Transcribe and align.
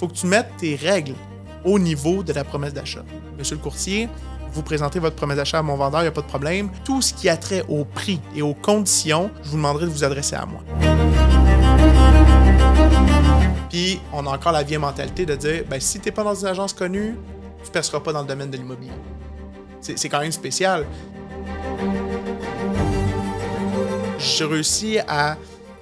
faut 0.00 0.08
que 0.08 0.14
tu 0.14 0.26
mettes 0.26 0.48
tes 0.56 0.76
règles 0.76 1.12
au 1.62 1.78
niveau 1.78 2.22
de 2.22 2.32
la 2.32 2.42
promesse 2.42 2.72
d'achat. 2.72 3.04
Monsieur 3.38 3.56
le 3.56 3.60
courtier, 3.60 4.08
vous 4.50 4.62
présentez 4.62 4.98
votre 4.98 5.14
promesse 5.14 5.36
d'achat 5.36 5.58
à 5.58 5.62
mon 5.62 5.76
vendeur, 5.76 6.00
il 6.00 6.04
n'y 6.04 6.08
a 6.08 6.12
pas 6.12 6.22
de 6.22 6.26
problème. 6.26 6.70
Tout 6.86 7.02
ce 7.02 7.12
qui 7.12 7.28
a 7.28 7.36
trait 7.36 7.66
au 7.68 7.84
prix 7.84 8.18
et 8.34 8.40
aux 8.40 8.54
conditions, 8.54 9.30
je 9.42 9.50
vous 9.50 9.56
demanderai 9.56 9.84
de 9.84 9.90
vous 9.90 10.02
adresser 10.02 10.36
à 10.36 10.46
moi. 10.46 10.62
Puis, 13.68 14.00
on 14.14 14.26
a 14.26 14.30
encore 14.30 14.52
la 14.52 14.62
vieille 14.62 14.78
mentalité 14.78 15.26
de 15.26 15.36
dire 15.36 15.64
ben, 15.68 15.78
si 15.78 16.00
tu 16.00 16.08
n'es 16.08 16.12
pas 16.12 16.24
dans 16.24 16.34
une 16.34 16.46
agence 16.46 16.72
connue, 16.72 17.14
tu 17.62 17.68
ne 17.68 17.72
perceras 17.72 18.00
pas 18.00 18.14
dans 18.14 18.22
le 18.22 18.26
domaine 18.26 18.50
de 18.50 18.56
l'immobilier. 18.56 18.92
C'est 19.82 20.08
quand 20.08 20.20
même 20.20 20.32
spécial. 20.32 20.86
J'ai 24.18 24.44
réussi 24.46 24.98
à 25.06 25.36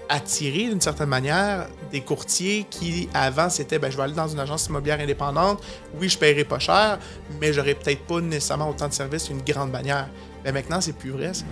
attirer 0.08 0.70
d'une 0.70 0.80
certaine 0.80 1.08
manière 1.08 1.68
des 1.92 2.00
courtiers 2.00 2.66
qui 2.70 3.08
avant 3.14 3.50
c'était 3.50 3.78
ben, 3.78 3.90
je 3.90 3.96
vais 3.96 4.02
aller 4.04 4.14
dans 4.14 4.28
une 4.28 4.40
agence 4.40 4.66
immobilière 4.66 5.00
indépendante, 5.00 5.62
oui 6.00 6.08
je 6.08 6.18
paierai 6.18 6.44
pas 6.44 6.58
cher, 6.58 6.98
mais 7.40 7.52
j'aurais 7.52 7.74
peut-être 7.74 8.02
pas 8.02 8.20
nécessairement 8.20 8.70
autant 8.70 8.88
de 8.88 8.92
services 8.92 9.28
qu'une 9.28 9.42
grande 9.42 9.70
bannière. 9.70 10.08
Mais 10.44 10.52
maintenant 10.52 10.80
c'est 10.80 10.92
plus 10.92 11.10
vrai. 11.10 11.32
Ça. 11.34 11.44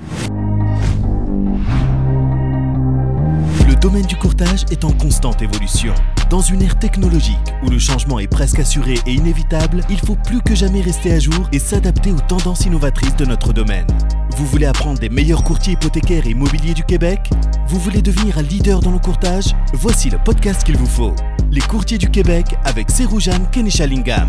Le 3.66 3.74
domaine 3.80 4.06
du 4.06 4.16
courtage 4.16 4.64
est 4.70 4.84
en 4.84 4.92
constante 4.92 5.42
évolution. 5.42 5.94
Dans 6.30 6.40
une 6.40 6.62
ère 6.62 6.78
technologique 6.78 7.36
où 7.62 7.70
le 7.70 7.78
changement 7.78 8.18
est 8.18 8.26
presque 8.26 8.58
assuré 8.58 8.94
et 9.06 9.12
inévitable, 9.12 9.82
il 9.88 10.00
faut 10.00 10.16
plus 10.16 10.40
que 10.40 10.54
jamais 10.54 10.80
rester 10.80 11.12
à 11.12 11.20
jour 11.20 11.48
et 11.52 11.58
s'adapter 11.58 12.10
aux 12.10 12.20
tendances 12.20 12.64
innovatrices 12.66 13.14
de 13.16 13.26
notre 13.26 13.52
domaine. 13.52 13.86
Vous 14.36 14.44
voulez 14.44 14.66
apprendre 14.66 14.98
des 14.98 15.08
meilleurs 15.08 15.42
courtiers 15.42 15.72
hypothécaires 15.72 16.26
et 16.26 16.32
immobiliers 16.32 16.74
du 16.74 16.84
Québec? 16.84 17.30
Vous 17.68 17.78
voulez 17.80 18.02
devenir 18.02 18.36
un 18.36 18.42
leader 18.42 18.80
dans 18.80 18.90
le 18.90 18.98
courtage? 18.98 19.46
Voici 19.72 20.10
le 20.10 20.18
podcast 20.22 20.62
qu'il 20.62 20.76
vous 20.76 20.84
faut. 20.84 21.14
Les 21.50 21.62
courtiers 21.62 21.96
du 21.96 22.10
Québec 22.10 22.44
avec 22.66 22.90
Seroujan 22.90 23.46
Kenishalingam. 23.50 24.28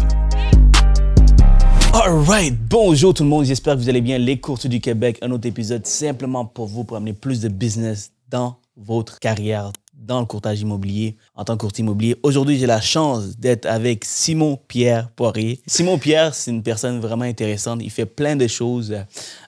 Alright, 1.94 2.58
bonjour 2.70 3.14
tout 3.14 3.24
le 3.24 3.30
monde, 3.30 3.44
j'espère 3.44 3.76
que 3.76 3.80
vous 3.80 3.90
allez 3.90 4.00
bien. 4.00 4.18
Les 4.18 4.40
courtiers 4.40 4.70
du 4.70 4.80
Québec, 4.80 5.18
un 5.22 5.32
autre 5.32 5.46
épisode 5.46 5.86
simplement 5.86 6.46
pour 6.46 6.68
vous, 6.68 6.86
pour 6.86 6.96
amener 6.96 7.12
plus 7.12 7.42
de 7.42 7.50
business 7.50 8.14
dans 8.30 8.56
votre 8.78 9.20
carrière 9.20 9.74
dans 10.08 10.22
le 10.22 10.26
courtage 10.26 10.62
immobilier 10.62 11.18
en 11.36 11.44
tant 11.44 11.56
que 11.56 11.62
courtier 11.62 11.84
immobilier. 11.84 12.16
Aujourd'hui, 12.24 12.58
j'ai 12.58 12.66
la 12.66 12.82
chance 12.82 13.38
d'être 13.38 13.66
avec 13.66 14.06
Simon 14.06 14.58
Pierre 14.68 15.12
Poirier. 15.12 15.62
Simon 15.68 15.98
Pierre, 16.00 16.34
c'est 16.34 16.50
une 16.52 16.64
personne 16.64 17.00
vraiment 17.00 17.26
intéressante. 17.26 17.82
Il 17.84 17.92
fait 17.92 18.06
plein 18.06 18.36
de 18.36 18.48
choses. 18.48 18.96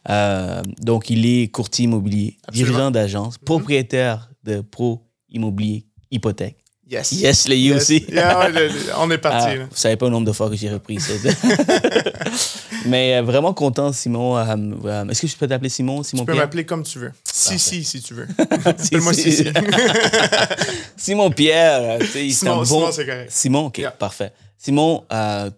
Euh, 0.09 0.61
donc, 0.81 1.09
il 1.09 1.25
est 1.25 1.47
courtier 1.47 1.85
immobilier, 1.85 2.37
dirigeant 2.51 2.91
d'agence, 2.91 3.37
propriétaire 3.37 4.29
de 4.43 4.59
Pro 4.59 5.07
Immobilier 5.29 5.85
Hypothèque. 6.11 6.58
Yes. 6.89 7.11
Yes, 7.11 7.47
les 7.47 7.71
aussi. 7.71 8.05
on 8.97 9.11
est 9.11 9.17
parti. 9.19 9.47
Ah, 9.51 9.65
vous 9.69 9.75
savez 9.75 9.95
pas 9.95 10.07
le 10.07 10.11
nombre 10.11 10.25
de 10.25 10.31
fois 10.31 10.49
que 10.49 10.55
j'ai 10.55 10.71
repris 10.71 10.99
ça. 10.99 11.13
Mais 12.85 13.15
euh, 13.15 13.21
vraiment 13.21 13.53
content, 13.53 13.93
Simon. 13.93 14.37
Euh, 14.37 14.55
euh, 14.85 15.07
est-ce 15.07 15.21
que 15.21 15.27
je 15.27 15.35
peux 15.35 15.47
t'appeler 15.47 15.69
Simon, 15.69 16.01
Simon 16.01 16.23
Tu 16.23 16.31
peux 16.31 16.37
m'appeler 16.37 16.65
comme 16.65 16.81
tu 16.81 16.97
veux. 16.97 17.11
Si, 17.23 17.59
si, 17.59 17.83
si 17.83 18.01
tu 18.01 18.15
veux. 18.15 18.27
Appelle-moi 18.39 19.13
si, 19.13 19.45
Simon 20.97 21.29
Pierre. 21.29 21.99
Simon, 22.31 22.65
Simon 22.65 22.91
c'est 22.91 23.05
correct. 23.05 23.31
Simon, 23.31 23.65
OK, 23.67 23.83
parfait. 23.99 24.33
Simon, 24.57 25.03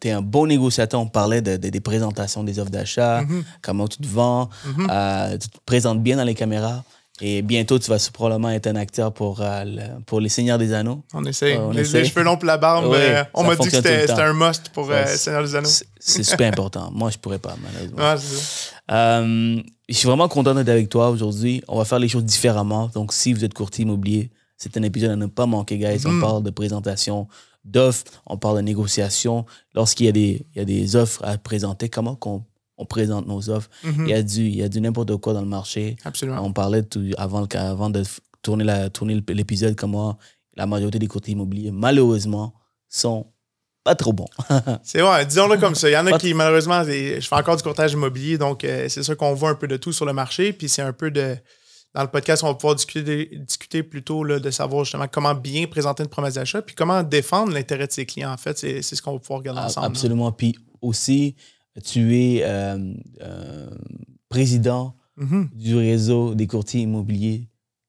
tu 0.01 0.09
es 0.09 0.11
un 0.11 0.21
bon 0.21 0.47
négociateur. 0.47 0.99
On 0.99 1.07
parlait 1.07 1.41
de, 1.41 1.55
des 1.55 1.79
présentations 1.79 2.43
des 2.43 2.59
offres 2.59 2.71
d'achat, 2.71 3.21
mm-hmm. 3.21 3.43
comment 3.61 3.88
tu 3.88 3.97
te 3.97 4.07
vends, 4.07 4.49
mm-hmm. 4.67 5.39
tu 5.39 5.47
te 5.47 5.57
présentes 5.66 6.03
bien 6.03 6.17
dans 6.17 6.25
les 6.25 6.35
caméras. 6.35 6.83
Et 7.19 7.41
bientôt, 7.41 7.77
tu 7.77 7.89
vas 7.89 8.09
probablement 8.11 8.49
être 8.49 8.67
un 8.67 8.75
acteur 8.75 9.13
pour, 9.13 9.41
euh, 9.41 9.63
pour 10.05 10.19
Les 10.19 10.29
Seigneurs 10.29 10.57
des 10.57 10.73
Anneaux. 10.73 11.03
On 11.13 11.23
essaie. 11.25 11.59
les, 11.71 11.83
cheveux 11.83 12.23
longs 12.23 12.37
pour 12.37 12.45
la 12.45 12.57
barbe, 12.57 12.91
euh, 12.93 13.23
on 13.33 13.43
m'a 13.43 13.55
dit 13.55 13.69
que 13.69 13.75
c'était 13.75 14.09
un 14.11 14.33
must 14.33 14.69
pour 14.69 14.89
Les 14.89 14.95
euh, 14.95 15.05
Seigneurs 15.17 15.43
des 15.43 15.55
Anneaux. 15.55 15.69
C'est 15.99 16.23
super 16.23 16.47
important. 16.47 16.89
Moi, 16.91 17.11
je 17.11 17.17
pourrais 17.17 17.39
pas, 17.39 17.55
malheureusement. 17.61 18.15
je 19.87 19.93
suis 19.93 20.07
vraiment 20.07 20.27
content 20.27 20.55
d'être 20.55 20.69
avec 20.69 20.89
toi 20.89 21.09
aujourd'hui. 21.09 21.61
On 21.67 21.77
va 21.77 21.85
faire 21.85 22.00
les 22.00 22.07
choses 22.09 22.25
différemment. 22.25 22.89
Donc, 22.94 23.13
si 23.13 23.33
vous 23.33 23.44
êtes 23.45 23.53
courtier 23.53 23.83
immobilier, 23.83 24.31
c'est 24.57 24.75
un 24.77 24.83
épisode 24.83 25.11
à 25.11 25.16
ne 25.16 25.27
pas 25.27 25.45
manquer, 25.45 25.77
guys. 25.77 26.05
On 26.05 26.13
mm. 26.13 26.21
parle 26.21 26.44
de 26.44 26.50
présentation 26.50 27.27
d'offres, 27.66 28.05
on 28.25 28.38
parle 28.38 28.57
de 28.57 28.61
négociation. 28.61 29.45
Lorsqu'il 29.75 30.07
y, 30.07 30.09
a 30.09 30.11
des, 30.11 30.45
il 30.55 30.59
y 30.59 30.61
a 30.61 30.66
des 30.66 30.95
offres 30.95 31.23
à 31.23 31.38
présenter, 31.38 31.89
comment 31.89 32.16
qu'on 32.16 32.44
on 32.81 32.86
présente 32.86 33.28
nos 33.28 33.50
offres. 33.50 33.69
Mhm. 33.84 34.06
Il 34.08 34.09
y 34.09 34.14
a 34.14 34.24
du, 34.24 34.42
il 34.42 34.56
y 34.56 34.64
a 34.64 34.69
du 34.69 34.81
n'importe 34.81 35.16
quoi 35.18 35.34
dans 35.34 35.42
le 35.42 35.47
marché. 35.47 35.96
Absolument. 36.03 36.42
On 36.44 36.52
parlait 36.52 36.81
tout, 36.84 37.03
avant, 37.18 37.46
avant 37.53 37.90
de 37.90 38.03
tourner, 38.42 39.22
l'épisode 39.30 39.75
comment 39.75 40.18
la 40.58 40.66
majorité 40.66 41.00
des 41.00 41.08
courtiers 41.08 41.34
immobiliers, 41.34 41.72
malheureusement, 41.72 42.53
sont 42.90 43.28
pas 43.84 43.96
trop 43.96 44.14
bons. 44.14 44.28
c'est 44.84 45.02
vrai, 45.02 45.25
disons-le 45.25 45.58
comme 45.58 45.75
ça. 45.75 45.90
Il 45.90 45.94
y 45.94 45.97
en 45.97 46.08
a 46.08 46.18
qui, 46.18 46.34
malheureusement, 46.34 46.84
je 46.84 47.19
fais 47.22 47.36
encore 47.36 47.56
du 47.56 47.64
courtage 47.64 47.94
immobilier, 47.94 48.38
donc 48.38 48.64
euh, 48.64 48.90
c'est 48.90 49.03
sûr 49.03 49.16
qu'on 49.16 49.34
voit 49.34 49.52
un 49.52 49.56
peu 49.56 49.68
de 49.68 49.78
tout 49.78 49.94
sur 49.94 50.06
le 50.06 50.13
marché. 50.13 50.53
Puis 50.53 50.68
c'est 50.68 50.81
un 50.81 50.94
peu 50.94 51.12
de. 51.12 51.38
Dans 51.94 52.03
le 52.03 52.08
podcast, 52.08 52.42
on 52.44 52.48
va 52.48 52.53
pouvoir 52.53 52.75
discuter, 52.75 53.38
discuter 53.46 53.84
plutôt 53.84 54.24
là, 54.24 54.40
de 54.40 54.50
savoir 54.50 54.86
justement 54.86 55.08
comment 55.12 55.36
bien 55.36 55.68
présenter 55.68 56.03
une 56.03 56.09
promesse 56.09 56.36
d'achat, 56.36 56.62
puis 56.62 56.74
comment 56.74 57.03
défendre 57.03 57.53
l'intérêt 57.53 57.86
de 57.86 57.92
ses 57.92 58.06
clients. 58.06 58.31
En 58.31 58.38
fait, 58.38 58.58
c'est, 58.58 58.81
ce 58.81 59.02
qu'on 59.02 59.13
va 59.13 59.19
pouvoir 59.19 59.40
regarder 59.40 59.59
ensemble. 59.59 59.88
Absolument. 59.88 60.31
Puis 60.31 60.56
aussi, 60.81 61.36
tu 61.79 62.17
es 62.17 62.43
euh, 62.43 62.77
euh, 63.21 63.69
président 64.29 64.95
mm-hmm. 65.17 65.47
du 65.55 65.75
réseau 65.75 66.35
des 66.35 66.47
courtiers 66.47 66.81
immobiliers 66.81 67.47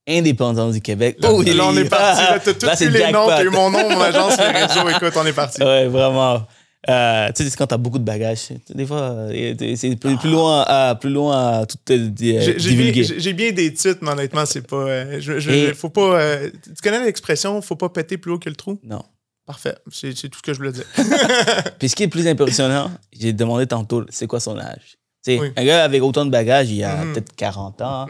indépendants 0.08 0.70
du 0.70 0.80
Québec. 0.80 1.16
Là, 1.20 1.32
oh, 1.32 1.42
là 1.42 1.66
on 1.66 1.76
est 1.76 1.88
parti. 1.88 2.22
Là, 2.22 2.34
as 2.70 2.76
tous 2.78 2.88
les 2.88 3.12
noms. 3.12 3.28
as 3.28 3.44
eu 3.44 3.50
mon 3.50 3.70
nom, 3.70 3.88
mon 3.88 4.00
agence, 4.00 4.36
le 4.36 4.66
réseau. 4.66 4.88
Écoute, 4.88 5.12
on 5.16 5.26
est 5.26 5.32
parti. 5.32 5.62
Ouais, 5.64 5.86
vraiment. 5.86 6.44
Euh, 6.90 7.28
tu 7.36 7.44
sais, 7.44 7.56
quand 7.56 7.68
t'as 7.68 7.76
beaucoup 7.76 8.00
de 8.00 8.04
bagages, 8.04 8.48
des 8.74 8.84
fois, 8.84 9.28
c'est 9.76 9.94
plus, 9.94 10.18
loin 10.28 10.64
à, 10.66 10.96
plus 10.96 11.10
loin 11.10 11.60
à 11.60 11.66
tout 11.66 11.78
divulguer. 11.86 13.04
J'ai 13.16 13.32
bien 13.32 13.52
des 13.52 13.72
titres, 13.72 14.00
mais 14.02 14.10
honnêtement, 14.10 14.44
c'est 14.44 14.66
pas. 14.66 15.20
je, 15.20 15.38
je, 15.38 15.72
faut 15.74 15.90
pas 15.90 16.38
tu 16.48 16.82
connais 16.82 17.04
l'expression, 17.04 17.62
faut 17.62 17.76
pas 17.76 17.88
péter 17.88 18.18
plus 18.18 18.32
haut 18.32 18.38
que 18.40 18.48
le 18.48 18.56
trou? 18.56 18.80
Non. 18.82 19.04
Parfait. 19.46 19.76
C'est 19.90 20.12
tout 20.12 20.38
ce 20.38 20.42
que 20.42 20.52
je 20.52 20.58
voulais 20.58 20.72
dire. 20.72 20.84
Puis 21.78 21.88
ce 21.88 21.96
qui 21.96 22.04
est 22.04 22.06
le 22.06 22.10
plus 22.10 22.26
impressionnant, 22.26 22.90
j'ai 23.12 23.32
demandé 23.32 23.66
tantôt, 23.66 24.04
c'est 24.08 24.26
quoi 24.26 24.40
son 24.40 24.58
âge? 24.58 24.98
Un 25.28 25.64
gars 25.64 25.84
avec 25.84 26.02
autant 26.02 26.24
de 26.24 26.30
bagages, 26.30 26.70
il 26.70 26.82
a 26.82 27.04
mm-hmm. 27.04 27.12
peut-être 27.12 27.36
40 27.36 27.82
ans, 27.82 28.06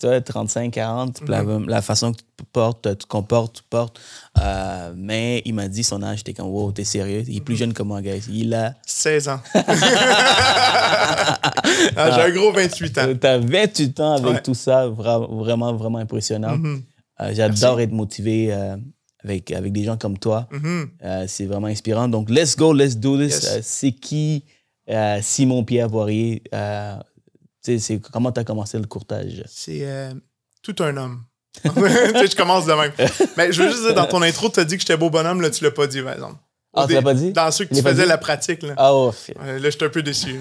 tu 0.00 0.06
vois, 0.06 0.20
35, 0.20 0.72
40, 0.72 1.22
mm-hmm. 1.22 1.68
la, 1.68 1.80
façon 1.80 2.12
que 2.12 2.18
tu 2.18 2.44
portes, 2.52 2.88
tu 2.90 2.96
te 2.96 3.06
comportes, 3.06 3.56
tu 3.56 3.62
portes. 3.70 4.00
Euh, 4.40 4.92
mais 4.96 5.42
il 5.44 5.54
m'a 5.54 5.68
dit 5.68 5.84
son 5.84 6.02
âge, 6.02 6.18
j'étais 6.18 6.34
comme, 6.34 6.48
wow, 6.48 6.72
t'es 6.72 6.82
sérieux? 6.82 7.22
Il 7.28 7.36
est 7.36 7.40
plus 7.40 7.54
jeune 7.54 7.72
que 7.72 7.84
moi, 7.84 8.02
gars. 8.02 8.16
Il 8.28 8.52
a. 8.54 8.74
16 8.86 9.28
ans. 9.28 9.40
Ah, 11.96 12.10
j'ai 12.10 12.20
un 12.22 12.30
gros 12.30 12.52
28 12.52 12.98
ans. 12.98 13.14
T'as 13.20 13.38
28 13.38 14.00
ans 14.00 14.12
avec 14.14 14.42
tout 14.42 14.54
ça, 14.54 14.86
vraiment, 14.88 15.74
vraiment 15.74 15.98
impressionnant. 15.98 16.58
Euh, 17.20 17.30
j'adore 17.32 17.80
être 17.80 17.92
motivé. 17.92 18.52
Euh, 18.52 18.76
avec, 19.26 19.50
avec 19.50 19.72
des 19.72 19.84
gens 19.84 19.96
comme 19.96 20.18
toi. 20.18 20.48
Mm-hmm. 20.52 20.88
Euh, 21.04 21.24
c'est 21.26 21.46
vraiment 21.46 21.66
inspirant. 21.66 22.08
Donc, 22.08 22.30
let's 22.30 22.56
go, 22.56 22.72
let's 22.72 22.96
do 22.96 23.18
this. 23.18 23.44
Euh, 23.44 23.60
c'est 23.62 23.92
qui 23.92 24.44
euh, 24.88 25.18
Simon 25.20 25.64
Pierre 25.64 25.88
Poirier? 25.88 26.42
c'est, 27.60 28.00
comment 28.12 28.30
tu 28.30 28.40
as 28.40 28.44
commencé 28.44 28.78
le 28.78 28.86
courtage? 28.86 29.42
C'est 29.46 29.84
tout 30.62 30.76
un 30.80 30.96
homme. 30.96 31.24
je 31.64 32.36
commence 32.36 32.66
de 32.66 32.72
même. 32.74 32.92
Mais 33.36 33.50
je 33.50 33.62
veux 33.62 33.70
juste 33.70 33.82
dire, 33.82 33.94
dans 33.94 34.06
ton 34.06 34.22
intro, 34.22 34.48
tu 34.48 34.60
as 34.60 34.64
dit 34.64 34.76
que 34.76 34.82
j'étais 34.82 34.96
beau 34.96 35.10
bonhomme, 35.10 35.40
là, 35.40 35.50
tu 35.50 35.64
l'as 35.64 35.70
pas 35.70 35.86
dit, 35.86 36.02
par 36.02 36.12
exemple. 36.12 36.36
Ah, 36.78 36.84
tu 36.86 36.92
l'as 36.92 37.02
pas 37.02 37.14
dit? 37.14 37.32
Dans 37.32 37.50
ceux 37.50 37.64
que 37.64 37.74
tu 37.74 37.80
faisais 37.80 38.04
la 38.04 38.18
pratique. 38.18 38.62
Là, 38.62 38.74
ah, 38.76 38.94
oh, 38.94 39.14
là 39.40 39.70
j'étais 39.70 39.86
un 39.86 39.88
peu 39.88 40.02
déçu. 40.02 40.38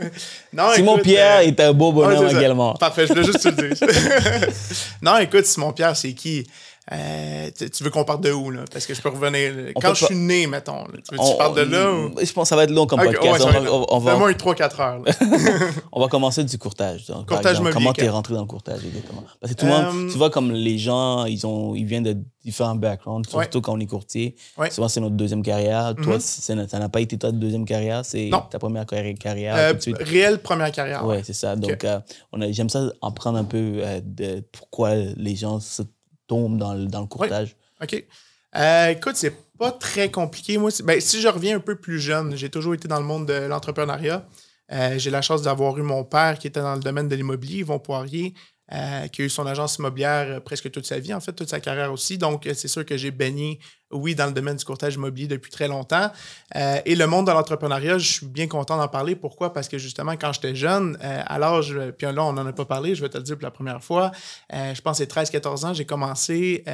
non, 0.52 0.70
Simon 0.74 0.98
Pierre 0.98 1.40
est 1.40 1.58
un 1.58 1.72
beau 1.72 1.90
bonhomme 1.90 2.28
également. 2.28 2.74
Parfait, 2.74 3.06
je 3.08 3.12
voulais 3.12 3.24
juste 3.24 3.42
te 3.42 3.48
le 3.48 3.70
dire. 3.70 3.88
non, 5.02 5.18
écoute, 5.18 5.44
Simon 5.44 5.72
Pierre, 5.72 5.96
c'est 5.96 6.12
qui? 6.12 6.46
Euh, 6.90 7.50
tu 7.56 7.84
veux 7.84 7.90
qu'on 7.90 8.04
parte 8.04 8.22
de 8.22 8.32
où, 8.32 8.50
là? 8.50 8.64
Parce 8.72 8.86
que 8.86 8.94
je 8.94 9.00
peux 9.00 9.08
revenir. 9.08 9.72
Quand 9.80 9.94
je 9.94 10.06
suis 10.06 10.16
né, 10.16 10.48
mettons, 10.48 10.84
tu 10.86 11.12
veux 11.12 11.18
que 11.18 11.24
je 11.24 11.36
parte 11.36 11.56
de 11.56 11.62
là? 11.62 11.92
Ou... 11.92 12.14
Je 12.20 12.32
pense 12.32 12.44
que 12.44 12.48
ça 12.48 12.56
va 12.56 12.64
être 12.64 12.72
long 12.72 12.86
comme 12.86 13.00
podcast. 13.00 13.44
on, 13.70 13.98
va, 14.00 14.12
Fais-moi 14.12 14.32
3-4 14.32 14.80
heures. 14.80 15.02
on 15.92 16.00
va 16.00 16.08
commencer 16.08 16.42
du 16.42 16.58
courtage. 16.58 17.06
Donc, 17.06 17.28
courtage 17.28 17.52
exemple, 17.52 17.72
comment 17.72 17.92
tu 17.92 18.04
es 18.04 18.08
rentré 18.08 18.34
dans 18.34 18.40
le 18.40 18.46
courtage, 18.46 18.80
exactement? 18.84 19.22
Parce 19.40 19.52
que 19.52 19.58
tout 19.58 19.66
le 19.66 19.70
monde, 19.70 19.94
euh, 19.94 20.10
tu 20.10 20.18
vois, 20.18 20.30
comme 20.30 20.50
les 20.50 20.76
gens, 20.76 21.24
ils, 21.24 21.46
ont, 21.46 21.76
ils 21.76 21.84
viennent 21.84 22.02
de 22.02 22.16
différents 22.44 22.74
backgrounds, 22.74 23.28
surtout 23.28 23.60
quand 23.60 23.74
on 23.74 23.80
est 23.80 23.86
courtier. 23.86 24.34
Souvent, 24.70 24.88
c'est 24.88 25.00
notre 25.00 25.14
deuxième 25.14 25.44
carrière. 25.44 25.94
Toi, 26.02 26.16
mm-hmm. 26.16 26.68
ça 26.68 26.78
n'a 26.80 26.88
pas 26.88 27.00
été 27.00 27.16
ta 27.16 27.30
deuxième 27.30 27.64
carrière, 27.64 28.04
c'est 28.04 28.30
ta 28.50 28.58
première 28.58 28.86
carrière. 28.86 29.54
Euh, 29.56 29.72
réelle 30.00 30.40
première 30.40 30.72
carrière. 30.72 31.06
Oui, 31.06 31.18
c'est 31.22 31.32
ça. 31.32 31.54
Donc, 31.54 31.86
j'aime 32.50 32.68
ça 32.68 32.90
en 33.00 33.12
prendre 33.12 33.38
un 33.38 33.44
peu 33.44 33.82
de 34.04 34.42
pourquoi 34.50 34.96
les 34.96 35.36
gens 35.36 35.60
se 35.60 35.82
tombe 36.26 36.58
dans 36.58 36.74
le, 36.74 36.86
dans 36.86 37.00
le 37.00 37.06
courtage? 37.06 37.56
OK. 37.82 38.04
Euh, 38.54 38.88
écoute, 38.88 39.16
c'est 39.16 39.34
pas 39.58 39.72
très 39.72 40.10
compliqué. 40.10 40.58
Moi, 40.58 40.70
ben, 40.84 41.00
si 41.00 41.20
je 41.20 41.28
reviens 41.28 41.56
un 41.56 41.60
peu 41.60 41.76
plus 41.76 42.00
jeune, 42.00 42.36
j'ai 42.36 42.50
toujours 42.50 42.74
été 42.74 42.88
dans 42.88 43.00
le 43.00 43.06
monde 43.06 43.26
de 43.26 43.32
l'entrepreneuriat. 43.32 44.26
Euh, 44.72 44.98
j'ai 44.98 45.10
la 45.10 45.22
chance 45.22 45.42
d'avoir 45.42 45.76
eu 45.78 45.82
mon 45.82 46.04
père 46.04 46.38
qui 46.38 46.46
était 46.46 46.60
dans 46.60 46.74
le 46.74 46.80
domaine 46.80 47.08
de 47.08 47.14
l'immobilier, 47.14 47.58
Yvon 47.58 47.78
Poirier. 47.78 48.34
Qui 49.12 49.22
a 49.22 49.24
eu 49.24 49.28
son 49.28 49.46
agence 49.46 49.76
immobilière 49.76 50.42
presque 50.42 50.70
toute 50.70 50.86
sa 50.86 50.98
vie, 50.98 51.12
en 51.12 51.20
fait, 51.20 51.32
toute 51.32 51.50
sa 51.50 51.60
carrière 51.60 51.92
aussi. 51.92 52.16
Donc, 52.16 52.48
c'est 52.54 52.68
sûr 52.68 52.86
que 52.86 52.96
j'ai 52.96 53.10
baigné, 53.10 53.58
oui, 53.90 54.14
dans 54.14 54.26
le 54.26 54.32
domaine 54.32 54.56
du 54.56 54.64
courtage 54.64 54.94
immobilier 54.94 55.28
depuis 55.28 55.50
très 55.50 55.68
longtemps. 55.68 56.10
et 56.54 56.94
le 56.94 57.06
monde 57.06 57.26
de 57.26 57.32
l'entrepreneuriat, 57.32 57.98
je 57.98 58.12
suis 58.12 58.26
bien 58.26 58.46
content 58.46 58.78
d'en 58.78 58.88
parler. 58.88 59.14
Pourquoi? 59.14 59.52
Parce 59.52 59.68
que 59.68 59.78
justement, 59.78 60.12
quand 60.12 60.32
j'étais 60.32 60.54
jeune, 60.54 60.96
à 61.02 61.38
l'âge, 61.38 61.76
puis 61.98 62.06
là, 62.06 62.24
on 62.24 62.32
n'en 62.32 62.46
a 62.46 62.52
pas 62.52 62.64
parlé, 62.64 62.94
je 62.94 63.02
vais 63.02 63.10
te 63.10 63.18
le 63.18 63.24
dire 63.24 63.36
pour 63.36 63.44
la 63.44 63.50
première 63.50 63.82
fois, 63.84 64.10
je 64.50 64.80
pense 64.80 64.98
que 64.98 65.04
c'est 65.04 65.12
13-14 65.12 65.66
ans, 65.66 65.74
j'ai 65.74 65.84
commencé 65.84 66.64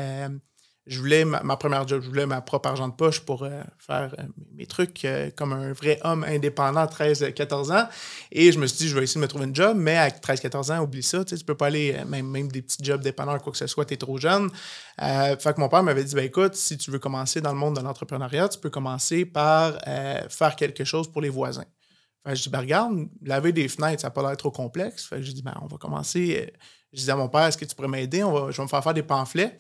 je 0.88 0.98
voulais 0.98 1.24
ma, 1.26 1.56
première 1.56 1.86
job, 1.86 2.00
je 2.02 2.08
voulais 2.08 2.24
ma 2.24 2.40
propre 2.40 2.70
argent 2.70 2.88
de 2.88 2.94
poche 2.94 3.20
pour 3.20 3.42
euh, 3.42 3.62
faire 3.78 4.14
euh, 4.18 4.22
mes 4.54 4.66
trucs 4.66 5.04
euh, 5.04 5.30
comme 5.36 5.52
un 5.52 5.72
vrai 5.74 6.00
homme 6.02 6.24
indépendant 6.24 6.80
à 6.80 6.86
13-14 6.86 7.72
ans. 7.72 7.88
Et 8.32 8.50
je 8.52 8.58
me 8.58 8.66
suis 8.66 8.78
dit, 8.78 8.88
je 8.88 8.96
vais 8.96 9.04
essayer 9.04 9.20
de 9.20 9.22
me 9.22 9.28
trouver 9.28 9.44
une 9.44 9.54
job, 9.54 9.76
mais 9.76 9.98
à 9.98 10.08
13-14 10.08 10.72
ans, 10.72 10.82
oublie 10.82 11.02
ça, 11.02 11.24
tu 11.24 11.36
tu 11.36 11.44
peux 11.44 11.54
pas 11.54 11.66
aller, 11.66 11.94
même, 12.06 12.50
des 12.50 12.62
petits 12.62 12.82
jobs 12.82 13.02
dépendants, 13.02 13.38
quoi 13.38 13.52
que 13.52 13.58
ce 13.58 13.66
soit, 13.66 13.84
tu 13.84 13.94
es 13.94 13.96
trop 13.98 14.16
jeune. 14.16 14.50
fait 14.98 15.54
que 15.54 15.60
mon 15.60 15.68
père 15.68 15.82
m'avait 15.82 16.04
dit, 16.04 16.14
ben 16.14 16.24
écoute, 16.24 16.54
si 16.54 16.78
tu 16.78 16.90
veux 16.90 16.98
commencer 16.98 17.40
dans 17.40 17.52
le 17.52 17.58
monde 17.58 17.76
de 17.76 17.82
l'entrepreneuriat, 17.82 18.48
tu 18.48 18.58
peux 18.58 18.70
commencer 18.70 19.24
par 19.24 19.78
faire 20.30 20.56
quelque 20.56 20.84
chose 20.84 21.10
pour 21.10 21.20
les 21.20 21.28
voisins. 21.28 21.64
Fait 22.24 22.30
que 22.30 22.36
je 22.36 22.42
dis, 22.42 22.48
ben 22.48 22.60
regarde, 22.60 23.08
laver 23.22 23.52
des 23.52 23.68
fenêtres, 23.68 24.02
ça 24.02 24.08
n'a 24.08 24.10
pas 24.10 24.22
l'air 24.22 24.36
trop 24.36 24.50
complexe. 24.50 25.04
Fait 25.04 25.16
que 25.16 25.22
je 25.22 25.32
dis, 25.32 25.42
ben 25.42 25.54
on 25.62 25.66
va 25.66 25.76
commencer. 25.76 26.52
Je 26.92 26.98
disais 26.98 27.12
à 27.12 27.16
mon 27.16 27.28
père, 27.28 27.42
est-ce 27.42 27.58
que 27.58 27.64
tu 27.64 27.74
pourrais 27.74 27.88
m'aider? 27.88 28.20
Je 28.20 28.56
vais 28.56 28.62
me 28.62 28.68
faire 28.68 28.82
faire 28.82 28.94
des 28.94 29.02
pamphlets. 29.02 29.56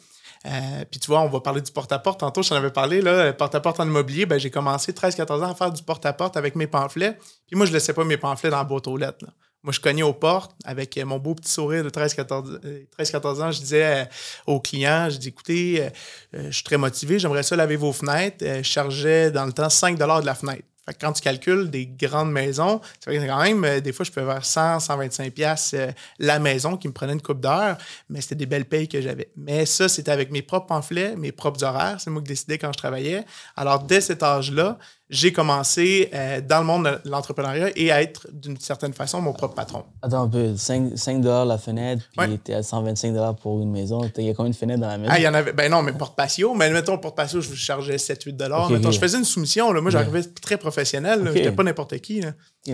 Euh, 0.48 0.84
puis 0.90 0.98
tu 0.98 1.08
vois, 1.08 1.20
on 1.20 1.28
va 1.28 1.40
parler 1.40 1.60
du 1.60 1.70
porte-à-porte. 1.70 2.20
Tantôt, 2.20 2.42
j'en 2.42 2.56
avais 2.56 2.70
parlé, 2.70 3.00
là, 3.00 3.32
porte-à-porte 3.32 3.80
en 3.80 3.86
immobilier. 3.86 4.26
Ben, 4.26 4.38
j'ai 4.38 4.50
commencé 4.50 4.92
13-14 4.92 5.44
ans 5.44 5.50
à 5.50 5.54
faire 5.54 5.72
du 5.72 5.82
porte-à-porte 5.82 6.36
avec 6.36 6.56
mes 6.56 6.66
pamphlets. 6.66 7.18
Puis 7.46 7.56
moi, 7.56 7.66
je 7.66 7.70
ne 7.70 7.76
laissais 7.76 7.92
pas 7.92 8.04
mes 8.04 8.16
pamphlets 8.16 8.50
dans 8.50 8.58
la 8.58 8.64
boîte 8.64 8.86
aux 8.86 8.96
lettres. 8.96 9.26
Moi, 9.62 9.72
je 9.72 9.80
cognais 9.80 10.04
aux 10.04 10.14
portes 10.14 10.52
avec 10.64 10.96
euh, 10.96 11.04
mon 11.04 11.18
beau 11.18 11.34
petit 11.34 11.50
sourire 11.50 11.84
de 11.84 11.90
13-14 11.90 12.60
euh, 12.64 13.42
ans. 13.42 13.50
Je 13.50 13.58
disais 13.58 14.08
aux 14.46 14.60
clients, 14.60 15.10
je 15.10 15.18
dis, 15.18 15.28
écoutez, 15.28 15.88
je 16.32 16.50
suis 16.50 16.64
très 16.64 16.78
motivé, 16.78 17.18
j'aimerais 17.18 17.42
ça 17.42 17.56
laver 17.56 17.76
vos 17.76 17.92
fenêtres. 17.92 18.44
je 18.44 18.62
chargeais 18.62 19.30
dans 19.30 19.44
le 19.44 19.52
temps 19.52 19.68
5 19.68 19.98
de 19.98 20.04
la 20.04 20.34
fenêtre 20.34 20.64
quand 20.92 21.12
tu 21.12 21.22
calcules 21.22 21.70
des 21.70 21.86
grandes 21.86 22.32
maisons, 22.32 22.80
c'est 23.00 23.26
quand 23.26 23.42
même, 23.42 23.64
euh, 23.64 23.80
des 23.80 23.92
fois, 23.92 24.04
je 24.04 24.10
peux 24.10 24.24
faire 24.24 24.44
100, 24.44 24.80
125 24.80 25.32
pièces 25.32 25.74
la 26.18 26.38
maison 26.38 26.76
qui 26.76 26.88
me 26.88 26.92
prenait 26.92 27.12
une 27.12 27.22
coupe 27.22 27.40
d'heure, 27.40 27.76
mais 28.08 28.20
c'était 28.20 28.34
des 28.34 28.46
belles 28.46 28.64
payes 28.64 28.88
que 28.88 29.00
j'avais. 29.00 29.30
Mais 29.36 29.66
ça, 29.66 29.88
c'était 29.88 30.10
avec 30.10 30.30
mes 30.30 30.42
propres 30.42 30.66
pamphlets, 30.66 31.16
mes 31.16 31.32
propres 31.32 31.64
horaires. 31.64 32.00
C'est 32.00 32.10
moi 32.10 32.22
qui 32.22 32.28
décidais 32.28 32.58
quand 32.58 32.72
je 32.72 32.78
travaillais. 32.78 33.24
Alors, 33.56 33.82
dès 33.82 34.00
cet 34.00 34.22
âge-là, 34.22 34.78
j'ai 35.10 35.32
commencé 35.32 36.10
euh, 36.12 36.40
dans 36.40 36.58
le 36.58 36.64
monde 36.64 37.00
de 37.04 37.10
l'entrepreneuriat 37.10 37.70
et 37.76 37.90
à 37.90 38.02
être 38.02 38.26
d'une 38.32 38.58
certaine 38.58 38.92
façon 38.92 39.20
mon 39.22 39.32
propre 39.32 39.54
patron. 39.54 39.84
Attends 40.02 40.24
un 40.24 40.28
peu, 40.28 40.56
5, 40.56 40.92
5 40.96 41.24
la 41.24 41.56
fenêtre, 41.56 42.04
puis 42.16 42.38
tu 42.44 42.52
es 42.52 42.54
à 42.54 42.62
125 42.62 43.14
pour 43.40 43.60
une 43.60 43.70
maison. 43.70 44.00
Il 44.18 44.24
y 44.24 44.30
a 44.30 44.34
combien 44.34 44.50
de 44.50 44.56
fenêtres 44.56 44.80
dans 44.80 44.88
la 44.88 44.98
maison? 44.98 45.12
Ah, 45.14 45.18
il 45.18 45.22
y 45.22 45.28
en 45.28 45.34
avait. 45.34 45.52
Ben 45.52 45.70
non, 45.70 45.82
mais 45.82 45.92
porte-patio. 45.92 46.54
Mais 46.54 46.70
mettons, 46.70 46.98
porte-patio, 46.98 47.40
je 47.40 47.54
chargeais 47.54 47.96
7-8 47.96 48.70
mettons, 48.70 48.90
Je 48.90 48.98
faisais 48.98 49.18
une 49.18 49.24
soumission. 49.24 49.72
Là. 49.72 49.80
Moi, 49.80 49.90
j'arrivais 49.90 50.22
très 50.22 50.56
professionnel. 50.56 51.22
Je 51.24 51.30
n'étais 51.30 51.52
pas 51.52 51.62
n'importe 51.62 51.98
qui. 51.98 52.22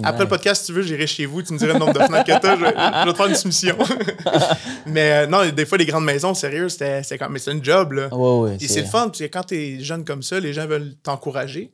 Après 0.03 0.25
le 0.25 0.29
podcast, 0.29 0.63
si 0.63 0.67
tu 0.67 0.73
veux, 0.73 0.83
j'irai 0.83 1.07
chez 1.07 1.27
vous. 1.27 1.43
Tu 1.43 1.53
me 1.53 1.59
dirais 1.59 1.75
le 1.75 1.79
nombre 1.79 1.93
de 1.93 2.01
fenêtres 2.01 2.25
que 2.25 2.41
tu 2.41 2.47
as. 2.47 2.57
Je, 2.57 2.65
vais 2.65 3.13
te 3.13 3.17
faire 3.17 3.27
une 3.27 3.35
soumission. 3.35 3.77
mais 4.87 5.13
euh, 5.13 5.27
non, 5.27 5.49
des 5.49 5.67
fois, 5.67 5.79
les 5.79 5.87
grandes 5.87 6.05
maisons, 6.05 6.35
sérieux, 6.35 6.69
c'était. 6.69 7.03
Mais 7.31 7.39
c'est 7.39 7.53
un 7.53 7.63
job. 7.63 7.93
Là. 7.93 8.09
et 8.61 8.67
c'est 8.67 8.81
le 8.81 8.87
fun. 8.87 9.07
Parce 9.07 9.19
que 9.19 9.25
quand 9.25 9.45
tu 9.45 9.55
es 9.55 9.81
jeune 9.81 10.05
comme 10.05 10.23
ça, 10.23 10.41
les 10.41 10.53
gens 10.53 10.67
veulent 10.67 10.95
t'encourager. 11.03 11.73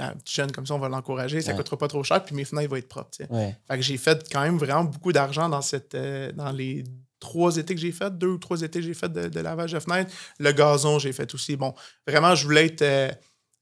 Un 0.00 0.14
petit 0.16 0.34
jeune 0.34 0.52
comme 0.52 0.66
ça, 0.66 0.74
on 0.74 0.78
va 0.78 0.88
l'encourager, 0.88 1.40
ça 1.40 1.52
ne 1.52 1.56
coûtera 1.56 1.76
pas 1.76 1.88
trop 1.88 2.02
cher, 2.02 2.24
puis 2.24 2.34
mes 2.34 2.44
fenêtres 2.44 2.70
vont 2.70 2.76
être 2.76 2.88
propres. 2.88 3.10
Fait 3.16 3.56
que 3.68 3.82
j'ai 3.82 3.96
fait 3.96 4.26
quand 4.30 4.42
même 4.42 4.58
vraiment 4.58 4.84
beaucoup 4.84 5.12
d'argent 5.12 5.48
dans 5.48 5.62
cette 5.62 5.94
euh, 5.94 6.32
dans 6.32 6.52
les 6.52 6.84
trois 7.20 7.56
étés 7.56 7.74
que 7.74 7.80
j'ai 7.80 7.92
fait, 7.92 8.16
deux 8.16 8.28
ou 8.28 8.38
trois 8.38 8.62
étés 8.62 8.80
que 8.80 8.86
j'ai 8.86 8.94
fait 8.94 9.12
de, 9.12 9.40
lavage 9.40 9.72
de 9.72 9.80
fenêtres. 9.80 10.12
Le 10.38 10.52
gazon, 10.52 10.98
j'ai 10.98 11.12
fait 11.12 11.32
aussi. 11.34 11.56
Bon, 11.56 11.74
vraiment, 12.06 12.34
je 12.34 12.44
voulais 12.44 12.66
être. 12.66 12.82
Euh, 12.82 13.10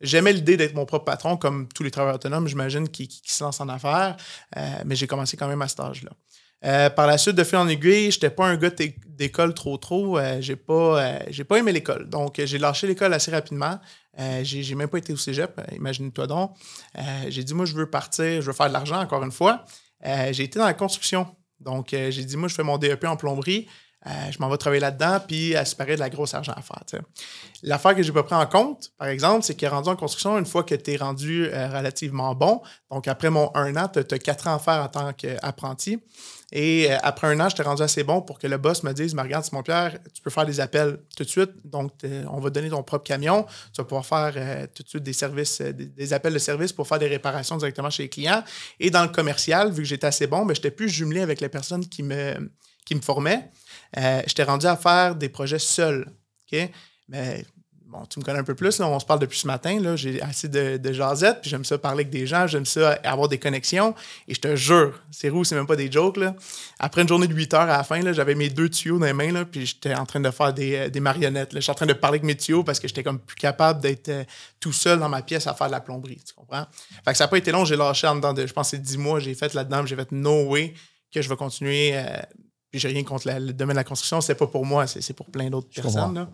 j'aimais 0.01 0.33
l'idée 0.33 0.57
d'être 0.57 0.75
mon 0.75 0.87
propre 0.87 1.05
patron, 1.05 1.37
comme 1.37 1.69
tous 1.69 1.83
les 1.83 1.91
travailleurs 1.91 2.17
autonomes, 2.17 2.49
j'imagine, 2.49 2.89
qui, 2.89 3.09
se 3.25 3.43
lancent 3.43 3.61
en 3.61 3.69
affaires, 3.69 4.17
euh, 4.57 4.61
mais 4.85 4.97
j'ai 4.97 5.07
commencé 5.07 5.37
quand 5.37 5.49
même 5.49 5.63
à 5.63 5.69
cet 5.69 5.81
âge-là. 5.81 6.11
Euh, 6.65 6.91
par 6.91 7.07
la 7.07 7.19
suite, 7.19 7.37
de 7.37 7.45
fil 7.45 7.59
en 7.59 7.69
aiguille, 7.69 8.11
je 8.11 8.17
n'étais 8.17 8.31
pas 8.31 8.47
un 8.47 8.57
gars 8.57 8.71
d'école 9.07 9.55
trop 9.55 9.77
trop. 9.77 10.19
Euh, 10.19 10.39
j'ai 10.41 10.57
pas, 10.57 11.03
euh, 11.03 11.19
j'ai 11.29 11.45
pas 11.45 11.59
aimé 11.59 11.73
l'école. 11.73 12.09
Donc, 12.09 12.41
j'ai 12.43 12.59
lâché 12.59 12.87
l'école 12.87 13.13
assez 13.13 13.31
rapidement. 13.31 13.79
j'ai, 14.43 14.63
j'ai 14.63 14.75
même 14.75 14.89
pas 14.89 14.99
été 14.99 15.13
au 15.13 15.17
cégep, 15.17 15.61
imagine-toi 15.73 16.27
donc. 16.27 16.57
j'ai 17.29 17.45
dit, 17.45 17.55
moi, 17.55 17.67
je 17.67 17.75
veux 17.75 17.89
partir, 17.89 18.41
je 18.41 18.47
veux 18.47 18.53
faire 18.53 18.69
de 18.69 18.73
l'argent, 18.73 19.01
encore 19.01 19.23
une 19.23 19.33
fois. 19.33 19.65
j'ai 20.03 20.45
été 20.45 20.59
dans 20.59 20.65
la 20.65 20.75
construction. 20.75 21.27
Donc, 21.61 21.89
j'ai 21.91 22.25
dit, 22.25 22.37
moi, 22.37 22.49
je 22.49 22.55
fais 22.55 22.63
mon 22.63 22.79
DEP 22.79 23.05
en 23.05 23.17
plomberie. 23.17 23.69
je 24.07 24.39
m'en 24.39 24.49
vais 24.49 24.57
travailler 24.57 24.81
là-dedans, 24.81 25.21
puis 25.27 25.55
à 25.55 25.67
se 25.67 25.77
de 25.77 25.99
la 25.99 26.09
grosse 26.09 26.33
argent 26.33 26.55
à 26.57 26.63
faire. 26.63 27.03
L'affaire 27.63 27.95
que 27.95 28.03
je 28.03 28.09
n'ai 28.09 28.15
pas 28.15 28.23
pris 28.23 28.35
en 28.35 28.47
compte, 28.47 28.91
par 28.97 29.09
exemple, 29.09 29.43
c'est 29.45 29.55
que 29.55 29.67
rendu 29.67 29.91
en 29.91 29.97
construction, 29.97 30.39
une 30.39 30.47
fois 30.47 30.65
que 30.65 30.75
tu 30.75 30.93
es 30.93 30.97
rendu 30.97 31.45
relativement 31.45 32.35
bon, 32.35 32.63
donc 32.91 33.09
après 33.09 33.29
mon 33.29 33.51
un 33.55 33.77
an, 33.77 33.89
tu 33.89 33.99
as 33.99 34.19
quatre 34.19 34.49
ans 34.49 34.55
à 34.55 34.59
faire 34.59 34.83
en 34.83 34.89
tant 34.89 35.13
qu'apprenti. 35.13 36.01
Et 36.53 36.91
euh, 36.91 36.97
après 37.03 37.27
un 37.27 37.41
an, 37.41 37.49
j'étais 37.49 37.65
rendu 37.65 37.83
assez 37.83 38.05
bon 38.05 38.23
pour 38.23 38.39
que 38.39 38.47
le 38.47 38.57
boss 38.57 38.83
me 38.85 38.93
dise 38.93 39.15
Mais 39.15 39.23
regarde, 39.23 39.45
Simon-Pierre, 39.45 39.99
tu 40.15 40.23
peux 40.23 40.31
faire 40.31 40.47
des 40.47 40.61
appels 40.61 40.99
tout 41.17 41.25
de 41.25 41.29
suite. 41.29 41.51
Donc, 41.65 41.93
on 42.31 42.39
va 42.39 42.51
donner 42.51 42.71
ton 42.71 42.83
propre 42.83 43.05
camion. 43.05 43.45
Tu 43.73 43.81
vas 43.81 43.85
pouvoir 43.85 44.07
faire 44.07 44.33
euh, 44.37 44.67
tout 44.73 44.83
de 44.83 44.89
suite 44.89 45.03
des 45.03 45.13
services, 45.13 45.61
euh, 45.61 45.73
des, 45.73 46.13
appels 46.13 46.35
de 46.35 46.39
service 46.39 46.73
pour 46.73 46.87
faire 46.87 46.99
des 46.99 47.09
réparations 47.09 47.57
directement 47.57 47.91
chez 47.91 48.05
les 48.05 48.09
clients. 48.09 48.45
Et 48.79 48.91
dans 48.91 49.03
le 49.03 49.09
commercial, 49.09 49.71
vu 49.71 49.83
que 49.83 49.89
j'étais 49.89 50.07
assez 50.07 50.27
bon, 50.27 50.43
je 50.43 50.53
n'étais 50.53 50.71
plus 50.71 50.89
jumelé 50.89 51.21
avec 51.21 51.41
les 51.41 51.49
personnes 51.49 51.87
qui 51.87 52.03
me, 52.03 52.51
qui 52.85 52.95
me 52.95 53.01
formaient. 53.01 53.51
j'étais 54.27 54.45
rendu 54.45 54.67
à 54.67 54.77
faire 54.77 55.17
des 55.17 55.29
projets 55.29 55.59
seul. 55.59 56.07
OK? 56.53 56.71
Mais 57.09 57.45
bon, 57.87 58.05
tu 58.07 58.19
me 58.19 58.25
connais 58.25 58.39
un 58.39 58.45
peu 58.45 58.55
plus, 58.55 58.81
on 58.81 58.99
se 58.99 59.07
parle 59.07 59.21
depuis 59.21 59.39
ce 59.39 59.47
matin, 59.47 59.81
là, 59.81 59.97
j'ai 59.97 60.21
assez 60.21 60.49
de, 60.49 60.77
de 60.77 60.93
jasette, 60.93 61.41
puis 61.41 61.51
j'aime 61.51 61.65
ça 61.65 61.79
parler 61.79 62.01
avec 62.01 62.11
des 62.11 62.27
gens, 62.27 62.47
j'aime 62.47 62.67
ça 62.67 62.93
avoir 63.05 63.29
des 63.29 63.39
connexions, 63.39 63.95
et 64.27 64.35
je 64.35 64.41
te 64.41 64.57
jure, 64.57 65.01
c'est 65.11 65.29
roux, 65.29 65.45
c'est 65.45 65.55
même 65.55 65.67
pas 65.67 65.77
des 65.77 65.91
jokes, 65.91 66.17
là. 66.17 66.35
Après 66.79 67.03
une 67.03 67.09
journée 67.09 67.29
de 67.29 67.35
8 67.35 67.55
heures 67.55 67.61
à 67.63 67.67
la 67.79 67.85
fin, 67.85 68.01
là, 68.01 68.13
j'avais 68.13 68.35
mes 68.35 68.49
deux 68.49 68.69
tuyaux 68.69 68.99
dans 68.99 69.07
les 69.07 69.13
mains, 69.13 69.33
là, 69.33 69.45
puis 69.45 69.67
j'étais 69.67 69.95
en 69.95 70.05
train 70.05 70.21
de 70.21 70.31
faire 70.31 70.53
des, 70.53 70.77
euh, 70.77 70.89
des 70.89 71.01
marionnettes, 71.01 71.53
là. 71.53 71.61
J'étais 71.61 71.73
en 71.73 71.77
train 71.77 71.87
de 71.87 71.93
parler 71.93 72.17
avec 72.17 72.25
mes 72.25 72.37
tuyaux 72.37 72.65
parce 72.65 72.81
que 72.81 72.89
j'étais 72.89 73.03
comme 73.03 73.21
plus 73.21 73.37
capable 73.37 73.81
d'être 73.81 74.09
euh, 74.09 74.25
tout 74.59 74.73
seul 74.73 74.99
dans 74.99 75.09
ma 75.09 75.23
pièce 75.23 75.47
à 75.47 75.55
faire 75.55 75.69
de 75.69 75.73
la 75.73 75.81
plomberie, 75.81 76.21
tu 76.27 76.35
comprends? 76.35 76.67
Fait 77.05 77.13
que 77.13 77.17
ça 77.17 77.25
n'a 77.25 77.29
pas 77.29 77.39
été 77.39 77.53
long, 77.53 77.65
j'ai 77.65 77.77
lâché 77.77 78.07
en 78.07 78.17
dedans 78.17 78.33
de, 78.33 78.47
je 78.47 78.53
pense, 78.53 78.71
c'est 78.71 78.83
10 78.83 78.99
mois, 78.99 79.21
j'ai 79.21 79.35
fait 79.35 79.55
là-dedans, 79.55 79.87
j'ai 79.87 79.97
fait 79.97 80.11
no 80.13 80.45
way 80.45 80.75
que 81.13 81.23
je 81.23 81.29
vais 81.29 81.37
continuer... 81.37 81.93
Euh, 81.95 82.21
puis 82.71 82.81
j'ai 82.81 82.89
rien 82.89 83.05
contre 83.05 83.29
le 83.29 83.53
domaine 83.53 83.75
de 83.75 83.81
la 83.81 83.85
construction, 83.85 84.21
c'est 84.21 84.35
pas 84.35 84.47
pour 84.47 84.67
moi, 84.67 84.87
c'est 84.87 85.13
pour 85.15 85.27
plein 85.27 85.49
d'autres 85.51 85.69
personnes. 85.69 86.15
Là. 86.15 86.29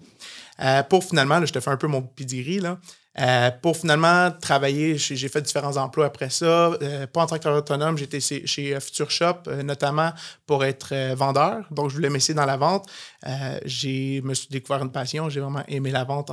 Euh, 0.61 0.82
pour 0.82 1.05
finalement, 1.05 1.44
je 1.44 1.52
te 1.52 1.61
fais 1.61 1.70
un 1.70 1.76
peu 1.76 1.87
mon 1.87 2.02
pedigree, 2.02 2.61
là, 2.61 2.79
euh, 3.20 3.50
pour 3.62 3.76
finalement 3.76 4.31
travailler, 4.31 4.96
j'ai 4.96 5.29
fait 5.29 5.43
différents 5.43 5.76
emplois 5.76 6.06
après 6.06 6.30
ça. 6.30 6.73
Euh, 6.80 7.07
pas 7.07 7.23
en 7.23 7.26
tant 7.26 7.37
qu'autonome, 7.37 7.59
autonome, 7.59 7.99
j'étais 7.99 8.21
chez, 8.21 8.80
Future 8.80 9.11
Shop, 9.11 9.50
notamment 9.62 10.12
pour 10.47 10.64
être 10.64 11.14
vendeur. 11.14 11.66
Donc, 11.71 11.90
je 11.90 11.97
voulais 11.97 12.09
m'essayer 12.09 12.33
dans 12.33 12.47
la 12.47 12.57
vente. 12.57 12.88
j'ai 13.66 14.23
me 14.23 14.33
suis 14.33 14.49
découvert 14.49 14.83
une 14.83 14.92
passion. 14.92 15.28
J'ai 15.28 15.40
vraiment 15.40 15.62
aimé 15.68 15.90
la 15.90 16.04
vente 16.04 16.30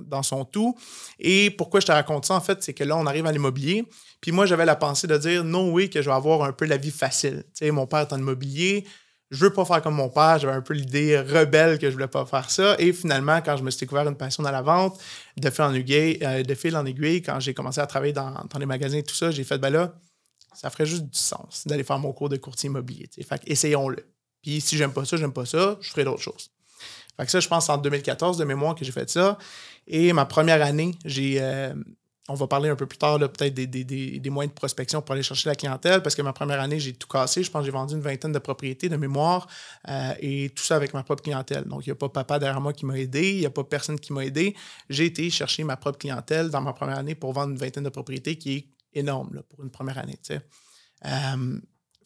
dans 0.00 0.22
son 0.22 0.44
tout. 0.44 0.76
Et 1.18 1.50
pourquoi 1.50 1.80
je 1.80 1.86
te 1.86 1.92
raconte 1.92 2.26
ça, 2.26 2.34
en 2.34 2.40
fait, 2.40 2.62
c'est 2.62 2.74
que 2.74 2.84
là, 2.84 2.96
on 2.96 3.06
arrive 3.06 3.26
à 3.26 3.32
l'immobilier. 3.32 3.84
Puis 4.20 4.30
moi, 4.30 4.46
j'avais 4.46 4.64
la 4.64 4.76
pensée 4.76 5.08
de 5.08 5.18
dire 5.18 5.42
non, 5.42 5.72
oui, 5.72 5.90
que 5.90 6.00
je 6.00 6.08
vais 6.08 6.14
avoir 6.14 6.44
un 6.44 6.52
peu 6.52 6.66
la 6.66 6.76
vie 6.76 6.92
facile. 6.92 7.42
Tu 7.46 7.66
sais, 7.66 7.70
mon 7.72 7.88
père 7.88 8.00
est 8.00 8.12
en 8.12 8.18
immobilier 8.18 8.84
je 9.32 9.38
veux 9.38 9.52
pas 9.52 9.64
faire 9.64 9.80
comme 9.80 9.94
mon 9.94 10.10
père, 10.10 10.38
j'avais 10.38 10.52
un 10.52 10.60
peu 10.60 10.74
l'idée 10.74 11.18
rebelle 11.18 11.78
que 11.78 11.88
je 11.88 11.94
voulais 11.94 12.06
pas 12.06 12.26
faire 12.26 12.50
ça. 12.50 12.76
Et 12.78 12.92
finalement, 12.92 13.40
quand 13.40 13.56
je 13.56 13.62
me 13.62 13.70
suis 13.70 13.80
découvert 13.80 14.06
une 14.06 14.16
passion 14.16 14.42
dans 14.42 14.50
la 14.50 14.60
vente, 14.60 15.00
de 15.38 15.48
fil 15.48 15.64
en 15.64 15.72
aiguille, 15.72 16.18
euh, 16.22 16.42
de 16.42 16.54
fil 16.54 16.76
en 16.76 16.84
aiguille 16.84 17.22
quand 17.22 17.40
j'ai 17.40 17.54
commencé 17.54 17.80
à 17.80 17.86
travailler 17.86 18.12
dans, 18.12 18.46
les 18.60 18.66
magasins 18.66 18.98
et 18.98 19.02
tout 19.02 19.14
ça, 19.14 19.30
j'ai 19.30 19.42
fait, 19.42 19.56
ben 19.56 19.70
là, 19.70 19.94
ça 20.54 20.68
ferait 20.68 20.84
juste 20.84 21.04
du 21.04 21.18
sens 21.18 21.66
d'aller 21.66 21.82
faire 21.82 21.98
mon 21.98 22.12
cours 22.12 22.28
de 22.28 22.36
courtier 22.36 22.66
immobilier. 22.66 23.08
Fait 23.26 23.40
essayons-le. 23.46 24.06
Puis 24.42 24.60
si 24.60 24.76
j'aime 24.76 24.92
pas 24.92 25.06
ça, 25.06 25.16
j'aime 25.16 25.32
pas 25.32 25.46
ça, 25.46 25.78
je 25.80 25.88
ferai 25.88 26.04
d'autres 26.04 26.20
choses. 26.20 26.50
Fait 27.16 27.24
que 27.24 27.30
ça, 27.30 27.40
je 27.40 27.48
pense 27.48 27.70
en 27.70 27.78
2014 27.78 28.36
de 28.36 28.44
mémoire 28.44 28.74
que 28.74 28.84
j'ai 28.84 28.92
fait 28.92 29.08
ça. 29.08 29.38
Et 29.86 30.12
ma 30.12 30.26
première 30.26 30.60
année, 30.60 30.94
j'ai 31.06 31.38
euh, 31.40 31.72
on 32.28 32.34
va 32.34 32.46
parler 32.46 32.68
un 32.68 32.76
peu 32.76 32.86
plus 32.86 32.98
tard, 32.98 33.18
peut-être 33.18 33.52
des, 33.52 34.30
moyens 34.30 34.52
de 34.52 34.54
prospection 34.54 35.02
pour 35.02 35.14
aller 35.14 35.24
chercher 35.24 35.48
la 35.48 35.56
clientèle, 35.56 36.02
parce 36.02 36.14
que 36.14 36.22
ma 36.22 36.32
première 36.32 36.60
année, 36.60 36.78
j'ai 36.78 36.92
tout 36.92 37.08
cassé. 37.08 37.42
Je 37.42 37.50
pense 37.50 37.62
que 37.62 37.66
j'ai 37.66 37.72
vendu 37.72 37.94
une 37.94 38.00
vingtaine 38.00 38.30
de 38.30 38.38
propriétés 38.38 38.88
de 38.88 38.96
mémoire 38.96 39.48
euh, 39.88 40.14
et 40.20 40.50
tout 40.50 40.62
ça 40.62 40.76
avec 40.76 40.94
ma 40.94 41.02
propre 41.02 41.22
clientèle. 41.22 41.64
Donc, 41.64 41.84
il 41.84 41.88
n'y 41.88 41.92
a 41.92 41.96
pas 41.96 42.08
papa 42.08 42.38
derrière 42.38 42.60
moi 42.60 42.72
qui 42.72 42.86
m'a 42.86 42.96
aidé, 42.96 43.32
il 43.32 43.40
n'y 43.40 43.46
a 43.46 43.50
pas 43.50 43.64
personne 43.64 43.98
qui 43.98 44.12
m'a 44.12 44.24
aidé. 44.24 44.54
J'ai 44.88 45.06
été 45.06 45.28
chercher 45.30 45.64
ma 45.64 45.76
propre 45.76 45.98
clientèle 45.98 46.48
dans 46.50 46.60
ma 46.60 46.72
première 46.72 46.98
année 46.98 47.16
pour 47.16 47.32
vendre 47.32 47.50
une 47.50 47.58
vingtaine 47.58 47.84
de 47.84 47.88
propriétés, 47.88 48.36
qui 48.36 48.54
est 48.54 48.66
énorme 48.94 49.42
pour 49.48 49.64
une 49.64 49.70
première 49.70 49.98
année. 49.98 50.18
Euh, 50.30 51.60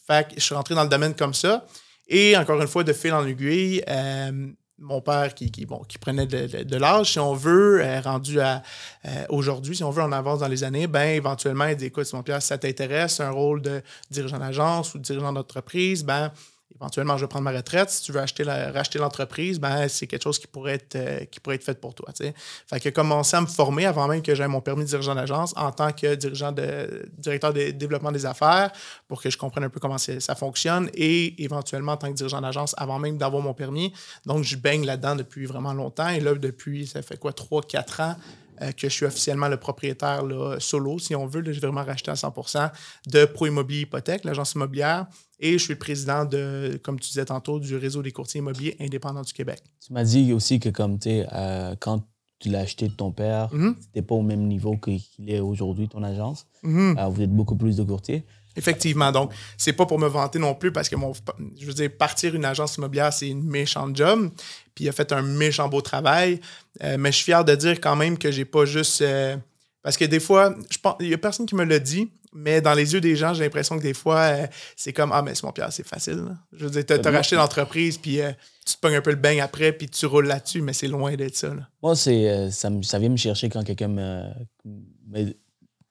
fait 0.07 0.29
que 0.29 0.35
je 0.37 0.41
suis 0.41 0.55
rentré 0.55 0.75
dans 0.75 0.85
le 0.85 0.89
domaine 0.89 1.15
comme 1.15 1.35
ça. 1.35 1.67
Et 2.09 2.37
encore 2.37 2.61
une 2.63 2.69
fois, 2.69 2.85
de 2.85 2.93
fil 2.93 3.13
en 3.13 3.27
aiguille, 3.27 3.83
euh, 3.89 4.49
mon 4.79 5.01
père 5.01 5.35
qui, 5.35 5.51
bon, 5.67 5.83
qui 5.89 5.99
prenait 5.99 6.27
de, 6.27 6.77
l'âge, 6.77 7.13
si 7.13 7.19
on 7.19 7.35
veut, 7.35 7.83
euh, 7.83 8.01
rendu 8.01 8.41
à 8.41 8.63
euh, 9.07 9.25
aujourd'hui, 9.31 9.77
si 9.77 9.85
on 9.85 9.91
veut 9.91 10.03
en 10.03 10.13
avance 10.13 10.41
dans 10.41 10.49
les 10.49 10.65
années, 10.65 10.87
ben 10.87 11.09
éventuellement, 11.09 11.67
il 11.67 11.77
dit 11.77 11.87
écoute, 11.87 12.13
mon 12.13 12.23
Pierre, 12.23 12.43
si 12.43 12.49
ça 12.49 12.59
t'intéresse, 12.59 13.21
un 13.21 13.31
rôle 13.31 13.63
de 13.63 13.83
dirigeant 14.11 14.39
d'agence 14.39 14.95
ou 14.95 14.99
de 14.99 15.03
dirigeant 15.03 15.33
d'entreprise, 15.33 16.05
ben 16.05 16.31
éventuellement, 16.75 17.17
je 17.17 17.25
vais 17.25 17.29
prendre 17.29 17.45
ma 17.45 17.53
retraite. 17.53 17.91
Si 17.91 18.03
tu 18.03 18.13
veux 18.13 18.21
acheter 18.21 18.43
racheter 18.45 18.99
l'entreprise, 18.99 19.59
ben, 19.59 19.89
c'est 19.89 20.07
quelque 20.07 20.23
chose 20.23 20.39
qui 20.39 20.47
pourrait 20.47 20.75
être, 20.75 20.97
euh, 20.97 21.25
qui 21.25 21.41
pourrait 21.41 21.57
être 21.57 21.65
fait 21.65 21.81
pour 21.81 21.95
toi. 21.95 22.13
T'sais. 22.13 22.35
Fait 22.67 22.81
que 22.81 22.89
commencer 22.91 23.37
à 23.37 23.41
me 23.41 23.47
former 23.47 23.87
avant 23.87 24.07
même 24.07 24.23
que 24.23 24.35
j'aie 24.35 24.49
mon 24.49 24.61
permis 24.61 24.85
de 24.85 24.89
dirigeant 24.89 25.15
d'agence 25.15 25.55
en 25.57 25.73
tant 25.73 25.93
que 25.93 26.15
dirigeant 26.15 26.53
de, 26.53 27.09
directeur 27.19 27.53
de 27.53 27.71
développement 27.71 28.13
des 28.13 28.27
affaires 28.27 28.71
pour 29.09 29.23
que 29.23 29.31
je 29.31 29.39
comprenne 29.39 29.65
un 29.65 29.71
peu 29.71 29.81
comment 29.81 29.99
ça 29.99 30.35
fonctionne 30.35 30.91
et 30.95 31.43
éventuellement 31.43 31.93
en 31.93 31.97
tant 31.97 32.09
que 32.09 32.15
dirigeant 32.15 32.41
d'agence 32.41 32.75
avant 32.79 32.99
même 32.99 33.17
d'avoir 33.17 33.43
mon 33.43 33.55
permis. 33.55 33.93
Donc, 34.27 34.45
je 34.45 34.57
baigne 34.57 34.85
là-dedans 34.85 35.17
depuis 35.17 35.47
vraiment 35.47 35.73
longtemps. 35.73 36.09
Et 36.09 36.21
là, 36.21 36.35
depuis, 36.35 36.87
ça 36.87 37.03
fait 37.03 37.19
quoi, 37.19 37.33
3-4 37.33 38.03
ans, 38.03 38.17
euh, 38.63 38.73
que 38.73 38.89
je 38.89 38.95
suis 38.95 39.05
officiellement 39.07 39.49
le 39.49 39.59
propriétaire 39.59 40.23
solo, 40.59 40.99
si 40.99 41.15
on 41.15 41.27
veut. 41.27 41.43
J'ai 41.53 41.61
vraiment 41.61 41.85
racheté 41.85 42.11
à 42.11 42.15
100% 42.15 42.71
de 43.07 43.25
Pro 43.27 43.47
Immobilier 43.47 43.83
Hypothèque, 43.83 44.25
l'agence 44.25 44.53
immobilière. 44.53 45.07
Et 45.39 45.53
je 45.53 45.59
suis 45.59 45.75
le 45.75 45.79
président 45.79 46.25
de, 46.25 46.81
comme 46.83 46.99
tu 46.99 47.09
disais 47.09 47.25
tantôt, 47.27 47.59
du 47.59 47.77
réseau 47.77 48.03
des 48.03 48.13
courtiers 48.13 48.39
immobiliers 48.39 48.77
indépendants 48.81 49.23
du 49.23 49.33
Québec. 49.33 49.63
Tu 49.85 49.93
m'as 49.93 50.05
dit 50.05 50.33
aussi 50.33 50.59
que 50.61 50.71
comme 50.71 50.99
tu 50.99 51.23
euh, 51.33 51.75
quand 51.79 52.03
tu 52.39 52.49
l'as 52.49 52.61
acheté 52.61 52.89
de 52.89 52.95
ton 52.95 53.13
père, 53.13 53.53
mm-hmm. 53.53 53.75
tu 53.75 53.81
n'étais 53.81 54.03
pas 54.03 54.15
au 54.15 54.23
même 54.23 54.47
niveau 54.47 54.77
qu'il 54.77 55.01
est 55.29 55.41
aujourd'hui, 55.41 55.89
ton 55.89 56.03
agence. 56.03 56.47
Euh, 56.65 56.95
vous 57.09 57.23
êtes 57.23 57.33
beaucoup 57.33 57.57
plus 57.57 57.77
de 57.77 57.83
courtiers. 57.83 58.25
Effectivement. 58.57 59.13
Donc, 59.13 59.33
c'est 59.59 59.75
pas 59.75 59.85
pour 59.85 59.99
me 59.99 60.09
vanter 60.09 60.39
non 60.39 60.55
plus 60.55 60.73
parce 60.73 60.89
que 60.89 60.97
mon, 60.97 61.13
je 61.59 61.67
veux 61.67 61.75
dire, 61.75 61.91
partir 61.97 62.35
une 62.35 62.45
agence 62.45 62.77
immobilière, 62.77 63.13
c'est 63.13 63.29
une 63.29 63.45
méchante 63.45 63.95
job. 63.95 64.31
Puis 64.75 64.87
il 64.87 64.89
a 64.89 64.93
fait 64.93 65.13
un 65.13 65.23
méchant 65.23 65.69
beau 65.69 65.83
travail. 65.83 66.41
Euh, 66.83 66.97
mais 66.99 67.13
je 67.13 67.17
suis 67.17 67.25
fier 67.27 67.45
de 67.45 67.55
dire 67.55 67.81
quand 67.81 67.97
même 67.97 68.17
que 68.17 68.31
j'ai 68.31 68.47
pas 68.47 68.65
juste. 68.65 69.03
Euh, 69.03 69.37
parce 69.83 69.97
que 69.97 70.05
des 70.05 70.21
fois, 70.21 70.55
je 70.71 70.79
pense, 70.79 70.97
il 71.01 71.09
y 71.09 71.15
a 71.15 71.19
personne 71.19 71.47
qui 71.47 71.55
me 71.55 71.65
l'a 71.65 71.79
dit, 71.79 72.11
mais 72.37 72.61
dans 72.61 72.75
les 72.75 72.93
yeux 72.93 73.01
des 73.01 73.17
gens, 73.17 73.35
j'ai 73.35 73.45
l'impression 73.45 73.77
que 73.79 73.83
des 73.83 73.95
fois, 73.95 74.21
euh, 74.21 74.47
c'est 74.77 74.93
comme 74.93 75.11
Ah, 75.13 75.23
mais 75.23 75.35
c'est 75.35 75.45
mon 75.45 75.53
Pierre, 75.53 75.73
c'est 75.73 75.87
facile. 75.87 76.23
Je 76.53 76.67
veux 76.67 76.71
dire, 76.71 76.85
tu 76.85 77.09
as, 77.09 77.11
racheté 77.11 77.37
l'entreprise, 77.37 77.99
puis 77.99 78.21
tu 78.65 78.75
te 78.75 78.81
pognes 78.81 78.97
un 78.97 79.01
peu 79.01 79.11
le 79.11 79.17
bain 79.17 79.39
après, 79.41 79.73
puis 79.73 79.89
tu 79.89 80.07
roules 80.07 80.27
là-dessus, 80.27 80.63
mais 80.63 80.73
c'est 80.73 80.89
loin 80.89 81.15
d'être 81.17 81.37
ça. 81.37 81.53
Moi, 81.83 81.97
c'est, 81.97 82.51
ça, 82.51 82.71
ça, 82.83 82.99
vient 82.99 83.09
me 83.09 83.17
chercher 83.17 83.49
quand 83.49 83.65
quelqu'un 83.65 83.89
me 83.89 84.23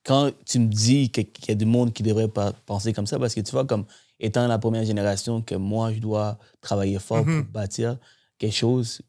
quand 0.05 0.31
tu 0.45 0.59
me 0.59 0.67
dis 0.67 1.09
qu'il 1.09 1.27
y 1.47 1.51
a 1.51 1.55
du 1.55 1.65
monde 1.65 1.91
qui 1.91 2.03
devrait 2.03 2.27
pas 2.27 2.53
penser 2.65 2.93
comme 2.93 3.07
ça, 3.07 3.19
parce 3.19 3.33
que 3.33 3.41
tu 3.41 3.51
vois, 3.51 3.65
comme 3.65 3.85
étant 4.19 4.47
la 4.47 4.59
première 4.59 4.85
génération, 4.85 5.41
que 5.41 5.55
moi, 5.55 5.91
je 5.91 5.99
dois 5.99 6.37
travailler 6.61 6.99
fort 6.99 7.23
pour 7.23 7.33
mhm. 7.33 7.43
bâtir 7.43 7.97
quelque 8.37 8.55
chose, 8.55 9.01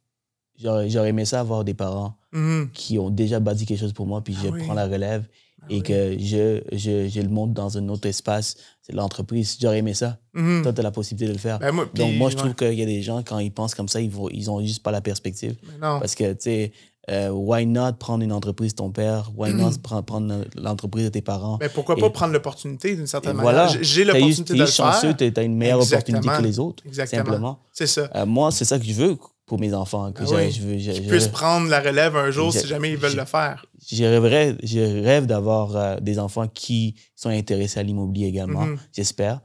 j'aurais 0.59 1.11
aimé 1.11 1.27
ça 1.27 1.41
avoir 1.41 1.65
des 1.65 1.75
parents 1.75 2.17
mhm. 2.33 2.71
qui 2.73 2.99
ont 2.99 3.11
déjà 3.11 3.39
bâti 3.39 3.67
quelque 3.67 3.79
chose 3.79 3.93
pour 3.93 4.07
moi, 4.07 4.25
puis 4.25 4.35
je 4.35 4.49
ah 4.49 4.57
prends 4.65 4.75
la 4.75 4.87
relève 4.87 5.25
et 5.69 5.81
que 5.83 6.17
je, 6.19 6.63
je, 6.73 7.09
je, 7.09 7.21
le 7.21 7.29
monte 7.29 7.53
dans 7.53 7.79
un 7.79 7.89
autre 7.89 8.07
espace, 8.09 8.57
c'est 8.83 8.95
l'entreprise. 8.95 9.57
J'aurais 9.61 9.79
aimé 9.79 9.95
ça. 9.95 10.19
Mhm. 10.35 10.63
Toi, 10.63 10.73
tu 10.73 10.81
as 10.81 10.83
la 10.83 10.91
possibilité 10.91 11.29
de 11.29 11.33
le 11.33 11.39
faire. 11.39 11.59
Ben, 11.59 11.73
Donc, 11.95 12.15
moi, 12.15 12.31
je 12.31 12.37
trouve 12.37 12.55
qu'il 12.55 12.75
y 12.75 12.83
a 12.83 12.87
des 12.87 13.03
gens, 13.03 13.23
quand 13.23 13.39
ils 13.39 13.53
pensent 13.53 13.75
comme 13.75 13.89
ça, 13.89 14.01
ils 14.01 14.11
n'ont 14.11 14.29
ils 14.31 14.51
ont 14.51 14.61
juste 14.61 14.83
pas 14.83 14.91
la 14.91 15.01
perspective. 15.01 15.57
Parce 15.81 16.15
que, 16.15 16.33
tu 16.33 16.39
sais, 16.41 16.73
euh, 17.09 17.31
why 17.31 17.67
not 17.67 17.95
prendre 18.01 18.25
une 18.25 18.33
entreprise 18.33 18.73
de 18.73 18.77
ton 18.77 18.91
père? 18.91 19.31
Why 19.37 19.53
not 19.55 19.79
prendre, 19.83 20.45
l'entreprise 20.57 21.05
de 21.05 21.11
tes 21.11 21.23
parents? 21.23 21.59
Mais 21.61 21.69
pourquoi 21.69 21.97
pas 21.97 22.11
prendre 22.11 22.33
l'opportunité 22.33 22.97
d'une 22.97 23.07
certaine 23.07 23.37
manière? 23.37 23.77
J'ai 23.81 24.05
l'opportunité 24.05 24.55
de 24.55 24.59
le 24.59 24.67
chanceux, 24.67 25.15
Tu 25.15 25.33
as 25.37 25.43
une 25.43 25.57
meilleure 25.57 25.83
opportunité 25.83 26.29
que 26.29 26.43
les 26.43 26.59
autres. 26.59 26.83
Exactement. 26.87 27.25
Simplement. 27.25 27.59
C'est 27.73 27.87
ça. 27.87 28.09
Euh, 28.15 28.27
moi, 28.27 28.51
c'est 28.51 28.65
ça 28.65 28.79
que 28.79 28.85
je 28.85 28.93
veux 28.93 29.17
pour 29.47 29.59
mes 29.59 29.73
enfants. 29.73 30.13
Que 30.13 30.23
ah 30.23 30.51
je, 30.51 30.61
veux, 30.61 30.79
je, 30.79 31.09
puissent 31.09 31.29
prendre 31.29 31.69
la 31.69 31.81
relève 31.81 32.17
un 32.17 32.31
jour 32.31 32.53
si 32.53 32.67
jamais 32.67 32.91
ils 32.91 32.97
veulent 32.97 33.17
le 33.17 33.25
faire. 33.25 33.65
Je 33.89 34.05
rêverais, 34.05 34.57
je 34.63 35.03
rêve 35.03 35.27
d'avoir 35.27 35.77
euh, 35.77 35.97
des 36.01 36.19
enfants 36.19 36.49
qui 36.49 36.97
sont 37.15 37.31
intéressés 37.31 37.81
à 37.81 37.83
l'immobilier 37.83 38.27
également, 38.27 38.67
mm-hmm. 38.67 38.79
j'espère. 38.93 39.41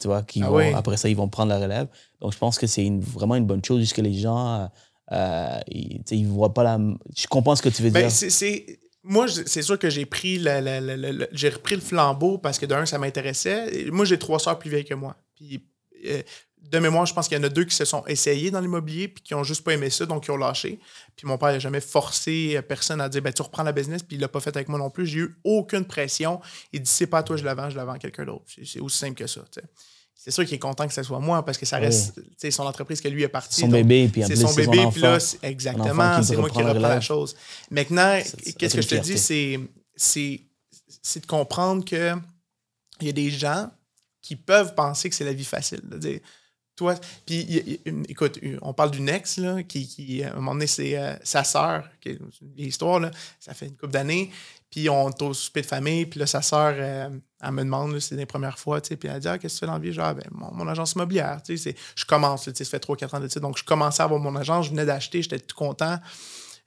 tu 0.00 0.08
vois, 0.08 0.22
qui 0.22 0.42
ah 0.42 0.78
après 0.78 0.96
ça, 0.96 1.08
ils 1.08 1.16
vont 1.16 1.28
prendre 1.28 1.50
la 1.50 1.58
relève. 1.58 1.86
Donc, 2.20 2.32
je 2.32 2.38
pense 2.38 2.58
que 2.58 2.66
c'est 2.66 2.90
vraiment 3.00 3.36
une 3.36 3.46
bonne 3.46 3.64
chose, 3.64 3.78
puisque 3.78 3.98
les 3.98 4.14
gens 4.14 4.68
euh, 5.12 5.60
ils, 5.68 6.26
voient 6.26 6.54
pas 6.54 6.62
la. 6.62 6.78
Je 7.16 7.26
comprends 7.26 7.56
ce 7.56 7.62
que 7.62 7.68
tu 7.68 7.82
veux 7.82 7.90
ben, 7.90 8.08
dire. 8.08 8.60
Moi, 9.04 9.26
c'est 9.28 9.62
sûr 9.62 9.78
que 9.78 9.90
j'ai 9.90 10.06
pris 10.06 10.38
j'ai 11.32 11.48
repris 11.48 11.74
le 11.74 11.80
flambeau 11.80 12.38
parce 12.38 12.58
que 12.58 12.66
d'un, 12.66 12.86
ça 12.86 12.98
m'intéressait. 12.98 13.86
Moi, 13.90 14.04
j'ai 14.04 14.18
trois 14.18 14.38
soeurs 14.38 14.58
plus 14.58 14.70
vieilles 14.70 14.84
que 14.84 14.94
moi. 14.94 15.16
Puis 15.34 15.66
euh, 16.06 16.22
de 16.72 16.78
mémoire, 16.78 17.06
je 17.06 17.14
pense 17.14 17.28
qu'il 17.28 17.36
y 17.36 17.40
en 17.40 17.44
a 17.44 17.48
deux 17.48 17.64
qui 17.64 17.76
se 17.76 17.84
sont 17.84 18.04
essayés 18.06 18.50
dans 18.50 18.60
l'immobilier 18.60 19.06
puis 19.06 19.22
qui 19.22 19.34
ont 19.34 19.44
juste 19.44 19.62
pas 19.62 19.74
aimé 19.74 19.90
ça, 19.90 20.06
donc 20.06 20.24
qui 20.24 20.30
ont 20.30 20.36
lâché. 20.36 20.80
Puis 21.14 21.26
mon 21.26 21.38
père 21.38 21.52
n'a 21.52 21.58
jamais 21.58 21.80
forcé 21.80 22.60
personne 22.66 23.00
à 23.00 23.08
dire 23.08 23.22
ben, 23.22 23.32
tu 23.32 23.42
reprends 23.42 23.62
la 23.62 23.72
business, 23.72 24.02
puis 24.02 24.16
il 24.16 24.20
l'a 24.20 24.28
pas 24.28 24.40
fait 24.40 24.56
avec 24.56 24.68
moi 24.68 24.78
non 24.78 24.90
plus. 24.90 25.06
J'ai 25.06 25.18
eu 25.20 25.36
aucune 25.44 25.84
pression. 25.84 26.40
Il 26.72 26.82
dit 26.82 26.90
c'est 26.90 27.06
pas 27.06 27.18
à 27.18 27.22
toi, 27.22 27.36
je 27.36 27.44
la 27.44 27.54
vends, 27.54 27.70
je 27.70 27.76
la 27.76 27.84
vends 27.84 27.92
à 27.92 27.98
quelqu'un 27.98 28.24
d'autre. 28.24 28.44
C'est 28.64 28.80
aussi 28.80 28.98
simple 28.98 29.14
que 29.14 29.26
ça 29.26 29.42
c'est 30.24 30.30
sûr 30.30 30.44
qu'il 30.44 30.54
est 30.54 30.60
content 30.60 30.86
que 30.86 30.94
ce 30.94 31.02
soit 31.02 31.18
moi 31.18 31.44
parce 31.44 31.58
que 31.58 31.66
ça 31.66 31.78
reste 31.78 32.20
son 32.50 32.62
entreprise 32.62 33.00
que 33.00 33.08
lui 33.08 33.24
est 33.24 33.28
parti. 33.28 33.62
Son 33.62 33.66
bébé, 33.66 34.08
puis 34.08 34.22
C'est 34.24 34.36
son 34.36 34.54
bébé, 34.54 34.86
puis 34.92 35.00
là, 35.00 35.18
exactement, 35.42 36.22
c'est 36.22 36.36
moi 36.36 36.48
qui 36.48 36.62
reprends 36.62 36.80
la 36.80 37.00
chose. 37.00 37.34
Maintenant, 37.70 38.20
qu'est-ce 38.56 38.76
que 38.76 38.82
je 38.82 38.88
te 38.88 38.94
dis, 38.94 39.18
c'est 39.96 41.20
de 41.20 41.26
comprendre 41.26 41.84
qu'il 41.84 42.16
y 43.00 43.08
a 43.08 43.12
des 43.12 43.30
gens 43.30 43.68
qui 44.20 44.36
peuvent 44.36 44.76
penser 44.76 45.10
que 45.10 45.16
c'est 45.16 45.24
la 45.24 45.32
vie 45.32 45.44
facile. 45.44 45.80
De 45.82 45.98
dire, 45.98 46.20
toi, 46.76 46.94
puis 47.26 47.80
écoute, 48.08 48.38
on 48.62 48.72
parle 48.72 48.92
d'une 48.92 49.08
ex 49.08 49.38
là, 49.38 49.62
qui, 49.62 50.22
à 50.24 50.32
un 50.32 50.36
moment 50.36 50.52
donné, 50.52 50.66
c'est 50.66 50.96
euh, 50.96 51.14
sa 51.22 51.44
sœur, 51.44 51.88
qui 52.00 52.10
une 52.10 52.30
vieille 52.54 52.68
histoire, 52.68 53.00
là, 53.00 53.10
ça 53.40 53.54
fait 53.54 53.66
une 53.66 53.76
couple 53.76 53.92
d'années. 53.92 54.30
Puis 54.70 54.88
on 54.88 55.10
est 55.10 55.22
au 55.22 55.34
souper 55.34 55.60
de 55.60 55.66
famille, 55.66 56.06
puis 56.06 56.18
là, 56.18 56.26
sa 56.26 56.40
sœur, 56.40 56.74
euh, 56.74 57.10
elle 57.42 57.50
me 57.52 57.62
demande, 57.62 57.98
c'est 57.98 58.16
les 58.16 58.24
premières 58.24 58.58
fois, 58.58 58.80
tu 58.80 58.88
sais, 58.88 58.96
puis 58.96 59.06
elle 59.06 59.20
dit, 59.20 59.28
ah, 59.28 59.36
qu'est-ce 59.38 59.54
que 59.54 59.58
tu 59.58 59.60
fais 59.60 59.66
dans 59.66 59.74
la 59.74 59.78
vie? 59.78 59.92
Genre, 59.92 60.14
ben, 60.14 60.24
mon, 60.30 60.66
agence 60.66 60.92
immobilière, 60.92 61.42
tu 61.42 61.58
sais, 61.58 61.74
je 61.94 62.04
commence, 62.06 62.44
tu 62.44 62.52
sais, 62.54 62.64
ça 62.64 62.70
fait 62.70 62.82
3-4 62.82 63.16
ans 63.16 63.20
de 63.20 63.38
donc 63.38 63.58
je 63.58 63.64
commençais 63.64 64.00
à 64.00 64.06
avoir 64.06 64.18
mon 64.18 64.34
agence, 64.34 64.66
je 64.66 64.70
venais 64.70 64.86
d'acheter, 64.86 65.20
j'étais 65.20 65.40
tout 65.40 65.56
content. 65.56 65.98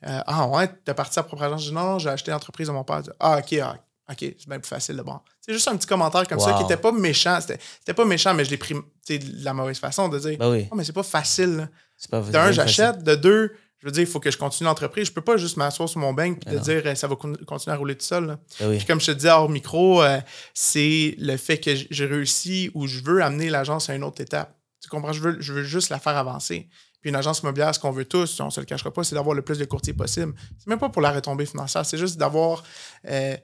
Euh, 0.06 0.20
ah 0.28 0.48
ouais, 0.48 0.68
t'es 0.84 0.94
parti 0.94 1.18
à 1.18 1.24
propre 1.24 1.44
agence? 1.44 1.64
Je 1.64 1.70
dis, 1.70 1.76
non, 1.76 1.98
j'ai 1.98 2.10
acheté 2.10 2.30
l'entreprise 2.30 2.68
de 2.68 2.74
mon 2.74 2.84
père. 2.84 3.02
ah, 3.20 3.40
ok, 3.40 3.54
ah, 3.54 3.78
ok, 4.10 4.18
c'est 4.20 4.48
bien 4.48 4.60
plus 4.60 4.68
facile 4.68 4.98
de 4.98 5.02
bon. 5.02 5.20
C'est 5.42 5.54
juste 5.54 5.68
un 5.68 5.76
petit 5.78 5.88
commentaire 5.88 6.28
comme 6.28 6.40
ça 6.40 6.54
qui 6.54 6.64
n'était 6.64 6.78
pas 6.78 6.92
méchant. 6.92 7.40
C'était 7.42 7.94
pas 7.94 8.06
méchant, 8.06 8.34
mais 8.34 8.46
je 8.46 8.52
l'ai 8.52 8.58
pris 8.58 8.74
de 8.74 9.44
la 9.44 9.54
mauvaise 9.54 9.80
façon 9.80 10.10
de 10.10 10.20
dire, 10.20 10.38
ben 10.38 10.68
oh, 10.72 10.76
mais 10.76 10.84
c'est 10.84 10.94
pas 10.94 11.04
facile. 11.04 11.70
D'un, 12.12 12.52
j'achète. 12.52 13.04
De 13.04 13.16
deux, 13.16 13.54
je 13.80 13.86
veux 13.86 13.92
dire, 13.92 14.02
il 14.02 14.08
faut 14.08 14.20
que 14.20 14.32
je 14.32 14.38
continue 14.38 14.68
l'entreprise. 14.68 15.08
Je 15.08 15.12
peux 15.12 15.22
pas 15.22 15.38
juste 15.38 15.58
m'asseoir 15.58 15.88
sur 15.88 16.00
mon 16.00 16.14
banc 16.14 16.24
et 16.24 16.40
te 16.40 16.56
dire 16.56 16.86
eh, 16.88 16.96
ça 16.96 17.08
va 17.08 17.16
continuer 17.16 17.74
à 17.74 17.78
rouler 17.78 17.96
tout 17.96 18.06
seul. 18.06 18.38
Ben 18.60 18.78
puis 18.78 18.86
comme 18.86 19.00
je 19.00 19.08
te 19.08 19.12
disais 19.12 19.30
hors 19.30 19.50
micro, 19.50 20.02
euh, 20.02 20.20
c'est 20.54 21.16
le 21.20 21.38
fait 21.38 21.60
que 21.60 21.72
j'ai 21.76 22.06
réussi 22.06 22.72
ou 22.74 22.88
je 22.88 23.00
veux 23.02 23.22
amener 23.22 23.50
l'agence 23.50 23.90
à 23.90 23.96
une 23.96 24.04
autre 24.04 24.22
étape. 24.22 24.56
Tu 24.82 24.90
comprends? 24.90 25.14
Je 25.14 25.22
veux, 25.22 25.38
je 25.40 25.54
veux 25.54 25.64
juste 25.64 25.90
la 25.90 26.00
faire 26.00 26.18
avancer. 26.18 26.70
Puis 27.02 27.12
une 27.12 27.16
agence 27.16 27.42
immobilière, 27.42 27.74
ce 27.76 27.80
qu'on 27.80 27.92
veut 27.92 28.06
tous, 28.06 28.40
on 28.40 28.50
se 28.50 28.60
le 28.60 28.66
cachera 28.66 28.92
pas, 28.92 29.04
c'est 29.04 29.14
d'avoir 29.14 29.36
le 29.36 29.44
plus 29.44 29.60
de 29.60 29.66
courtiers 29.66 29.94
possible. 29.94 30.34
C'est 30.58 30.68
même 30.68 30.80
pas 30.80 30.90
pour 30.90 31.04
la 31.04 31.12
retombée 31.12 31.46
financière, 31.46 31.86
c'est 31.86 32.00
juste 32.00 32.18
d'avoir 32.18 32.64
euh, 33.08 33.38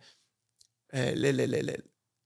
euh, 0.94 1.14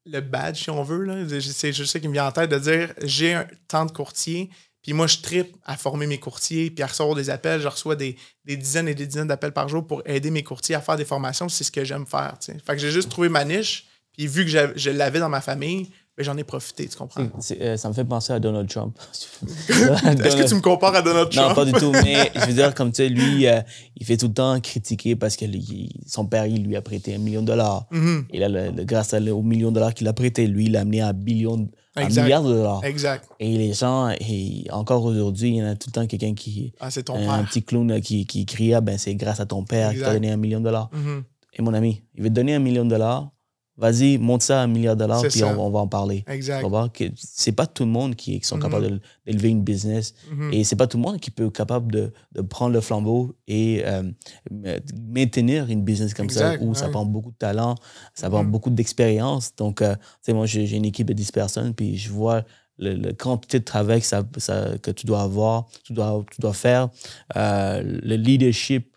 le, 0.06 0.20
badge, 0.22 0.64
si 0.64 0.70
on 0.70 0.84
veut. 0.84 1.28
C'est 1.40 1.74
juste 1.74 1.92
ça 1.92 2.00
qui 2.00 2.08
me 2.08 2.14
vient 2.14 2.28
en 2.28 2.32
tête 2.32 2.50
de 2.50 2.60
dire 2.60 2.94
j'ai 3.04 3.34
un 3.34 3.86
de 3.86 3.92
courtier, 3.92 4.50
puis 4.86 4.94
moi, 4.94 5.08
je 5.08 5.18
tripe 5.18 5.56
à 5.64 5.78
former 5.78 6.06
mes 6.06 6.20
courtiers, 6.20 6.70
puis 6.70 6.84
à 6.84 6.86
recevoir 6.88 7.16
des 7.16 7.32
appels. 7.32 7.60
Je 7.60 7.68
reçois 7.68 7.96
des, 7.96 8.16
dizaines 8.46 8.88
et 8.88 8.94
des 8.94 9.08
dizaines 9.08 9.28
d'appels 9.28 9.52
par 9.52 9.68
jour 9.68 9.88
pour 9.88 10.04
aider 10.06 10.30
mes 10.30 10.44
courtiers 10.44 10.76
à 10.76 10.80
faire 10.80 10.96
des 10.96 11.06
formations. 11.06 11.50
C'est 11.50 11.64
ce 11.64 11.72
que 11.72 11.84
j'aime 11.84 12.06
faire. 12.06 12.38
Fait 12.40 12.74
que 12.74 12.78
j'ai 12.78 12.92
juste 12.92 13.10
trouvé 13.10 13.28
ma 13.28 13.44
niche, 13.46 13.88
puis 14.14 14.28
vu 14.28 14.46
que 14.46 14.52
je 14.76 14.90
l'avais 14.92 15.18
dans 15.18 15.28
ma 15.28 15.42
famille, 15.42 15.90
ben, 16.18 16.24
j'en 16.24 16.38
ai 16.38 16.44
profité, 16.44 16.88
tu 16.88 16.96
comprends? 16.96 17.28
Euh, 17.60 17.76
ça 17.76 17.90
me 17.90 17.94
fait 17.94 18.06
penser 18.06 18.32
à 18.32 18.40
Donald 18.40 18.70
Trump. 18.70 18.98
Est-ce 19.70 20.36
que 20.38 20.48
tu 20.48 20.56
me 20.56 20.62
compares 20.62 20.96
à 20.96 21.02
Donald 21.02 21.30
Trump? 21.30 21.50
Non, 21.50 21.56
pas 21.56 21.66
du 21.66 21.74
tout, 21.74 21.92
mais 22.04 22.32
je 22.34 22.46
veux 22.46 22.54
dire, 22.54 22.74
comme 22.74 22.92
tu 22.92 23.04
sais, 23.04 23.10
lui, 23.10 23.48
euh, 23.48 23.62
il 23.98 24.06
fait 24.06 24.16
tout 24.16 24.28
le 24.28 24.34
temps 24.34 24.60
critiquer 24.62 25.16
parce 25.16 25.36
que 25.36 25.46
son 26.08 26.26
père, 26.26 26.46
il 26.46 26.64
lui 26.64 26.76
a 26.76 26.82
prêté 26.82 27.16
un 27.16 27.18
million 27.18 27.42
de 27.42 27.48
dollars. 27.48 27.86
Mm-hmm. 27.92 28.24
Et 28.32 28.40
là, 28.40 28.72
grâce 28.84 29.14
au 29.14 29.42
million 29.42 29.70
de 29.70 29.76
dollars 29.76 29.94
qu'il 29.94 30.08
a 30.08 30.14
prêté, 30.14 30.48
lui, 30.48 30.66
il 30.66 30.78
a 30.78 30.82
amené 30.82 31.02
un 31.02 31.12
billion 31.12 31.70
un 31.98 32.08
milliard 32.08 32.44
de 32.44 32.54
dollars. 32.54 32.84
Exact. 32.84 33.28
Et 33.40 33.58
les 33.58 33.74
gens, 33.74 34.10
et 34.20 34.66
encore 34.72 35.06
aujourd'hui, 35.06 35.50
il 35.50 35.56
y 35.56 35.64
en 35.64 35.68
a 35.68 35.76
tout 35.76 35.88
le 35.88 35.94
temps 35.94 36.08
quelqu'un 36.08 36.34
qui. 36.34 36.74
Ah, 36.80 36.92
c'est 36.92 37.04
ton 37.04 37.16
un, 37.16 37.20
père. 37.20 37.32
Un 37.32 37.44
petit 37.44 37.64
clown 37.64 38.02
qui, 38.02 38.26
qui 38.26 38.46
crie 38.46 38.74
ah, 38.74 38.82
ben 38.82 38.98
c'est 38.98 39.16
grâce 39.16 39.40
à 39.40 39.46
ton 39.46 39.64
père 39.64 39.94
qui 39.94 40.00
t'a 40.00 40.14
donné 40.14 40.32
un 40.32 40.38
million 40.38 40.60
de 40.60 40.66
dollars. 40.66 40.90
Mm-hmm. 40.94 41.24
Et 41.58 41.62
mon 41.62 41.74
ami, 41.74 42.04
il 42.16 42.24
veut 42.24 42.30
te 42.30 42.34
donner 42.34 42.56
un 42.56 42.60
million 42.60 42.84
de 42.84 42.90
dollars, 42.90 43.30
vas-y, 43.78 44.18
monte 44.18 44.42
ça 44.42 44.62
à 44.62 44.64
un 44.64 44.68
milliard 44.68 44.96
de 44.96 45.02
dollars, 45.02 45.22
puis 45.24 45.44
on, 45.44 45.70
va 45.70 45.80
en 45.80 45.88
parler. 45.88 46.24
Exact. 46.28 46.66
C'est 47.16 47.52
pas 47.52 47.68
tout 47.68 47.84
le 47.84 47.90
monde 47.90 48.16
qui, 48.16 48.40
sont 48.44 48.60
capables 48.60 48.86
mm-hmm. 48.86 49.00
d'élever 49.26 49.50
une 49.50 49.64
business. 49.64 50.14
Mm-hmm. 50.32 50.54
Et 50.54 50.64
c'est 50.64 50.76
pas 50.76 50.88
tout 50.88 50.98
le 50.98 51.04
monde 51.04 51.20
qui 51.20 51.32
peut 51.32 51.48
être 51.48 51.54
capable 51.54 51.92
de, 51.92 52.14
de 52.34 52.42
prendre 52.42 52.74
le 52.74 52.82
flambeau 52.82 53.36
et 53.48 53.84
euh, 53.86 54.04
maintenir 55.10 55.70
une 55.70 55.84
business 55.84 56.14
comme 56.14 56.30
ça, 56.30 56.56
où 56.62 56.74
ça 56.74 56.90
prend 56.90 57.06
beaucoup 57.06 57.32
de 57.32 57.38
talent, 57.38 57.76
ça 58.14 58.30
prend 58.30 58.44
mm-hmm. 58.44 58.50
beaucoup 58.50 58.70
d'expérience. 58.70 59.56
Donc, 59.56 59.82
euh, 59.82 59.96
tu 59.96 60.02
sais, 60.22 60.34
moi, 60.34 60.46
j'ai 60.46 60.76
une 60.76 60.86
équipe 60.86 61.08
de 61.08 61.14
10 61.14 61.32
personnes, 61.32 61.74
puis 61.74 61.98
je 61.98 62.10
vois 62.10 62.44
le, 62.78 63.12
quantité 63.14 63.60
de 63.60 63.66
travail 63.66 64.02
que, 64.02 64.08
ça, 64.08 64.24
que 64.82 64.92
tu 64.92 65.06
dois 65.06 65.22
avoir, 65.22 65.68
tu 65.84 65.94
dois, 65.94 66.24
tu 66.32 66.42
dois 66.42 66.54
faire, 66.54 66.90
euh, 67.36 67.82
le 67.84 68.16
leadership 68.16 68.96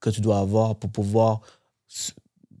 que 0.00 0.10
tu 0.10 0.20
dois 0.20 0.38
avoir 0.38 0.76
pour 0.76 0.90
pouvoir 0.90 1.40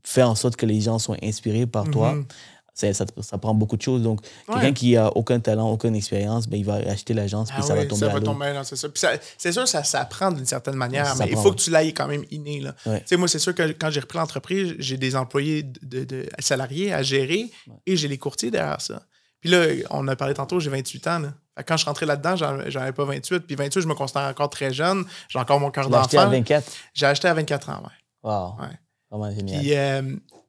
faire 0.04 0.28
en 0.28 0.34
sorte 0.34 0.56
que 0.56 0.66
les 0.66 0.80
gens 0.80 0.98
soient 0.98 1.16
inspirés 1.22 1.66
par 1.66 1.88
toi. 1.90 2.12
Mhm. 2.14 2.26
ça, 2.74 2.92
ça, 2.94 3.04
ça 3.20 3.36
prend 3.36 3.52
beaucoup 3.52 3.76
de 3.76 3.82
choses. 3.82 4.00
Donc, 4.02 4.20
Ouais. 4.48 4.54
quelqu'un 4.54 4.72
qui 4.72 4.96
a 4.96 5.14
aucun 5.14 5.38
talent, 5.40 5.70
aucune 5.70 5.94
expérience, 5.94 6.48
ben, 6.48 6.56
il 6.56 6.64
va 6.64 6.76
acheter 6.76 7.12
l'agence, 7.12 7.50
puis 7.50 7.58
Ah 7.60 7.66
ça 7.66 7.74
va 7.74 7.84
tomber 7.84 8.00
ça 8.06 8.08
va 8.08 8.20
tomber, 8.22 8.60
c'est 8.64 8.76
ça. 8.76 8.88
Puis 8.88 8.98
ça- 8.98 9.12
c'est 9.36 9.52
sûr, 9.52 9.68
ça 9.68 9.84
s'apprend 9.84 10.32
d'une 10.32 10.46
certaine 10.46 10.76
manière, 10.76 11.06
Ça 11.06 11.14
mais 11.26 11.30
il 11.30 11.36
faut 11.36 11.50
ouais. 11.50 11.54
que 11.56 11.60
tu 11.60 11.70
l'ailles 11.70 11.92
quand 11.92 12.06
même 12.08 12.24
inné. 12.30 12.60
Là. 12.60 12.74
Ouais. 12.86 13.04
Moi, 13.18 13.28
c'est 13.28 13.38
sûr 13.38 13.54
que 13.54 13.62
quand 13.72 13.90
j'ai 13.90 14.00
repris 14.00 14.16
l'entreprise, 14.18 14.74
j'ai 14.78 14.96
des 14.96 15.16
employés 15.16 15.64
de, 15.64 16.04
de- 16.04 16.26
salariés 16.38 16.94
à 16.94 17.02
gérer 17.02 17.50
et 17.86 17.94
j'ai 17.96 18.08
les 18.08 18.16
courtiers 18.18 18.50
derrière 18.50 18.80
ça. 18.80 19.02
Puis 19.40 19.50
là, 19.50 19.66
on 19.90 20.08
a 20.08 20.16
parlé 20.16 20.32
tantôt, 20.32 20.58
j'ai 20.58 20.70
28 20.70 21.06
ans. 21.08 21.18
Là. 21.18 21.34
Quand 21.66 21.76
je 21.76 21.84
rentré 21.84 22.06
là-dedans, 22.06 22.36
j'en 22.36 22.80
avais 22.80 22.92
pas 22.92 23.04
28. 23.04 23.40
Puis 23.40 23.54
28, 23.54 23.82
je 23.82 23.86
me 23.86 23.94
considère 23.94 24.22
encore 24.22 24.48
très 24.48 24.72
jeune. 24.72 25.04
J'ai 25.28 25.38
encore 25.38 25.60
mon 25.60 25.70
cœur 25.70 25.94
acheté 25.94 26.16
à 26.16 26.22
d'enfant. 26.24 26.30
24. 26.30 26.72
J'ai 26.94 27.04
acheté 27.06 27.28
à 27.28 27.34
24 27.34 27.68
ans, 27.68 27.82
ouais. 27.84 28.30
Wow. 28.30 28.54
Ouais. 28.62 28.78
Vraiment 29.12 29.30
génial. 29.34 29.60
Puis, 29.60 29.74
euh, 29.76 30.02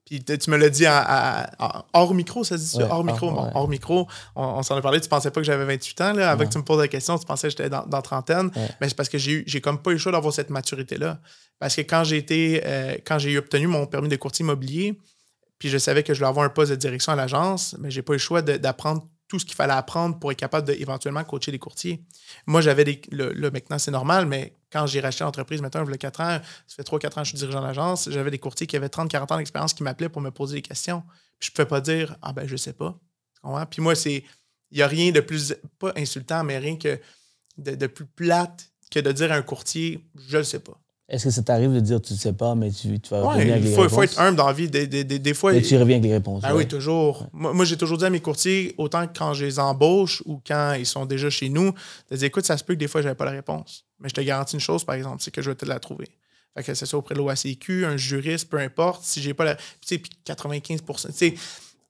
puis 0.05 0.23
tu 0.23 0.49
me 0.49 0.57
l'as 0.57 0.69
dit 0.69 0.87
en- 0.87 0.91
en- 0.91 1.65
en- 1.65 1.83
hors 1.93 2.13
micro, 2.13 2.43
ça 2.43 2.57
se 2.57 2.63
dit? 2.71 2.77
Ouais, 2.77 2.83
hors 2.83 2.91
hors- 2.99 3.03
micro. 3.03 3.31
bon, 3.31 3.43
ouais. 3.45 3.51
hors 3.53 3.67
micro, 3.69 4.07
on, 4.35 4.43
on 4.43 4.63
s'en 4.63 4.75
a 4.75 4.81
parlé. 4.81 4.99
Tu 5.01 5.07
pensais 5.09 5.31
pas 5.31 5.39
que 5.41 5.45
j'avais 5.45 5.65
28 5.65 6.01
ans. 6.01 6.13
Là. 6.13 6.31
Avant 6.31 6.41
Ouais. 6.41 6.47
que 6.47 6.51
tu 6.51 6.57
me 6.57 6.63
poses 6.63 6.79
la 6.79 6.87
question, 6.87 7.17
tu 7.17 7.25
pensais 7.25 7.47
que 7.47 7.51
j'étais 7.51 7.69
dans, 7.69 7.85
dans 7.85 8.01
trentaine. 8.01 8.49
Mais 8.81 8.89
c'est 8.89 8.95
parce 8.95 9.09
que 9.09 9.17
j'ai 9.17 9.43
j'ai 9.45 9.61
comme 9.61 9.81
pas 9.81 9.91
eu 9.91 9.93
le 9.93 9.99
choix 9.99 10.11
d'avoir 10.11 10.33
cette 10.33 10.49
maturité-là. 10.49 11.19
Parce 11.59 11.75
que 11.75 11.81
quand 11.81 12.03
j'ai 12.03 12.17
été, 12.17 12.61
euh, 12.65 12.95
quand 13.05 13.19
j'ai 13.19 13.37
obtenu 13.37 13.67
mon 13.67 13.85
permis 13.85 14.09
de 14.09 14.15
courtier 14.15 14.43
immobilier, 14.43 14.97
puis 15.59 15.69
je 15.69 15.77
savais 15.77 16.03
que 16.03 16.13
je 16.13 16.19
voulais 16.19 16.29
avoir 16.29 16.45
un 16.45 16.49
poste 16.49 16.71
de 16.71 16.75
direction 16.75 17.13
à 17.13 17.15
l'agence, 17.15 17.75
mais 17.79 17.89
j'ai 17.89 18.01
pas 18.01 18.13
eu 18.13 18.15
le 18.15 18.19
choix 18.19 18.41
de- 18.41 18.57
d'apprendre 18.57 19.03
tout 19.33 19.39
ce 19.39 19.45
qu'il 19.45 19.55
fallait 19.55 19.73
apprendre 19.73 20.19
pour 20.19 20.31
être 20.31 20.37
capable 20.37 20.67
d'éventuellement 20.67 21.23
coacher 21.23 21.51
des 21.51 21.57
courtiers. 21.57 22.05
Moi, 22.45 22.61
j'avais 22.61 22.83
des. 22.83 23.01
Là, 23.09 23.49
maintenant, 23.49 23.79
c'est 23.79 23.89
normal, 23.89 24.27
mais 24.27 24.53
quand 24.71 24.85
j'ai 24.85 24.99
racheté 24.99 25.23
l'entreprise, 25.23 25.59
maintenant, 25.59 25.83
il 25.83 25.89
y 25.89 25.93
a 25.93 25.97
4 25.97 26.21
ans, 26.21 26.39
ça 26.67 26.75
fait 26.75 26.83
3-4 26.83 27.07
ans 27.07 27.09
que 27.09 27.23
je 27.23 27.29
suis 27.29 27.37
dirigeant 27.39 27.61
d'agence, 27.61 28.09
j'avais 28.11 28.29
des 28.29 28.37
courtiers 28.37 28.67
qui 28.67 28.75
avaient 28.75 28.89
30-40 28.89 29.33
ans 29.33 29.37
d'expérience 29.37 29.73
qui 29.73 29.81
m'appelaient 29.81 30.09
pour 30.09 30.21
me 30.21 30.29
poser 30.29 30.57
des 30.57 30.61
questions. 30.61 31.01
Je 31.39 31.49
ne 31.49 31.53
pouvais 31.53 31.67
pas 31.67 31.81
dire 31.81 32.15
Ah 32.21 32.31
ben, 32.31 32.47
je 32.47 32.55
sais 32.55 32.73
pas. 32.73 32.95
Puis 33.71 33.81
moi, 33.81 33.95
c'est. 33.95 34.23
Il 34.69 34.77
n'y 34.77 34.83
a 34.83 34.87
rien 34.87 35.11
de 35.11 35.19
plus. 35.19 35.55
Pas 35.79 35.93
insultant, 35.95 36.43
mais 36.43 36.59
rien 36.59 36.77
que 36.77 36.99
de, 37.57 37.73
de 37.73 37.87
plus 37.87 38.05
plate 38.05 38.69
que 38.91 38.99
de 38.99 39.11
dire 39.11 39.31
à 39.31 39.35
un 39.35 39.41
courtier 39.41 40.07
Je 40.27 40.37
ne 40.37 40.43
sais 40.43 40.59
pas. 40.59 40.79
Est-ce 41.13 41.25
que 41.25 41.29
ça 41.29 41.43
t'arrive 41.43 41.71
de 41.73 41.79
dire 41.79 42.01
tu 42.01 42.13
ne 42.13 42.17
sais 42.17 42.33
pas, 42.33 42.55
mais 42.55 42.71
tu, 42.71 42.99
tu 42.99 43.09
vas 43.11 43.21
Ouais, 43.21 43.33
revenir 43.35 43.53
avec 43.53 43.63
il 43.65 43.69
les 43.69 43.75
faut, 43.75 43.81
réponses? 43.83 43.95
faut 43.95 44.01
être 44.03 44.19
humble 44.19 44.35
dans 44.35 44.47
la 44.47 44.53
vie. 44.53 44.67
Des, 44.67 44.87
des- 44.87 45.03
des- 45.03 45.19
des 45.19 45.33
fois. 45.35 45.53
Et 45.53 45.61
tu 45.61 45.77
reviens 45.77 45.97
avec 45.97 46.07
les 46.09 46.13
réponses. 46.13 46.41
Ah 46.43 46.53
ouais. 46.55 46.63
oui, 46.63 46.67
toujours. 46.67 47.27
Moi, 47.31 47.53
moi, 47.53 47.65
j'ai 47.65 47.77
toujours 47.77 47.99
dit 47.99 48.05
à 48.05 48.09
mes 48.09 48.19
courtiers, 48.19 48.73
autant 48.79 49.05
que 49.05 49.15
quand 49.17 49.33
je 49.35 49.45
les 49.45 49.59
embauche 49.59 50.23
ou 50.25 50.41
quand 50.45 50.73
ils 50.73 50.87
sont 50.87 51.05
déjà 51.05 51.29
chez 51.29 51.49
nous, 51.49 51.71
de 52.09 52.15
dire 52.17 52.25
écoute, 52.25 52.45
ça 52.45 52.57
se 52.57 52.63
peut 52.63 52.73
que 52.73 52.79
des 52.79 52.87
fois, 52.87 53.01
je 53.01 53.05
n'avais 53.07 53.15
pas 53.15 53.25
la 53.25 53.31
réponse. 53.31 53.85
Mais 53.99 54.09
je 54.09 54.15
te 54.15 54.21
garantis 54.21 54.55
une 54.55 54.59
chose, 54.59 54.83
par 54.83 54.95
exemple, 54.95 55.21
c'est 55.21 55.29
que 55.31 55.41
je 55.43 55.51
vais 55.51 55.55
te 55.55 55.65
la 55.65 55.79
trouver. 55.79 56.07
Fait 56.57 56.63
que 56.63 56.73
c'est 56.73 56.85
ça 56.87 56.97
auprès 56.97 57.13
de 57.15 57.19
l'OACQ, 57.19 57.85
un 57.85 57.95
juriste, 57.97 58.49
peu 58.49 58.57
importe. 58.57 59.03
Si 59.03 59.21
j'ai 59.21 59.33
pas 59.35 59.43
la. 59.45 59.55
Tu 59.55 59.61
sais, 59.85 59.97
puis 59.99 60.11
95% 60.25 61.07
tu 61.07 61.13
sais, 61.13 61.33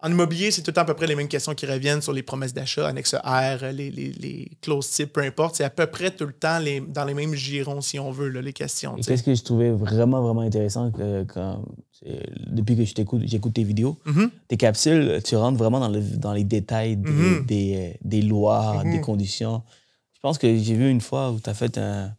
en 0.06 0.12
immobilier, 0.12 0.52
c'est 0.52 0.62
tout 0.62 0.72
le 0.72 0.74
temps 0.74 0.82
à 0.82 0.86
peu 0.86 0.94
près 0.94 1.08
les 1.08 1.16
mêmes 1.16 1.30
questions 1.30 1.56
qui 1.56 1.66
reviennent 1.66 2.02
sur 2.02 2.12
les 2.12 2.24
promesses 2.24 2.54
d'achat, 2.54 2.88
annexe 2.90 3.16
R, 3.24 3.72
les, 3.74 3.90
les, 3.90 4.12
les 4.12 4.52
clauses 4.62 4.90
type, 4.90 5.14
peu 5.14 5.22
importe. 5.22 5.56
C'est 5.56 5.64
à 5.64 5.70
peu 5.70 5.88
près 5.88 6.12
tout 6.12 6.26
le 6.26 6.34
temps 6.34 6.60
les, 6.60 6.82
dans 6.82 7.06
les 7.06 7.14
mêmes 7.14 7.34
girons, 7.34 7.80
si 7.82 7.98
on 8.00 8.12
veut, 8.12 8.28
là, 8.28 8.42
les 8.42 8.52
questions. 8.52 8.96
Qu'est-ce 8.96 9.24
que 9.24 9.34
je 9.34 9.44
trouvais 9.44 9.72
vraiment, 9.72 10.22
vraiment 10.22 10.42
intéressant 10.42 10.92
que, 10.92 11.24
quand, 11.24 11.64
c'est- 11.92 12.30
depuis 12.48 12.76
que 12.76 12.84
je 12.84 12.94
t'écoute, 12.94 13.22
j'écoute 13.26 13.54
tes 13.54 13.64
vidéos, 13.64 13.98
Mhm. 14.06 14.30
tes 14.50 14.58
capsules, 14.58 15.22
tu 15.24 15.38
rentres 15.38 15.58
vraiment 15.58 15.80
dans, 15.80 15.88
le, 15.90 16.02
dans 16.02 16.34
les 16.34 16.44
détails 16.44 16.98
des, 16.98 17.12
Mhm. 17.12 17.46
des, 17.46 17.76
euh, 17.94 17.98
des 18.04 18.22
lois, 18.22 18.84
Mhm. 18.84 18.92
des 18.92 19.00
conditions. 19.00 19.64
Je 20.14 20.20
pense 20.20 20.38
que 20.38 20.48
j'ai 20.58 20.76
vu 20.76 20.90
une 20.90 21.02
fois 21.02 21.32
où 21.32 21.40
tu 21.40 21.50
as 21.50 21.54
fait 21.54 21.78
un, 21.78 22.12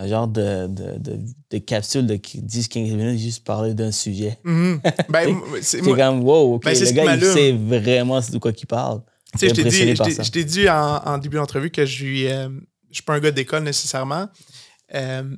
un 0.00 0.06
genre 0.06 0.28
de, 0.28 0.68
de, 0.68 0.96
de, 0.98 1.18
de 1.50 1.58
capsule 1.58 2.06
de 2.06 2.14
10-15 2.14 2.94
minutes 2.94 3.18
juste 3.18 3.44
parler 3.44 3.74
d'un 3.74 3.90
sujet. 3.90 4.38
Mhm. 4.44 4.80
Ben, 5.08 5.40
c'est- 5.60 5.80
comme, 5.80 6.22
wow, 6.22 6.54
OK, 6.54 6.64
Ben, 6.64 6.78
le 6.78 6.90
gars, 6.92 7.14
il 7.16 7.24
sait 7.24 7.52
vraiment 7.52 8.20
de 8.20 8.38
quoi 8.38 8.52
il 8.56 8.66
parle. 8.66 9.02
Tu 9.32 9.40
sais, 9.40 9.48
je 9.48 9.54
t'ai 9.54 9.64
dit, 9.64 9.96
je 9.96 10.30
t'ai- 10.30 10.44
dit 10.44 10.70
en, 10.70 10.96
en 11.04 11.18
début 11.18 11.36
d'entrevue 11.36 11.70
que 11.70 11.84
je 11.84 11.92
suis, 11.92 12.28
euh, 12.28 12.48
je 12.88 12.94
suis 12.94 13.02
pas 13.02 13.14
un 13.14 13.20
gars 13.20 13.32
d'école 13.32 13.64
nécessairement. 13.64 14.28
Euh, 14.94 15.36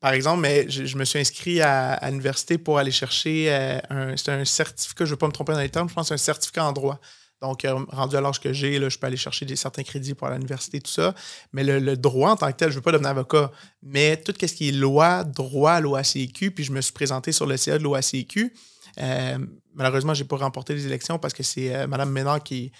par 0.00 0.12
exemple, 0.12 0.40
mais 0.40 0.66
je, 0.68 0.84
je 0.86 0.96
me 0.96 1.04
suis 1.04 1.18
inscrit 1.20 1.60
à, 1.60 1.92
à 1.92 2.10
l'université 2.10 2.58
pour 2.58 2.78
aller 2.78 2.90
chercher 2.90 3.46
euh, 3.48 3.78
un, 3.90 4.44
certificat, 4.44 5.04
je 5.04 5.10
ne 5.10 5.14
veux 5.14 5.18
pas 5.18 5.26
me 5.28 5.32
tromper 5.32 5.52
dans 5.52 5.60
les 5.60 5.68
termes, 5.68 5.88
je 5.88 5.94
pense 5.94 6.08
que 6.08 6.16
c'est 6.16 6.22
un 6.30 6.34
certificat 6.34 6.66
en 6.66 6.72
droit. 6.72 6.98
Donc, 7.40 7.64
euh, 7.64 7.84
rendu 7.88 8.16
à 8.16 8.20
l'âge 8.20 8.38
que 8.38 8.52
j'ai, 8.52 8.78
je 8.90 8.98
peux 8.98 9.06
aller 9.06 9.16
chercher 9.16 9.46
certains 9.56 9.82
crédits 9.82 10.14
pour 10.14 10.28
l'université, 10.28 10.80
tout 10.80 10.90
ça. 10.90 11.14
Mais 11.52 11.64
le, 11.64 11.96
droit 11.96 12.32
en 12.32 12.36
tant 12.36 12.50
que 12.52 12.56
tel, 12.56 12.68
je 12.68 12.74
ne 12.74 12.76
veux 12.76 12.82
pas 12.82 12.92
devenir 12.92 13.10
avocat. 13.10 13.50
Mais 13.82 14.16
tout 14.18 14.34
ce 14.38 14.52
qui 14.52 14.68
est 14.68 14.72
loi, 14.72 15.24
droit, 15.24 15.80
l'OACQ, 15.80 16.50
puis 16.50 16.64
je 16.64 16.72
me 16.72 16.80
suis 16.80 16.92
présenté 16.92 17.32
sur 17.32 17.46
le 17.46 17.56
CA 17.56 17.78
de 17.78 17.82
l'OACQ. 17.82 18.52
Euh, 19.00 19.38
malheureusement, 19.74 20.12
je 20.12 20.22
n'ai 20.22 20.28
pas 20.28 20.36
remporté 20.36 20.74
les 20.74 20.84
élections 20.86 21.18
parce 21.18 21.32
que 21.32 21.42
c'est 21.42 21.74
euh, 21.74 21.86
Mme 21.86 22.10
Ménard 22.10 22.42
qui, 22.42 22.72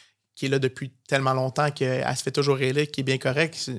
est 0.43 0.49
là 0.49 0.59
depuis 0.59 0.91
tellement 1.07 1.35
longtemps 1.35 1.71
qu'elle 1.71 2.17
se 2.17 2.23
fait 2.23 2.31
toujours 2.31 2.57
réélire, 2.57 2.91
qui 2.91 3.03
est 3.03 3.05
bien 3.05 3.19
correcte, 3.19 3.71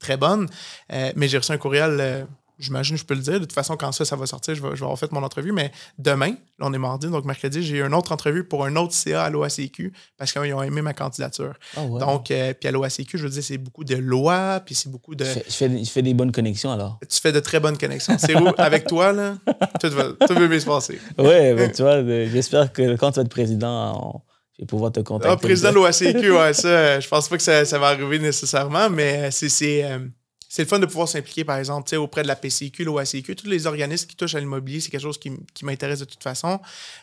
très 0.00 0.16
bonne. 0.16 0.48
Mais 0.90 1.28
j'ai 1.28 1.38
reçu 1.38 1.52
un 1.52 1.58
courriel, 1.58 2.26
j'imagine, 2.58 2.96
je 2.96 3.04
peux 3.04 3.14
le 3.14 3.20
dire. 3.20 3.34
De 3.34 3.38
toute 3.40 3.52
façon, 3.52 3.76
quand 3.76 3.92
ça, 3.92 4.04
ça 4.04 4.16
va 4.16 4.26
sortir, 4.26 4.54
je 4.54 4.62
vais, 4.62 4.70
je 4.70 4.76
vais 4.76 4.82
avoir 4.84 4.98
fait 4.98 5.10
mon 5.12 5.22
entrevue. 5.22 5.52
Mais 5.52 5.72
demain, 5.98 6.30
là, 6.30 6.66
on 6.66 6.72
est 6.72 6.78
mardi, 6.78 7.08
donc 7.08 7.24
mercredi, 7.24 7.62
j'ai 7.62 7.78
eu 7.78 7.82
une 7.84 7.94
autre 7.94 8.12
entrevue 8.12 8.44
pour 8.44 8.64
un 8.64 8.76
autre 8.76 8.92
CA 8.94 9.24
à 9.24 9.30
l'OACQ 9.30 9.92
parce 10.16 10.32
qu'ils 10.32 10.52
ont 10.54 10.62
aimé 10.62 10.82
ma 10.82 10.94
candidature. 10.94 11.54
Ah 11.76 11.82
ouais. 11.84 12.00
Donc, 12.00 12.30
euh, 12.30 12.52
puis 12.54 12.68
à 12.68 12.72
l'OACQ, 12.72 13.18
je 13.18 13.24
veux 13.24 13.30
dire, 13.30 13.42
c'est 13.42 13.58
beaucoup 13.58 13.84
de 13.84 13.96
lois, 13.96 14.60
puis 14.64 14.74
c'est 14.74 14.90
beaucoup 14.90 15.14
de. 15.14 15.24
je, 15.24 15.30
fais, 15.30 15.44
je 15.48 15.54
fais- 15.54 15.84
je 15.84 15.90
fais 15.90 16.02
des 16.02 16.14
bonnes 16.14 16.32
connexions 16.32 16.70
alors. 16.72 16.98
Tu 17.08 17.20
fais 17.20 17.32
de 17.32 17.40
très 17.40 17.60
bonnes 17.60 17.78
connexions. 17.78 18.16
C'est 18.18 18.36
où, 18.36 18.48
avec 18.58 18.86
toi, 18.86 19.12
là, 19.12 19.36
tout 19.80 19.90
va, 19.90 20.04
tout 20.26 20.34
va 20.34 20.46
bien 20.46 20.60
se 20.60 20.66
passer. 20.66 21.00
Ouais, 21.18 21.54
ben, 21.54 21.70
tu 21.72 21.82
vois, 21.82 21.96
euh, 21.96 22.28
j'espère 22.32 22.72
que 22.72 22.96
quand 22.96 23.10
tu 23.12 23.16
vas 23.16 23.22
être 23.22 23.28
président, 23.30 24.14
on- 24.16 24.20
je 24.58 24.62
vais 24.62 24.66
pouvoir 24.66 24.92
te 24.92 25.00
contacter. 25.00 25.32
Ah, 25.32 25.36
président 25.38 25.70
de 25.70 25.74
l'OACQ, 25.76 26.30
ouais, 26.32 26.52
ça, 26.52 27.00
je 27.00 27.08
pense 27.08 27.26
pas 27.28 27.36
que 27.38 27.42
ça, 27.42 27.64
ça 27.64 27.78
va 27.78 27.86
arriver 27.88 28.18
nécessairement, 28.18 28.90
mais 28.90 29.30
c'est, 29.30 29.48
c'est, 29.48 29.82
euh, 29.84 29.98
c'est 30.54 30.64
le 30.64 30.68
fun 30.68 30.78
de 30.78 30.84
pouvoir 30.84 31.08
s'impliquer, 31.08 31.44
par 31.44 31.56
exemple, 31.56 31.96
auprès 31.96 32.22
de 32.22 32.28
la 32.28 32.36
PCQ, 32.36 32.84
l'OACQ, 32.84 33.36
tous 33.36 33.46
les 33.46 33.66
organismes 33.66 34.06
qui 34.06 34.16
touchent 34.16 34.34
à 34.34 34.38
l'immobilier, 34.38 34.80
c'est 34.80 34.90
quelque 34.90 35.00
chose 35.00 35.18
qui, 35.18 35.64
m'intéresse 35.64 36.00
de 36.00 36.04
toute 36.04 36.22
façon. 36.22 36.60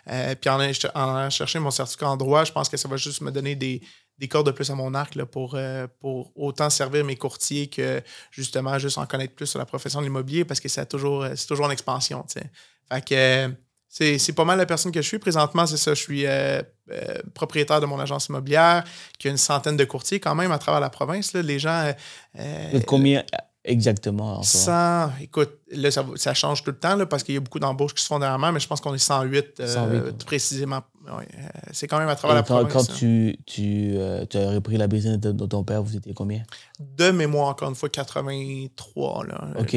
Euh, 0.07 0.35
puis 0.35 0.51
en, 0.51 0.59
en 0.93 1.29
chercher 1.31 1.57
mon 1.57 1.71
certificat 1.71 2.09
en 2.09 2.15
droit, 2.15 2.43
je 2.43 2.51
pense 2.51 2.69
que 2.69 2.77
ça 2.77 2.87
va 2.87 2.95
juste 2.95 3.21
me 3.21 3.31
donner 3.31 3.55
des, 3.55 3.81
des 4.19 4.27
cordes 4.27 4.45
de 4.45 4.51
plus 4.51 4.69
à 4.69 4.75
mon 4.75 4.93
arc 4.93 5.15
là, 5.15 5.25
pour, 5.25 5.55
euh, 5.55 5.87
pour 5.99 6.31
autant 6.35 6.69
servir 6.69 7.03
mes 7.03 7.15
courtiers 7.15 7.71
que 7.71 8.03
justement 8.29 8.77
juste 8.77 8.99
en 8.99 9.07
connaître 9.07 9.33
plus 9.33 9.47
sur 9.47 9.57
la 9.57 9.65
profession 9.65 9.99
de 9.99 10.05
l'immobilier 10.05 10.45
parce 10.45 10.59
que 10.59 10.69
c'est 10.69 10.85
toujours, 10.85 11.23
euh, 11.23 11.33
c'est 11.35 11.47
toujours 11.47 11.65
en 11.65 11.71
expansion. 11.71 12.23
tu 12.29 12.39
sais. 12.39 12.51
Fait 12.87 13.03
que 13.03 13.51
c'est, 13.91 14.17
c'est 14.19 14.33
pas 14.33 14.45
mal 14.45 14.57
la 14.59 14.65
personne 14.67 14.91
que 14.91 15.01
je 15.01 15.07
suis. 15.07 15.17
Présentement, 15.19 15.65
c'est 15.65 15.77
ça. 15.77 15.93
Je 15.95 15.99
suis 15.99 16.25
euh, 16.27 16.61
euh, 16.91 17.15
propriétaire 17.33 17.81
de 17.81 17.87
mon 17.87 17.99
agence 17.99 18.27
immobilière 18.27 18.83
qui 19.17 19.27
a 19.27 19.31
une 19.31 19.37
centaine 19.37 19.75
de 19.77 19.83
courtiers 19.85 20.19
quand 20.19 20.35
même 20.35 20.51
à 20.51 20.59
travers 20.59 20.79
la 20.79 20.89
province. 20.91 21.33
là. 21.33 21.41
Les 21.41 21.57
gens. 21.59 21.91
euh, 22.39 22.79
combien 22.85 23.23
exactement 23.65 24.39
en 24.39 24.43
ce 24.43 24.69
moment? 24.69 25.09
100, 25.17 25.23
écoute, 25.23 25.51
là, 25.71 25.91
ça, 25.91 26.05
ça 26.15 26.33
change 26.33 26.63
tout 26.63 26.71
le 26.71 26.77
temps 26.79 26.95
là, 26.95 27.05
parce 27.05 27.23
qu'il 27.23 27.35
y 27.35 27.37
a 27.37 27.41
beaucoup 27.41 27.59
d'embauches 27.59 27.93
qui 27.93 28.01
se 28.01 28.07
font 28.07 28.17
dernièrement, 28.17 28.51
mais 28.51 28.59
je 28.59 28.67
pense 28.67 28.79
qu'on 28.79 28.93
est 28.95 28.97
108, 28.97 29.59
euh, 29.59 29.67
108. 29.67 30.23
précisément. 30.25 30.81
Ouais, 31.05 31.27
c'est 31.71 31.87
quand 31.87 31.99
même 31.99 32.07
à 32.09 32.15
travers 32.15 32.37
Et 32.37 32.39
la 32.39 32.43
quand, 32.43 32.55
province. 32.65 32.87
quand 32.87 32.93
tu, 32.95 33.37
tu, 33.45 33.95
tu 34.29 34.37
as 34.37 34.49
repris 34.51 34.77
la 34.77 34.87
business 34.87 35.17
de, 35.19 35.31
de 35.31 35.45
ton 35.45 35.63
père, 35.63 35.81
vous 35.83 35.95
étiez 35.97 36.13
combien? 36.13 36.41
De 36.79 37.09
mémoire, 37.11 37.47
encore 37.49 37.69
une 37.69 37.75
fois, 37.75 37.89
83, 37.89 39.25
là, 39.25 39.47
euh, 39.57 39.61
OK. 39.61 39.75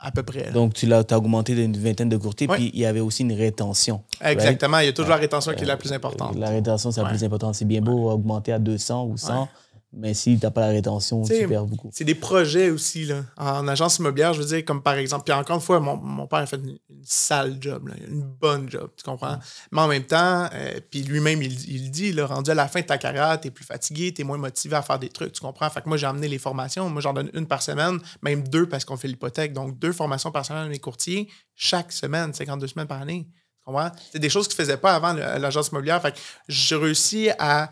À 0.00 0.10
peu 0.12 0.22
près. 0.22 0.44
là. 0.44 0.50
Donc, 0.52 0.74
tu 0.74 0.86
l'as 0.86 1.02
as 1.10 1.16
augmenté 1.16 1.54
d'une 1.54 1.76
vingtaine 1.76 2.08
de 2.08 2.16
courtiers, 2.16 2.46
puis 2.48 2.70
il 2.72 2.80
y 2.80 2.86
avait 2.86 3.00
aussi 3.00 3.22
une 3.22 3.32
rétention. 3.32 4.02
Exactement, 4.24 4.78
il 4.78 4.86
y 4.86 4.88
a 4.88 4.92
toujours 4.92 5.10
la 5.10 5.16
rétention 5.16 5.52
qui 5.54 5.64
est 5.64 5.66
la 5.66 5.76
plus 5.76 5.92
importante. 5.92 6.36
La 6.36 6.50
rétention, 6.50 6.90
c'est 6.92 7.00
la 7.00 7.06
Ouais. 7.08 7.12
plus 7.14 7.24
importante. 7.24 7.54
C'est 7.56 7.64
bien 7.64 7.80
beau 7.80 8.10
augmenter 8.10 8.52
à 8.52 8.58
200 8.58 9.06
ou 9.06 9.16
100, 9.16 9.42
Ouais. 9.42 9.48
Mais 9.90 10.12
si 10.12 10.38
tu 10.38 10.44
n'as 10.44 10.50
pas 10.50 10.60
la 10.60 10.68
rétention, 10.68 11.22
T'sais, 11.22 11.40
tu 11.40 11.48
perds 11.48 11.64
beaucoup. 11.64 11.90
C'est 11.94 12.04
des 12.04 12.14
projets 12.14 12.68
aussi, 12.68 13.06
là. 13.06 13.24
En 13.38 13.66
agence 13.66 13.98
immobilière, 13.98 14.34
je 14.34 14.40
veux 14.42 14.46
dire, 14.46 14.62
comme 14.64 14.82
par 14.82 14.94
exemple, 14.94 15.24
puis 15.24 15.32
encore 15.32 15.56
une 15.56 15.62
fois, 15.62 15.80
mon, 15.80 15.96
mon 15.96 16.26
père 16.26 16.40
a 16.40 16.46
fait 16.46 16.56
une, 16.56 16.78
une 16.90 17.04
sale 17.04 17.56
job, 17.58 17.88
là, 17.88 17.94
une 18.06 18.22
bonne 18.22 18.68
job, 18.70 18.90
tu 18.96 19.02
comprends? 19.02 19.38
Mais 19.72 19.80
en 19.80 19.88
même 19.88 20.04
temps, 20.04 20.48
euh, 20.52 20.78
puis 20.90 21.02
lui-même, 21.02 21.40
il, 21.40 21.70
il 21.70 21.90
dit, 21.90 22.12
là, 22.12 22.26
rendu 22.26 22.50
à 22.50 22.54
la 22.54 22.68
fin 22.68 22.80
de 22.80 22.86
ta 22.86 22.98
carrière, 22.98 23.40
t'es 23.40 23.50
plus 23.50 23.64
fatigué, 23.64 24.12
t'es 24.12 24.24
moins 24.24 24.36
motivé 24.36 24.76
à 24.76 24.82
faire 24.82 24.98
des 24.98 25.08
trucs, 25.08 25.32
tu 25.32 25.40
comprends? 25.40 25.70
Fait 25.70 25.80
que 25.80 25.88
moi, 25.88 25.96
j'ai 25.96 26.06
amené 26.06 26.28
les 26.28 26.38
formations. 26.38 26.90
Moi, 26.90 27.00
j'en 27.00 27.14
donne 27.14 27.30
une 27.32 27.46
par 27.46 27.62
semaine, 27.62 27.98
même 28.22 28.46
deux 28.46 28.68
parce 28.68 28.84
qu'on 28.84 28.98
fait 28.98 29.08
l'hypothèque. 29.08 29.54
Donc, 29.54 29.78
deux 29.78 29.92
formations 29.92 30.30
par 30.30 30.44
semaine 30.44 30.66
à 30.66 30.68
mes 30.68 30.78
courtiers, 30.78 31.30
chaque 31.54 31.92
semaine, 31.92 32.34
52 32.34 32.66
semaines 32.66 32.86
par 32.86 33.00
année. 33.00 33.26
Tu 33.58 33.64
comprends? 33.64 33.90
C'est 34.12 34.18
des 34.18 34.28
choses 34.28 34.48
qui 34.48 34.52
ne 34.52 34.56
se 34.58 34.62
faisaient 34.62 34.76
pas 34.76 34.94
avant 34.94 35.14
l'agence 35.14 35.68
immobilière. 35.68 36.00
Fait 36.02 36.12
que 36.12 36.18
j'ai 36.46 36.76
réussi 36.76 37.30
à 37.38 37.70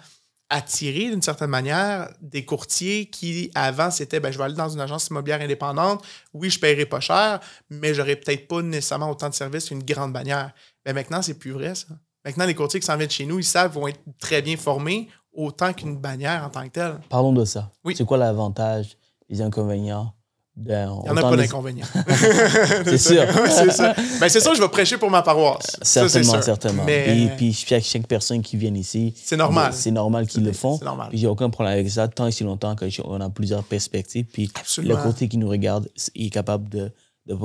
attirer 0.49 1.11
d'une 1.11 1.23
certaine 1.23 1.51
manière 1.51 2.09
des 2.21 2.45
courtiers 2.45 3.07
qui 3.07 3.51
avant 3.55 3.91
c'était 3.91 4.21
ben, 4.21 4.31
je 4.31 4.39
vais 4.39 4.45
aller 4.45 4.55
dans 4.55 4.69
une 4.69 4.81
agence 4.81 5.09
immobilière 5.09 5.41
indépendante 5.41 6.05
oui 6.35 6.51
je 6.51 6.61
paierai 6.61 6.87
pas 6.87 7.01
cher 7.01 7.41
mais 7.69 7.95
j'aurais 7.95 8.15
peut-être 8.15 8.47
pas 8.47 8.63
nécessairement 8.63 9.11
autant 9.11 9.29
de 9.29 9.35
services 9.35 9.69
qu'une 9.69 9.83
grande 9.83 10.13
bannière 10.13 10.53
mais 10.85 10.93
maintenant 10.93 11.21
c'est 11.21 11.35
plus 11.35 11.51
vrai 11.51 11.75
ça 11.75 11.89
maintenant 12.25 12.47
les 12.47 12.55
courtiers 12.55 12.79
qui 12.79 12.87
s'en 12.87 12.97
viennent 12.97 13.11
chez 13.11 13.27
nous 13.27 13.41
ils 13.41 13.45
savent 13.45 13.73
vont 13.73 13.89
être 13.89 14.01
très 14.21 14.41
bien 14.41 14.57
formés 14.57 15.09
autant 15.37 15.73
qu'une 15.73 15.97
bannière 15.99 16.45
en 16.45 16.51
tant 16.51 16.65
que 16.65 16.73
telle 16.73 16.99
Parlons 17.09 17.33
de 17.33 17.45
ça. 17.45 17.71
Oui. 17.85 17.95
C'est 17.97 18.07
quoi 18.07 18.17
l'avantage, 18.17 18.97
les 19.29 19.43
inconvénients 19.43 20.13
Ben, 20.57 20.91
Il 21.05 21.05
n'y 21.05 21.11
en 21.11 21.17
a 21.19 21.21
pas 21.21 21.37
d'inconvénients. 21.37 21.87
c'est 22.85 22.99
sûr. 22.99 23.25
c'est 23.51 23.71
ça. 23.71 23.95
Ben, 24.21 24.29
c'est 24.29 24.41
ça, 24.41 24.55
je 24.55 24.61
vais 24.61 24.69
prêcher 24.69 24.97
pour 24.97 25.11
ma 25.11 25.21
paroisse. 25.23 25.77
Certainement, 25.83 26.33
ça, 26.33 26.43
certainement. 26.43 26.85
Mais... 26.85 27.25
Et 27.25 27.29
puis, 27.37 27.53
chaque, 27.53 28.07
personne 28.07 28.41
qui 28.41 28.57
vient 28.57 28.75
ici, 28.75 29.13
c'est 29.23 29.37
normal. 29.37 29.73
C'est 29.75 29.91
normal 29.91 30.27
qu'ils 30.27 30.45
le 30.45 30.53
font. 30.53 30.79
C'est 30.79 30.87
normal. 30.87 31.09
Puis, 31.11 31.19
j'ai 31.19 31.27
aucun 31.27 31.51
problème 31.51 31.75
avec 31.75 31.91
ça, 31.91 32.09
tant 32.09 32.27
et 32.27 32.31
si 32.33 32.43
longtemps 32.43 32.75
qu'on 32.75 33.21
a 33.21 33.29
plusieurs 33.29 33.65
perspectives. 33.65 34.25
Puis, 34.33 34.51
Absolument. 34.55 34.97
le 34.97 35.03
côté 35.03 35.29
qui 35.29 35.37
nous 35.37 35.49
regarde 35.49 35.91
est 36.15 36.31
capable 36.31 36.71
de, 36.71 36.91
de 37.27 37.37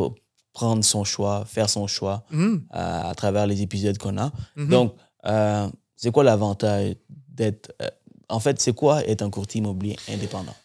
prendre 0.53 0.83
son 0.83 1.03
choix, 1.03 1.43
faire 1.45 1.69
son 1.69 1.87
choix 1.87 2.23
mm. 2.31 2.55
à, 2.69 3.09
à, 3.09 3.15
travers 3.15 3.45
les 3.45 3.61
épisodes 3.61 3.97
qu'on 3.97 4.17
a. 4.17 4.27
Mm 4.27 4.31
-hmm. 4.55 4.67
Donc, 4.69 4.95
euh, 5.25 5.67
c'est 5.95 6.11
quoi 6.11 6.23
l'avantage 6.23 6.95
d'être. 7.29 7.71
Euh, 7.81 7.89
en 8.29 8.39
fait, 8.39 8.61
c'est 8.61 8.73
quoi 8.73 9.05
être 9.05 9.21
un 9.21 9.29
courtier 9.29 9.59
immobilier 9.59 9.97
indépendant? 10.09 10.55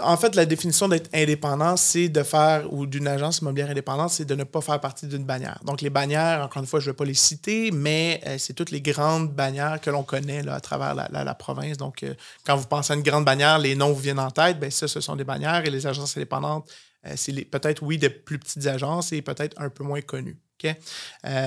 En 0.00 0.16
fait, 0.16 0.34
la 0.34 0.46
définition 0.46 0.88
d'être 0.88 1.10
indépendant, 1.12 1.76
c'est 1.76 2.08
de 2.08 2.22
faire, 2.22 2.72
ou 2.72 2.86
d'une 2.86 3.06
agence 3.06 3.40
immobilière 3.40 3.70
indépendante, 3.70 4.10
c'est 4.10 4.24
de 4.24 4.34
ne 4.34 4.44
pas 4.44 4.62
faire 4.62 4.80
partie 4.80 5.06
d'une 5.06 5.24
bannière. 5.24 5.60
Donc, 5.64 5.82
les 5.82 5.90
bannières, 5.90 6.42
encore 6.42 6.62
une 6.62 6.68
fois, 6.68 6.80
je 6.80 6.86
ne 6.86 6.92
vais 6.92 6.96
pas 6.96 7.04
les 7.04 7.14
citer, 7.14 7.70
mais 7.70 8.20
euh, 8.26 8.36
c'est 8.38 8.54
toutes 8.54 8.70
les 8.70 8.80
grandes 8.80 9.32
bannières 9.32 9.80
que 9.80 9.90
l'on 9.90 10.02
connaît 10.02 10.42
là, 10.42 10.54
à 10.54 10.60
travers 10.60 10.94
la, 10.94 11.34
province. 11.34 11.76
Donc, 11.76 12.02
euh, 12.02 12.14
quand 12.46 12.56
vous 12.56 12.66
pensez 12.66 12.92
à 12.92 12.96
une 12.96 13.02
grande 13.02 13.26
bannière, 13.26 13.58
les 13.58 13.74
noms 13.74 13.92
vous 13.92 14.00
viennent 14.00 14.18
en 14.18 14.30
tête, 14.30 14.58
bien, 14.58 14.70
ça, 14.70 14.88
ce 14.88 15.00
sont 15.00 15.16
des 15.16 15.24
bannières 15.24 15.66
et 15.66 15.70
les 15.70 15.86
agences 15.86 16.16
indépendantes, 16.16 16.70
euh, 17.06 17.12
c'est 17.16 17.32
peut-être, 17.44 17.82
oui, 17.82 17.98
des 17.98 18.10
plus 18.10 18.38
petites 18.38 18.66
agences 18.66 19.12
et 19.12 19.20
peut-être 19.20 19.60
un 19.60 19.68
peu 19.68 19.84
moins 19.84 20.00
connues. 20.00 20.38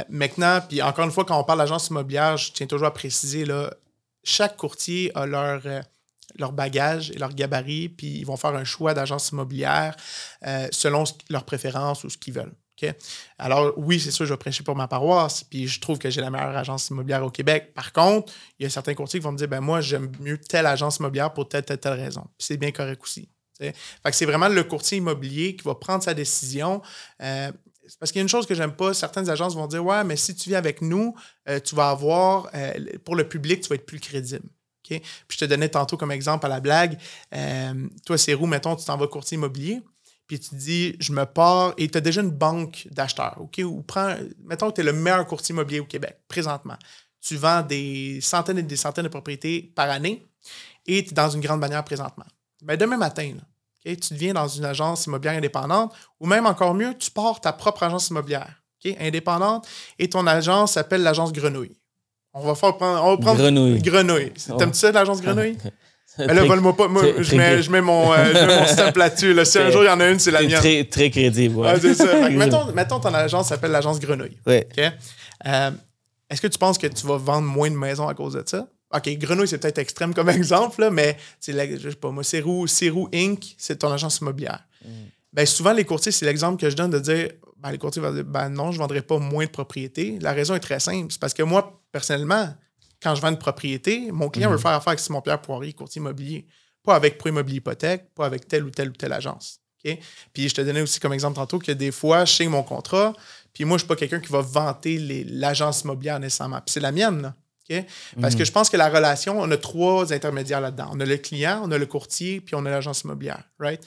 Maintenant, 0.09 0.61
puis 0.69 0.79
encore 0.83 1.05
une 1.05 1.11
fois, 1.11 1.25
quand 1.25 1.39
on 1.39 1.43
parle 1.43 1.57
d'agence 1.57 1.87
immobilière, 1.87 2.37
je 2.37 2.51
tiens 2.51 2.67
toujours 2.67 2.85
à 2.85 2.93
préciser, 2.93 3.45
là, 3.45 3.73
chaque 4.23 4.55
courtier 4.57 5.11
a 5.15 5.25
leur 5.25 5.63
leur 6.37 6.51
bagage 6.51 7.11
et 7.11 7.17
leur 7.17 7.33
gabarit, 7.33 7.89
puis 7.89 8.19
ils 8.19 8.25
vont 8.25 8.37
faire 8.37 8.55
un 8.55 8.63
choix 8.63 8.93
d'agence 8.93 9.29
immobilière 9.29 9.95
euh, 10.45 10.67
selon 10.71 11.03
leurs 11.29 11.45
préférences 11.45 12.03
ou 12.03 12.09
ce 12.09 12.17
qu'ils 12.17 12.33
veulent. 12.33 12.53
Alors, 13.37 13.73
oui, 13.77 13.99
c'est 13.99 14.11
sûr, 14.11 14.25
je 14.25 14.33
vais 14.33 14.37
prêcher 14.37 14.63
pour 14.63 14.75
ma 14.75 14.87
paroisse, 14.87 15.43
puis 15.43 15.67
je 15.67 15.79
trouve 15.79 15.97
que 15.97 16.09
j'ai 16.09 16.21
la 16.21 16.29
meilleure 16.29 16.55
agence 16.55 16.89
immobilière 16.89 17.23
au 17.23 17.31
Québec. 17.31 17.73
Par 17.73 17.91
contre, 17.91 18.31
il 18.59 18.63
y 18.63 18.65
a 18.65 18.69
certains 18.69 18.93
courtiers 18.93 19.19
qui 19.19 19.23
vont 19.23 19.31
me 19.31 19.37
dire 19.37 19.47
ben 19.47 19.61
moi, 19.61 19.81
j'aime 19.81 20.11
mieux 20.19 20.37
telle 20.37 20.65
agence 20.65 20.97
immobilière 20.97 21.33
pour 21.33 21.49
telle, 21.49 21.63
telle, 21.63 21.79
telle 21.79 21.93
raison. 21.93 22.25
C'est 22.37 22.57
bien 22.57 22.71
correct 22.71 23.01
aussi. 23.01 23.29
C'est 24.11 24.25
vraiment 24.25 24.49
le 24.49 24.63
courtier 24.63 24.99
immobilier 24.99 25.55
qui 25.55 25.63
va 25.63 25.73
prendre 25.73 26.03
sa 26.03 26.13
décision. 26.13 26.83
Euh, 27.23 27.51
parce 27.99 28.11
qu'il 28.11 28.19
y 28.19 28.21
a 28.21 28.23
une 28.23 28.29
chose 28.29 28.45
que 28.45 28.53
j'aime 28.53 28.73
pas, 28.73 28.93
certaines 28.93 29.29
agences 29.29 29.55
vont 29.55 29.65
dire 29.65 29.83
Ouais, 29.83 30.03
mais 30.03 30.15
si 30.15 30.35
tu 30.35 30.49
viens 30.49 30.59
avec 30.59 30.81
nous, 30.81 31.15
euh, 31.49 31.59
tu 31.59 31.73
vas 31.73 31.89
avoir, 31.89 32.51
pour 33.03 33.15
le 33.15 33.27
public, 33.27 33.61
tu 33.61 33.69
vas 33.69 33.75
être 33.75 33.85
plus 33.87 33.99
crédible. 33.99 34.47
Puis 34.87 35.01
je 35.29 35.37
te 35.37 35.45
donnais 35.45 35.69
tantôt 35.69 35.97
comme 35.97 36.11
exemple 36.11 36.45
à 36.45 36.49
la 36.49 36.59
blague, 36.59 36.97
euh, 37.33 37.87
toi, 38.05 38.17
c'est 38.17 38.33
roux, 38.33 38.47
mettons, 38.47 38.75
tu 38.75 38.85
t'en 38.85 38.97
vas 38.97 39.07
courtier 39.07 39.35
immobilier, 39.35 39.81
puis 40.27 40.39
tu 40.39 40.55
dis, 40.55 40.95
je 40.99 41.11
me 41.13 41.25
pars, 41.25 41.73
et 41.77 41.87
tu 41.89 41.97
as 41.97 42.01
déjà 42.01 42.21
une 42.21 42.31
banque 42.31 42.87
d'acheteurs, 42.91 43.37
OK? 43.39 43.61
Ou 43.63 43.81
prends, 43.83 44.15
mettons 44.43 44.71
tu 44.71 44.81
es 44.81 44.83
le 44.83 44.93
meilleur 44.93 45.25
courtier 45.27 45.53
immobilier 45.53 45.79
au 45.79 45.85
Québec, 45.85 46.17
présentement. 46.27 46.77
Tu 47.21 47.35
vends 47.35 47.61
des 47.61 48.19
centaines 48.21 48.57
et 48.57 48.63
des 48.63 48.77
centaines 48.77 49.05
de 49.05 49.09
propriétés 49.09 49.71
par 49.75 49.89
année, 49.89 50.25
et 50.85 51.03
tu 51.03 51.11
es 51.11 51.13
dans 51.13 51.29
une 51.29 51.41
grande 51.41 51.59
bannière 51.59 51.83
présentement. 51.83 52.25
Bien, 52.61 52.77
demain 52.77 52.97
matin, 52.97 53.33
tu 53.83 54.13
deviens 54.13 54.33
dans 54.33 54.47
une 54.47 54.65
agence 54.65 55.05
immobilière 55.05 55.37
indépendante, 55.37 55.93
ou 56.19 56.27
même 56.27 56.45
encore 56.45 56.73
mieux, 56.73 56.97
tu 56.97 57.11
pars 57.11 57.39
ta 57.39 57.53
propre 57.53 57.83
agence 57.83 58.09
immobilière? 58.09 58.61
Indépendante, 59.01 59.67
et 59.99 60.09
ton 60.09 60.25
agence 60.27 60.73
s'appelle 60.73 61.03
l'agence 61.03 61.33
Grenouille. 61.33 61.77
On 62.39 62.45
va, 62.45 62.55
faire 62.55 62.77
prendre, 62.77 63.03
on 63.03 63.11
va 63.11 63.17
prendre 63.17 63.39
Grenouille. 63.39 63.81
Grenouille. 63.81 64.31
T'aimes-tu 64.31 64.77
ça, 64.77 64.91
l'agence 64.91 65.21
Grenouille? 65.21 65.57
Mais 66.19 66.33
là, 66.33 66.43
vole-moi 66.45 66.75
pas. 66.75 66.87
Moi, 66.87 67.03
je, 67.19 67.35
mets, 67.35 67.61
je, 67.61 67.71
mets, 67.71 67.81
mon, 67.81 68.11
euh, 68.11 68.33
je 68.33 68.45
mets 68.45 68.59
mon 68.59 68.65
stamp 68.65 68.97
là-dessus. 68.97 69.33
Là. 69.33 69.45
Si 69.45 69.59
un 69.59 69.69
jour 69.69 69.83
il 69.83 69.87
y 69.87 69.89
en 69.89 69.99
a 69.99 70.09
une, 70.09 70.19
c'est 70.19 70.31
la 70.31 70.41
mienne. 70.41 70.59
Très, 70.59 70.83
très 70.83 71.11
crédible. 71.11 71.57
Ouais. 71.57 71.69
Ah, 71.69 71.79
c'est 71.79 71.93
ça. 71.93 72.29
Mettons, 72.29 72.71
mettons, 72.73 72.99
ton 72.99 73.13
agence 73.13 73.49
s'appelle 73.49 73.71
l'agence 73.71 73.99
Grenouille. 73.99 74.37
Ouais. 74.45 74.67
Okay? 74.71 74.89
Euh, 75.45 75.71
Est-ce 76.29 76.41
que 76.41 76.47
tu 76.47 76.57
penses 76.57 76.77
que 76.77 76.87
tu 76.87 77.05
vas 77.05 77.17
vendre 77.17 77.47
moins 77.47 77.69
de 77.69 77.75
maisons 77.75 78.07
à 78.07 78.15
cause 78.15 78.33
de 78.33 78.43
ça? 78.45 78.67
OK, 78.95 79.09
Grenouille, 79.17 79.47
c'est 79.47 79.57
peut-être 79.57 79.77
extrême 79.77 80.13
comme 80.13 80.29
exemple, 80.31 80.81
là, 80.81 80.89
mais 80.89 81.17
c'est 81.39 81.53
je 81.77 81.89
sais 81.89 81.95
pas 81.95 82.09
moi, 82.09 82.23
Cérou 82.23 82.65
Inc., 83.13 83.55
c'est 83.57 83.77
ton 83.77 83.91
agence 83.91 84.19
immobilière. 84.19 84.63
Mm. 84.83 84.89
Bien, 85.33 85.45
souvent, 85.45 85.73
les 85.73 85.83
courtiers, 85.83 86.11
c'est 86.11 86.25
l'exemple 86.25 86.59
que 86.59 86.69
je 86.69 86.75
donne 86.75 86.89
de 86.89 86.99
dire 86.99 87.29
ben, 87.59 87.71
les 87.71 87.77
courtiers 87.77 88.01
vont 88.01 88.13
dire 88.13 88.23
ben 88.23 88.49
non, 88.49 88.71
je 88.71 88.77
ne 88.77 88.81
vendrai 88.81 89.01
pas 89.01 89.17
moins 89.17 89.45
de 89.45 89.49
propriétés. 89.49 90.19
La 90.19 90.33
raison 90.33 90.55
est 90.55 90.59
très 90.59 90.79
simple. 90.79 91.11
C'est 91.11 91.19
parce 91.19 91.33
que 91.33 91.43
moi, 91.43 91.81
personnellement, 91.91 92.53
quand 93.01 93.15
je 93.15 93.21
vends 93.21 93.29
une 93.29 93.37
propriété, 93.37 94.11
mon 94.11 94.29
client 94.29 94.49
veut 94.49 94.57
faire 94.57 94.71
affaire 94.71 94.89
avec 94.89 94.99
Simon-Pierre 94.99 95.41
Poirier, 95.41 95.73
courtier 95.73 95.99
immobilier. 95.99 96.47
Pas 96.83 96.95
avec 96.95 97.17
Pro 97.17 97.29
Immobilier 97.29 97.57
Hypothèque, 97.57 98.13
pas 98.15 98.25
avec 98.25 98.47
telle 98.47 98.63
ou 98.63 98.69
telle 98.69 98.89
ou 98.89 98.93
telle 98.93 99.13
agence. 99.13 99.59
Okay? 99.83 99.99
Puis 100.33 100.49
je 100.49 100.55
te 100.55 100.61
donnais 100.61 100.81
aussi 100.81 100.99
comme 100.99 101.13
exemple 101.13 101.35
tantôt 101.35 101.59
que 101.59 101.71
des 101.71 101.91
fois, 101.91 102.25
je 102.25 102.33
signe 102.33 102.49
mon 102.49 102.63
contrat, 102.63 103.13
puis 103.53 103.65
moi, 103.65 103.77
je 103.77 103.83
ne 103.83 103.85
suis 103.85 103.87
pas 103.87 103.95
quelqu'un 103.95 104.19
qui 104.19 104.31
va 104.31 104.41
vanter 104.41 104.97
l'agence 105.27 105.81
immobilière 105.81 106.19
nécessairement. 106.19 106.57
Puis 106.57 106.73
c'est 106.73 106.79
la 106.79 106.91
mienne, 106.91 107.21
là. 107.21 107.35
Okay? 107.69 107.85
Parce 108.21 108.35
que 108.35 108.45
je 108.45 108.51
pense 108.51 108.69
que 108.69 108.77
la 108.77 108.87
relation, 108.87 109.41
on 109.41 109.51
a 109.51 109.57
trois 109.57 110.13
intermédiaires 110.13 110.61
là-dedans. 110.61 110.89
On 110.93 110.99
a 111.01 111.05
le 111.05 111.17
client, 111.17 111.61
on 111.65 111.71
a 111.71 111.77
le 111.77 111.85
courtier, 111.85 112.39
puis 112.39 112.55
on 112.55 112.65
a 112.65 112.69
l'agence 112.69 113.01
immobilière. 113.01 113.43
Right? 113.59 113.85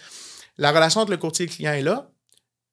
La 0.59 0.71
relation 0.71 1.01
entre 1.01 1.11
le 1.11 1.17
courtier 1.17 1.47
et 1.47 1.49
le 1.49 1.55
client 1.55 1.73
est 1.73 1.83
là, 1.83 2.11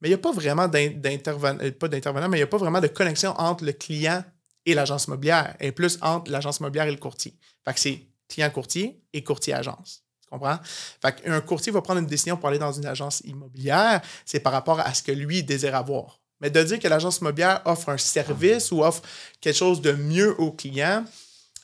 mais 0.01 0.09
il 0.09 0.11
n'y 0.11 0.15
a 0.15 0.19
pas 0.19 0.31
vraiment 0.31 0.67
d'intervenant, 0.67 1.71
pas 1.79 1.87
d'intervenant, 1.87 2.29
mais 2.29 2.37
il 2.37 2.41
n'y 2.41 2.43
a 2.43 2.47
pas 2.47 2.57
vraiment 2.57 2.81
de 2.81 2.87
connexion 2.87 3.31
entre 3.37 3.63
le 3.63 3.73
client 3.73 4.23
et 4.65 4.73
l'agence 4.73 5.05
immobilière, 5.05 5.55
et 5.59 5.71
plus 5.71 5.97
entre 6.01 6.29
l'agence 6.29 6.57
immobilière 6.57 6.87
et 6.87 6.91
le 6.91 6.97
courtier. 6.97 7.33
Fait 7.65 7.73
que 7.73 7.79
c'est 7.79 8.01
client-courtier 8.27 9.01
et 9.13 9.23
courtier-agence. 9.23 10.03
Tu 10.21 10.29
comprends? 10.29 10.59
Fait 11.01 11.21
qu'un 11.21 11.39
courtier 11.41 11.71
va 11.71 11.81
prendre 11.81 11.99
une 11.99 12.05
décision 12.05 12.35
pour 12.35 12.49
aller 12.49 12.59
dans 12.59 12.73
une 12.73 12.85
agence 12.85 13.21
immobilière, 13.21 14.01
c'est 14.25 14.41
par 14.41 14.51
rapport 14.51 14.79
à 14.79 14.93
ce 14.93 15.01
que 15.01 15.13
lui 15.13 15.43
désire 15.43 15.75
avoir. 15.75 16.19
Mais 16.41 16.49
de 16.49 16.61
dire 16.61 16.79
que 16.79 16.87
l'agence 16.87 17.19
immobilière 17.19 17.61
offre 17.65 17.89
un 17.89 17.97
service 17.97 18.71
ou 18.71 18.83
offre 18.83 19.01
quelque 19.39 19.55
chose 19.55 19.81
de 19.81 19.93
mieux 19.93 20.39
au 20.39 20.51
client, 20.51 21.05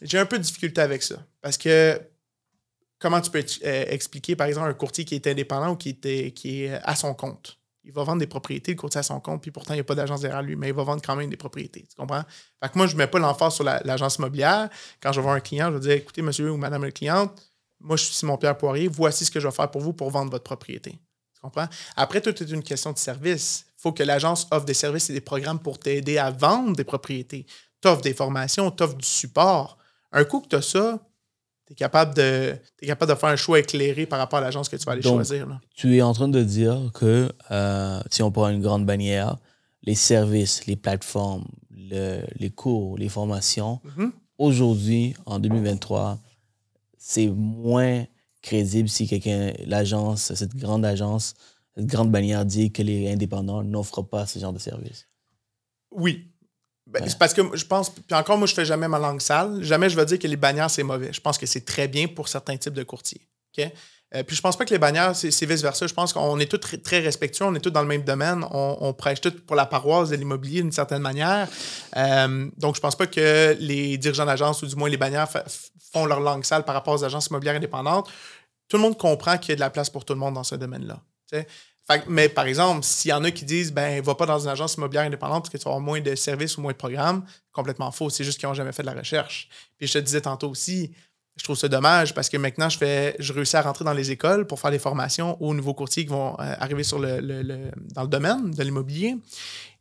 j'ai 0.02 0.18
un 0.18 0.26
peu 0.26 0.38
de 0.38 0.44
difficulté 0.44 0.82
avec 0.82 1.04
ça. 1.04 1.16
Parce 1.42 1.58
que 1.58 2.02
comment 3.00 3.22
tu 3.22 3.30
peux 3.30 3.44
euh, 3.66 3.86
expliquer, 3.90 4.36
par 4.36 4.48
exemple, 4.48 4.70
un 4.70 4.74
courtier 4.74 5.04
qui 5.04 5.16
est 5.16 5.28
indépendant 5.28 5.72
ou 5.72 5.76
qui 5.76 6.00
est 6.00 6.80
à 6.84 6.96
son 6.96 7.14
compte? 7.14 7.60
Il 7.84 7.92
va 7.92 8.04
vendre 8.04 8.20
des 8.20 8.28
propriétés, 8.28 8.72
le 8.72 8.78
courtier 8.78 9.00
à 9.00 9.04
son 9.04 9.20
compte, 9.20 9.42
puis 9.42 9.52
pourtant, 9.52 9.74
il 9.74 9.78
n'y 9.78 9.82
a 9.82 9.84
pas 9.84 9.96
d'agence 9.96 10.22
derrière 10.22 10.42
lui, 10.42 10.56
mais 10.56 10.70
il 10.70 10.74
va 10.74 10.84
vendre 10.84 11.02
quand 11.06 11.16
même 11.16 11.30
des 11.30 11.38
propriétés. 11.38 11.86
Tu 11.90 11.96
comprends? 11.96 12.24
Fait 12.62 12.70
que 12.70 12.78
moi, 12.78 12.88
je 12.88 12.94
ne 12.94 12.98
mets 13.00 13.08
pas 13.08 13.20
l'emphase 13.20 13.56
sur 13.56 13.64
l'agence 13.64 14.18
la, 14.18 14.24
immobilière. 14.24 14.70
Quand 15.02 15.12
je 15.12 15.20
vais 15.20 15.24
voir 15.24 15.36
un 15.36 15.40
client, 15.40 15.70
je 15.70 15.74
vais 15.76 15.80
dire 15.80 15.92
écoutez, 15.92 16.22
monsieur 16.22 16.52
ou 16.52 16.58
madame 16.58 16.84
le 16.84 16.92
cliente, 16.92 17.42
moi, 17.80 17.98
je 17.98 18.06
suis 18.06 18.16
Simon-Pierre 18.16 18.58
Poirier, 18.58 18.88
voici 18.88 19.26
ce 19.26 19.32
que 19.32 19.40
je 19.40 19.48
vais 19.48 19.54
faire 19.54 19.70
pour 19.70 19.82
vous 19.82 19.92
pour 19.92 20.10
vendre 20.10 20.32
votre 20.32 20.46
propriété. 20.46 20.92
Tu 20.92 21.42
comprends? 21.42 21.68
Après, 21.98 22.22
tout 22.22 22.42
est 22.42 22.50
une 22.50 22.64
question 22.64 22.94
de 22.94 22.98
service. 22.98 23.66
Il 23.68 23.82
faut 23.82 23.92
que 23.92 24.04
l'agence 24.04 24.48
offre 24.52 24.66
des 24.66 24.74
services 24.74 25.10
et 25.10 25.14
des 25.14 25.22
programmes 25.22 25.60
pour 25.60 25.78
t'aider 25.78 26.18
à 26.18 26.32
vendre 26.32 26.76
des 26.78 26.86
propriétés. 26.86 27.46
Tu 27.82 27.88
offres 27.90 28.02
des 28.02 28.14
formations, 28.14 28.72
tu 28.72 28.84
offres 28.84 28.96
du 28.96 29.06
support. 29.06 29.78
Un 30.14 30.24
coup 30.24 30.40
que 30.40 30.48
tu 30.48 30.56
as 30.56 30.62
ça, 30.62 31.00
es 31.74 31.76
capable, 31.76 32.14
de, 32.14 32.56
es 32.82 32.88
capable 32.88 33.12
de 33.12 33.18
faire 33.18 33.30
un 33.30 33.36
choix 33.36 33.60
éclairé 33.60 34.06
par 34.06 34.20
rapport 34.20 34.40
à 34.40 34.42
l'agence 34.44 34.70
que 34.70 34.76
tu 34.76 34.86
vas 34.86 34.92
aller 34.92 35.02
Donc, 35.02 35.16
choisir. 35.16 35.48
Là. 35.48 35.60
Tu 35.76 35.98
es 35.98 36.02
en 36.02 36.14
train 36.14 36.28
de 36.28 36.44
dire 36.44 36.92
que 36.94 37.32
euh, 37.52 38.00
si 38.12 38.22
on 38.22 38.32
prend 38.32 38.50
une 38.50 38.62
grande 38.62 38.86
bannière, 38.86 39.38
les 39.82 39.96
services, 39.96 40.66
les 40.68 40.76
plateformes, 40.76 41.46
le, 41.76 42.22
les 42.38 42.52
cours, 42.52 42.98
les 42.98 43.10
formations, 43.10 43.82
mm 43.84 43.90
-hmm. 44.04 44.12
aujourd'hui, 44.38 45.16
en 45.26 45.40
2023, 45.40 46.20
c'est 46.98 47.28
moins 47.28 48.06
crédible 48.42 48.90
si 48.90 49.08
quelqu'un, 49.08 49.52
l'agence, 49.66 50.34
cette 50.36 50.56
grande 50.56 50.86
agence, 50.86 51.34
cette 51.76 51.88
grande 51.88 52.12
bannière 52.12 52.46
dit 52.46 52.72
que 52.72 52.84
les 52.84 53.12
indépendants 53.12 53.64
n'offrent 53.64 54.08
pas 54.08 54.28
ce 54.28 54.38
genre 54.40 54.54
de 54.54 54.60
service. 54.60 55.08
Oui, 55.92 56.33
ben, 56.94 57.02
ouais. 57.02 57.10
C'est 57.10 57.18
parce 57.18 57.34
que 57.34 57.42
je 57.56 57.66
pense, 57.66 57.90
puis 57.90 58.16
encore, 58.16 58.38
moi, 58.38 58.46
je 58.46 58.54
fais 58.54 58.66
jamais 58.66 58.88
ma 58.88 59.00
langue 59.00 59.20
sale. 59.20 59.64
Jamais 59.64 59.90
je 59.90 59.96
vais 59.96 60.06
dire 60.06 60.20
que 60.20 60.28
les 60.28 60.38
bannières, 60.38 60.70
c'est 60.70 60.84
mauvais. 60.84 61.12
Je 61.12 61.20
pense 61.20 61.40
que 61.40 61.48
c'est 61.48 61.66
très 61.66 61.88
bien 61.88 62.08
pour 62.08 62.28
certains 62.28 62.56
types 62.56 62.74
de 62.74 62.84
courtiers. 62.84 63.22
OK? 63.58 63.68
Euh, 64.16 64.22
puis 64.22 64.36
je 64.36 64.42
pense 64.42 64.56
pas 64.56 64.64
que 64.64 64.70
les 64.70 64.78
bannières, 64.78 65.16
c'est 65.16 65.46
vice-versa. 65.46 65.88
Je 65.88 65.94
pense 65.94 66.14
qu'on 66.14 66.40
est 66.40 66.46
tous 66.46 66.60
très, 66.60 66.78
très, 66.78 67.00
respectueux, 67.00 67.46
on 67.46 67.56
est 67.56 67.60
tous 67.60 67.72
dans 67.72 67.82
le 67.82 67.88
même 67.88 68.04
domaine, 68.04 68.46
on, 68.52 68.78
on 68.80 68.94
prêche 68.94 69.22
tous 69.22 69.32
pour 69.32 69.56
la 69.56 69.66
paroisse 69.66 70.10
de 70.10 70.16
l'immobilier 70.16 70.62
d'une 70.62 70.72
certaine 70.72 71.02
manière. 71.02 71.48
Euh, 71.98 72.48
donc, 72.58 72.76
je 72.76 72.80
pense 72.80 72.96
pas 72.96 73.08
que 73.08 73.58
les 73.60 73.98
dirigeants 73.98 74.28
d'agence, 74.28 74.62
ou 74.62 74.68
du 74.68 74.76
moins 74.76 74.88
les 74.88 74.98
bannières, 74.98 75.28
font 75.92 76.06
leur 76.06 76.20
langue 76.20 76.44
sale 76.44 76.64
par 76.64 76.76
rapport 76.76 76.94
aux 76.94 77.04
agences 77.04 77.28
immobilières 77.28 77.56
indépendantes. 77.56 78.08
Tout 78.68 78.78
le 78.78 78.84
monde 78.84 79.00
comprend 79.00 79.40
qu'il 79.40 79.50
y 79.50 79.54
a 79.54 79.56
de 79.56 79.62
la 79.62 79.72
place 79.72 79.90
pour 79.90 80.06
tout 80.06 80.14
le 80.14 80.20
monde 80.20 80.36
dans 80.36 80.44
ce 80.44 80.54
domaine-là. 80.54 81.00
Mais 82.08 82.30
par 82.30 82.46
exemple, 82.46 82.84
s'il 82.84 83.10
y 83.10 83.14
en 83.14 83.24
a 83.24 83.32
qui 83.32 83.46
disent 83.46 83.74
ben 83.74 84.02
va 84.02 84.16
pas 84.16 84.26
dans 84.26 84.40
une 84.40 84.50
agence 84.50 84.76
immobilière 84.76 85.04
indépendante 85.04 85.44
parce 85.44 85.50
que 85.52 85.58
tu 85.58 85.70
vas 85.70 85.80
moins 85.80 86.00
de 86.00 86.16
services 86.16 86.58
ou 86.58 86.62
moins 86.62 86.72
de 86.72 86.78
programmes, 86.78 87.26
complètement 87.52 87.92
faux. 87.92 88.10
C'est 88.10 88.24
juste 88.24 88.40
qu'ils 88.40 88.48
n'ont 88.48 88.56
jamais 88.56 88.72
fait 88.72 88.84
de 88.84 88.88
la 88.88 88.94
recherche. 88.94 89.50
Puis 89.78 89.88
je 89.88 89.94
te 89.94 89.98
disais 90.00 90.22
tantôt 90.22 90.50
aussi, 90.50 90.94
je 91.36 91.44
trouve 91.44 91.58
ça 91.58 91.68
dommage 91.68 92.14
parce 92.14 92.30
que 92.30 92.38
maintenant, 92.38 92.70
je 92.70 92.78
fais 92.78 93.16
je 93.20 93.34
réussis 93.34 93.58
à 93.58 93.62
rentrer 93.62 93.84
dans 93.84 93.94
les 93.94 94.12
écoles 94.12 94.48
pour 94.48 94.60
faire 94.60 94.72
des 94.72 94.80
formations 94.80 95.42
aux 95.42 95.54
nouveaux 95.54 95.74
courtiers 95.74 96.04
qui 96.04 96.10
vont 96.10 96.36
euh, 96.40 96.56
arriver 96.60 96.84
dans 96.92 98.04
le 98.04 98.08
domaine 98.08 98.52
de 98.52 98.64
l'immobilier. 98.64 99.18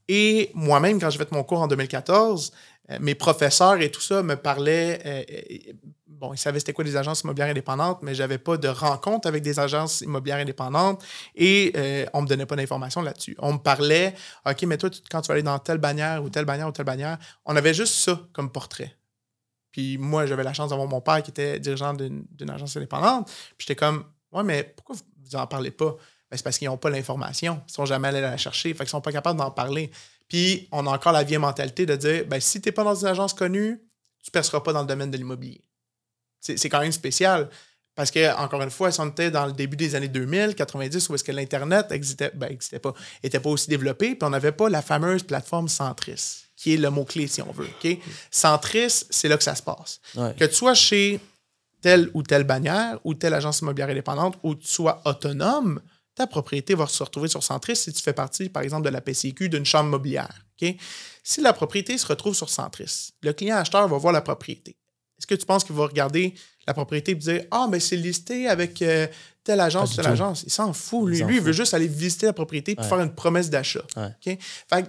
Et 0.09 0.51
moi-même, 0.55 1.01
quand 1.01 1.11
j'ai 1.11 1.19
fait 1.19 1.31
mon 1.31 1.45
cours 1.45 1.61
en 1.61 1.69
2014, 1.69 2.53
euh, 2.91 2.99
mes 3.01 3.15
professeurs 3.15 3.81
et 3.81 3.91
tout 3.91 4.01
ça 4.01 4.23
me 4.23 4.35
parlaient. 4.35 5.01
Euh, 5.07 5.73
bon, 6.23 6.33
ils 6.33 6.39
savaient 6.39 6.61
c'était 6.61 6.73
quoi 6.73 6.85
des 6.85 6.97
agences 6.97 7.23
immobilières 7.23 7.51
indépendantes, 7.51 8.01
mais 8.03 8.15
j'avais 8.15 8.39
pas 8.39 8.57
de 8.57 8.69
rencontre 8.69 9.27
avec 9.27 9.43
des 9.43 9.59
agences 9.59 10.03
immobilières 10.03 10.39
indépendantes 10.39 11.05
et 11.35 11.73
euh, 11.77 12.07
on 12.13 12.23
me 12.23 12.29
donnait 12.29 12.47
pas 12.47 12.55
d'informations 12.55 13.03
là-dessus. 13.03 13.35
On 13.41 13.55
me 13.55 13.59
parlait, 13.59 14.15
OK, 14.49 14.63
mais 14.63 14.79
toi, 14.79 14.89
quand 15.11 15.21
tu 15.21 15.29
vas 15.29 15.35
aller 15.35 15.43
dans 15.43 15.59
telle 15.59 15.79
bannière 15.79 16.23
ou 16.23 16.31
telle 16.31 16.45
bannière 16.45 16.69
ou 16.69 16.73
telle 16.73 16.87
bannière, 16.87 17.19
on 17.45 17.57
avait 17.57 17.75
juste 17.75 17.95
ça 17.95 18.21
comme 18.33 18.53
portrait. 18.53 18.97
Puis 19.73 19.99
moi, 19.99 20.27
j'avais 20.27 20.45
la 20.45 20.53
chance 20.53 20.71
d'avoir 20.71 20.87
mon 20.87 21.01
père 21.01 21.25
qui 21.25 21.31
était 21.31 21.59
dirigeant 21.59 21.93
d'une 21.93 22.51
agence 22.51 22.77
indépendante. 22.77 23.27
Puis 23.59 23.67
j'étais 23.67 23.75
comme, 23.77 24.05
ouais, 24.31 24.45
mais 24.45 24.63
pourquoi 24.63 24.95
vous 25.25 25.37
en 25.37 25.47
parlez 25.49 25.73
pas? 25.73 25.97
Ben, 26.31 26.37
c'est 26.37 26.45
parce 26.45 26.57
qu'ils 26.57 26.69
n'ont 26.69 26.77
pas 26.77 26.91
l'information. 26.91 27.61
Ils 27.69 27.73
sont 27.73 27.85
jamais 27.85 28.09
allés 28.09 28.21
la 28.21 28.37
chercher. 28.37 28.73
Fait 28.75 28.85
qu'ils 28.85 28.91
sont 28.91 29.01
pas 29.01 29.13
capables 29.13 29.41
d'en 29.41 29.51
parler. 29.51 29.91
Puis 30.29 30.69
on 30.71 30.87
a 30.87 30.91
encore 30.91 31.13
la 31.13 31.25
vieille 31.25 31.39
mentalité 31.39 31.85
de 31.85 31.97
dire, 31.97 32.27
ben, 32.27 32.41
si 32.41 32.61
tu 32.61 32.69
n'es 32.69 32.73
pas 32.73 32.85
dans 32.85 32.95
une 32.95 33.09
agence 33.09 33.35
connue, 33.35 33.81
tu 34.23 34.29
ne 34.29 34.33
perceras 34.33 34.61
pas 34.61 34.73
dans 34.73 34.83
le 34.83 34.87
domaine 34.87 35.11
de 35.11 35.17
l'immobilier. 35.17 35.63
C'est 36.43 36.69
quand 36.69 36.81
même 36.81 36.93
spécial. 36.93 37.49
Parce 37.95 38.11
que, 38.11 38.35
encore 38.37 38.63
une 38.63 38.71
fois, 38.71 38.91
si 38.91 39.01
on 39.01 39.09
était 39.09 39.31
dans 39.31 39.47
le 39.47 39.53
début 39.53 39.77
des 39.77 39.95
années 39.95 40.09
2000, 40.09 40.55
90, 40.55 41.09
où 41.09 41.15
est-ce 41.15 41.25
que 41.25 41.33
l'Internet 41.33 41.91
n'existait 41.91 42.33
ben, 42.35 42.57
pas, 42.83 42.95
était 43.23 43.39
pas 43.39 43.51
aussi 43.51 43.69
développé, 43.69 44.15
puis 44.15 44.27
on 44.27 44.31
n'avait 44.31 44.53
pas 44.53 44.69
la 44.69 44.81
fameuse 44.81 45.23
plateforme 45.23 45.69
Centris 45.69 46.43
qui 46.63 46.75
est 46.75 46.77
le 46.77 46.91
mot-clé, 46.91 47.27
si 47.27 47.43
on 47.43 47.51
veut. 47.51 47.67
OK? 47.67 47.99
Centris, 48.31 49.05
c'est 49.11 49.27
là 49.27 49.37
que 49.37 49.43
ça 49.43 49.57
se 49.57 49.63
passe. 49.63 50.01
Que 50.15 50.45
tu 50.45 50.55
sois 50.55 50.75
chez 50.75 51.19
telle 51.81 52.09
ou 52.15 52.23
telle 52.23 52.45
bannière 52.45 53.01
ou 53.03 53.15
telle 53.15 53.35
agence 53.35 53.61
immobilière 53.61 53.89
indépendante 53.89 54.39
ou 54.45 54.55
tu 54.55 54.69
sois 54.69 55.03
autonome, 55.05 55.81
ta 56.15 56.29
propriété 56.29 56.75
va 56.75 56.87
se 56.87 57.03
retrouver 57.03 57.27
sur 57.27 57.43
Centris 57.43 57.77
si 57.77 57.93
tu 57.93 58.01
fais 58.01 58.13
partie, 58.13 58.49
par 58.49 58.63
exemple, 58.63 58.85
de 58.85 58.91
la 58.91 59.01
PCQ 59.01 59.49
d'une 59.49 59.65
chambre 59.65 59.91
mobilière. 59.91 60.45
OK? 60.61 60.75
Si 61.25 61.41
la 61.41 61.53
propriété 61.53 61.99
se 61.99 62.07
retrouve 62.07 62.35
sur 62.35 62.49
Centris, 62.49 63.13
le 63.23 63.33
client 63.33 63.57
acheteur 63.57 63.89
va 63.89 63.97
voir 63.97 64.13
la 64.13 64.21
propriété. 64.21 64.77
Est-ce 65.23 65.27
que 65.29 65.37
tu 65.37 65.47
penses 65.47 65.63
qu'il 65.63 65.77
va 65.77 65.87
regarder 65.87 66.35
la 66.67 66.75
propriété 66.75 67.13
et 67.13 67.15
dire 67.15 67.45
Ah, 67.53 67.69
mais 67.71 67.79
c'est 67.79 67.95
listé 67.97 68.49
avec 68.49 68.83
euh, 68.83 69.07
telle 69.45 69.61
agence, 69.61 69.95
telle 69.95 70.09
agence? 70.09 70.43
Il 70.45 70.51
s'en 70.51 70.73
fout. 70.73 71.09
Lui, 71.09 71.19
il, 71.19 71.41
veut 71.41 71.53
juste 71.53 71.75
aller 71.75 71.87
visiter 71.87 72.27
la 72.27 72.33
propriété 72.33 72.75
pour 72.75 72.85
faire 72.85 72.99
une 72.99 73.15
promesse 73.15 73.49
d'achat. 73.49 73.85
Fait 74.21 74.89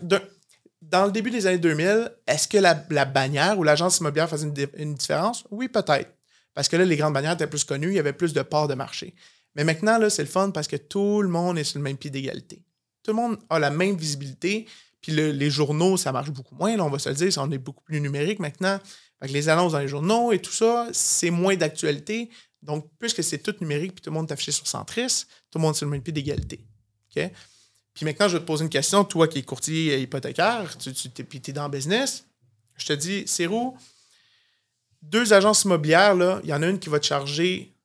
dans 0.81 1.05
le 1.05 1.11
début 1.11 1.29
des 1.29 1.45
années 1.45 1.59
2000, 1.59 2.11
est-ce 2.25 2.47
que 2.47 2.57
la, 2.57 2.73
bannière 3.05 3.59
ou 3.59 3.63
l'agence 3.63 3.99
immobilière 3.99 4.27
faisait 4.27 4.51
une, 4.75 4.95
différence? 4.95 5.45
Oui, 5.51 5.67
peut-être. 5.67 6.09
Parce 6.55 6.67
que 6.67 6.75
là, 6.75 6.83
les 6.83 6.97
grandes 6.97 7.13
bannières 7.13 7.33
étaient 7.33 7.47
plus 7.47 7.63
connues, 7.63 7.89
il 7.89 7.95
y 7.95 7.99
avait 7.99 8.11
plus 8.11 8.33
de 8.33 8.41
parts 8.41 8.67
de 8.67 8.73
marché. 8.73 9.13
Mais 9.55 9.63
maintenant, 9.63 9.99
là, 9.99 10.09
c'est 10.09 10.23
le 10.23 10.27
fun 10.27 10.49
parce 10.49 10.67
que 10.67 10.75
tout 10.75 11.21
le 11.21 11.29
monde 11.29 11.59
est 11.59 11.63
sur 11.63 11.77
le 11.77 11.83
même 11.83 11.97
pied 11.97 12.09
d'égalité. 12.09 12.63
Tout 13.03 13.11
le 13.11 13.17
monde 13.17 13.37
a 13.51 13.59
la 13.59 13.69
même 13.69 13.95
visibilité. 13.95 14.65
Puis 15.01 15.11
les 15.11 15.49
journaux, 15.49 15.97
ça 15.97 16.11
marche 16.11 16.31
beaucoup 16.31 16.55
moins, 16.55 16.75
là, 16.77 16.83
on 16.85 16.89
va 16.89 16.97
se 16.97 17.09
le 17.09 17.15
dire, 17.15 17.29
on 17.37 17.51
est 17.51 17.57
beaucoup 17.57 17.83
plus 17.83 17.99
numérique 17.99 18.39
maintenant. 18.39 18.79
Les 19.23 19.49
annonces 19.49 19.71
dans 19.71 19.79
les 19.79 19.87
journaux 19.87 20.31
et 20.31 20.39
tout 20.39 20.51
ça, 20.51 20.87
c'est 20.91 21.29
moins 21.29 21.55
d'actualité. 21.55 22.29
Donc, 22.61 22.89
puisque 22.99 23.23
c'est 23.23 23.39
tout 23.39 23.55
numérique, 23.61 23.95
puis 23.95 24.01
tout 24.01 24.09
le 24.09 24.15
monde 24.15 24.29
est 24.29 24.33
affiché 24.33 24.51
sur 24.51 24.67
Centris, 24.67 25.25
tout 25.51 25.59
le 25.59 25.61
monde 25.61 25.75
est 25.75 25.77
sur 25.77 25.85
le 25.85 25.91
même 25.91 26.01
pied 26.01 26.13
d'égalité. 26.13 26.65
Puis 27.13 28.05
maintenant, 28.05 28.27
je 28.27 28.37
vais 28.37 28.41
te 28.41 28.47
poser 28.47 28.63
une 28.63 28.69
question. 28.69 29.03
Toi 29.03 29.27
qui 29.27 29.39
es 29.39 29.43
courtier 29.43 29.99
hypothécaire, 29.99 30.77
tu, 30.77 30.93
tu 30.93 31.09
puis 31.23 31.41
es 31.47 31.51
dans 31.51 31.65
le 31.65 31.71
business, 31.71 32.25
je 32.75 32.85
te 32.85 32.93
dis, 32.93 33.27
Cérou, 33.27 33.77
deux 35.01 35.33
agences 35.33 35.63
immobilières, 35.63 36.15
il 36.43 36.49
y 36.49 36.53
en 36.53 36.63
a 36.63 36.67
une 36.67 36.79
qui 36.79 36.89
va 36.89 36.99
te 36.99 37.05
charger. 37.05 37.75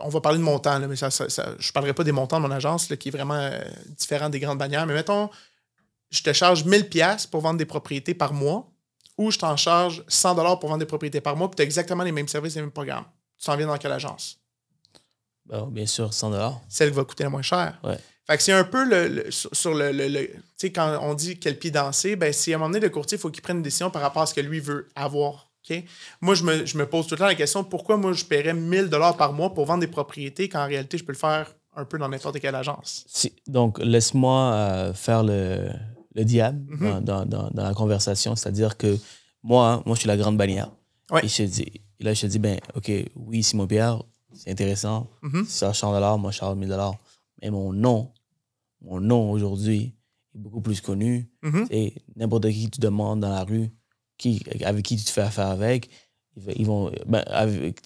On 0.00 0.08
va 0.08 0.20
parler 0.20 0.38
de 0.38 0.42
montant, 0.42 0.78
mais 0.80 0.96
ça, 0.96 1.08
je 1.10 1.68
ne 1.68 1.72
parlerai 1.72 1.94
pas 1.94 2.04
des 2.04 2.12
montants 2.12 2.38
de 2.38 2.46
mon 2.46 2.50
agence 2.50 2.86
qui 2.96 3.08
est 3.08 3.12
vraiment 3.12 3.34
euh, 3.34 3.60
différent 3.96 4.28
des 4.28 4.40
grandes 4.40 4.58
bannières. 4.58 4.86
Mais 4.86 4.94
mettons, 4.94 5.30
je 6.10 6.22
te 6.22 6.32
charge 6.32 6.64
1000$ 6.64 7.28
pour 7.28 7.40
vendre 7.40 7.58
des 7.58 7.66
propriétés 7.66 8.14
par 8.14 8.32
mois 8.32 8.70
ou 9.20 9.30
je 9.30 9.38
t'en 9.38 9.54
charge 9.54 10.02
100$ 10.08 10.58
pour 10.58 10.70
vendre 10.70 10.78
des 10.78 10.86
propriétés 10.86 11.20
par 11.20 11.36
mois, 11.36 11.50
puis 11.50 11.56
tu 11.56 11.62
as 11.62 11.66
exactement 11.66 12.02
les 12.02 12.10
mêmes 12.10 12.26
services, 12.26 12.54
les 12.54 12.62
mêmes 12.62 12.70
programmes. 12.70 13.04
Tu 13.38 13.44
t'en 13.44 13.54
viens 13.54 13.66
dans 13.66 13.76
quelle 13.76 13.92
agence? 13.92 14.38
bien 15.68 15.84
sûr, 15.84 16.10
100$. 16.10 16.54
Celle 16.68 16.90
qui 16.90 16.96
va 16.96 17.04
coûter 17.04 17.24
la 17.24 17.30
moins 17.30 17.42
cher. 17.42 17.78
Ouais. 17.84 17.98
Fait 18.26 18.36
que 18.36 18.42
c'est 18.42 18.52
un 18.52 18.64
peu 18.64 18.84
le, 18.84 19.30
sur 19.30 19.74
le. 19.74 19.92
tu 19.92 20.40
sais, 20.56 20.72
quand 20.72 21.00
on 21.02 21.14
dit 21.14 21.38
quel 21.38 21.58
pied 21.58 21.70
danser, 21.70 22.16
ben, 22.16 22.32
si 22.32 22.52
à 22.52 22.56
un 22.56 22.58
moment 22.58 22.70
donné, 22.70 22.80
le 22.80 22.88
courtier, 22.88 23.18
il 23.18 23.20
faut 23.20 23.30
qu'il 23.30 23.42
prenne 23.42 23.58
une 23.58 23.62
décision 23.62 23.90
par 23.90 24.00
rapport 24.00 24.22
à 24.22 24.26
ce 24.26 24.32
que 24.32 24.40
lui 24.40 24.60
veut 24.60 24.88
avoir. 24.94 25.50
Moi, 26.22 26.34
je 26.34 26.44
me, 26.44 26.84
pose 26.84 27.06
tout 27.06 27.14
le 27.14 27.18
temps 27.18 27.26
la 27.26 27.34
question 27.34 27.62
pourquoi 27.62 27.96
moi, 27.96 28.12
je 28.12 28.24
paierais 28.24 28.54
1000 28.54 28.88
par 29.18 29.32
mois 29.34 29.52
pour 29.52 29.66
vendre 29.66 29.80
des 29.80 29.86
propriétés 29.86 30.48
quand 30.48 30.60
en 30.60 30.66
réalité, 30.66 30.96
je 30.96 31.04
peux 31.04 31.12
le 31.12 31.18
faire 31.18 31.52
un 31.76 31.84
peu 31.84 31.98
dans 31.98 32.08
n'importe 32.08 32.40
quelle 32.40 32.54
agence? 32.54 33.04
donc, 33.46 33.78
laisse-moi 33.78 34.52
euh, 34.52 34.94
faire 34.94 35.22
le, 35.22 35.70
le 36.14 36.24
diable 36.24 36.64
mm-hmm. 36.74 37.04
dans, 37.04 37.50
la 37.54 37.74
conversation. 37.74 38.36
C'est-à-dire 38.36 38.76
que 38.76 38.98
moi, 39.42 39.82
moi, 39.86 39.94
je 39.94 40.00
suis 40.00 40.08
la 40.08 40.16
grande 40.16 40.36
bannière. 40.36 40.70
Et, 41.22 41.28
je 41.28 41.42
dis, 41.44 41.72
là, 41.98 42.14
je 42.14 42.22
te 42.22 42.26
dis, 42.26 42.38
ben, 42.38 42.58
OK, 42.74 42.90
oui, 43.16 43.42
Simon 43.42 43.66
Pierre, 43.66 44.02
c'est 44.32 44.50
intéressant. 44.50 45.08
Mm-hmm. 45.22 45.44
Ça, 45.46 45.72
100 45.72 46.18
moi, 46.18 46.30
je 46.30 46.36
charge 46.36 46.56
1000 46.56 46.76
Mais 47.42 47.50
mon 47.50 47.72
nom, 47.72 48.12
mon 48.82 49.00
nom 49.00 49.30
aujourd'hui 49.30 49.94
est 50.34 50.38
beaucoup 50.38 50.60
plus 50.60 50.80
connu. 50.80 51.30
Et 51.70 51.94
n'importe 52.16 52.48
qui 52.50 52.70
tu 52.70 52.80
demandes 52.80 53.20
dans 53.20 53.30
la 53.30 53.44
rue, 53.44 53.70
qui, 54.18 54.42
avec 54.64 54.84
qui 54.84 54.96
tu 54.96 55.04
te 55.04 55.10
fais 55.10 55.22
affaire 55.22 55.48
avec, 55.48 55.90
ils 56.56 56.66
vont. 56.66 56.90
Ben, 57.06 57.24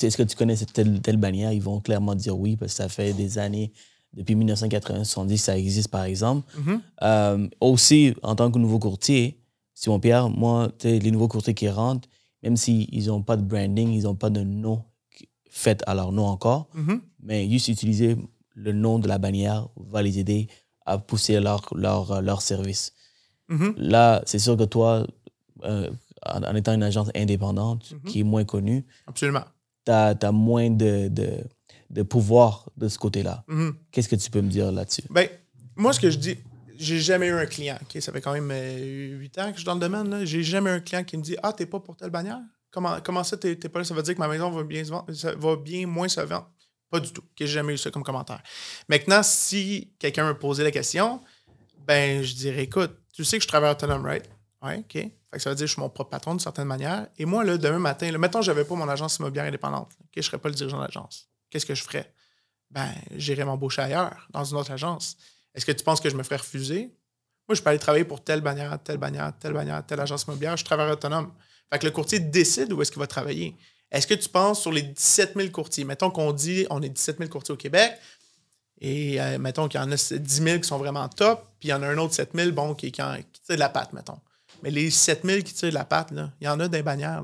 Est-ce 0.01 0.17
que 0.17 0.23
tu 0.23 0.37
connais 0.37 0.57
cette 0.57 0.73
telle, 0.73 1.17
bannière? 1.17 1.53
Ils 1.53 1.63
vont 1.63 1.81
clairement 1.81 2.15
dire 2.15 2.39
oui, 2.39 2.57
parce 2.57 2.73
que 2.73 2.77
ça 2.77 2.89
fait 2.89 3.13
des 3.13 3.39
années, 3.39 3.73
depuis 4.15 4.35
1990, 4.35 5.39
ça 5.39 5.59
existe 5.59 5.89
par 5.89 6.05
exemple. 6.05 6.49
Mm-hmm. 6.59 6.81
Euh, 7.03 7.49
aussi, 7.61 8.15
en 8.23 8.35
tant 8.35 8.51
que 8.51 8.59
nouveau 8.59 8.79
courtier, 8.79 9.39
Simon 9.75 10.01
Pierre, 10.01 10.31
moi, 10.31 10.71
les 10.83 11.11
nouveaux 11.11 11.29
courtiers 11.29 11.55
qui 11.55 11.69
rentrent, 11.69 12.09
même 12.43 12.57
s'ils 12.57 13.07
n'ont 13.07 13.23
pas 13.23 13.37
de 13.37 13.43
branding, 13.43 13.91
ils 13.91 14.05
n'ont 14.05 14.15
pas 14.15 14.31
de 14.31 14.41
nom 14.41 14.85
fait 15.49 15.83
à 15.87 15.95
leur 15.95 16.13
nom 16.13 16.27
encore, 16.27 16.69
mm-hmm. 16.77 17.01
mais 17.23 17.49
juste 17.49 17.69
utiliser 17.69 18.17
le 18.55 18.73
nom 18.73 18.99
de 18.99 19.09
la 19.09 19.19
bannière 19.19 19.69
va 19.77 20.03
les 20.03 20.19
aider 20.19 20.49
à 20.85 20.99
pousser 20.99 21.39
leur, 21.41 21.67
leur, 21.75 22.23
leur 22.23 22.43
service. 22.43 22.93
Mm-hmm. 23.51 23.75
Là, 23.77 24.23
c'est 24.27 24.39
sûr 24.39 24.57
que 24.57 24.65
toi, 24.65 25.07
euh, 25.65 25.91
en, 26.27 26.55
étant 26.55 26.75
une 26.75 26.83
agence 26.83 27.11
indépendante 27.15 27.95
qui 28.07 28.21
est 28.21 28.25
moins 28.25 28.45
connue, 28.45 28.85
Absolument. 29.07 29.45
tu 29.85 29.93
as, 29.93 30.33
moins 30.33 30.71
de, 30.71 31.09
de, 31.09 31.45
de, 31.95 32.03
pouvoir 32.03 32.69
de 32.77 32.89
ce 32.89 32.99
côté-là. 32.99 33.45
Mm-hmm. 33.49 33.75
Qu'est-ce 33.91 34.09
que 34.09 34.17
tu 34.17 34.31
peux 34.31 34.43
me 34.43 34.51
dire 34.51 34.71
là-dessus? 34.73 35.05
Ben, 35.11 35.29
moi, 35.77 35.93
ce 35.93 36.01
que 36.01 36.11
je 36.11 36.19
dis, 36.19 36.37
j'ai 36.77 37.01
jamais 37.01 37.29
eu 37.29 37.35
un 37.35 37.47
client. 37.47 37.79
Ça 38.01 38.13
fait 38.13 38.21
quand 38.21 38.33
même 38.33 38.51
euh, 38.51 39.19
huit 39.19 39.39
ans 39.39 39.47
que 39.47 39.53
je 39.53 39.59
suis 39.59 39.65
dans 39.65 39.75
le 39.75 39.81
domaine. 39.81 40.25
J'ai 40.25 40.43
jamais 40.43 40.71
eu 40.71 40.75
un 40.75 40.81
client 40.81 41.05
qui 41.05 41.17
me 41.17 41.23
dit 41.23 41.37
Ah, 41.43 41.53
t'es 41.53 41.67
pas 41.67 41.81
pour 41.81 41.97
telle 41.97 42.11
bannière? 42.11 42.41
Comment, 42.71 42.99
comment 43.03 43.23
ça, 43.23 43.37
t'es 43.37 43.57
pas 43.57 43.79
là? 43.79 43.85
Ça 43.85 43.95
veut 43.95 44.03
dire 44.03 44.15
que 44.15 44.19
ma 44.19 44.29
maison 44.29 44.51
va 44.51 44.65
bien, 44.65 44.83
va 45.37 45.57
bien 45.57 45.87
moins 45.87 46.09
se 46.09 46.21
vendre. 46.21 46.51
Pas 46.91 47.01
du 47.01 47.13
tout. 47.13 47.23
Que 47.37 47.47
j'ai 47.47 47.55
jamais 47.55 47.75
eu 47.75 47.79
ça 47.79 47.91
comme 47.91 48.03
commentaire. 48.03 48.43
Maintenant, 48.89 49.23
si 49.23 49.93
quelqu'un 49.99 50.27
me 50.27 50.37
posait 50.37 50.65
la 50.65 50.73
question, 50.73 51.21
ben, 51.87 52.23
je 52.23 52.35
dirais, 52.35 52.65
écoute, 52.65 52.93
tu 53.13 53.25
sais 53.25 53.39
que 53.39 53.43
je 53.43 53.49
travaille 53.49 53.71
autonome, 53.71 54.05
right? 54.05 54.29
Oui, 54.63 54.79
OK. 54.79 54.93
Fait 54.93 55.13
que 55.33 55.39
ça 55.39 55.51
veut 55.51 55.57
dire 55.57 55.65
que 55.65 55.69
je 55.69 55.73
suis 55.73 55.81
mon 55.81 55.89
propre 55.89 56.11
patron 56.11 56.33
d'une 56.33 56.41
certaine 56.41 56.67
manière. 56.67 57.09
Et 57.19 57.25
moi, 57.25 57.45
là, 57.45 57.59
demain 57.59 57.79
matin, 57.79 58.11
là, 58.11 58.19
mettons 58.19 58.41
que 58.41 58.47
je 58.47 58.51
n'avais 58.51 58.65
pas 58.65 58.75
mon 58.75 58.89
agence 58.89 59.19
immobilière 59.19 59.47
indépendante, 59.47 59.91
je 60.13 60.21
ne 60.21 60.23
serais 60.23 60.39
pas 60.39 60.49
le 60.49 60.55
dirigeant 60.55 60.79
de 60.79 60.85
l'agence. 60.85 61.29
Qu'est-ce 61.55 61.67
que 61.67 61.77
je 61.77 61.85
ferais? 61.85 62.13
Ben, 62.73 62.93
j'irais 63.15 63.45
m'embaucher 63.45 63.83
ailleurs, 63.83 64.27
dans 64.31 64.43
une 64.43 64.57
autre 64.57 64.73
agence. 64.73 65.17
Est-ce 65.55 65.65
que 65.65 65.71
tu 65.71 65.85
penses 65.85 66.01
que 66.01 66.11
je 66.11 66.17
me 66.17 66.25
ferais 66.25 66.39
refuser? 66.39 66.93
Moi, 67.49 67.55
je 67.55 67.63
peux 67.63 67.71
aller 67.71 67.79
travailler 67.79 68.05
pour 68.05 68.25
telle 68.25 68.41
bannière, 68.41 68.77
telle 68.83 68.99
bannière, 68.99 69.33
telle 69.39 69.53
bannière, 69.53 69.87
telle 69.87 70.01
agence 70.01 70.25
immobilière. 70.25 70.57
Je 70.57 70.65
travaille 70.65 70.91
autonome. 70.91 71.33
Fait 71.73 71.79
que 71.79 71.85
le 71.85 71.93
courtier 71.93 72.19
décide 72.19 72.73
où 72.73 72.83
est-ce 72.83 72.91
qu'il 72.91 72.99
va 72.99 73.07
travailler. 73.07 73.55
Est-ce 73.93 74.09
que 74.09 74.15
tu 74.15 74.29
penses 74.29 74.63
sur 74.63 74.73
les 74.73 74.83
17 74.83 75.35
000 75.37 75.51
courtiers, 75.51 75.85
mettons 75.85 76.11
qu'on 76.11 76.33
dit 76.33 76.67
on 76.71 76.83
est 76.83 76.89
17 76.89 77.19
000 77.19 77.31
courtiers 77.31 77.55
au 77.55 77.57
Québec, 77.57 77.93
et 78.81 79.21
euh, 79.21 79.39
mettons 79.39 79.69
qu'il 79.69 79.79
y 79.79 79.85
en 79.85 79.93
a 79.93 79.95
10 79.95 80.19
000 80.19 80.59
qui 80.59 80.67
sont 80.67 80.79
vraiment 80.79 81.09
top, 81.09 81.47
puis 81.61 81.69
il 81.69 81.71
y 81.71 81.75
en 81.75 81.83
a 81.83 81.87
un 81.87 81.99
autre 81.99 82.15
7 82.15 82.31
000 82.35 82.51
bon, 82.51 82.75
qui, 82.75 82.91
qui, 82.91 83.01
de 83.01 83.55
la 83.55 83.69
patte, 83.69 83.93
mettons. 83.93 84.19
Mais 84.65 84.73
les 84.73 84.91
7 84.91 85.25
000 85.25 85.43
qui 85.43 85.55
tirent 85.55 85.69
de 85.69 85.75
la 85.75 85.85
patte, 85.85 86.11
là, 86.11 86.33
il 86.41 86.47
y 86.47 86.49
en 86.49 86.59
a 86.59 86.67
des 86.67 86.83
bannières. 86.83 87.23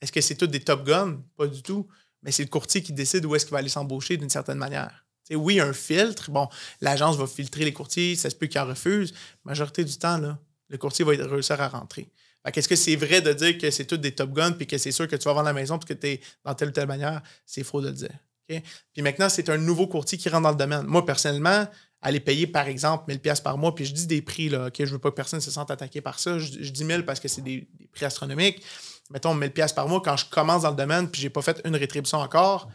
Est-ce 0.00 0.12
que 0.12 0.20
c'est 0.20 0.36
tous 0.36 0.46
des 0.46 0.60
top 0.60 0.86
guns? 0.86 1.18
Pas 1.36 1.48
du 1.48 1.62
tout. 1.62 1.88
Mais 2.24 2.32
c'est 2.32 2.42
le 2.42 2.48
courtier 2.48 2.82
qui 2.82 2.92
décide 2.92 3.24
où 3.26 3.34
est-ce 3.34 3.44
qu'il 3.44 3.52
va 3.52 3.58
aller 3.58 3.68
s'embaucher 3.68 4.16
d'une 4.16 4.30
certaine 4.30 4.58
manière. 4.58 5.04
Oui, 5.30 5.36
oui, 5.36 5.60
un 5.60 5.72
filtre. 5.72 6.30
Bon, 6.30 6.48
l'agence 6.80 7.16
va 7.16 7.26
filtrer 7.26 7.64
les 7.64 7.72
courtiers, 7.72 8.16
ça 8.16 8.30
se 8.30 8.36
peut 8.36 8.46
qu'il 8.46 8.60
en 8.60 8.66
refuse. 8.66 9.14
majorité 9.44 9.84
du 9.84 9.96
temps, 9.96 10.20
le 10.68 10.78
courtier 10.78 11.04
va 11.04 11.12
réussir 11.12 11.60
à 11.60 11.68
rentrer. 11.68 12.10
Qu'est-ce 12.52 12.68
que 12.68 12.76
c'est 12.76 12.96
vrai 12.96 13.22
de 13.22 13.32
dire 13.32 13.56
que 13.56 13.70
c'est 13.70 13.86
tout 13.86 13.96
des 13.96 14.12
Top 14.12 14.32
Guns 14.32 14.52
puis 14.52 14.66
que 14.66 14.76
c'est 14.76 14.92
sûr 14.92 15.08
que 15.08 15.16
tu 15.16 15.24
vas 15.24 15.32
vendre 15.32 15.46
la 15.46 15.54
maison 15.54 15.78
parce 15.78 15.88
que 15.88 15.94
tu 15.94 16.08
es 16.08 16.20
dans 16.44 16.54
telle 16.54 16.68
ou 16.68 16.72
telle 16.72 16.86
manière? 16.86 17.22
C'est 17.46 17.64
faux 17.64 17.80
de 17.80 17.88
le 17.88 17.94
dire. 17.94 18.10
Puis 18.46 19.02
maintenant, 19.02 19.30
c'est 19.30 19.48
un 19.48 19.56
nouveau 19.56 19.86
courtier 19.86 20.18
qui 20.18 20.28
rentre 20.28 20.42
dans 20.42 20.50
le 20.50 20.56
domaine. 20.56 20.82
Moi, 20.82 21.06
personnellement, 21.06 21.66
aller 22.02 22.20
payer, 22.20 22.46
par 22.46 22.68
exemple, 22.68 23.10
1000$ 23.10 23.42
par 23.42 23.56
mois, 23.56 23.74
puis 23.74 23.86
je 23.86 23.94
dis 23.94 24.06
des 24.06 24.20
prix, 24.20 24.50
là, 24.50 24.66
OK, 24.66 24.74
je 24.78 24.84
veux 24.84 24.98
pas 24.98 25.10
que 25.10 25.16
personne 25.16 25.40
se 25.40 25.50
sente 25.50 25.70
attaqué 25.70 26.02
par 26.02 26.18
ça. 26.18 26.38
Je, 26.38 26.50
dis 26.50 26.84
1000 26.84 27.06
parce 27.06 27.18
que 27.18 27.28
c'est 27.28 27.40
des, 27.40 27.66
prix 27.92 28.04
astronomiques. 28.04 28.62
Mettons 29.10 29.34
1000$ 29.34 29.74
par 29.74 29.88
mois, 29.88 30.00
quand 30.02 30.16
je 30.16 30.24
commence 30.26 30.62
dans 30.62 30.70
le 30.70 30.76
domaine, 30.76 31.08
puis 31.08 31.20
j'ai 31.20 31.30
pas 31.30 31.42
fait 31.42 31.60
une 31.64 31.76
rétribution 31.76 32.18
encore, 32.18 32.68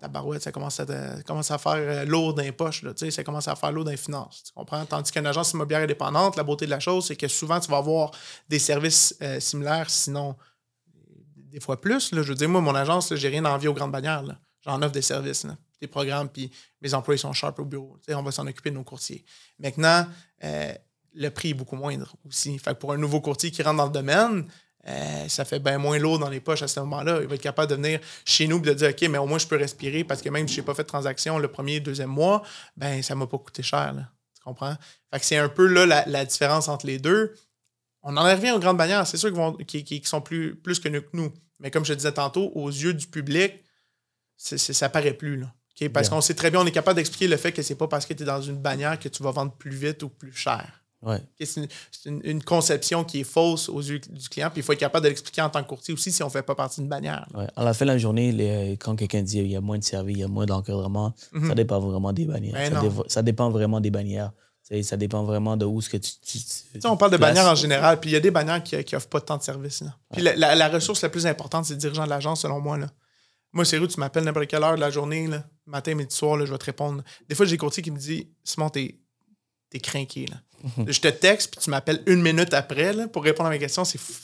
ta 0.00 0.08
barouette, 0.08 0.42
ça 0.42 0.52
commence 0.52 0.80
à, 0.80 0.86
commence 1.26 1.50
à 1.50 1.58
faire 1.58 1.74
euh, 1.74 2.04
lourd 2.04 2.34
dans 2.34 2.42
les 2.42 2.52
poches, 2.52 2.84
ça 3.10 3.24
commence 3.24 3.48
à 3.48 3.56
faire 3.56 3.72
lourd 3.72 3.84
dans 3.84 3.90
les 3.90 3.96
finances. 3.96 4.44
Tu 4.46 4.52
comprends? 4.52 4.84
Tandis 4.86 5.10
qu'une 5.12 5.26
agence 5.26 5.52
immobilière 5.52 5.82
indépendante, 5.82 6.36
la 6.36 6.42
beauté 6.42 6.64
de 6.64 6.70
la 6.70 6.80
chose, 6.80 7.06
c'est 7.06 7.16
que 7.16 7.28
souvent, 7.28 7.60
tu 7.60 7.70
vas 7.70 7.78
avoir 7.78 8.10
des 8.48 8.58
services 8.58 9.14
euh, 9.22 9.40
similaires, 9.40 9.90
sinon 9.90 10.36
des 11.50 11.60
fois 11.60 11.80
plus. 11.80 12.12
Là. 12.12 12.22
Je 12.22 12.28
veux 12.28 12.34
dire, 12.34 12.48
moi, 12.48 12.60
mon 12.60 12.74
agence, 12.74 13.14
j'ai 13.14 13.28
rien 13.28 13.44
envie 13.44 13.68
aux 13.68 13.74
grandes 13.74 13.92
bannières. 13.92 14.24
J'en 14.62 14.80
offre 14.82 14.92
des 14.92 15.02
services, 15.02 15.46
des 15.80 15.86
programmes, 15.86 16.28
puis 16.28 16.50
mes 16.80 16.94
employés 16.94 17.18
sont 17.18 17.32
sharp 17.32 17.58
au 17.58 17.64
bureau. 17.64 17.98
on 18.08 18.22
va 18.22 18.30
s'en 18.30 18.46
occuper 18.46 18.70
de 18.70 18.76
nos 18.76 18.84
courtiers. 18.84 19.24
Maintenant, 19.58 20.06
euh, 20.44 20.72
le 21.14 21.28
prix 21.30 21.50
est 21.50 21.54
beaucoup 21.54 21.76
moindre 21.76 22.14
aussi. 22.26 22.60
Pour 22.78 22.92
un 22.92 22.98
nouveau 22.98 23.20
courtier 23.20 23.50
qui 23.50 23.62
rentre 23.62 23.78
dans 23.78 23.86
le 23.86 23.92
domaine, 23.92 24.48
euh, 24.90 25.28
ça 25.28 25.44
fait 25.44 25.58
bien 25.58 25.78
moins 25.78 25.98
lourd 25.98 26.18
dans 26.18 26.28
les 26.28 26.40
poches 26.40 26.62
à 26.62 26.68
ce 26.68 26.80
moment-là. 26.80 27.20
Il 27.22 27.28
va 27.28 27.34
être 27.34 27.42
capable 27.42 27.70
de 27.70 27.76
venir 27.76 28.00
chez 28.24 28.46
nous 28.48 28.58
et 28.58 28.62
de 28.62 28.72
dire 28.74 28.90
OK, 28.90 29.02
mais 29.08 29.18
au 29.18 29.26
moins 29.26 29.38
je 29.38 29.46
peux 29.46 29.56
respirer 29.56 30.04
parce 30.04 30.22
que 30.22 30.28
même 30.28 30.48
si 30.48 30.54
je 30.54 30.60
n'ai 30.60 30.66
pas 30.66 30.74
fait 30.74 30.82
de 30.82 30.88
transaction 30.88 31.38
le 31.38 31.48
premier, 31.48 31.80
deuxième 31.80 32.10
mois, 32.10 32.42
ben 32.76 33.02
ça 33.02 33.14
ne 33.14 33.20
m'a 33.20 33.26
pas 33.26 33.38
coûté 33.38 33.62
cher. 33.62 33.94
Tu 34.34 34.42
comprends? 34.42 34.76
Fait 35.12 35.20
que 35.20 35.26
c'est 35.26 35.36
un 35.36 35.48
peu 35.48 35.66
là 35.66 36.04
la, 36.06 36.24
différence 36.24 36.68
entre 36.68 36.86
les 36.86 36.98
deux. 36.98 37.34
On 38.02 38.16
en 38.16 38.24
revient 38.24 38.52
aux 38.52 38.58
grandes 38.58 38.78
bannières. 38.78 39.06
C'est 39.06 39.18
sûr 39.18 39.32
qu'ils 39.66 39.84
qui, 39.84 40.02
sont 40.04 40.22
plus, 40.22 40.56
plus 40.56 40.80
que 40.80 40.88
nous. 40.88 41.32
Mais 41.58 41.70
comme 41.70 41.84
je 41.84 41.92
disais 41.92 42.12
tantôt, 42.12 42.50
aux 42.54 42.68
yeux 42.68 42.94
du 42.94 43.06
public, 43.06 43.62
ça 44.36 44.56
ça 44.56 44.88
paraît 44.88 45.12
plus. 45.12 45.36
Là. 45.36 45.52
Parce 45.88 46.08
qu'on 46.08 46.20
sait 46.20 46.34
très 46.34 46.50
bien, 46.50 46.60
on 46.60 46.66
est 46.66 46.72
capable 46.72 46.96
d'expliquer 46.96 47.28
le 47.28 47.36
fait 47.36 47.52
que 47.52 47.62
c'est 47.62 47.74
pas 47.74 47.88
parce 47.88 48.04
que 48.04 48.12
tu 48.12 48.22
es 48.22 48.26
dans 48.26 48.42
une 48.42 48.58
bannière 48.58 48.98
que 48.98 49.08
tu 49.08 49.22
vas 49.22 49.30
vendre 49.30 49.52
plus 49.52 49.70
vite 49.70 50.02
ou 50.02 50.08
plus 50.08 50.32
cher. 50.32 50.79
C'est 51.38 51.68
une, 52.06 52.42
conception 52.42 53.04
qui 53.04 53.20
est 53.20 53.24
fausse 53.24 53.68
aux 53.68 53.80
yeux 53.80 54.00
du 54.00 54.28
client, 54.28 54.50
puis 54.50 54.60
il 54.60 54.62
faut 54.62 54.72
être 54.72 54.80
capable 54.80 55.04
de 55.04 55.08
l'expliquer 55.08 55.40
en 55.40 55.48
tant 55.48 55.62
que 55.62 55.68
courtier 55.68 55.94
aussi 55.94 56.12
si 56.12 56.22
on 56.22 56.26
ne 56.26 56.30
fait 56.30 56.42
pas 56.42 56.54
partie 56.54 56.80
d'une 56.80 56.88
bannière. 56.88 57.26
À 57.56 57.64
la 57.64 57.72
fin 57.72 57.86
de 57.86 57.90
la 57.90 57.98
journée, 57.98 58.76
quand 58.80 58.96
quelqu'un 58.96 59.22
dit 59.22 59.36
qu'il 59.36 59.46
y 59.46 59.56
a 59.56 59.60
moins 59.60 59.78
de 59.78 59.84
services, 59.84 60.16
il 60.16 60.20
y 60.20 60.24
a 60.24 60.28
moins 60.28 60.46
d'encadrement, 60.46 61.14
mhm. 61.32 61.48
ça 61.48 61.54
dépend 61.54 61.80
vraiment 61.80 62.12
des 62.12 62.26
bannières. 62.26 62.52
Ben 62.54 62.92
ça, 63.08 63.22
dépend 63.22 63.50
vraiment 63.50 63.80
des 63.80 63.90
bannières. 63.90 64.32
Ça 64.82 64.96
dépend 64.96 65.24
vraiment 65.24 65.56
de 65.56 65.64
où 65.64 65.80
ce 65.80 65.88
que 65.88 65.96
tu. 65.96 66.12
on 66.84 66.96
parle 66.96 67.12
de 67.12 67.16
bannières 67.16 67.46
en 67.46 67.54
général, 67.54 67.98
puis 67.98 68.10
il 68.10 68.12
y 68.12 68.16
a 68.16 68.20
des 68.20 68.30
bannières 68.30 68.62
qui 68.62 68.76
n'offrent 68.92 69.08
pas 69.08 69.20
tant 69.20 69.38
de 69.38 69.42
services. 69.42 69.82
Puis 70.12 70.22
la, 70.22 70.68
ressource 70.68 71.02
la 71.02 71.08
plus 71.08 71.26
importante, 71.26 71.64
c'est 71.64 71.74
le 71.74 71.80
dirigeant 71.80 72.04
de 72.04 72.10
l'agence, 72.10 72.42
selon 72.42 72.60
moi. 72.60 72.76
Là. 72.76 72.88
Moi, 73.52 73.64
c'est 73.64 73.84
tu 73.84 73.98
m'appelles 73.98 74.24
n'importe 74.24 74.46
quelle 74.46 74.62
heure 74.62 74.76
de 74.76 74.80
la 74.80 74.90
journée, 74.90 75.26
là, 75.26 75.44
matin, 75.66 75.94
midi, 75.94 76.14
soir, 76.14 76.36
là, 76.36 76.44
je 76.44 76.52
vais 76.52 76.58
te 76.58 76.66
répondre. 76.66 77.02
Des 77.28 77.34
fois, 77.34 77.46
j'ai 77.46 77.52
des 77.52 77.58
courtiers 77.58 77.82
qui 77.82 77.90
me 77.90 77.98
disent 77.98 78.26
Simon, 78.44 78.68
t'es 78.68 79.00
es 79.72 79.80
craqué. 79.80 80.26
Là. 80.26 80.36
Je 80.86 81.00
te 81.00 81.08
texte, 81.08 81.52
puis 81.52 81.60
tu 81.60 81.70
m'appelles 81.70 82.02
une 82.06 82.22
minute 82.22 82.54
après 82.54 82.92
là, 82.92 83.08
pour 83.08 83.24
répondre 83.24 83.48
à 83.48 83.52
mes 83.52 83.58
questions. 83.58 83.82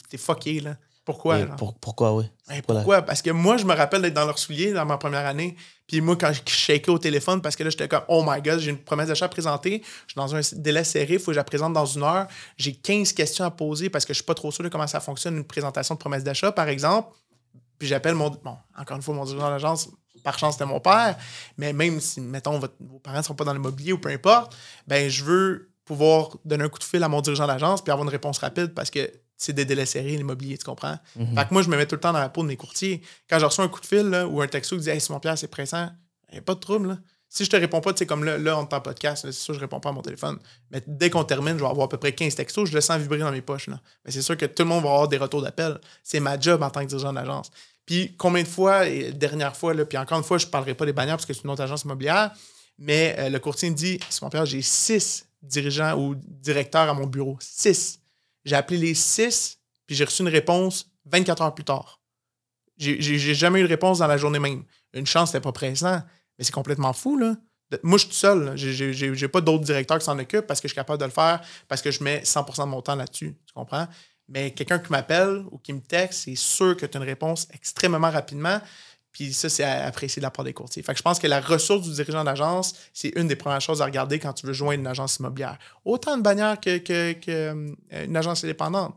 T'es 0.09 0.17
fucké. 0.17 0.59
Là. 0.59 0.77
Pourquoi? 1.07 1.39
pourquoi, 1.79 2.13
oui? 2.15 2.25
Pourquoi? 2.67 3.01
Parce 3.01 3.21
que 3.21 3.29
moi, 3.29 3.55
je 3.55 3.63
me 3.63 3.73
rappelle 3.73 4.01
d'être 4.01 4.13
dans 4.13 4.25
leurs 4.25 4.37
souliers 4.37 4.73
dans 4.73 4.85
ma 4.85 4.97
première 4.97 5.25
année. 5.25 5.55
Puis 5.87 6.01
moi, 6.01 6.17
quand 6.17 6.33
je 6.33 6.41
shakais 6.45 6.91
au 6.91 6.99
téléphone, 6.99 7.41
parce 7.41 7.55
que 7.55 7.63
là, 7.63 7.69
j'étais 7.69 7.87
comme, 7.87 8.03
oh 8.09 8.25
my 8.27 8.41
god, 8.41 8.59
j'ai 8.59 8.71
une 8.71 8.77
promesse 8.77 9.07
d'achat 9.07 9.23
à 9.23 9.29
présenter. 9.29 9.81
Je 10.05 10.11
suis 10.11 10.15
dans 10.17 10.35
un 10.35 10.41
délai 10.57 10.83
serré, 10.83 11.13
il 11.13 11.19
faut 11.19 11.27
que 11.27 11.33
je 11.33 11.37
la 11.37 11.45
présente 11.45 11.71
dans 11.71 11.85
une 11.85 12.03
heure. 12.03 12.27
J'ai 12.57 12.73
15 12.73 13.13
questions 13.13 13.45
à 13.45 13.51
poser 13.51 13.89
parce 13.89 14.03
que 14.03 14.13
je 14.13 14.17
suis 14.17 14.25
pas 14.25 14.33
trop 14.33 14.51
sûr 14.51 14.65
de 14.65 14.69
comment 14.69 14.85
ça 14.85 14.99
fonctionne, 14.99 15.37
une 15.37 15.45
présentation 15.45 15.95
de 15.95 15.99
promesse 15.99 16.25
d'achat, 16.25 16.51
par 16.51 16.67
exemple. 16.67 17.15
Puis 17.79 17.87
j'appelle 17.87 18.15
mon. 18.15 18.29
Bon, 18.29 18.57
encore 18.77 18.97
une 18.97 19.03
fois, 19.03 19.15
mon 19.15 19.23
dirigeant 19.23 19.49
d'agence, 19.49 19.89
par 20.25 20.37
chance, 20.37 20.55
c'était 20.55 20.65
mon 20.65 20.81
père. 20.81 21.15
Mais 21.57 21.71
même 21.71 22.01
si, 22.01 22.19
mettons, 22.19 22.59
vos 22.59 22.99
parents 22.99 23.19
ne 23.19 23.23
sont 23.23 23.35
pas 23.35 23.45
dans 23.45 23.53
l'immobilier 23.53 23.93
ou 23.93 23.97
peu 23.97 24.09
importe, 24.09 24.57
ben 24.87 25.09
je 25.09 25.23
veux 25.23 25.69
pouvoir 25.87 26.37
donner 26.45 26.65
un 26.65 26.69
coup 26.69 26.79
de 26.79 26.83
fil 26.83 27.01
à 27.01 27.07
mon 27.07 27.21
dirigeant 27.21 27.47
d'agence 27.47 27.81
puis 27.81 27.91
avoir 27.91 28.05
une 28.05 28.11
réponse 28.11 28.37
rapide 28.37 28.73
parce 28.75 28.91
que 28.91 29.09
c'est 29.37 29.53
des 29.53 29.65
délais 29.65 29.85
serrés, 29.85 30.17
l'immobilier, 30.17 30.57
tu 30.57 30.65
comprends? 30.65 30.97
Mhm. 31.15 31.35
Fait 31.35 31.47
que 31.47 31.53
moi, 31.53 31.61
je 31.61 31.69
me 31.69 31.77
mets 31.77 31.85
tout 31.85 31.95
le 31.95 32.01
temps 32.01 32.13
dans 32.13 32.19
la 32.19 32.29
peau 32.29 32.41
de 32.41 32.47
mes 32.47 32.57
courtiers. 32.57 33.01
Quand 33.29 33.39
je 33.39 33.45
reçois 33.45 33.63
un 33.63 33.67
coup 33.67 33.79
de 33.79 33.85
fil 33.85 34.27
ou 34.29 34.41
un 34.41 34.47
texto 34.47 34.75
qui 34.75 34.83
dit 34.83 34.89
Hey, 34.89 35.01
mon 35.09 35.19
Pierre, 35.19 35.37
c'est 35.37 35.47
pressant, 35.47 35.89
il 36.29 36.33
n'y 36.33 36.39
a 36.39 36.41
pas 36.41 36.55
de 36.55 36.59
trouble. 36.59 36.89
Là. 36.89 36.97
Si 37.29 37.45
je 37.45 37.49
te 37.49 37.55
réponds 37.55 37.81
pas, 37.81 37.93
tu 37.93 37.99
sais, 37.99 38.05
comme 38.05 38.23
là, 38.23 38.37
là 38.37 38.57
on 38.57 38.63
est 38.63 38.73
en 38.73 38.81
podcast, 38.81 39.23
c'est 39.25 39.31
sûr, 39.33 39.53
je 39.53 39.59
réponds 39.59 39.79
pas 39.79 39.89
à 39.89 39.91
mon 39.91 40.01
téléphone. 40.01 40.39
Mais 40.71 40.81
dès 40.87 41.09
qu'on 41.09 41.23
termine, 41.23 41.57
je 41.57 41.63
vais 41.63 41.69
avoir 41.69 41.85
à 41.85 41.89
peu 41.89 41.97
près 41.97 42.13
15 42.13 42.35
textos, 42.35 42.69
je 42.69 42.73
le 42.73 42.81
sens 42.81 42.99
vibrer 42.99 43.19
dans 43.19 43.31
mes 43.31 43.41
poches. 43.41 43.67
Là. 43.67 43.79
Mais 44.05 44.11
c'est 44.11 44.21
sûr 44.21 44.37
que 44.37 44.45
tout 44.45 44.63
le 44.63 44.69
monde 44.69 44.83
va 44.83 44.89
avoir 44.89 45.07
des 45.07 45.17
retours 45.17 45.41
d'appel. 45.41 45.79
C'est 46.03 46.19
ma 46.19 46.39
job 46.39 46.63
en 46.63 46.69
tant 46.69 46.81
que 46.81 46.87
dirigeant 46.87 47.13
d'agence. 47.13 47.51
Puis 47.85 48.15
combien 48.17 48.43
de 48.43 48.47
fois, 48.47 48.87
et 48.87 49.11
dernière 49.11 49.55
fois, 49.55 49.73
là, 49.73 49.85
puis 49.85 49.97
encore 49.97 50.17
une 50.17 50.23
fois, 50.23 50.37
je 50.37 50.45
ne 50.45 50.51
parlerai 50.51 50.73
pas 50.73 50.85
des 50.85 50.93
bannières 50.93 51.15
parce 51.15 51.25
que 51.25 51.33
c'est 51.33 51.43
une 51.43 51.49
autre 51.49 51.61
agence 51.61 51.83
immobilière, 51.83 52.31
mais 52.79 53.15
euh, 53.19 53.29
le 53.29 53.39
courtier 53.39 53.69
me 53.69 53.75
dit 53.75 53.99
mon 54.21 54.29
Pierre, 54.29 54.45
j'ai 54.45 54.61
six 54.61 55.26
dirigeants 55.41 55.97
ou 55.99 56.15
directeurs 56.15 56.89
à 56.89 56.93
mon 56.93 57.05
bureau. 57.05 57.37
Six. 57.41 57.99
J'ai 58.45 58.55
appelé 58.55 58.77
les 58.77 58.93
six, 58.93 59.57
puis 59.85 59.95
j'ai 59.95 60.05
reçu 60.05 60.21
une 60.21 60.29
réponse 60.29 60.89
24 61.05 61.41
heures 61.41 61.55
plus 61.55 61.63
tard. 61.63 62.01
J'ai 62.77 63.33
jamais 63.33 63.59
eu 63.59 63.63
de 63.63 63.67
réponse 63.67 63.99
dans 63.99 64.07
la 64.07 64.17
journée 64.17 64.39
même. 64.39 64.63
Une 64.93 65.07
chance, 65.07 65.31
c'était 65.31 65.41
pas 65.41 65.51
présent, 65.51 66.01
mais 66.37 66.45
c'est 66.45 66.53
complètement 66.53 66.93
fou, 66.93 67.17
là. 67.17 67.35
Moi, 67.83 67.97
je 67.97 68.03
suis 68.03 68.09
tout 68.09 68.15
seul. 68.15 68.55
J'ai 68.55 69.27
pas 69.27 69.41
d'autres 69.41 69.65
directeurs 69.65 69.99
qui 69.99 70.05
s'en 70.05 70.17
occupent 70.17 70.47
parce 70.47 70.61
que 70.61 70.67
je 70.67 70.73
suis 70.73 70.75
capable 70.75 70.99
de 70.99 71.05
le 71.05 71.11
faire, 71.11 71.41
parce 71.67 71.81
que 71.81 71.91
je 71.91 72.01
mets 72.03 72.21
100% 72.21 72.63
de 72.63 72.69
mon 72.69 72.81
temps 72.81 72.95
là-dessus. 72.95 73.35
Tu 73.45 73.53
comprends? 73.53 73.87
Mais 74.29 74.51
quelqu'un 74.51 74.79
qui 74.79 74.91
m'appelle 74.91 75.43
ou 75.51 75.57
qui 75.57 75.73
me 75.73 75.81
texte, 75.81 76.25
c'est 76.25 76.35
sûr 76.35 76.77
que 76.77 76.85
tu 76.85 76.97
as 76.97 77.01
une 77.01 77.05
réponse 77.05 77.47
extrêmement 77.53 78.09
rapidement. 78.09 78.61
Puis 79.17 79.33
ça, 79.33 79.49
c'est 79.49 79.63
apprécié 79.63 80.19
de 80.19 80.25
la 80.25 80.29
part 80.29 80.45
des 80.45 80.53
courtiers. 80.53 80.83
Fait 80.83 80.91
que 80.91 80.99
je 80.99 81.01
pense 81.01 81.17
que 81.17 81.25
la 81.25 81.41
ressource 81.41 81.81
du 81.81 81.91
dirigeant 81.91 82.23
d'agence, 82.23 82.75
c'est 82.93 83.11
une 83.15 83.27
des 83.27 83.35
premières 83.35 83.61
choses 83.61 83.81
à 83.81 83.85
regarder 83.85 84.19
quand 84.19 84.31
tu 84.33 84.45
veux 84.45 84.53
joindre 84.53 84.81
une 84.81 84.85
agence 84.85 85.17
immobilière. 85.17 85.57
Autant 85.85 86.17
de 86.17 86.21
bannière 86.21 86.59
qu'une 86.59 86.81
que, 86.81 87.13
que, 87.13 87.65
euh, 87.91 88.13
agence 88.13 88.43
indépendante. 88.43 88.93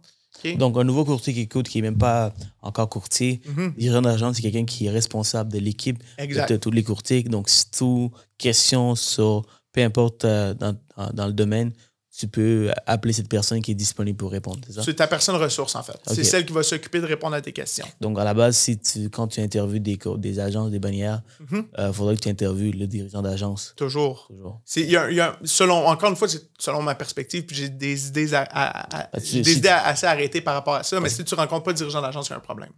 Donc, 0.56 0.76
un 0.76 0.84
nouveau 0.84 1.06
courtier 1.06 1.32
qui 1.32 1.40
écoute, 1.40 1.70
qui 1.70 1.78
n'est 1.78 1.88
même 1.88 1.98
pas 1.98 2.34
encore 2.60 2.90
courtier, 2.90 3.40
mm-hmm. 3.46 3.76
dirigeant 3.76 4.02
d'agence, 4.02 4.36
c'est 4.36 4.42
quelqu'un 4.42 4.66
qui 4.66 4.86
est 4.86 4.90
responsable 4.90 5.50
de 5.50 5.58
l'équipe 5.58 6.02
de, 6.18 6.56
tous 6.58 6.70
les 6.70 6.82
courtiers. 6.82 7.22
Donc, 7.22 7.48
si 7.48 7.70
tout 7.70 8.10
question 8.36 8.96
sur, 8.96 9.46
peu 9.72 9.82
importe 9.82 10.26
euh, 10.26 10.52
dans, 10.52 10.76
dans, 11.14 11.26
le 11.28 11.32
domaine, 11.32 11.72
tu 12.20 12.28
peux 12.28 12.70
appeler 12.86 13.14
cette 13.14 13.30
personne 13.30 13.62
qui 13.62 13.70
est 13.70 13.74
disponible 13.74 14.18
pour 14.18 14.30
répondre. 14.30 14.60
C'est 14.84 14.94
ta 14.94 15.06
personne 15.06 15.36
ressource, 15.36 15.74
en 15.74 15.82
fait. 15.82 15.98
C'est 16.06 16.22
celle 16.22 16.44
qui 16.44 16.52
va 16.52 16.62
s'occuper 16.62 17.00
de 17.00 17.06
répondre 17.06 17.34
à 17.34 17.40
tes 17.40 17.52
questions. 17.52 17.86
Donc, 18.00 18.18
à 18.18 18.24
la 18.24 18.34
base, 18.34 18.58
si 18.58 18.78
tu, 18.78 19.08
quand 19.08 19.28
tu 19.28 19.40
interviews 19.40 19.78
des, 19.78 19.98
des 20.18 20.38
agences, 20.38 20.70
des 20.70 20.78
bannières, 20.78 21.22
il 21.40 21.56
mhm. 21.56 21.66
euh, 21.78 21.92
faudrait 21.94 22.16
que 22.16 22.20
tu 22.20 22.28
interviewes 22.28 22.72
le 22.72 22.86
dirigeant 22.86 23.22
d'agence. 23.22 23.72
Toujours. 23.74 24.26
Toujours. 24.28 24.60
Y 24.76 24.96
a, 24.96 25.38
selon, 25.44 25.86
encore 25.86 26.10
une 26.10 26.16
fois, 26.16 26.28
c'est 26.28 26.42
selon 26.58 26.82
ma 26.82 26.94
perspective, 26.94 27.46
puis 27.46 27.56
j'ai 27.56 27.70
des 27.70 28.08
idées, 28.08 28.34
à, 28.34 29.08
des 29.14 29.52
idées 29.52 29.68
assez 29.68 30.06
arrêtées 30.06 30.42
par 30.42 30.52
rapport 30.52 30.74
à 30.74 30.82
ça, 30.82 31.00
mais 31.00 31.08
si 31.08 31.24
tu 31.24 31.34
ne 31.34 31.40
rencontres 31.40 31.62
pas 31.62 31.70
le 31.70 31.76
dirigeant 31.76 32.02
d'agence, 32.02 32.28
il 32.28 32.32
y 32.32 32.34
a 32.34 32.36
un 32.36 32.40
problème. 32.40 32.72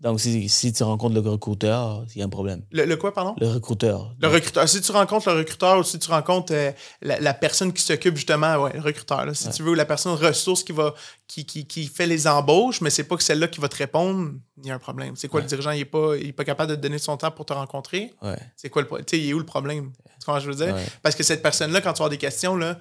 Donc, 0.00 0.20
si, 0.20 0.48
si, 0.48 0.72
tu 0.72 0.82
rencontres 0.82 1.14
le 1.14 1.20
recruteur, 1.20 2.04
il 2.14 2.18
y 2.18 2.22
a 2.22 2.26
un 2.26 2.28
problème. 2.28 2.62
Le, 2.72 2.94
quoi, 2.96 3.14
pardon? 3.14 3.34
Le 3.38 3.46
recruteur. 3.46 4.14
Le 4.20 4.28
recruteur. 4.28 4.68
Si 4.68 4.80
tu 4.80 4.92
rencontres 4.92 5.30
le 5.30 5.38
recruteur 5.38 5.78
ou 5.78 5.82
si 5.82 5.98
tu 5.98 6.10
rencontres 6.10 6.52
euh, 6.52 6.72
la, 7.00 7.32
personne 7.32 7.72
qui 7.72 7.82
s'occupe 7.82 8.16
justement, 8.16 8.56
ouais, 8.56 8.72
le 8.74 8.80
recruteur, 8.80 9.24
si 9.34 9.48
tu 9.50 9.62
veux, 9.62 9.74
la 9.74 9.86
personne 9.86 10.14
ressource 10.14 10.62
qui 10.62 10.72
va 10.72 10.94
qui, 11.26 11.46
qui, 11.46 11.66
qui 11.66 11.86
fait 11.86 12.06
les 12.06 12.26
embauches, 12.26 12.80
mais 12.80 12.90
c'est 12.90 13.04
pas 13.04 13.16
que 13.16 13.22
celle-là 13.22 13.48
qui 13.48 13.60
va 13.60 13.68
te 13.68 13.76
répondre, 13.76 14.32
il 14.58 14.66
y 14.66 14.70
a 14.70 14.74
un 14.74 14.78
problème. 14.78 15.16
C'est 15.16 15.28
quoi, 15.28 15.40
le 15.40 15.46
dirigeant, 15.46 15.70
il 15.70 15.80
est, 15.80 15.84
pas, 15.84 16.16
il 16.16 16.28
est 16.28 16.32
pas 16.32 16.44
capable 16.44 16.70
de 16.70 16.76
te 16.76 16.80
donner 16.80 16.98
son 16.98 17.16
temps 17.16 17.30
pour 17.30 17.46
te 17.46 17.52
rencontrer? 17.52 18.12
C'est 18.56 18.68
quoi 18.68 18.82
le 18.82 18.88
problème? 18.88 19.06
Tu 19.06 19.16
sais, 19.16 19.22
il 19.22 19.30
est 19.30 19.32
où 19.32 19.38
le 19.38 19.46
problème? 19.46 19.92
Tu 20.20 20.26
comprends 20.26 20.40
ce 20.40 20.46
que 20.46 20.52
je 20.52 20.58
veux 20.58 20.66
dire? 20.66 20.76
Parce 21.02 21.14
que 21.14 21.22
cette 21.22 21.42
personne-là, 21.42 21.80
quand 21.80 21.92
tu 21.92 22.02
as 22.02 22.08
des 22.08 22.18
questions, 22.18 22.56
là, 22.56 22.78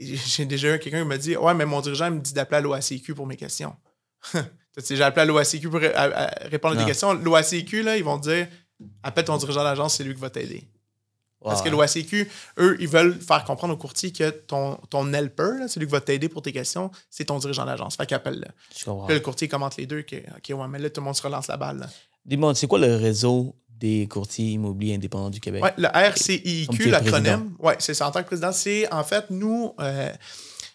j'ai 0.00 0.46
déjà 0.46 0.74
eu 0.74 0.78
quelqu'un 0.78 1.02
qui 1.02 1.08
m'a 1.08 1.18
dit 1.18 1.36
Ouais, 1.36 1.54
mais 1.54 1.66
mon 1.66 1.80
dirigeant 1.80 2.10
me 2.10 2.20
dit 2.20 2.32
d'appeler 2.32 2.58
à 2.58 2.60
l'OACQ 2.60 3.14
pour 3.14 3.26
mes 3.26 3.36
questions. 3.36 3.76
J'ai 4.76 5.02
appelé 5.02 5.22
à 5.22 5.24
l'OACQ 5.24 5.68
pour 5.68 5.80
répondre 5.80 6.76
à 6.76 6.78
des 6.78 6.84
questions. 6.84 7.12
L'OACQ, 7.14 7.82
là, 7.82 7.96
ils 7.96 8.04
vont 8.04 8.18
dire 8.18 8.46
appelle 9.02 9.24
ton 9.24 9.36
dirigeant 9.36 9.64
d'agence, 9.64 9.96
c'est 9.96 10.04
lui 10.04 10.14
qui 10.14 10.20
va 10.20 10.30
t'aider. 10.30 10.64
Parce 11.42 11.62
que 11.62 11.70
l'OACQ, 11.70 12.28
eux, 12.58 12.76
ils 12.80 12.88
veulent 12.88 13.18
faire 13.18 13.44
comprendre 13.44 13.72
au 13.72 13.76
courtier 13.76 14.12
que 14.12 14.28
ton, 14.30 14.76
ton 14.90 15.10
helper, 15.12 15.68
celui 15.68 15.86
qui 15.86 15.92
va 15.92 16.00
t'aider 16.00 16.28
pour 16.28 16.42
tes 16.42 16.52
questions, 16.52 16.90
c'est 17.08 17.24
ton 17.24 17.38
dirigeant 17.38 17.64
d'agence. 17.64 17.96
Fait 17.96 18.06
qu'appelle 18.06 18.46
le. 18.86 19.14
le 19.14 19.20
courtier 19.20 19.48
commente 19.48 19.76
les 19.78 19.86
deux. 19.86 20.02
Que, 20.02 20.16
OK, 20.16 20.50
ouais, 20.50 20.68
mais 20.68 20.78
là, 20.78 20.90
tout 20.90 21.00
le 21.00 21.06
monde 21.06 21.16
se 21.16 21.22
relance 21.22 21.48
la 21.48 21.56
balle. 21.56 21.88
Dis-moi, 22.26 22.54
c'est 22.54 22.66
quoi 22.66 22.78
le 22.78 22.94
réseau 22.94 23.56
des 23.70 24.06
courtiers 24.06 24.50
immobiliers 24.50 24.96
indépendants 24.96 25.30
du 25.30 25.40
Québec? 25.40 25.62
Ouais, 25.62 25.72
le 25.78 25.88
RCIQ, 25.88 26.90
l'acronyme. 26.90 27.54
Oui, 27.58 27.72
c'est 27.78 27.94
ça. 27.94 28.06
En 28.06 28.10
tant 28.10 28.20
que 28.20 28.26
président, 28.26 28.52
c'est 28.52 28.92
en 28.92 29.02
fait, 29.02 29.30
nous, 29.30 29.74
euh, 29.80 30.12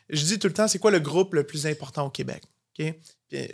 je 0.09 0.25
dis 0.25 0.39
tout 0.39 0.47
le 0.47 0.53
temps, 0.53 0.67
c'est 0.67 0.79
quoi 0.79 0.89
le 0.89 0.99
groupe 0.99 1.35
le 1.35 1.43
plus 1.43 1.67
important 1.67 2.07
au 2.07 2.09
Québec? 2.09 2.41
OK? 2.79 2.91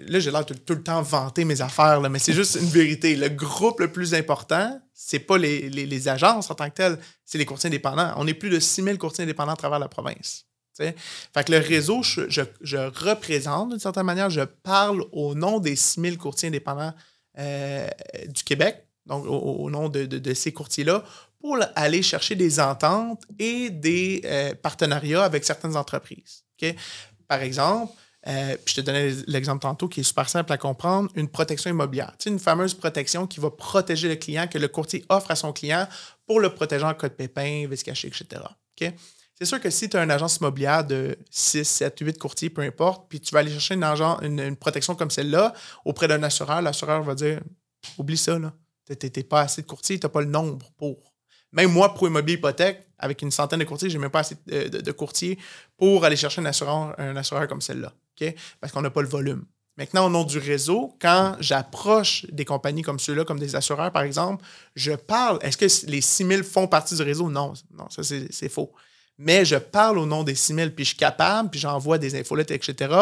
Là, 0.07 0.19
j'ai 0.19 0.31
l'air 0.31 0.45
tout, 0.45 0.55
le 0.69 0.83
temps 0.83 1.01
vanter 1.01 1.45
mes 1.45 1.61
affaires, 1.61 1.99
là, 2.01 2.09
mais 2.09 2.19
c'est 2.19 2.33
juste 2.33 2.55
une 2.55 2.67
vérité. 2.67 3.15
Le 3.15 3.29
groupe 3.29 3.79
le 3.79 3.91
plus 3.91 4.13
important, 4.13 4.79
c'est 4.93 5.19
pas 5.19 5.37
les, 5.37 6.07
agences 6.07 6.49
en 6.51 6.55
tant 6.55 6.69
que 6.69 6.75
telles, 6.75 6.99
c'est 7.25 7.37
les 7.37 7.45
courtiers 7.45 7.67
indépendants. 7.67 8.13
On 8.17 8.27
est 8.27 8.33
plus 8.33 8.49
de 8.49 8.59
6000 8.59 8.97
courtiers 8.97 9.23
indépendants 9.23 9.53
à 9.53 9.57
travers 9.57 9.79
la 9.79 9.87
province. 9.87 10.45
Fait 10.77 11.43
que 11.45 11.51
le 11.51 11.59
réseau, 11.59 12.01
je, 12.01 12.77
représente 13.05 13.69
d'une 13.69 13.79
certaine 13.79 14.05
manière, 14.05 14.29
je 14.29 14.41
parle 14.41 15.03
au 15.11 15.35
nom 15.35 15.59
des 15.59 15.75
6000 15.75 16.17
courtiers 16.17 16.47
indépendants 16.47 16.93
euh, 17.37 17.87
du 18.27 18.43
Québec, 18.43 18.87
donc 19.05 19.25
au, 19.27 19.69
nom 19.69 19.89
de, 19.89 20.33
ces 20.33 20.51
courtiers-là, 20.51 21.03
pour 21.39 21.57
aller 21.75 22.01
chercher 22.01 22.35
des 22.35 22.59
ententes 22.59 23.23
et 23.39 23.69
des 23.69 24.21
euh, 24.25 24.53
partenariats 24.55 25.23
avec 25.23 25.43
certaines 25.43 25.75
entreprises. 25.75 26.43
Par 27.27 27.41
exemple, 27.41 27.93
euh, 28.27 28.55
puis 28.63 28.75
je 28.75 28.81
te 28.81 28.85
donnais 28.85 29.11
l'exemple 29.27 29.61
tantôt 29.61 29.87
qui 29.87 30.01
est 30.01 30.03
super 30.03 30.29
simple 30.29 30.51
à 30.53 30.57
comprendre, 30.57 31.09
une 31.15 31.27
protection 31.27 31.69
immobilière. 31.69 32.13
Tu 32.19 32.25
sais, 32.25 32.29
une 32.29 32.39
fameuse 32.39 32.73
protection 32.73 33.25
qui 33.25 33.39
va 33.39 33.49
protéger 33.49 34.09
le 34.09 34.15
client, 34.15 34.47
que 34.47 34.59
le 34.59 34.67
courtier 34.67 35.03
offre 35.09 35.31
à 35.31 35.35
son 35.35 35.53
client 35.53 35.87
pour 36.27 36.39
le 36.39 36.53
protéger 36.53 36.85
en 36.85 36.93
cas 36.93 37.09
de 37.09 37.13
pépin, 37.13 37.65
vice 37.69 37.83
caché, 37.83 38.07
etc. 38.07 38.41
C'est 39.35 39.45
sûr 39.45 39.59
que 39.59 39.69
si 39.69 39.89
tu 39.89 39.97
as 39.97 40.03
une 40.03 40.11
agence 40.11 40.37
immobilière 40.37 40.85
de 40.85 41.17
6, 41.31 41.63
7, 41.63 41.99
8 41.99 42.19
courtiers, 42.19 42.49
peu 42.49 42.61
importe, 42.61 43.07
puis 43.09 43.19
tu 43.19 43.31
vas 43.33 43.39
aller 43.39 43.51
chercher 43.51 43.73
une, 43.73 44.55
protection 44.55 44.93
comme 44.95 45.09
celle-là 45.09 45.53
auprès 45.83 46.07
d'un 46.07 46.21
assureur, 46.21 46.61
l'assureur 46.61 47.01
va 47.01 47.15
dire 47.15 47.39
Oublie 47.97 48.17
ça, 48.17 48.37
là. 48.37 48.53
Tu 48.87 49.07
n'es 49.15 49.23
pas 49.23 49.41
assez 49.41 49.61
de 49.61 49.67
courtiers, 49.67 49.99
tu 49.99 50.05
n'as 50.05 50.11
pas 50.11 50.21
le 50.21 50.27
nombre 50.27 50.69
pour. 50.77 50.97
Même 51.53 51.71
moi, 51.71 51.93
pour 51.93 52.07
immobilier 52.07 52.37
hypothèque, 52.37 52.87
avec 52.99 53.21
une 53.21 53.31
centaine 53.31 53.59
de 53.59 53.65
courtiers, 53.65 53.89
je 53.89 53.97
n'ai 53.97 54.01
même 54.01 54.11
pas 54.11 54.19
assez 54.19 54.35
de, 54.45 54.91
courtiers 54.91 55.39
pour 55.75 56.05
aller 56.05 56.15
chercher 56.15 56.41
un 56.41 57.15
assureur 57.15 57.47
comme 57.47 57.61
celle-là. 57.61 57.93
Parce 58.59 58.73
qu'on 58.73 58.81
n'a 58.81 58.89
pas 58.89 59.01
le 59.01 59.07
volume. 59.07 59.45
Maintenant, 59.77 60.05
au 60.07 60.09
nom 60.09 60.23
du 60.23 60.37
réseau, 60.37 60.95
quand 61.01 61.37
j'approche 61.39 62.25
des 62.31 62.45
compagnies 62.45 62.81
comme 62.81 62.99
ceux-là, 62.99 63.23
comme 63.23 63.39
des 63.39 63.55
assureurs, 63.55 63.91
par 63.91 64.03
exemple, 64.03 64.43
je 64.75 64.91
parle. 64.91 65.39
Est-ce 65.41 65.57
que 65.57 65.89
les 65.89 66.01
6 66.01 66.27
000 66.27 66.43
font 66.43 66.67
partie 66.67 66.95
du 66.95 67.01
réseau? 67.01 67.29
Non, 67.29 67.53
non, 67.73 67.89
ça, 67.89 68.03
c'est 68.03 68.49
faux. 68.49 68.71
Mais 69.17 69.45
je 69.45 69.55
parle 69.55 69.97
au 69.97 70.05
nom 70.05 70.23
des 70.23 70.35
6 70.35 70.55
000, 70.55 70.69
puis 70.71 70.83
je 70.83 70.89
suis 70.89 70.97
capable, 70.97 71.49
puis 71.49 71.59
j'envoie 71.59 71.97
des 71.97 72.19
infolettes, 72.19 72.51
etc., 72.51 72.93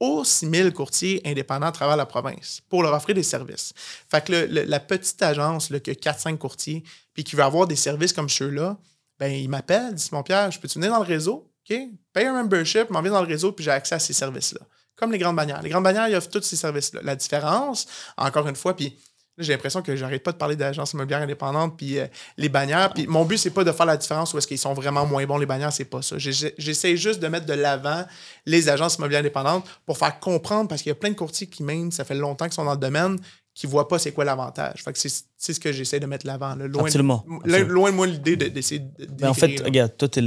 aux 0.00 0.24
6 0.24 0.50
000 0.50 0.70
courtiers 0.72 1.20
indépendants 1.24 1.66
à 1.66 1.72
travers 1.72 1.96
la 1.96 2.06
province 2.06 2.62
pour 2.68 2.82
leur 2.82 2.94
offrir 2.94 3.14
des 3.14 3.22
services. 3.22 3.72
Fait 4.08 4.24
que 4.24 4.32
la 4.32 4.80
petite 4.80 5.20
agence 5.22 5.70
là, 5.70 5.80
qui 5.80 5.90
a 5.90 5.94
4-5 5.94 6.36
courtiers, 6.38 6.84
puis 7.14 7.24
qui 7.24 7.36
veut 7.36 7.42
avoir 7.42 7.66
des 7.66 7.76
services 7.76 8.12
comme 8.12 8.28
ceux-là, 8.28 8.76
ben, 9.18 9.32
il 9.32 9.48
m'appelle, 9.48 9.94
dit 9.94 10.08
Mon 10.12 10.22
Pierre, 10.22 10.50
je 10.50 10.60
peux-tu 10.60 10.78
venir 10.78 10.92
dans 10.92 11.02
le 11.02 11.08
réseau? 11.08 11.50
OK? 11.70 11.78
Paye 12.12 12.26
un 12.26 12.32
membership, 12.32 12.90
m'en 12.90 13.02
viens 13.02 13.12
dans 13.12 13.22
le 13.22 13.28
réseau, 13.28 13.52
puis 13.52 13.64
j'ai 13.64 13.70
accès 13.70 13.94
à 13.94 13.98
ces 13.98 14.12
services-là 14.12 14.60
comme 14.98 15.12
les 15.12 15.18
grandes 15.18 15.36
bannières. 15.36 15.62
Les 15.62 15.70
grandes 15.70 15.84
bannières, 15.84 16.08
ils 16.08 16.16
offrent 16.16 16.28
tous 16.28 16.42
ces 16.42 16.56
services-là. 16.56 17.00
La 17.04 17.14
différence, 17.14 17.86
encore 18.16 18.48
une 18.48 18.56
fois, 18.56 18.74
puis 18.74 18.98
j'ai 19.38 19.52
l'impression 19.52 19.82
que 19.82 19.94
j'arrête 19.94 20.24
pas 20.24 20.32
de 20.32 20.36
parler 20.36 20.56
d'agences 20.56 20.92
immobilières 20.92 21.22
indépendantes 21.22 21.76
puis 21.76 21.98
euh, 21.98 22.06
les 22.36 22.48
bannières. 22.48 22.92
Puis 22.92 23.06
mon 23.06 23.24
but, 23.24 23.38
c'est 23.38 23.50
pas 23.50 23.62
de 23.62 23.70
faire 23.70 23.86
la 23.86 23.96
différence 23.96 24.34
où 24.34 24.38
est-ce 24.38 24.48
qu'ils 24.48 24.58
sont 24.58 24.74
vraiment 24.74 25.06
moins 25.06 25.24
bons, 25.26 25.38
les 25.38 25.46
bannières, 25.46 25.72
c'est 25.72 25.84
pas 25.84 26.02
ça. 26.02 26.16
J'essaie 26.18 26.96
juste 26.96 27.20
de 27.20 27.28
mettre 27.28 27.46
de 27.46 27.52
l'avant 27.52 28.04
les 28.46 28.68
agences 28.68 28.96
immobilières 28.96 29.20
indépendantes 29.20 29.64
pour 29.86 29.96
faire 29.96 30.18
comprendre, 30.18 30.68
parce 30.68 30.82
qu'il 30.82 30.90
y 30.90 30.92
a 30.92 30.96
plein 30.96 31.10
de 31.10 31.14
courtiers 31.14 31.46
qui, 31.46 31.62
même, 31.62 31.92
ça 31.92 32.04
fait 32.04 32.16
longtemps 32.16 32.46
qu'ils 32.46 32.54
sont 32.54 32.64
dans 32.64 32.72
le 32.72 32.78
domaine, 32.78 33.18
qui 33.54 33.66
voient 33.66 33.88
pas 33.88 33.98
c'est 33.98 34.12
quoi 34.12 34.24
l'avantage. 34.24 34.82
Fait 34.84 34.92
que 34.92 34.98
c'est 34.98 35.52
ce 35.52 35.60
que 35.60 35.72
j'essaie 35.72 36.00
de 36.00 36.06
mettre 36.06 36.24
de 36.24 36.28
l'avant. 36.28 36.54
Loin, 36.56 36.84
Absolument. 36.84 37.24
Loin 37.44 37.90
de 37.90 37.96
moi 37.96 38.06
l'idée 38.06 38.36
d'essayer 38.36 38.80
de, 38.80 39.04
de, 39.04 39.26
En 39.26 39.34
fait, 39.34 39.60
regarde, 39.60 39.96
toi, 39.96 40.08
tu 40.08 40.18
es 40.18 40.22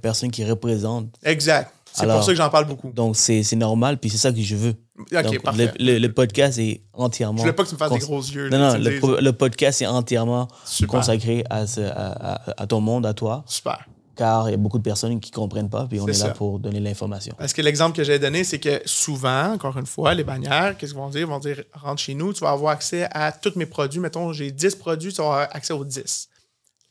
la 0.00 0.08
personne 0.08 0.30
qui 0.30 0.44
représente. 0.44 1.14
Exact. 1.22 1.70
C'est 1.92 2.06
pour 2.06 2.22
ça 2.22 2.32
que 2.32 2.36
j'en 2.36 2.50
parle 2.50 2.66
beaucoup. 2.66 2.90
Donc, 2.90 3.16
c'est 3.16 3.56
normal, 3.56 3.98
puis 3.98 4.10
c'est 4.10 4.18
ça 4.18 4.32
que 4.32 4.40
je 4.40 4.56
veux. 4.56 4.74
OK, 4.98 5.42
parfait. 5.42 5.72
Le, 5.78 6.08
podcast 6.08 6.58
est 6.58 6.82
entièrement. 6.92 7.42
Je 7.42 7.48
veux 7.48 7.54
pas 7.54 7.64
que 7.64 7.68
tu 7.68 7.74
me 7.74 7.78
fasses 7.78 7.92
des 7.92 7.98
gros 7.98 8.20
yeux. 8.20 8.48
Non, 8.48 8.58
non, 8.58 8.78
le, 8.78 9.30
podcast 9.32 9.82
est 9.82 9.86
entièrement 9.86 10.48
consacré 10.88 11.44
à, 11.50 11.64
à, 12.56 12.66
ton 12.66 12.80
monde, 12.80 13.06
à 13.06 13.14
toi. 13.14 13.44
Super. 13.46 13.84
Car 14.16 14.48
il 14.48 14.52
y 14.52 14.54
a 14.54 14.58
beaucoup 14.58 14.78
de 14.78 14.82
personnes 14.82 15.18
qui 15.18 15.30
ne 15.30 15.34
comprennent 15.34 15.70
pas, 15.70 15.86
puis 15.88 15.98
on 15.98 16.06
est, 16.06 16.18
là 16.18 16.30
pour 16.30 16.58
donner 16.58 16.78
l'information. 16.78 17.34
Parce 17.38 17.54
que 17.54 17.62
l'exemple 17.62 17.96
que 17.96 18.04
j'ai 18.04 18.18
donné, 18.18 18.44
c'est 18.44 18.58
que 18.58 18.82
souvent, 18.84 19.52
encore 19.54 19.78
une 19.78 19.86
fois, 19.86 20.12
les 20.14 20.24
bannières, 20.24 20.76
qu'est-ce 20.76 20.92
qu'ils 20.92 21.00
vont 21.00 21.08
dire? 21.08 21.22
Ils 21.22 21.26
vont 21.26 21.38
dire 21.38 21.62
rentre 21.72 22.02
chez 22.02 22.14
nous, 22.14 22.32
tu 22.32 22.40
vas 22.40 22.50
avoir 22.50 22.72
accès 22.72 23.08
à 23.12 23.32
tous 23.32 23.52
mes 23.56 23.66
produits. 23.66 23.98
Mettons, 23.98 24.32
j'ai 24.32 24.50
10 24.50 24.76
produits, 24.76 25.12
tu 25.12 25.22
vas 25.22 25.28
avoir 25.28 25.48
accès 25.52 25.72
aux 25.72 25.84
10 25.84 26.29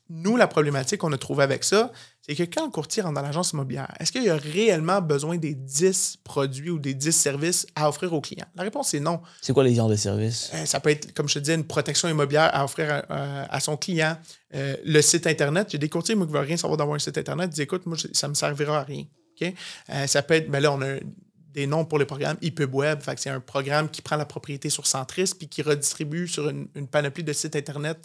nous, 0.09 0.37
la 0.37 0.47
problématique 0.47 0.99
qu'on 0.99 1.13
a 1.13 1.17
trouvée 1.17 1.43
avec 1.43 1.63
ça, 1.63 1.91
c'est 2.21 2.35
que 2.35 2.43
quand 2.43 2.65
le 2.65 2.71
courtier 2.71 3.01
rentre 3.01 3.15
dans 3.15 3.21
l'agence 3.21 3.51
immobilière, 3.51 3.93
est-ce 3.99 4.11
qu'il 4.11 4.23
y 4.23 4.29
a 4.29 4.37
réellement 4.37 5.01
besoin 5.01 5.37
des 5.37 5.53
10 5.53 6.17
produits 6.23 6.69
ou 6.69 6.79
des 6.79 6.93
10 6.93 7.11
services 7.11 7.67
à 7.75 7.87
offrir 7.87 8.13
aux 8.13 8.21
clients? 8.21 8.47
La 8.55 8.63
réponse 8.63 8.93
est 8.93 8.99
non. 8.99 9.21
C'est 9.41 9.53
quoi 9.53 9.63
les 9.63 9.75
genres 9.75 9.89
de 9.89 9.95
services? 9.95 10.49
Euh, 10.53 10.65
ça 10.65 10.79
peut 10.79 10.89
être, 10.89 11.13
comme 11.13 11.29
je 11.29 11.35
te 11.35 11.39
disais, 11.39 11.55
une 11.55 11.65
protection 11.65 12.09
immobilière 12.09 12.49
à 12.53 12.63
offrir 12.63 13.03
à, 13.09 13.59
son 13.59 13.77
client. 13.77 14.17
Euh, 14.55 14.75
le 14.83 15.01
site 15.01 15.27
Internet, 15.27 15.69
j'ai 15.71 15.77
des 15.77 15.89
courtiers 15.89 16.15
qui 16.15 16.21
ne 16.21 16.25
veulent 16.25 16.45
rien 16.45 16.57
savoir 16.57 16.77
d'avoir 16.77 16.95
un 16.95 16.99
site 16.99 17.17
Internet. 17.17 17.47
Ils 17.47 17.55
disent, 17.55 17.59
écoute, 17.61 17.85
moi, 17.85 17.97
ça 18.13 18.27
ne 18.27 18.31
me 18.31 18.35
servira 18.35 18.79
à 18.79 18.83
rien. 18.83 19.05
Euh, 19.41 20.07
ça 20.07 20.21
peut 20.21 20.33
être, 20.33 20.49
ben 20.49 20.59
là, 20.59 20.73
on 20.73 20.81
a 20.81 20.97
des 21.53 21.65
noms 21.65 21.85
pour 21.85 21.97
les 21.97 22.05
programmes 22.05 22.37
IPUB 22.41 22.75
c'est 23.17 23.29
un 23.29 23.39
programme 23.39 23.89
qui 23.89 24.01
prend 24.01 24.17
la 24.17 24.25
propriété 24.25 24.69
sur 24.69 24.85
Centris 24.85 25.31
puis 25.37 25.47
qui 25.47 25.61
redistribue 25.61 26.27
sur 26.27 26.47
une, 26.49 26.67
une 26.75 26.87
panoplie 26.87 27.23
de 27.23 27.33
sites 27.33 27.55
Internet 27.55 27.97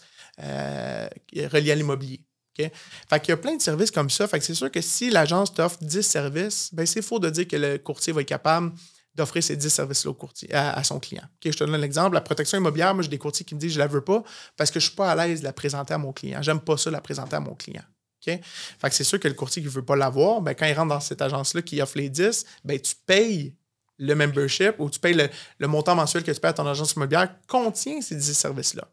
euh, 0.43 1.09
relié 1.53 1.73
à 1.73 1.75
l'immobilier. 1.75 2.21
Fait 2.57 3.21
qu'il 3.21 3.31
y 3.31 3.33
a 3.33 3.37
plein 3.37 3.57
de 3.57 3.63
services 3.63 3.91
comme 3.91 4.11
ça. 4.11 4.29
Fait 4.29 4.39
que 4.39 4.45
c'est 4.45 4.55
sûr 4.55 4.71
que 4.71 4.81
si 4.81 5.11
l'agence 5.11 5.53
t'offre 5.53 5.79
10 5.81 6.03
services, 6.03 6.71
ben 6.73 6.87
c'est 6.87 7.03
faux 7.03 7.19
de 7.19 7.29
dire 7.31 7.49
que 7.49 7.57
le 7.57 7.79
courtier 7.79 8.13
va 8.13 8.21
être 8.21 8.29
capable 8.29 8.73
d'offrir 9.15 9.43
ces 9.43 9.57
10 9.57 9.69
services-là 9.69 10.11
au 10.11 10.15
courtier, 10.15 10.53
à, 10.53 10.83
son 10.83 10.99
client. 10.99 11.23
je 11.45 11.51
te 11.51 11.65
donne 11.65 11.75
un 11.75 11.83
exemple. 11.83 12.15
La 12.15 12.21
protection 12.21 12.59
immobilière, 12.59 12.95
moi, 12.95 13.03
j'ai 13.03 13.09
des 13.09 13.19
courtiers 13.19 13.45
qui 13.45 13.55
me 13.55 13.61
disent 13.61 13.73
je 13.73 13.79
ne 13.79 13.85
la 13.85 13.87
veux 13.87 14.03
pas 14.03 14.23
parce 14.57 14.71
que 14.71 14.81
je 14.81 14.87
ne 14.87 14.89
suis 14.91 14.97
pas 14.97 15.11
à 15.11 15.27
l'aise 15.27 15.41
de 15.41 15.45
la 15.45 15.53
présenter 15.53 15.95
à 15.95 15.99
mon 15.99 16.13
client. 16.13 16.43
J'aime 16.43 16.61
pas 16.61 16.77
ça, 16.77 16.91
la 16.91 17.01
présenter 17.01 17.37
à 17.37 17.41
mon 17.41 17.55
client. 17.55 17.83
Fait 18.25 18.41
que 18.89 18.95
c'est 18.95 19.05
sûr 19.05 19.21
que 19.21 19.29
le 19.29 19.35
courtier 19.35 19.61
qui 19.63 19.69
ne 19.69 19.73
veut 19.73 19.85
pas 19.85 19.97
l'avoir, 19.97 20.41
ben, 20.41 20.55
quand 20.55 20.67
il 20.67 20.73
rentre 20.73 20.89
dans 20.89 21.01
cette 21.01 21.21
agence-là 21.21 21.63
qui 21.63 21.81
offre 21.83 21.99
les 21.99 22.09
10, 22.09 22.45
ben, 22.65 22.81
tu 22.81 22.95
payes 23.07 23.55
le 23.99 24.15
membership 24.15 24.75
ou 24.79 24.91
tu 24.91 24.99
payes 24.99 25.15
le, 25.15 25.29
le 25.59 25.69
montant 25.69 25.95
mensuel 25.95 26.25
que 26.25 26.33
tu 26.33 26.41
payes 26.41 26.51
à 26.51 26.55
ton 26.55 26.67
agence 26.67 26.93
immobilière 26.93 27.29
contient 27.47 28.01
ces 28.01 28.17
10 28.17 28.35
services-là. 28.35 28.89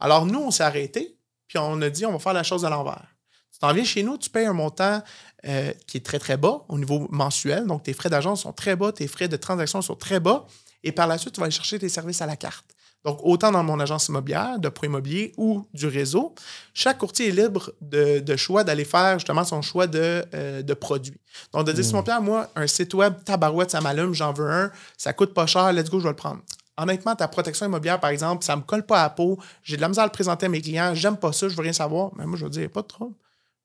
Alors, 0.00 0.26
nous, 0.26 0.40
on 0.40 0.50
s'est 0.50 0.62
arrêté, 0.62 1.16
puis 1.48 1.58
on 1.58 1.80
a 1.82 1.90
dit, 1.90 2.06
on 2.06 2.12
va 2.12 2.18
faire 2.18 2.32
la 2.32 2.42
chose 2.42 2.64
à 2.64 2.70
l'envers. 2.70 3.06
Tu 3.52 3.60
t'en 3.60 3.72
viens 3.72 3.84
chez 3.84 4.02
nous, 4.02 4.18
tu 4.18 4.28
payes 4.28 4.46
un 4.46 4.52
montant 4.52 5.02
euh, 5.46 5.72
qui 5.86 5.96
est 5.96 6.04
très, 6.04 6.18
très 6.18 6.36
bas 6.36 6.64
au 6.68 6.78
niveau 6.78 7.06
mensuel. 7.10 7.66
Donc, 7.66 7.84
tes 7.84 7.94
frais 7.94 8.10
d'agence 8.10 8.42
sont 8.42 8.52
très 8.52 8.76
bas, 8.76 8.92
tes 8.92 9.06
frais 9.06 9.28
de 9.28 9.36
transaction 9.36 9.80
sont 9.80 9.94
très 9.94 10.20
bas. 10.20 10.46
Et 10.82 10.92
par 10.92 11.06
la 11.06 11.16
suite, 11.16 11.34
tu 11.34 11.40
vas 11.40 11.46
aller 11.46 11.54
chercher 11.54 11.78
tes 11.78 11.88
services 11.88 12.20
à 12.20 12.26
la 12.26 12.36
carte. 12.36 12.66
Donc, 13.06 13.20
autant 13.22 13.52
dans 13.52 13.62
mon 13.62 13.78
agence 13.78 14.08
immobilière, 14.08 14.58
de 14.58 14.68
pro 14.68 14.86
immobilier 14.86 15.32
ou 15.36 15.64
du 15.72 15.86
réseau, 15.86 16.34
chaque 16.74 16.98
courtier 16.98 17.28
est 17.28 17.30
libre 17.30 17.72
de, 17.80 18.36
choix 18.36 18.64
d'aller 18.64 18.84
faire 18.84 19.20
justement 19.20 19.44
son 19.44 19.62
choix 19.62 19.86
de, 19.86 20.24
euh, 20.34 20.74
produits. 20.74 21.20
Donc, 21.52 21.66
de 21.66 21.72
dire, 21.72 21.94
mon 21.94 22.02
Pierre, 22.02 22.20
moi, 22.20 22.50
un 22.56 22.66
site 22.66 22.92
web, 22.94 23.14
tabarouette, 23.24 23.70
ça 23.70 23.80
m'allume, 23.80 24.12
j'en 24.12 24.32
veux 24.32 24.50
un, 24.50 24.72
ça 24.98 25.12
coûte 25.12 25.32
pas 25.32 25.46
cher, 25.46 25.72
let's 25.72 25.88
go, 25.88 25.98
je 25.98 26.04
vais 26.04 26.10
le 26.10 26.16
prendre 26.16 26.42
honnêtement, 26.78 27.16
ta 27.16 27.28
protection 27.28 27.66
immobilière, 27.66 28.00
par 28.00 28.10
exemple, 28.10 28.44
ça 28.44 28.54
ne 28.54 28.60
me 28.60 28.66
colle 28.66 28.84
pas 28.84 29.00
à 29.00 29.02
la 29.04 29.10
peau, 29.10 29.38
j'ai 29.62 29.76
de 29.76 29.80
la 29.80 29.88
misère 29.88 30.04
à 30.04 30.06
le 30.06 30.12
présenter 30.12 30.46
à 30.46 30.48
mes 30.48 30.60
clients, 30.60 30.94
j'aime 30.94 31.16
pas 31.16 31.32
ça, 31.32 31.48
je 31.48 31.56
veux 31.56 31.62
rien 31.62 31.72
savoir. 31.72 32.12
Mais 32.16 32.26
moi, 32.26 32.38
je 32.38 32.44
veux 32.44 32.50
dire, 32.50 32.70
pas 32.70 32.82
de 32.82 32.86
trouble. 32.86 33.14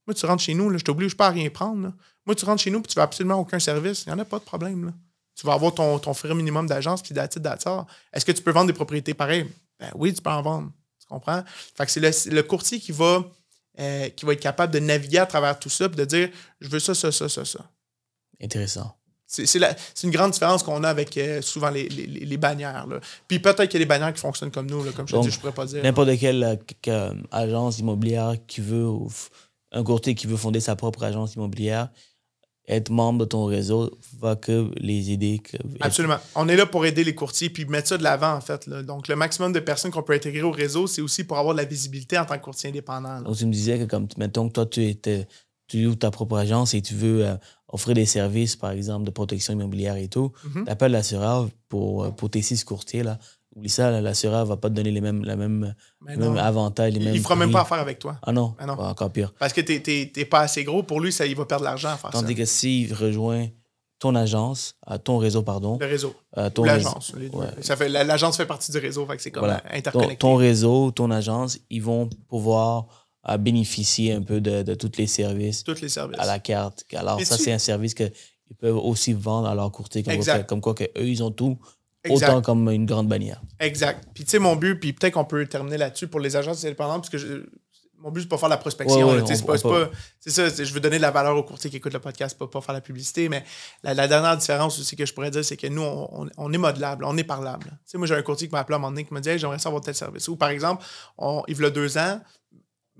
Moi, 0.07 0.15
tu 0.15 0.25
rentres 0.25 0.43
chez 0.43 0.53
nous, 0.53 0.69
là, 0.69 0.77
je 0.77 0.83
t'oblige 0.83 1.15
pas 1.15 1.27
à 1.27 1.31
rien 1.31 1.49
prendre. 1.49 1.93
Moi, 2.25 2.35
tu 2.35 2.45
rentres 2.45 2.61
chez 2.61 2.71
nous 2.71 2.79
et 2.79 2.83
tu 2.83 2.95
veux 2.95 3.01
absolument 3.01 3.35
aucun 3.35 3.59
service. 3.59 4.03
Il 4.05 4.09
n'y 4.09 4.15
en 4.15 4.19
a 4.19 4.25
pas 4.25 4.39
de 4.39 4.43
problème. 4.43 4.93
Tu 5.35 5.45
vas 5.45 5.53
avoir 5.53 5.73
ton, 5.73 5.99
ton 5.99 6.13
frais 6.13 6.35
minimum 6.35 6.67
d'agence 6.67 7.01
puis 7.01 7.13
d'attitude 7.13 7.43
d'attard. 7.43 7.87
Est-ce 8.13 8.25
que 8.25 8.31
tu 8.31 8.41
peux 8.41 8.51
vendre 8.51 8.67
des 8.67 8.73
propriétés 8.73 9.13
pareilles? 9.13 9.49
Ben 9.79 9.91
oui, 9.95 10.13
tu 10.13 10.21
peux 10.21 10.29
en 10.29 10.41
vendre. 10.41 10.71
Tu 10.99 11.07
comprends? 11.07 11.43
Fait 11.75 11.85
que 11.85 11.91
c'est 11.91 12.29
le, 12.29 12.43
courtier 12.43 12.79
qui 12.79 12.91
va, 12.91 13.23
euh, 13.79 14.09
qui 14.09 14.25
va 14.25 14.33
être 14.33 14.41
capable 14.41 14.73
de 14.73 14.79
naviguer 14.79 15.19
à 15.19 15.25
travers 15.25 15.57
tout 15.57 15.69
ça 15.69 15.85
et 15.85 15.89
de 15.89 16.05
dire 16.05 16.29
je 16.59 16.67
veux 16.67 16.79
ça, 16.79 16.93
ça, 16.93 17.11
ça, 17.11 17.29
ça, 17.29 17.45
ça. 17.45 17.59
Intéressant. 18.41 18.95
C'est 19.31 20.03
une 20.03 20.11
grande 20.11 20.31
différence 20.31 20.61
qu'on 20.61 20.83
a 20.83 20.89
avec 20.89 21.15
euh, 21.17 21.41
souvent 21.41 21.69
les, 21.69 21.87
les, 21.87 22.37
bannières. 22.37 22.85
Là. 22.85 22.99
Puis 23.29 23.39
peut-être 23.39 23.65
qu'il 23.65 23.79
y 23.79 23.83
a 23.83 23.85
des 23.85 23.89
bannières 23.89 24.13
qui 24.13 24.19
fonctionnent 24.19 24.51
comme 24.51 24.69
nous, 24.69 24.83
comme 24.91 25.07
je 25.07 25.17
dis, 25.17 25.31
je 25.31 25.39
pourrais 25.39 25.53
pas 25.53 25.65
dire. 25.65 25.81
N'importe 25.81 26.19
quelle 26.19 26.59
euh, 26.87 27.13
agence 27.31 27.79
immobilière 27.79 28.35
qui 28.45 28.59
veut, 28.59 28.89
un 29.71 29.83
courtier 29.83 30.15
qui 30.15 30.27
veut 30.27 30.35
fonder 30.35 30.59
sa 30.59 30.75
propre 30.75 31.03
agence 31.03 31.35
immobilière, 31.35 31.87
être 32.67 32.89
membre 32.89 33.19
de 33.19 33.25
ton 33.25 33.45
réseau 33.45 33.97
va 34.19 34.35
que 34.35 34.69
les 34.77 35.11
aider. 35.11 35.39
Que, 35.39 35.57
Absolument. 35.79 36.17
On 36.35 36.49
est 36.49 36.57
là 36.57 36.65
pour 36.65 36.85
aider 36.85 37.03
les 37.03 37.15
courtiers 37.15 37.49
puis 37.49 37.65
mettre 37.65 37.87
ça 37.87 37.97
de 37.97 38.03
l'avant, 38.03 38.33
en 38.33 38.41
fait. 38.41 38.69
Donc, 38.69 39.07
le 39.07 39.15
maximum 39.15 39.53
de 39.53 39.59
personnes 39.59 39.91
qu'on 39.91 40.03
peut 40.03 40.13
intégrer 40.13 40.43
au 40.43 40.51
réseau, 40.51 40.87
c'est 40.87 41.01
aussi 41.01 41.23
pour 41.23 41.37
avoir 41.37 41.55
de 41.55 41.61
la 41.61 41.65
visibilité 41.65 42.19
en 42.19 42.25
tant 42.25 42.37
que 42.37 42.43
courtier 42.43 42.69
indépendant. 42.69 43.21
Donc, 43.21 43.37
tu 43.37 43.45
me 43.45 43.51
disais 43.51 43.79
que, 43.79 43.85
comme, 43.85 44.07
mettons 44.17 44.47
que 44.49 44.53
toi, 44.53 44.65
tu, 44.65 44.85
étais, 44.85 45.27
tu 45.71 45.85
ouvres 45.85 45.97
ta 45.97 46.11
propre 46.11 46.35
agence 46.37 46.73
et 46.73 46.81
tu 46.81 46.93
veux 46.93 47.25
euh, 47.25 47.35
offrir 47.69 47.95
des 47.95 48.05
services, 48.05 48.57
par 48.57 48.71
exemple, 48.71 49.05
de 49.05 49.11
protection 49.11 49.53
immobilière 49.53 49.95
et 49.95 50.09
tout, 50.09 50.33
mm 50.43 50.67
appelles 50.67 50.91
l'assureur 50.91 51.49
pour, 51.69 52.03
euh, 52.03 52.09
pour 52.11 52.29
tes 52.29 52.41
six 52.41 52.63
courtiers. 52.65 53.03
Là. 53.03 53.17
Oublie 53.55 53.69
ça, 53.69 54.01
l'assureur 54.01 54.43
ne 54.43 54.49
va 54.49 54.57
pas 54.57 54.69
te 54.69 54.75
donner 54.75 54.91
les 54.91 55.01
mêmes, 55.01 55.23
la 55.23 55.37
même, 55.37 55.73
les 56.07 56.17
mêmes 56.17 56.37
avantages. 56.37 56.93
Les 56.93 56.99
il 56.99 57.13
ne 57.13 57.19
fera 57.19 57.37
même 57.37 57.51
pas 57.51 57.61
affaire 57.61 57.79
avec 57.79 57.99
toi. 57.99 58.17
Ah 58.21 58.33
non, 58.33 58.53
ah 58.59 58.65
non. 58.65 58.73
encore 58.73 59.11
pire. 59.11 59.33
Parce 59.39 59.53
que 59.53 59.61
tu 59.61 59.81
n'es 60.15 60.25
pas 60.25 60.41
assez 60.41 60.63
gros. 60.65 60.83
Pour 60.83 60.99
lui, 60.99 61.11
ça, 61.11 61.25
il 61.25 61.35
va 61.35 61.45
perdre 61.45 61.61
de 61.61 61.69
l'argent 61.69 61.89
à 61.89 61.97
faire 61.97 62.11
Tandis 62.11 62.17
ça. 62.17 62.21
Tandis 62.21 62.35
que 62.35 62.45
s'il 62.45 62.93
rejoint 62.93 63.47
ton 63.99 64.15
agence, 64.15 64.75
ton 65.03 65.17
réseau, 65.19 65.43
pardon. 65.43 65.77
Le 65.79 65.85
réseau. 65.85 66.13
Euh, 66.37 66.49
ton 66.49 66.63
l'agence. 66.63 67.13
Ouais. 67.13 67.89
L'agence 67.89 68.35
fait 68.35 68.45
partie 68.45 68.71
du 68.71 68.77
réseau, 68.77 69.07
c'est 69.19 69.31
comme 69.31 69.45
interconnecté. 69.71 70.17
Ton, 70.17 70.29
ton, 70.29 70.35
réseau, 70.35 70.91
ton 70.91 71.11
agence, 71.11 71.59
ils 71.69 71.83
vont 71.83 72.09
pouvoir 72.27 73.00
à 73.23 73.37
bénéficier 73.37 74.13
un 74.13 74.21
peu 74.21 74.41
de, 74.41 74.63
de 74.63 74.73
tous 74.73 74.91
les 74.97 75.07
services. 75.07 75.63
Tous 75.63 75.81
les 75.81 75.89
services. 75.89 76.19
À 76.19 76.25
la 76.25 76.39
carte. 76.39 76.85
Alors, 76.93 77.21
ça, 77.21 77.37
c'est 77.37 77.51
un 77.51 77.59
service 77.59 77.93
qu'ils 77.93 78.11
peuvent 78.59 78.77
aussi 78.77 79.13
vendre 79.13 79.47
à 79.47 79.55
leur 79.55 79.71
courtier. 79.71 80.03
Comme, 80.03 80.23
quoi, 80.23 80.39
comme 80.39 80.61
quoi, 80.61 80.73
que 80.73 80.83
eux, 80.83 81.07
ils 81.07 81.23
ont 81.23 81.31
tout. 81.31 81.57
Autant 82.09 82.41
comme 82.41 82.67
une 82.69 82.87
grande 82.87 83.07
bannière. 83.07 83.43
Exact. 83.59 84.07
Puis, 84.15 84.23
tu 84.23 84.31
sais, 84.31 84.39
mon 84.39 84.55
but, 84.55 84.79
puis 84.79 84.91
peut-être 84.91 85.13
qu'on 85.13 85.25
peut 85.25 85.45
terminer 85.45 85.77
là-dessus 85.77 86.07
pour 86.07 86.19
les 86.19 86.35
agences 86.35 86.65
indépendantes, 86.65 87.07
parce 87.07 87.23
que 87.23 87.47
mon 88.01 88.09
but, 88.09 88.21
c'est 88.21 88.27
pas 88.27 88.37
faire 88.37 88.49
la 88.49 88.57
prospection. 88.57 89.25
c'est 89.25 90.29
ça, 90.29 90.49
je 90.49 90.73
veux 90.73 90.79
donner 90.79 90.97
de 90.97 91.01
la 91.01 91.11
valeur 91.11 91.37
aux 91.37 91.43
courtiers 91.43 91.69
qui 91.69 91.77
écoutent 91.77 91.93
le 91.93 91.99
podcast, 91.99 92.37
pas, 92.37 92.47
pas 92.47 92.61
faire 92.61 92.73
la 92.73 92.81
publicité. 92.81 93.29
Mais 93.29 93.43
la, 93.83 94.07
dernière 94.07 94.35
différence 94.35 94.79
aussi 94.79 94.95
que 94.95 95.05
je 95.05 95.13
pourrais 95.13 95.31
dire, 95.31 95.45
c'est 95.45 95.57
que 95.57 95.67
nous, 95.67 95.83
on, 95.83 96.53
est 96.53 96.57
modelable, 96.57 97.05
on 97.05 97.15
est 97.17 97.23
parlable. 97.23 97.67
Tu 97.67 97.91
sais, 97.91 97.97
moi, 97.97 98.07
j'ai 98.07 98.15
un 98.15 98.21
courtier 98.23 98.47
qui 98.47 98.53
m'a 98.53 98.61
appelé 98.61 98.73
à 98.73 98.77
un 98.77 98.79
moment 98.79 98.91
donné 98.91 99.05
qui 99.05 99.13
m'a 99.13 99.19
dit 99.19 99.37
J'aimerais 99.37 99.59
savoir 99.59 99.81
tel 99.81 99.93
service. 99.93 100.27
Ou 100.27 100.35
par 100.35 100.49
exemple, 100.49 100.83
on, 101.17 101.43
il 101.47 101.59
y 101.59 101.63
a 101.63 101.69
deux 101.69 101.97
ans, 101.97 102.19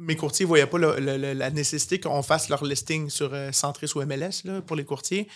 mes 0.02 0.16
courtiers 0.16 0.46
ne 0.46 0.48
voyaient 0.48 0.68
pas 0.68 0.80
la 0.80 1.50
nécessité 1.52 2.00
qu'on 2.00 2.24
fasse 2.24 2.50
leur 2.50 2.64
listing 2.64 3.10
sur 3.10 3.34
euh, 3.34 3.52
Centris 3.52 3.92
ou 3.96 4.02
MLS 4.02 4.62
pour 4.66 4.76
les 4.76 4.86
courtiers. 4.86 5.28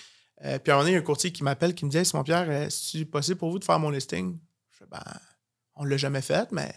Euh, 0.43 0.59
puis 0.59 0.71
à 0.71 0.75
un 0.75 0.77
moment 0.77 0.87
donné, 0.87 0.97
un 0.97 1.01
courtier 1.01 1.31
qui 1.31 1.43
m'appelle 1.43 1.75
qui 1.75 1.85
me 1.85 1.89
dit 1.89 2.03
Simon 2.03 2.23
Pierre, 2.23 2.49
est-ce 2.49 3.03
possible 3.03 3.37
pour 3.37 3.51
vous 3.51 3.59
de 3.59 3.63
faire 3.63 3.79
mon 3.79 3.89
listing 3.89 4.37
Je 4.71 4.77
fais 4.79 4.85
ben, 4.89 5.03
on 5.75 5.85
ne 5.85 5.89
l'a 5.89 5.97
jamais 5.97 6.21
fait, 6.21 6.51
mais 6.51 6.73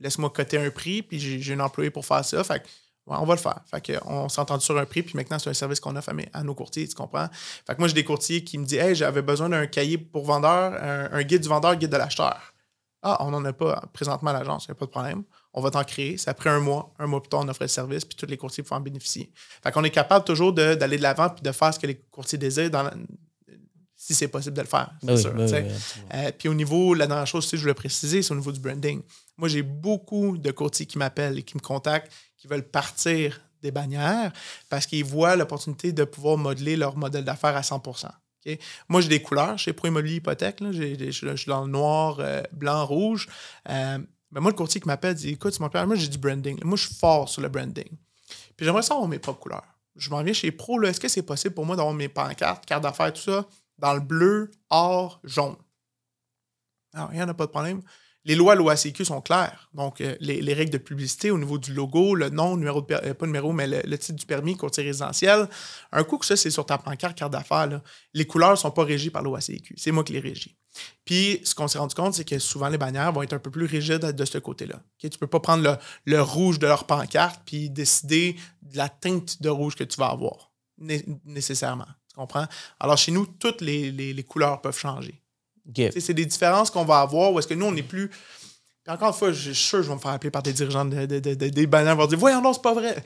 laisse-moi 0.00 0.30
coter 0.30 0.58
un 0.58 0.70
prix, 0.70 1.02
puis 1.02 1.18
j'ai 1.18 1.54
un 1.54 1.60
employé 1.60 1.90
pour 1.90 2.06
faire 2.06 2.24
ça. 2.24 2.42
Fait 2.42 2.62
on 3.08 3.24
va 3.24 3.34
le 3.34 3.40
faire. 3.40 3.60
Fait 3.70 3.80
que, 3.80 3.92
on 4.04 4.28
s'entend 4.28 4.58
sur 4.58 4.76
un 4.76 4.84
prix, 4.84 5.02
puis 5.02 5.14
maintenant, 5.14 5.38
c'est 5.38 5.50
un 5.50 5.54
service 5.54 5.78
qu'on 5.78 5.94
offre 5.94 6.10
à, 6.32 6.42
nos 6.42 6.54
courtiers, 6.56 6.88
tu 6.88 6.94
comprends? 6.96 7.28
Fait 7.64 7.74
que 7.74 7.78
moi, 7.78 7.86
j'ai 7.86 7.94
des 7.94 8.02
courtiers 8.02 8.42
qui 8.42 8.58
me 8.58 8.64
disent 8.64 8.80
Hey, 8.80 8.94
j'avais 8.96 9.22
besoin 9.22 9.48
d'un 9.48 9.66
cahier 9.68 9.96
pour 9.96 10.24
vendeur, 10.24 10.72
un, 11.12 11.22
guide 11.22 11.42
du 11.42 11.48
vendeur, 11.48 11.76
guide 11.76 11.90
de 11.90 11.96
l'acheteur. 11.96 12.52
Ah, 13.02 13.24
on 13.24 13.30
n'en 13.30 13.44
a 13.44 13.52
pas 13.52 13.84
présentement 13.92 14.30
à 14.30 14.32
l'agence, 14.32 14.64
il 14.64 14.70
n'y 14.70 14.72
a 14.72 14.74
pas 14.74 14.86
de 14.86 14.90
problème. 14.90 15.22
On 15.56 15.62
va 15.62 15.70
t'en 15.70 15.82
créer. 15.82 16.18
Ça 16.18 16.30
après 16.32 16.50
un 16.50 16.60
mois, 16.60 16.94
un 16.98 17.06
mois 17.06 17.20
plus 17.22 17.30
tard, 17.30 17.40
on 17.42 17.48
offre 17.48 17.62
le 17.62 17.68
service, 17.68 18.04
puis 18.04 18.14
tous 18.14 18.26
les 18.26 18.36
courtiers 18.36 18.62
peuvent 18.62 18.76
en 18.76 18.80
bénéficier. 18.80 19.32
Fait 19.62 19.72
qu'on 19.72 19.82
est 19.82 19.90
capable 19.90 20.24
toujours 20.24 20.52
d'aller 20.52 20.98
de 20.98 21.02
l'avant 21.02 21.30
puis 21.30 21.42
de 21.42 21.50
faire 21.50 21.72
ce 21.72 21.78
que 21.78 21.86
les 21.86 21.96
courtiers 21.96 22.38
désirent 22.38 22.70
dans 22.70 22.90
si 23.96 24.14
c'est 24.14 24.28
possible 24.28 24.54
de 24.54 24.60
le 24.60 24.68
faire. 24.68 24.90
C'est 25.02 25.16
sûr. 25.16 25.34
Euh, 25.34 26.30
puis 26.38 26.48
au 26.48 26.54
niveau, 26.54 26.94
la 26.94 27.06
dernière 27.06 27.26
chose, 27.26 27.48
je 27.50 27.56
voulais 27.56 27.74
préciser, 27.74 28.22
c'est 28.22 28.32
au 28.32 28.36
niveau 28.36 28.52
du 28.52 28.60
branding. 28.60 29.00
Moi, 29.36 29.48
j'ai 29.48 29.62
beaucoup 29.62 30.38
de 30.38 30.50
courtiers 30.50 30.86
qui 30.86 30.98
m'appellent 30.98 31.38
et 31.38 31.42
qui 31.42 31.56
me 31.56 31.62
contactent, 31.62 32.12
qui 32.36 32.46
veulent 32.46 32.68
partir 32.68 33.40
des 33.62 33.70
bannières 33.70 34.32
parce 34.68 34.86
qu'ils 34.86 35.04
voient 35.04 35.34
l'opportunité 35.34 35.92
de 35.92 36.04
pouvoir 36.04 36.36
modeler 36.36 36.76
leur 36.76 36.96
modèle 36.96 37.24
d'affaires 37.24 37.56
à 37.56 37.62
100% 37.62 38.08
Moi, 38.88 39.00
j'ai 39.00 39.08
des 39.08 39.22
couleurs 39.22 39.58
chez 39.58 39.72
Pro 39.72 39.88
Immobilier 39.88 40.16
Hypothèque. 40.16 40.60
Là. 40.60 40.70
je 40.72 41.10
suis 41.10 41.46
dans 41.46 41.64
le 41.64 41.70
noir, 41.70 42.18
euh, 42.20 42.42
blanc, 42.52 42.84
rouge. 42.86 43.28
Euh, 43.68 43.98
mais 44.36 44.42
moi, 44.42 44.50
le 44.50 44.56
courtier 44.56 44.82
qui 44.82 44.86
m'appelle 44.86 45.14
dit 45.14 45.30
Écoute, 45.30 45.58
mon 45.60 45.70
père, 45.70 45.86
moi, 45.86 45.96
j'ai 45.96 46.08
du 46.08 46.18
branding. 46.18 46.62
Moi, 46.62 46.76
je 46.76 46.88
suis 46.88 46.94
fort 46.94 47.26
sur 47.26 47.40
le 47.40 47.48
branding. 47.48 47.88
Puis 48.54 48.66
j'aimerais 48.66 48.82
savoir 48.82 49.08
mes 49.08 49.18
propres 49.18 49.40
couleurs. 49.40 49.64
Je 49.96 50.10
m'en 50.10 50.22
viens 50.22 50.34
chez 50.34 50.52
Pro. 50.52 50.82
Est-ce 50.82 51.00
que 51.00 51.08
c'est 51.08 51.22
possible 51.22 51.54
pour 51.54 51.64
moi 51.64 51.74
d'avoir 51.74 51.94
mes 51.94 52.10
pancartes, 52.10 52.66
cartes 52.66 52.82
d'affaires, 52.82 53.14
tout 53.14 53.22
ça, 53.22 53.46
dans 53.78 53.94
le 53.94 54.00
bleu, 54.00 54.50
or, 54.68 55.20
jaune? 55.24 55.56
Alors, 56.92 57.08
il 57.12 57.16
n'y 57.16 57.22
en 57.22 57.28
a 57.30 57.34
pas 57.34 57.46
de 57.46 57.50
problème 57.50 57.80
les 58.26 58.34
lois 58.34 58.56
l'OACQ 58.56 59.04
sont 59.04 59.20
claires. 59.20 59.70
Donc, 59.72 60.00
euh, 60.00 60.16
les, 60.20 60.52
règles 60.52 60.72
de 60.72 60.78
publicité 60.78 61.30
au 61.30 61.38
niveau 61.38 61.58
du 61.58 61.72
logo, 61.72 62.14
le 62.16 62.28
nom, 62.28 62.56
numéro 62.56 62.82
de 62.82 62.92
euh, 62.92 63.14
pas 63.14 63.24
numéro, 63.24 63.52
mais 63.52 63.68
le, 63.68 63.98
titre 63.98 64.18
du 64.18 64.26
permis, 64.26 64.56
courtier 64.56 64.82
résidentiel. 64.82 65.48
Un 65.92 66.02
coup 66.02 66.18
que 66.18 66.26
ça, 66.26 66.36
c'est 66.36 66.50
sur 66.50 66.66
ta 66.66 66.76
pancarte, 66.76 67.16
carte 67.16 67.32
d'affaires, 67.32 67.80
les 68.12 68.26
couleurs 68.26 68.50
ne 68.50 68.56
sont 68.56 68.72
pas 68.72 68.82
régies 68.82 69.10
par 69.10 69.22
l'OACQ. 69.22 69.74
C'est 69.76 69.92
moi 69.92 70.02
qui 70.02 70.12
les 70.12 70.20
régis. 70.20 70.52
Puis, 71.04 71.40
ce 71.44 71.54
qu'on 71.54 71.68
s'est 71.68 71.78
rendu 71.78 71.94
compte, 71.94 72.14
c'est 72.14 72.24
que 72.24 72.38
souvent, 72.38 72.68
les 72.68 72.78
bannières 72.78 73.12
vont 73.12 73.22
être 73.22 73.32
un 73.32 73.38
peu 73.38 73.50
plus 73.50 73.66
rigides 73.66 74.00
de 74.00 74.24
ce 74.24 74.38
côté-là. 74.38 74.80
Tu 74.98 75.06
ne 75.06 75.16
peux 75.16 75.26
pas 75.26 75.40
prendre 75.40 75.78
le, 76.04 76.22
rouge 76.22 76.58
de 76.58 76.66
leur 76.66 76.84
pancarte 76.84 77.40
puis 77.46 77.70
décider 77.70 78.36
de 78.62 78.76
la 78.76 78.88
teinte 78.88 79.40
de 79.42 79.48
rouge 79.48 79.76
que 79.76 79.84
tu 79.84 79.96
vas 79.98 80.08
avoir, 80.08 80.50
nécessairement. 81.24 81.86
Tu 82.08 82.16
comprends? 82.16 82.46
Alors, 82.80 82.96
chez 82.96 83.12
nous, 83.12 83.26
toutes 83.26 83.60
les 83.60 84.26
couleurs 84.28 84.60
peuvent 84.60 84.78
changer. 84.78 85.22
C'est 85.74 86.14
des 86.14 86.26
différences 86.26 86.70
qu'on 86.70 86.84
va 86.84 87.00
avoir 87.00 87.32
où 87.32 87.38
est-ce 87.38 87.48
que 87.48 87.54
nous, 87.54 87.66
on 87.66 87.72
n'est 87.72 87.82
plus. 87.82 88.10
encore 88.86 89.08
une 89.08 89.14
fois, 89.14 89.32
je 89.32 89.52
suis 89.52 89.54
sûr 89.54 89.78
que 89.78 89.84
je 89.84 89.88
vais 89.88 89.94
me 89.94 90.00
faire 90.00 90.12
appeler 90.12 90.30
par 90.30 90.42
des 90.42 90.52
dirigeants 90.52 90.84
de, 90.84 91.06
des 91.06 91.66
bannières 91.66 91.96
vont 91.96 92.06
dire 92.06 92.18
Voyons, 92.18 92.40
non, 92.40 92.52
c'est 92.52 92.62
pas 92.62 92.74
vrai. 92.74 93.02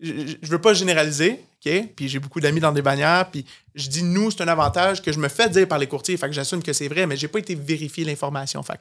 Je, 0.00 0.12
ne 0.12 0.46
veux 0.46 0.60
pas 0.60 0.74
généraliser, 0.74 1.44
Puis 1.60 2.08
j'ai 2.08 2.18
beaucoup 2.18 2.40
d'amis 2.40 2.60
dans 2.60 2.72
des 2.72 2.82
bannières, 2.82 3.30
puis 3.30 3.44
je 3.74 3.88
dis 3.88 4.02
nous, 4.02 4.30
c'est 4.30 4.42
un 4.42 4.48
avantage 4.48 5.02
que 5.02 5.12
je 5.12 5.18
me 5.18 5.28
fais 5.28 5.48
dire 5.48 5.66
par 5.66 5.78
les 5.78 5.86
courtiers, 5.86 6.16
fait 6.16 6.26
que 6.26 6.32
j'assume 6.32 6.62
que 6.62 6.72
c'est 6.72 6.88
vrai, 6.88 7.06
mais 7.06 7.16
j'ai 7.16 7.28
pas 7.28 7.38
été 7.40 7.54
vérifier 7.54 8.04
l'information. 8.04 8.62
Fait 8.62 8.78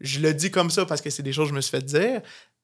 je 0.00 0.20
le 0.20 0.32
dis 0.32 0.50
comme 0.50 0.70
ça 0.70 0.86
parce 0.86 1.00
que 1.00 1.10
c'est 1.10 1.22
des 1.22 1.32
choses 1.32 1.46
que 1.46 1.50
je 1.50 1.56
me 1.56 1.60
suis 1.60 1.70
fait 1.70 1.84
dire. 1.84 2.22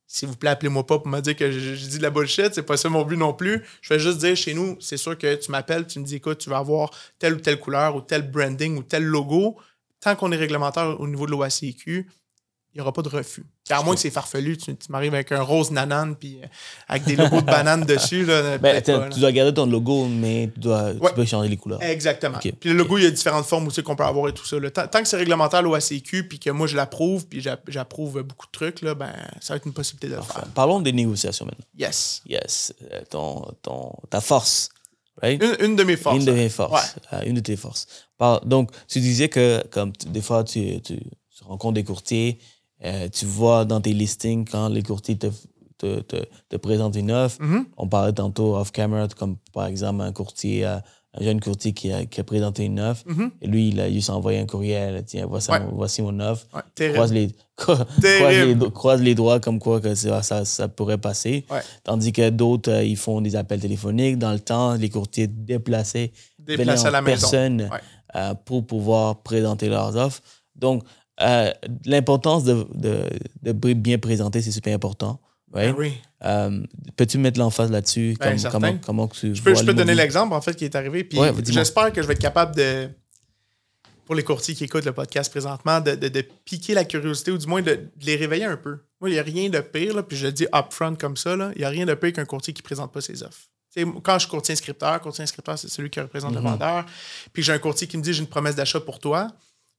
S'il 0.08 0.28
vous 0.28 0.36
plaît, 0.36 0.50
appelez-moi 0.50 0.86
pas 0.86 1.00
pour 1.00 1.08
me 1.08 1.20
dire 1.20 1.34
que 1.34 1.50
je, 1.50 1.74
dis 1.74 1.98
de 1.98 2.02
la 2.02 2.10
bullshit, 2.10 2.54
c'est 2.54 2.62
pas 2.62 2.76
ça 2.76 2.88
mon 2.88 3.04
but 3.04 3.16
non 3.16 3.34
plus. 3.34 3.64
Je 3.82 3.92
vais 3.92 3.98
juste 3.98 4.18
dire 4.18 4.36
chez 4.36 4.54
nous, 4.54 4.76
c'est 4.80 4.96
sûr 4.96 5.18
que 5.18 5.34
tu 5.34 5.50
m'appelles, 5.50 5.86
tu 5.86 5.98
me 5.98 6.04
dis 6.04 6.16
écoute, 6.16 6.38
tu 6.38 6.48
vas 6.48 6.58
avoir 6.58 6.90
telle 7.18 7.34
ou 7.34 7.40
telle 7.40 7.58
couleur 7.58 7.96
ou 7.96 8.00
tel 8.00 8.30
branding 8.30 8.78
ou 8.78 8.84
tel 8.84 9.02
logo 9.02 9.56
tant 10.00 10.14
qu'on 10.14 10.30
est 10.30 10.36
réglementaire 10.36 11.00
au 11.00 11.08
niveau 11.08 11.26
de 11.26 11.32
l'OACQ, 11.32 12.06
il 12.76 12.80
n'y 12.80 12.82
aura 12.82 12.92
pas 12.92 13.00
de 13.00 13.08
refus. 13.08 13.46
À 13.70 13.82
moins 13.82 13.94
que 13.94 14.00
c'est 14.02 14.10
farfelu, 14.10 14.58
tu, 14.58 14.76
m'arrives 14.90 15.14
avec 15.14 15.32
un 15.32 15.40
rose 15.40 15.70
nanane 15.70 16.14
puis 16.14 16.40
euh, 16.42 16.46
avec 16.88 17.04
des 17.04 17.16
logos 17.16 17.40
de 17.40 17.46
banane 17.46 17.84
dessus. 17.86 18.26
Là, 18.26 18.58
ben, 18.58 18.82
tu 18.82 19.18
dois 19.18 19.32
garder 19.32 19.54
ton 19.54 19.64
logo, 19.64 20.06
mais 20.08 20.50
tu, 20.52 20.60
dois, 20.60 20.92
peux 21.14 21.24
changer 21.24 21.48
les 21.48 21.56
couleurs. 21.56 21.82
Exactement. 21.82 22.36
Puis 22.38 22.54
le 22.68 22.74
logo, 22.74 22.98
il 22.98 23.04
y 23.04 23.06
a 23.06 23.10
différentes 23.10 23.46
formes 23.46 23.66
aussi 23.68 23.82
qu'on 23.82 23.96
peut 23.96 24.04
avoir 24.04 24.28
et 24.28 24.34
tout 24.34 24.44
ça. 24.44 24.58
Tant, 24.70 25.00
que 25.00 25.08
c'est 25.08 25.16
réglementaire 25.16 25.62
l'OACQ 25.62 26.28
puis 26.28 26.38
que 26.38 26.50
moi 26.50 26.66
je 26.66 26.76
l'approuve 26.76 27.26
puis 27.26 27.42
j'approuve 27.68 28.22
beaucoup 28.22 28.46
de 28.46 28.52
trucs, 28.52 28.82
là, 28.82 28.94
ben, 28.94 29.10
ça 29.40 29.54
va 29.54 29.56
être 29.56 29.66
une 29.66 29.72
possibilité 29.72 30.08
de 30.08 30.16
le 30.16 30.22
faire. 30.22 30.44
Parlons 30.54 30.80
des 30.80 30.92
négociations 30.92 31.46
maintenant. 31.46 31.64
Yes. 31.78 32.20
Yes. 32.28 32.74
Euh, 32.92 33.00
ton, 33.08 33.42
ton, 33.62 33.90
ta 34.10 34.20
force. 34.20 34.68
Une, 35.22 35.40
une, 35.60 35.76
de 35.76 35.82
mes 35.82 35.96
forces. 35.96 36.16
Une 36.18 36.26
de 36.26 36.32
mes 36.32 36.50
forces. 36.50 36.96
Euh, 37.14 37.22
une 37.24 37.36
de 37.36 37.40
tes 37.40 37.56
forces. 37.56 37.86
donc, 38.44 38.70
tu 38.86 39.00
disais 39.00 39.30
que 39.30 39.64
comme 39.70 39.92
des 40.08 40.20
fois, 40.20 40.44
tu, 40.44 40.82
tu, 40.82 40.98
rencontres 41.42 41.74
des 41.74 41.84
courtiers, 41.84 42.38
euh, 42.84 43.08
tu 43.08 43.26
vois 43.26 43.64
dans 43.64 43.80
tes 43.80 43.92
listings 43.92 44.46
quand 44.48 44.68
les 44.68 44.82
courtiers 44.82 45.16
te, 45.16 45.28
te, 45.78 46.00
te, 46.00 46.56
présentent 46.56 46.96
une 46.96 47.10
offre. 47.10 47.40
Mm-hmm. 47.40 47.64
On 47.76 47.88
parlait 47.88 48.12
tantôt 48.12 48.56
off-camera, 48.56 49.08
comme 49.08 49.36
par 49.52 49.66
exemple 49.66 50.02
un 50.02 50.12
courtier 50.12 50.66
euh, 50.66 50.78
un 51.18 51.24
jeune 51.24 51.40
courtier 51.40 51.72
qui 51.72 51.92
a, 51.92 52.04
qui 52.04 52.20
a 52.20 52.24
présenté 52.24 52.64
une 52.64 52.80
offre. 52.80 53.04
Mm-hmm. 53.06 53.30
Et 53.42 53.46
lui, 53.46 53.68
il 53.68 53.80
a 53.80 53.90
juste 53.90 54.10
envoyé 54.10 54.38
un 54.38 54.46
courriel. 54.46 55.02
Tiens, 55.06 55.26
voici, 55.26 55.50
voici 55.72 56.02
mon 56.02 56.18
offre. 56.20 56.46
croise, 56.76 57.12
les, 57.12 57.30
croise, 57.56 57.86
les, 58.02 58.56
croise, 58.72 59.00
les, 59.00 59.14
doigts 59.14 59.40
comme 59.40 59.58
quoi 59.58 59.80
que 59.80 59.94
ça, 59.94 60.22
ça, 60.22 60.44
ça 60.44 60.68
pourrait 60.68 60.98
passer. 60.98 61.44
Tandis 61.84 62.12
que 62.12 62.30
d'autres, 62.30 62.70
euh, 62.70 62.84
ils 62.84 62.96
font 62.96 63.20
des 63.20 63.36
appels 63.36 63.60
téléphoniques. 63.60 64.18
Dans 64.18 64.32
le 64.32 64.40
temps, 64.40 64.74
les 64.74 64.90
courtiers 64.90 65.26
déplaçaient, 65.26 66.12
déplaçaient 66.38 66.90
la 66.90 67.02
personne 67.02 67.70
euh, 68.14 68.34
pour 68.44 68.66
pouvoir 68.66 69.22
présenter 69.22 69.68
leurs 69.68 69.96
offres. 69.96 70.20
Donc, 70.54 70.84
euh, 71.20 71.50
l'importance 71.84 72.44
de, 72.44 72.66
de, 72.74 73.08
de, 73.42 73.72
bien 73.74 73.98
présenter, 73.98 74.42
c'est 74.42 74.50
super 74.50 74.74
important. 74.74 75.20
Ben 75.48 75.74
oui. 75.76 75.94
Euh, 76.24 76.62
peux-tu 76.96 77.18
mettre 77.18 77.38
l'emphase 77.38 77.70
là-dessus? 77.70 78.16
Ben, 78.20 78.36
comment, 78.50 78.78
comment 78.84 79.08
tu 79.08 79.34
je 79.34 79.42
peux, 79.42 79.54
je 79.54 79.64
peux 79.64 79.74
donner 79.74 79.94
l'exemple, 79.94 80.34
en 80.34 80.40
fait, 80.40 80.54
qui 80.54 80.64
est 80.64 80.74
arrivé. 80.74 81.04
Puis 81.04 81.18
j'espère 81.46 81.92
que 81.92 82.02
je 82.02 82.06
vais 82.06 82.14
être 82.14 82.20
capable 82.20 82.54
de, 82.56 82.88
pour 84.06 84.14
les 84.14 84.22
courtiers 84.22 84.54
qui 84.54 84.64
écoutent 84.64 84.84
le 84.84 84.92
podcast 84.92 85.30
présentement, 85.30 85.80
de, 85.80 85.94
de, 85.94 86.24
piquer 86.44 86.74
la 86.74 86.84
curiosité 86.84 87.32
ou 87.32 87.38
du 87.38 87.46
moins 87.46 87.60
de, 87.60 87.90
les 88.02 88.16
réveiller 88.16 88.44
un 88.44 88.56
peu. 88.56 88.78
Moi, 89.00 89.10
il 89.10 89.14
n'y 89.14 89.18
a 89.18 89.22
rien 89.22 89.50
de 89.50 89.60
pire, 89.60 89.94
là, 89.94 90.02
puis 90.02 90.16
je 90.16 90.26
le 90.26 90.32
dis 90.32 90.46
upfront 90.54 90.94
comme 90.94 91.16
ça, 91.16 91.34
il 91.34 91.58
n'y 91.58 91.64
a 91.64 91.68
rien 91.68 91.84
de 91.84 91.94
pire 91.94 92.12
qu'un 92.12 92.24
courtier 92.24 92.54
qui 92.54 92.62
ne 92.62 92.64
présente 92.64 92.92
pas 92.92 93.00
ses 93.00 93.22
offres. 93.24 93.48
quand 94.02 94.14
je 94.14 94.20
suis 94.20 94.30
courtier 94.30 94.52
inscripteur, 94.52 95.00
courtier 95.00 95.24
inscripteur, 95.24 95.58
c'est 95.58 95.68
celui 95.68 95.90
qui 95.90 96.00
représente 96.00 96.34
le 96.34 96.40
mhm. 96.40 96.50
vendeur. 96.50 96.86
Puis 97.32 97.42
j'ai 97.42 97.52
un 97.52 97.58
courtier 97.58 97.88
qui 97.88 97.98
me 97.98 98.02
dit 98.02 98.14
j'ai 98.14 98.20
une 98.20 98.28
promesse 98.28 98.54
d'achat 98.54 98.80
pour 98.80 99.00
toi, 99.00 99.28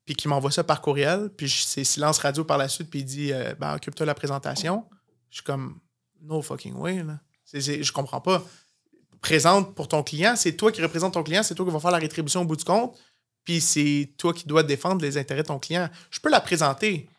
puis 0.07 0.15
qui 0.15 0.29
m'envoie 0.29 0.51
ça 0.51 0.63
par 0.63 0.81
courriel, 0.81 1.29
puis 1.35 1.49
c'est 1.49 1.83
silence 1.83 2.19
radio 2.19 2.45
par 2.45 2.57
la 2.57 2.69
suite, 2.69 2.89
puis 2.89 2.99
il 2.99 3.05
dit 3.05 3.33
euh, 3.33 3.53
ben, 3.59 3.75
occupe-toi 3.75 4.05
de 4.05 4.07
la 4.07 4.15
présentation. 4.15 4.85
Je 5.29 5.35
suis 5.35 5.43
comme 5.43 5.79
no 6.21 6.41
fucking 6.41 6.75
way. 6.75 7.03
Là. 7.03 7.19
je 7.53 7.91
comprends 7.91 8.21
pas. 8.21 8.41
Présente 9.19 9.75
pour 9.75 9.89
ton 9.89 10.03
client, 10.03 10.37
c'est 10.37 10.53
toi 10.53 10.71
qui 10.71 10.81
représente 10.81 11.15
ton 11.15 11.23
client, 11.23 11.43
c'est 11.43 11.55
toi 11.55 11.65
qui 11.65 11.73
vas 11.73 11.81
faire 11.81 11.91
la 11.91 11.97
rétribution 11.97 12.43
au 12.43 12.45
bout 12.45 12.55
du 12.55 12.63
compte, 12.63 12.97
puis 13.43 13.59
c'est 13.59 14.13
toi 14.17 14.33
qui 14.33 14.47
dois 14.47 14.63
défendre 14.63 15.01
les 15.01 15.17
intérêts 15.17 15.41
de 15.41 15.47
ton 15.47 15.59
client. 15.59 15.89
Je 16.09 16.21
peux 16.21 16.29
la 16.29 16.39
présenter, 16.39 17.09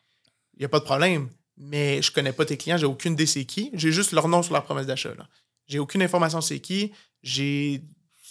il 0.54 0.60
n'y 0.60 0.64
a 0.64 0.70
pas 0.70 0.78
de 0.78 0.84
problème, 0.84 1.28
mais 1.58 2.00
je 2.00 2.10
connais 2.10 2.32
pas 2.32 2.46
tes 2.46 2.56
clients, 2.56 2.78
j'ai 2.78 2.86
aucune 2.86 3.12
idée 3.12 3.26
c'est 3.26 3.44
qui, 3.44 3.70
j'ai 3.74 3.92
juste 3.92 4.12
leur 4.12 4.28
nom 4.28 4.42
sur 4.42 4.54
leur 4.54 4.64
promesse 4.64 4.86
d'achat. 4.86 5.10
J'ai 5.66 5.78
aucune 5.78 6.00
information 6.00 6.40
c'est 6.40 6.60
qui, 6.60 6.92
j'ai 7.22 7.82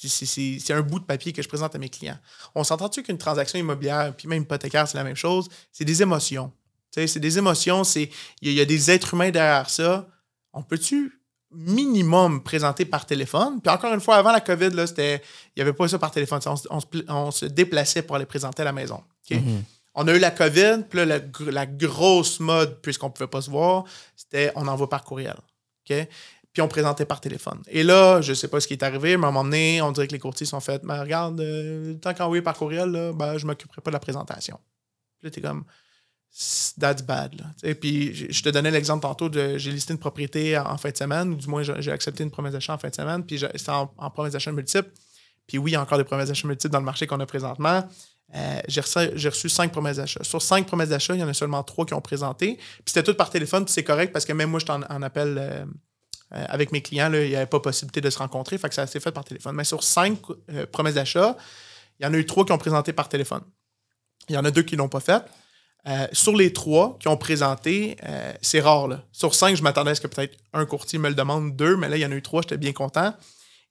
c'est 0.02 0.74
un 0.74 0.82
bout 0.82 1.00
de 1.00 1.06
papier 1.06 1.34
que 1.34 1.41
je 1.41 1.48
présente 1.48 1.74
à 1.76 1.78
mes 1.78 1.89
clients. 1.89 2.20
On 2.56 2.64
s'entend-tu 2.64 3.04
qu'une 3.04 3.18
transaction 3.18 3.58
immobilière, 3.58 4.14
puis 4.16 4.28
même 4.28 4.43
hypothécaire, 4.43 4.88
c'est 4.88 4.98
la 4.98 5.04
même 5.04 5.16
chose, 5.16 5.50
c'est 5.72 5.86
des 5.86 6.02
émotions. 6.02 6.52
C'est 6.91 7.20
des 7.20 7.38
émotions, 7.38 7.84
il 8.41 8.52
y, 8.54 8.60
a 8.60 8.66
des 8.66 8.89
êtres 8.89 9.14
humains 9.14 9.30
derrière 9.30 9.70
ça 9.70 10.08
on 10.58 10.64
peut-tu 10.64 11.22
minimum 11.52 12.43
présenter 12.43 12.84
par 12.84 13.06
téléphone? 13.06 13.62
Puis 13.62 13.72
encore 13.72 13.93
une 13.93 14.02
fois, 14.02 14.16
avant 14.18 14.32
la 14.32 14.41
COVID, 14.41 14.72
il 14.74 15.20
n'y 15.56 15.62
avait 15.62 15.74
pas 15.74 15.88
ça 15.88 16.00
par 16.00 16.12
téléphone. 16.12 16.41
On, 17.10 17.32
se, 17.32 17.45
déplaçait 17.45 18.02
pour 18.02 18.16
aller 18.16 18.26
présenter 18.26 18.64
à 18.64 18.66
la 18.66 18.74
maison. 18.74 19.04
Mm-hmm. 19.30 19.62
On 19.95 20.08
a 20.08 20.16
eu 20.16 20.20
la 20.20 20.32
COVID, 20.32 20.84
puis 20.89 21.06
là, 21.06 21.20
la, 21.39 21.66
grosse 21.66 22.39
mode, 22.39 22.82
puisqu'on 22.82 23.08
ne 23.08 23.12
pouvait 23.12 23.28
pas 23.28 23.41
se 23.41 23.50
voir, 23.50 23.86
c'était 24.16 24.52
on 24.56 24.68
envoie 24.68 24.89
par 24.89 25.04
courriel. 25.04 25.38
Puis 26.58 26.64
on 26.64 26.68
présentait 26.68 27.05
par 27.05 27.22
téléphone. 27.22 27.62
Et 27.68 27.84
là, 27.84 28.20
je 28.20 28.34
sais 28.34 28.47
pas 28.47 28.60
ce 28.60 28.66
qui 28.68 28.74
est 28.74 28.82
arrivé, 28.82 29.16
mais 29.16 29.26
à 29.26 29.28
un 29.28 29.32
moment 29.32 29.43
donné, 29.43 29.80
on 29.84 29.91
dirait 29.91 30.08
que 30.08 30.14
les 30.14 30.18
courtiers 30.18 30.47
sont 30.47 30.60
faits, 30.60 30.82
mais 30.84 30.99
regarde, 30.99 31.39
euh, 31.39 31.93
tant 32.01 32.16
qu'envoyer 32.16 32.41
par 32.41 32.55
courriel, 32.55 33.12
ben, 33.14 33.38
je 33.38 33.45
m'occuperai 33.45 33.80
pas 33.80 33.91
de 33.91 33.93
la 33.93 33.99
présentation. 33.99 34.60
Puis 35.20 35.28
là, 35.28 35.30
tu 35.30 35.38
es 35.38 35.43
comme, 35.43 35.66
that's 36.80 37.03
bad. 37.03 37.43
Et 37.62 37.76
puis, 37.76 38.12
je 38.34 38.41
te 38.41 38.49
donnais 38.49 38.72
l'exemple 38.72 39.03
tantôt 39.03 39.30
de 39.30 39.60
j'ai 39.60 39.70
listé 39.70 39.93
une 39.93 39.99
propriété 39.99 40.58
en, 40.58 40.80
fin 40.80 40.89
de 40.89 40.97
semaine, 40.97 41.30
ou 41.30 41.36
du 41.36 41.47
moins 41.47 41.62
j'ai 41.62 41.91
accepté 41.91 42.24
une 42.24 42.32
promesse 42.32 42.53
d'achat 42.53 42.74
en 42.74 42.80
fin 42.80 42.89
de 42.89 42.95
semaine, 42.95 43.24
puis 43.24 43.38
c'était 43.38 43.70
en, 43.70 44.10
promesse 44.10 44.34
d'achat 44.34 44.51
multiple. 44.51 44.89
Puis 45.45 45.60
oui, 45.60 45.70
il 45.70 45.74
y 45.76 45.78
a 45.78 45.82
encore 45.84 45.99
des 45.99 46.05
promesses 46.05 46.30
d'achat 46.30 46.47
multiples 46.47 46.74
dans 46.74 46.80
le 46.80 46.86
marché 46.86 47.05
qu'on 47.05 47.20
a 47.20 47.28
présentement. 47.28 47.88
Euh, 48.34 48.62
j'ai 48.68 48.82
reçu, 49.30 49.47
cinq 49.47 49.72
promesses 49.72 49.97
d'achat. 49.97 50.24
Sur 50.24 50.41
cinq 50.41 50.66
promesses 50.66 50.89
d'achat, 50.89 51.14
il 51.14 51.20
y 51.20 51.24
en 51.24 51.28
a 51.28 51.36
seulement 51.36 51.62
trois 51.62 51.86
qui 51.86 51.93
ont 51.93 52.01
présenté. 52.01 52.55
Puis 52.55 52.86
c'était 52.88 53.03
tout 53.03 53.14
par 53.14 53.30
téléphone, 53.30 53.64
puis 53.64 53.74
c'est 53.76 53.84
correct 53.84 54.12
parce 54.12 54.26
que 54.26 54.34
même 54.34 54.49
moi, 54.49 54.60
je 54.60 54.72
en, 54.72 54.82
en 54.82 55.03
appel, 55.03 55.38
euh, 55.39 55.66
Euh, 56.34 56.46
avec 56.50 56.72
mes 56.72 56.82
clients, 56.82 57.10
là, 57.10 57.24
il 57.24 57.30
n'y 57.30 57.36
avait 57.36 57.46
pas 57.46 57.60
possibilité 57.60 58.02
de 58.02 58.10
se 58.10 58.18
rencontrer, 58.18 58.58
fait 58.58 58.68
que 58.68 58.76
ça 58.76 58.86
s'est 58.86 59.00
fait 59.00 59.12
par 59.12 59.24
téléphone. 59.24 59.56
Mais 59.56 59.64
sur 59.64 59.84
cinq 59.84 60.20
euh, 60.52 60.66
promesses 60.66 60.96
d'achat, 60.96 61.38
il 62.00 62.06
y 62.06 62.10
en 62.10 62.14
a 62.14 62.18
eu 62.18 62.26
trois 62.26 62.46
qui 62.46 62.52
ont 62.52 62.58
présenté 62.58 62.92
par 62.92 63.08
téléphone. 63.08 63.42
Il 64.30 64.36
y 64.36 64.38
en 64.38 64.44
a 64.44 64.52
deux 64.52 64.64
qui 64.64 64.76
ne 64.76 64.80
l'ont 64.80 64.90
pas 64.90 65.00
fait. 65.00 65.24
Euh, 65.88 66.06
sur 66.12 66.36
les 66.36 66.52
trois 66.52 66.98
qui 67.00 67.08
ont 67.08 67.16
présenté, 67.16 67.96
c'est 68.42 68.60
rare. 68.60 68.90
Là. 68.90 69.04
Sur 69.14 69.34
cinq, 69.34 69.56
je 69.56 69.64
m'attendais 69.64 69.92
à 69.92 69.96
ce 69.96 70.02
que 70.02 70.08
peut-être 70.08 70.38
un 70.52 70.66
courtier 70.66 71.00
me 71.00 71.08
le 71.08 71.16
demande, 71.16 71.56
deux, 71.56 71.78
mais 71.78 71.88
là, 71.88 71.96
il 71.96 72.02
y 72.02 72.06
en 72.06 72.12
a 72.12 72.16
eu 72.16 72.22
trois, 72.22 72.42
j'étais 72.42 72.58
bien 72.58 72.74
content. 72.74 73.14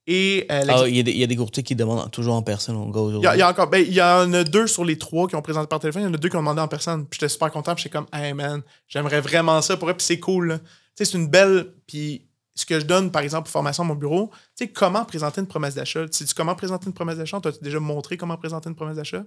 Et, 0.08 0.46
ah, 0.48 0.86
il, 0.86 0.96
y 0.96 1.00
a 1.00 1.02
des, 1.02 1.10
il, 1.10 1.18
y 1.18 1.24
a 1.24 1.26
des, 1.26 1.34
courtiers 1.34 1.64
qui 1.64 1.74
demandent 1.74 2.10
toujours 2.12 2.36
en 2.36 2.42
personne 2.42 2.76
au 2.76 2.86
gars 2.86 3.00
aujourd'hui. 3.00 3.28
Il 3.34 3.38
y, 3.38 3.42
a, 3.42 3.50
encore, 3.50 3.68
ben, 3.68 3.84
il 3.84 3.92
y 3.92 4.00
en 4.00 4.32
a 4.32 4.44
deux 4.44 4.68
sur 4.68 4.84
les 4.84 4.96
trois 4.96 5.26
qui 5.26 5.34
ont 5.34 5.42
présenté 5.42 5.66
par 5.66 5.80
téléphone, 5.80 6.02
il 6.02 6.04
y 6.06 6.08
en 6.08 6.14
a 6.14 6.16
deux 6.16 6.28
qui 6.28 6.36
ont 6.36 6.40
demandé 6.40 6.60
en 6.60 6.68
personne. 6.68 7.06
Puis 7.06 7.18
j'étais 7.20 7.28
super 7.28 7.50
content, 7.50 7.74
puis 7.74 7.82
j'étais 7.82 7.98
comme, 7.98 8.06
hey 8.12 8.32
man, 8.32 8.62
j'aimerais 8.86 9.20
vraiment 9.20 9.60
ça 9.62 9.76
pour 9.76 9.90
eux, 9.90 9.94
puis 9.94 10.06
c'est 10.06 10.20
cool. 10.20 10.60
Tu 10.60 11.04
sais, 11.04 11.10
c'est 11.10 11.18
une 11.18 11.26
belle. 11.26 11.72
Puis 11.88 12.25
ce 12.56 12.64
que 12.64 12.80
je 12.80 12.86
donne, 12.86 13.12
par 13.12 13.22
exemple, 13.22 13.44
pour 13.44 13.52
formation 13.52 13.84
à 13.84 13.86
mon 13.86 13.94
bureau, 13.94 14.30
tu 14.56 14.64
sais, 14.64 14.68
comment 14.68 15.04
présenter 15.04 15.42
une 15.42 15.46
promesse 15.46 15.74
d'achat? 15.74 16.06
Sais-tu 16.10 16.34
comment 16.34 16.54
présenter 16.54 16.86
une 16.86 16.94
promesse 16.94 17.18
d'achat? 17.18 17.38
T'as-tu 17.38 17.62
déjà 17.62 17.78
montré 17.78 18.16
comment 18.16 18.36
présenter 18.36 18.70
une 18.70 18.74
promesse 18.74 18.96
d'achat? 18.96 19.24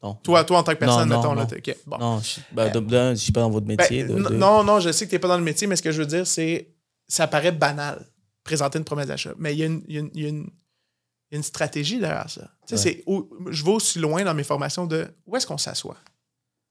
Non. 0.00 0.14
Toi, 0.22 0.44
toi, 0.44 0.58
en 0.58 0.62
tant 0.62 0.72
que 0.72 0.78
personne, 0.78 1.08
non, 1.08 1.16
mettons, 1.16 1.34
non, 1.34 1.42
là, 1.42 1.74
bon. 1.86 1.98
non 1.98 2.20
je, 2.20 2.40
ben, 2.52 3.16
suis 3.16 3.32
pas 3.32 3.40
dans 3.40 3.50
votre 3.50 3.66
métier. 3.66 4.04
Ben, 4.04 4.18
non, 4.30 4.62
non, 4.62 4.78
je 4.78 4.92
sais 4.92 5.06
que 5.06 5.10
tu 5.10 5.16
n'es 5.16 5.18
pas 5.18 5.28
dans 5.28 5.38
le 5.38 5.42
métier, 5.42 5.66
mais 5.66 5.76
ce 5.76 5.82
que 5.82 5.90
je 5.90 6.00
veux 6.00 6.06
dire, 6.06 6.26
c'est 6.26 6.68
ça 7.08 7.26
paraît 7.26 7.52
banal, 7.52 8.06
présenter 8.44 8.78
une 8.78 8.84
promesse 8.84 9.08
d'achat. 9.08 9.32
Mais 9.38 9.54
il 9.54 9.58
y 9.58 9.62
a 9.64 9.66
une, 9.66 9.82
y 9.88 9.96
a 9.96 10.00
une, 10.00 10.10
y 10.14 10.24
a 10.26 10.28
une, 10.28 10.50
une 11.32 11.42
stratégie 11.42 11.98
derrière 11.98 12.30
ça. 12.30 12.48
Tu 12.68 12.76
sais, 12.76 13.02
je 13.50 13.64
vais 13.64 13.72
aussi 13.72 13.98
loin 13.98 14.22
dans 14.22 14.34
mes 14.34 14.44
formations 14.44 14.86
de 14.86 15.08
où 15.26 15.36
est-ce 15.36 15.46
qu'on 15.46 15.58
s'assoit? 15.58 15.96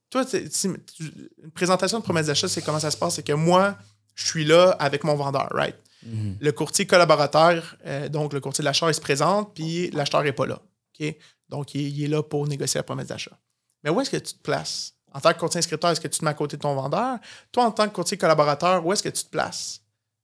Toi, 0.10 0.24
une 0.32 1.52
présentation 1.54 1.98
de 2.00 2.04
promesse 2.04 2.28
d'achat, 2.28 2.48
c'est 2.48 2.62
comment 2.62 2.80
ça 2.80 2.92
se 2.92 2.98
passe? 2.98 3.16
C'est 3.16 3.24
que 3.24 3.34
moi, 3.34 3.76
je 4.16 4.28
suis 4.28 4.46
là 4.46 4.72
avec 4.80 5.04
mon 5.04 5.16
vendeur, 5.16 5.50
right? 5.52 5.76
Mhm. 6.06 6.38
Le 6.40 6.52
courtier 6.52 6.86
collaborateur, 6.86 7.78
euh, 7.86 8.10
donc 8.10 8.34
le 8.34 8.40
courtier 8.40 8.62
de 8.62 8.66
l'achat, 8.66 8.88
il 8.90 8.94
se 8.94 9.02
présente, 9.02 9.54
puis 9.54 9.90
l'acheteur 9.92 10.24
n'est 10.24 10.34
pas 10.34 10.46
là. 10.46 10.60
Donc, 11.50 11.76
il, 11.76 12.04
est 12.04 12.08
là 12.08 12.24
pour 12.24 12.48
négocier 12.48 12.80
la 12.80 12.84
promesse 12.84 13.08
d'achat. 13.08 13.38
Mais 13.84 13.90
où 13.90 14.00
est-ce 14.02 14.10
que 14.10 14.18
tu 14.18 14.34
te 14.34 14.42
places? 14.42 14.94
En 15.12 15.20
tant 15.20 15.34
que 15.34 15.40
courtier 15.40 15.60
inscripteur, 15.60 15.92
est-ce 15.92 16.02
que 16.02 16.08
tu 16.08 16.20
te 16.20 16.26
mets 16.26 16.32
à 16.32 16.34
côté 16.34 16.58
de 16.58 16.62
ton 16.62 16.74
vendeur? 16.74 17.20
Toi, 17.52 17.66
en 17.66 17.72
tant 17.72 17.88
que 17.88 17.94
courtier 17.94 18.18
collaborateur, 18.18 18.86
où 18.86 18.92
est-ce 18.92 19.04
que 19.04 19.10
tu 19.10 19.24
te 19.24 19.30
places? 19.30 19.82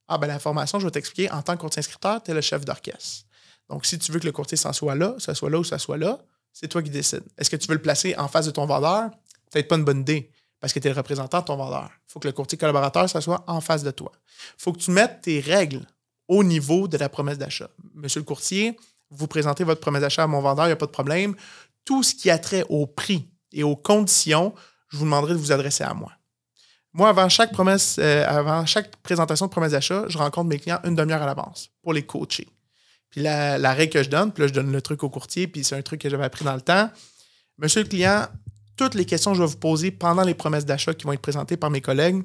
Ah, 0.08 0.18
ben 0.18 0.26
l'information, 0.26 0.80
je 0.80 0.86
vais 0.86 0.90
t'expliquer. 0.90 1.30
En 1.30 1.42
tant 1.42 1.54
que 1.54 1.60
courtier 1.60 1.80
inscripteur, 1.80 2.20
tu 2.22 2.32
es 2.32 2.34
le 2.34 2.40
chef 2.40 2.64
d'orchestre. 2.64 3.26
Donc, 3.68 3.86
si 3.86 3.98
tu 3.98 4.10
veux 4.10 4.18
que 4.18 4.26
le 4.26 4.32
courtier 4.32 4.56
s'en 4.56 4.72
soit 4.72 4.96
là, 4.96 5.14
ça 5.18 5.34
soit 5.34 5.50
là 5.50 5.58
ou 5.58 5.64
ça 5.64 5.78
soit 5.78 5.98
là, 5.98 6.18
c'est 6.52 6.66
toi 6.66 6.82
qui 6.82 6.90
décides. 6.90 7.22
Est-ce 7.38 7.48
que 7.48 7.56
tu 7.56 7.68
veux 7.68 7.74
le 7.74 7.82
placer 7.82 8.16
en 8.16 8.26
face 8.26 8.46
de 8.46 8.50
ton 8.50 8.66
vendeur? 8.66 9.10
Peut-être 9.52 9.68
pas 9.68 9.76
une 9.76 9.84
bonne 9.84 10.00
idée 10.00 10.32
parce 10.60 10.72
que 10.72 10.78
tu 10.78 10.86
es 10.88 10.90
le 10.90 10.96
représentant 10.96 11.40
de 11.40 11.44
ton 11.44 11.56
vendeur. 11.56 11.90
Il 12.08 12.12
faut 12.12 12.20
que 12.20 12.28
le 12.28 12.32
courtier 12.32 12.58
collaborateur 12.58 13.08
soit 13.08 13.44
en 13.46 13.60
face 13.60 13.82
de 13.82 13.90
toi. 13.90 14.12
Il 14.58 14.62
faut 14.62 14.72
que 14.72 14.78
tu 14.78 14.90
mettes 14.90 15.22
tes 15.22 15.40
règles 15.40 15.86
au 16.28 16.44
niveau 16.44 16.86
de 16.86 16.96
la 16.96 17.08
promesse 17.08 17.38
d'achat. 17.38 17.70
Monsieur 17.94 18.20
le 18.20 18.24
courtier, 18.24 18.76
vous 19.10 19.26
présentez 19.26 19.64
votre 19.64 19.80
promesse 19.80 20.02
d'achat 20.02 20.22
à 20.22 20.26
mon 20.26 20.40
vendeur, 20.40 20.66
il 20.66 20.68
n'y 20.68 20.74
a 20.74 20.76
pas 20.76 20.86
de 20.86 20.90
problème. 20.90 21.34
Tout 21.84 22.02
ce 22.02 22.14
qui 22.14 22.30
a 22.30 22.38
trait 22.38 22.64
au 22.68 22.86
prix 22.86 23.28
et 23.52 23.62
aux 23.62 23.76
conditions, 23.76 24.54
je 24.88 24.98
vous 24.98 25.04
demanderai 25.04 25.32
de 25.32 25.38
vous 25.38 25.50
adresser 25.52 25.82
à 25.82 25.94
moi. 25.94 26.12
Moi, 26.92 27.08
avant 27.08 27.28
chaque 27.28 27.52
promesse, 27.52 27.96
euh, 27.98 28.24
avant 28.26 28.66
chaque 28.66 28.94
présentation 28.96 29.46
de 29.46 29.50
promesse 29.50 29.72
d'achat, 29.72 30.04
je 30.08 30.18
rencontre 30.18 30.48
mes 30.48 30.58
clients 30.58 30.80
une 30.84 30.94
demi-heure 30.94 31.22
à 31.22 31.26
l'avance 31.26 31.70
pour 31.82 31.92
les 31.92 32.04
coacher. 32.04 32.48
Puis 33.10 33.22
la, 33.22 33.72
règle 33.74 33.92
que 33.92 34.02
je 34.02 34.08
donne, 34.08 34.32
puis 34.32 34.42
là, 34.42 34.48
je 34.48 34.52
donne 34.52 34.72
le 34.72 34.82
truc 34.82 35.02
au 35.02 35.10
courtier, 35.10 35.46
puis 35.46 35.64
c'est 35.64 35.76
un 35.76 35.82
truc 35.82 36.00
que 36.00 36.08
j'avais 36.08 36.24
appris 36.24 36.44
dans 36.44 36.54
le 36.54 36.60
temps. 36.60 36.90
Monsieur 37.58 37.82
le 37.82 37.88
client, 37.88 38.26
toutes 38.76 38.94
les 38.94 39.04
questions 39.04 39.32
que 39.32 39.38
je 39.38 39.42
vais 39.42 39.48
vous 39.48 39.56
poser 39.56 39.90
pendant 39.90 40.22
les 40.22 40.34
promesses 40.34 40.64
d'achat 40.64 40.94
qui 40.94 41.04
vont 41.04 41.12
être 41.12 41.20
présentées 41.20 41.56
par 41.56 41.70
mes 41.70 41.80
collègues, 41.80 42.22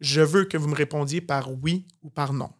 je 0.00 0.20
veux 0.20 0.44
que 0.44 0.56
vous 0.56 0.68
me 0.68 0.74
répondiez 0.74 1.20
par 1.20 1.50
oui 1.62 1.86
ou 2.02 2.10
par 2.10 2.32
non. 2.32 2.50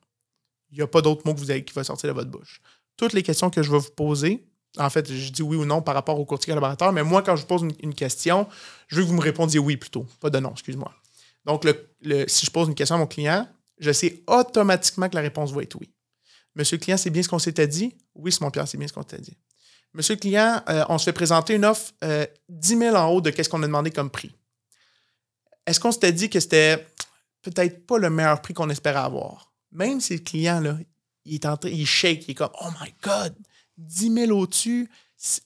Il 0.71 0.79
n'y 0.79 0.83
a 0.83 0.87
pas 0.87 1.03
d'autre 1.03 1.23
mot 1.25 1.35
que 1.35 1.41
vous 1.41 1.51
avez, 1.51 1.65
qui 1.65 1.75
va 1.75 1.85
sortir 1.85 2.09
de 2.09 2.15
votre 2.15 2.31
bouche. 2.31 2.61
Toutes 2.97 3.13
les 3.13 3.23
questions 3.23 3.51
que 3.51 3.63
je 3.63 3.71
vais 3.71 3.79
vous 3.79 3.91
poser, 3.91 4.49
en 4.79 4.91
fait, 4.91 5.13
je 5.13 5.31
dis 5.31 5.43
oui 5.43 5.57
ou 5.57 5.65
non 5.65 5.83
par 5.83 5.95
rapport 5.95 6.19
au 6.19 6.25
courtier 6.25 6.51
collaborateur, 6.51 6.93
mais 6.93 7.03
moi, 7.03 7.23
quand 7.23 7.37
je 7.37 7.47
pose 7.47 7.63
une, 7.81 7.95
question, 7.95 8.47
je 8.89 8.97
veux 8.97 9.03
que 9.03 9.09
vous 9.09 9.15
me 9.15 9.21
répondiez 9.21 9.59
oui 9.59 9.77
plutôt, 9.77 10.07
pas 10.21 10.31
de 10.31 10.39
non, 10.39 10.53
excuse-moi. 10.53 10.93
Donc, 11.45 11.67
si 12.27 12.47
je 12.47 12.51
pose 12.51 12.69
une 12.69 12.75
question 12.75 12.97
à 12.97 12.99
mon 12.99 13.07
client, 13.07 13.47
je 13.79 13.93
sais 13.93 14.23
automatiquement 14.27 15.09
que 15.09 15.15
la 15.15 15.21
réponse 15.21 15.53
va 15.53 15.63
être 15.63 15.77
oui. 15.77 15.91
Monsieur 16.55 16.77
le 16.79 16.83
client, 16.83 16.97
c'est 16.97 17.11
bien 17.11 17.23
ce 17.23 17.29
qu'on 17.29 17.39
s'était 17.39 17.69
dit? 17.69 17.95
Oui, 18.15 18.33
c'est 18.33 18.41
mon 18.41 18.51
Pierre, 18.51 18.67
c'est 18.67 18.79
bien 18.79 18.89
ce 18.89 18.93
qu'on 18.93 19.03
s'était 19.03 19.21
dit. 19.21 19.37
Monsieur 19.97 20.15
le 20.15 20.21
client, 20.21 20.61
euh, 20.69 20.85
on 20.91 20.99
se 20.99 21.05
fait 21.05 21.15
présenter 21.15 21.55
une 21.55 21.65
offre 21.65 21.91
10 22.51 22.75
euh, 22.75 22.79
000 22.79 22.97
en 22.97 23.09
haut 23.09 23.23
de 23.23 23.31
ce 23.31 23.49
qu'on 23.49 23.63
a 23.63 23.67
demandé 23.67 23.91
comme 23.91 24.11
prix. 24.11 24.31
Est-ce 25.67 25.81
qu'on 25.81 25.91
s'était 25.91 26.13
dit 26.13 26.29
que 26.29 26.39
c'était 26.39 26.87
peut-être 27.41 27.87
pas 27.87 27.97
le 27.97 28.11
meilleur 28.11 28.43
prix 28.43 28.53
qu'on 28.53 28.69
espérait 28.69 28.99
avoir? 28.99 29.55
Même 29.73 30.03
si 30.03 30.13
le 30.13 30.19
client, 30.19 30.63
il 31.25 31.37
est 31.37 31.47
en 31.47 31.57
il 31.65 31.87
shake, 31.87 32.29
il 32.29 32.33
est 32.33 32.35
comme 32.35 32.51
Oh 32.61 32.69
my 32.83 32.93
God, 33.03 33.35
10 33.79 34.13
000 34.27 34.39
au-dessus, 34.39 34.91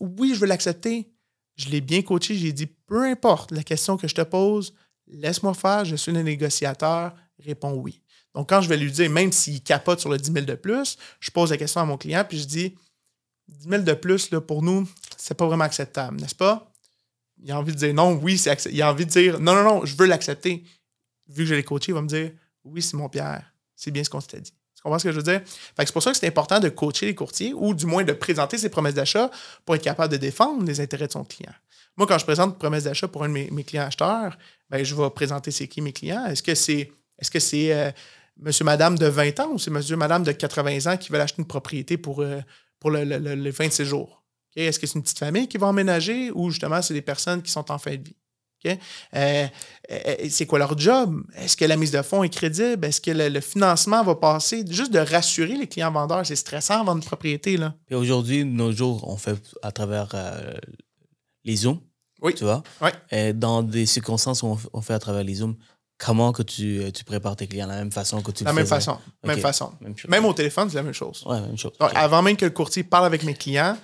oui, 0.01 0.35
je 0.35 0.41
veux 0.41 0.49
l'accepter. 0.49 1.09
Je 1.55 1.69
l'ai 1.69 1.81
bien 1.81 2.03
coaché, 2.03 2.35
j'ai 2.35 2.53
dit 2.53 2.67
peu 2.67 3.05
importe 3.05 3.53
la 3.53 3.63
question 3.63 3.97
que 3.97 4.09
je 4.09 4.17
te 4.17 4.23
pose, 4.23 4.75
laisse-moi 5.07 5.55
faire, 5.55 5.85
je 5.85 5.95
suis 5.95 6.11
le 6.11 6.23
négociateur, 6.23 7.15
réponds 7.39 7.75
oui. 7.75 8.03
Donc, 8.35 8.49
quand 8.49 8.61
je 8.63 8.69
vais 8.69 8.77
lui 8.77 8.91
dire, 8.91 9.09
même 9.11 9.31
s'il 9.31 9.63
capote 9.63 10.01
sur 10.01 10.09
le 10.09 10.19
10 10.19 10.33
000 10.33 10.45
de 10.45 10.55
plus, 10.55 10.97
je 11.21 11.31
pose 11.31 11.51
la 11.51 11.57
question 11.57 11.81
à 11.81 11.85
mon 11.85 11.97
client, 11.97 12.25
puis 12.29 12.39
je 12.39 12.47
dis 12.47 12.75
10 13.59 13.69
000 13.69 13.83
de 13.83 13.93
plus, 13.93 14.31
pour 14.47 14.63
nous, 14.63 14.89
c'est 15.17 15.35
pas 15.35 15.47
vraiment 15.47 15.65
acceptable, 15.65 16.21
n'est-ce 16.21 16.35
pas? 16.35 16.71
Il 17.43 17.51
a 17.53 17.59
envie 17.59 17.73
de 17.73 17.79
dire 17.79 17.95
non, 17.95 18.13
oui, 18.13 18.39
c'est 18.39 18.51
acceptable. 18.51 18.77
Il 18.77 18.83
a 18.83 18.91
envie 18.91 19.07
de 19.07 19.11
dire 19.11 19.41
non, 19.41 19.55
non, 19.55 19.63
non, 19.63 19.85
je 19.85 19.97
veux 19.97 20.07
l'accepter. 20.07 20.65
Vu 21.29 21.45
que 21.45 21.51
je 21.51 21.55
l'ai 21.55 21.63
coaché, 21.63 21.93
il 21.93 21.95
va 21.95 22.03
me 22.03 22.09
dire 22.09 22.33
oui, 22.65 22.83
c'est 22.83 22.97
mon 22.97 23.09
Pierre. 23.09 23.53
C'est 23.75 23.91
bien 23.91 24.05
ce 24.05 24.11
qu'on 24.11 24.21
s'était 24.21 24.41
dit. 24.41 24.53
Tu 24.77 24.83
comprends 24.83 24.99
ce 24.99 25.05
que 25.05 25.13
je 25.13 25.17
veux 25.17 25.23
dire? 25.23 25.43
c'est 25.77 25.93
pour 25.93 26.03
ça 26.03 26.11
que 26.11 26.17
c'est 26.17 26.27
important 26.27 26.59
de 26.59 26.69
coacher 26.69 27.07
les 27.07 27.15
courtiers 27.15 27.53
ou 27.55 27.75
du 27.75 27.87
moins 27.87 28.03
de 28.05 28.13
présenter 28.13 28.59
ses 28.59 28.69
promesses 28.69 28.95
d'achat 28.95 29.31
pour 29.65 29.75
être 29.75 29.83
capable 29.83 30.13
de 30.13 30.19
défendre 30.19 30.65
les 30.65 30.81
intérêts 30.81 31.07
de 31.07 31.13
son 31.13 31.25
client. 31.25 31.53
Moi, 31.97 32.07
quand 32.07 32.19
je 32.19 32.25
présente 32.25 32.51
une 32.51 32.59
promesse 32.59 32.85
d'achat 32.85 33.09
pour 33.09 33.25
un 33.25 33.29
de 33.29 33.35
mes, 33.51 33.65
clients 33.65 33.85
acheteurs, 33.85 34.39
ben, 34.71 34.83
je 34.83 34.95
vais 34.95 35.11
présenter 35.11 35.51
c'est 35.51 35.69
qui 35.69 35.83
mes 35.83 35.93
clients. 35.93 36.25
Est-ce 36.27 36.43
que 36.43 36.55
c'est 36.55 36.93
que 37.31 37.39
c'est 37.39 37.75
euh, 37.75 37.91
monsieur, 38.39 38.65
madame 38.65 38.97
de 38.97 39.07
20 39.07 39.41
ans 39.41 39.51
ou 39.53 39.59
c'est 39.59 39.71
monsieur, 39.71 39.97
madame 39.97 40.23
de 40.23 40.33
80 40.33 40.93
ans 40.93 40.97
qui 40.97 41.13
veulent 41.13 41.21
acheter 41.21 41.43
une 41.43 41.47
propriété 41.47 41.99
pour, 41.99 42.23
euh, 42.23 42.41
pour 42.81 42.91
le, 42.91 43.05
les 43.05 43.51
26 43.51 43.85
jours? 43.85 44.25
Est-ce 44.57 44.81
que 44.81 44.87
c'est 44.87 44.97
une 44.97 45.03
petite 45.03 45.19
famille 45.19 45.47
qui 45.47 45.59
va 45.59 45.69
emménager 45.69 46.33
ou 46.33 46.51
justement 46.51 46.83
c'est 46.83 46.95
des 46.95 47.03
personnes 47.03 47.41
qui 47.43 47.53
sont 47.53 47.71
en 47.71 47.79
fin 47.79 47.95
de 47.95 48.03
vie? 48.03 48.17
Euh, 48.67 48.77
euh, 49.91 50.15
c'est 50.29 50.47
quoi 50.47 50.59
leur 50.59 50.79
job? 50.79 51.23
Est-ce 51.37 51.57
que 51.57 51.65
la 51.65 51.77
mise 51.77 51.91
de 51.91 52.03
fonds 52.03 52.23
est 52.23 52.29
crédible? 52.29 52.85
Est-ce 52.85 53.01
que 53.01 53.11
le, 53.11 53.41
financement 53.41 54.03
va 54.03 54.15
passer? 54.15 54.65
Juste 54.69 54.93
de 54.93 54.99
rassurer 54.99 55.57
les 55.57 55.67
clients 55.67 55.93
vendeurs, 55.93 56.27
c'est 56.27 56.37
stressant 56.37 56.85
vendre 56.85 56.99
une 56.99 57.05
propriété. 57.05 57.57
Là. 57.57 57.75
Et 57.89 57.95
aujourd'hui, 57.95 58.45
nos 58.45 58.73
jours, 58.73 59.09
on 59.09 59.17
fait 59.17 59.41
à 59.63 59.73
travers 59.73 60.09
euh, 60.15 60.53
les 61.45 61.57
Zooms. 61.57 61.81
Oui. 62.23 62.35
Tu 62.35 62.45
vois? 62.45 62.63
Oui. 62.83 62.91
Dans 63.35 63.63
des 63.63 63.87
circonstances 63.87 64.43
où 64.43 64.59
on 64.75 64.83
fait 64.83 64.93
à 64.93 64.99
travers 64.99 65.25
les 65.25 65.37
Zooms, 65.37 65.57
comment 66.05 66.33
que 66.33 66.43
tu, 66.43 66.83
tu, 66.93 67.05
prépares 67.05 67.37
tes 67.37 67.47
clients? 67.47 67.67
La 67.67 67.77
même 67.77 67.93
façon 67.93 68.23
que 68.23 68.31
tu 68.31 68.43
la 68.43 68.53
même 68.53 68.67
façon. 68.67 68.99
Même 69.23 69.39
façon. 69.39 69.73
Même, 70.09 70.25
au 70.25 70.33
téléphone, 70.33 70.69
c'est 70.71 70.77
la 70.77 70.83
même 70.83 70.95
chose. 70.95 71.23
Oui, 71.27 71.41
même 71.41 71.59
chose. 71.59 71.73
Avant 71.95 72.23
même 72.23 72.37
que 72.37 72.47
le 72.47 72.51
courtier 72.51 72.83
parle 72.83 73.05
avec 73.05 73.23
mes 73.23 73.35
clients, 73.35 73.77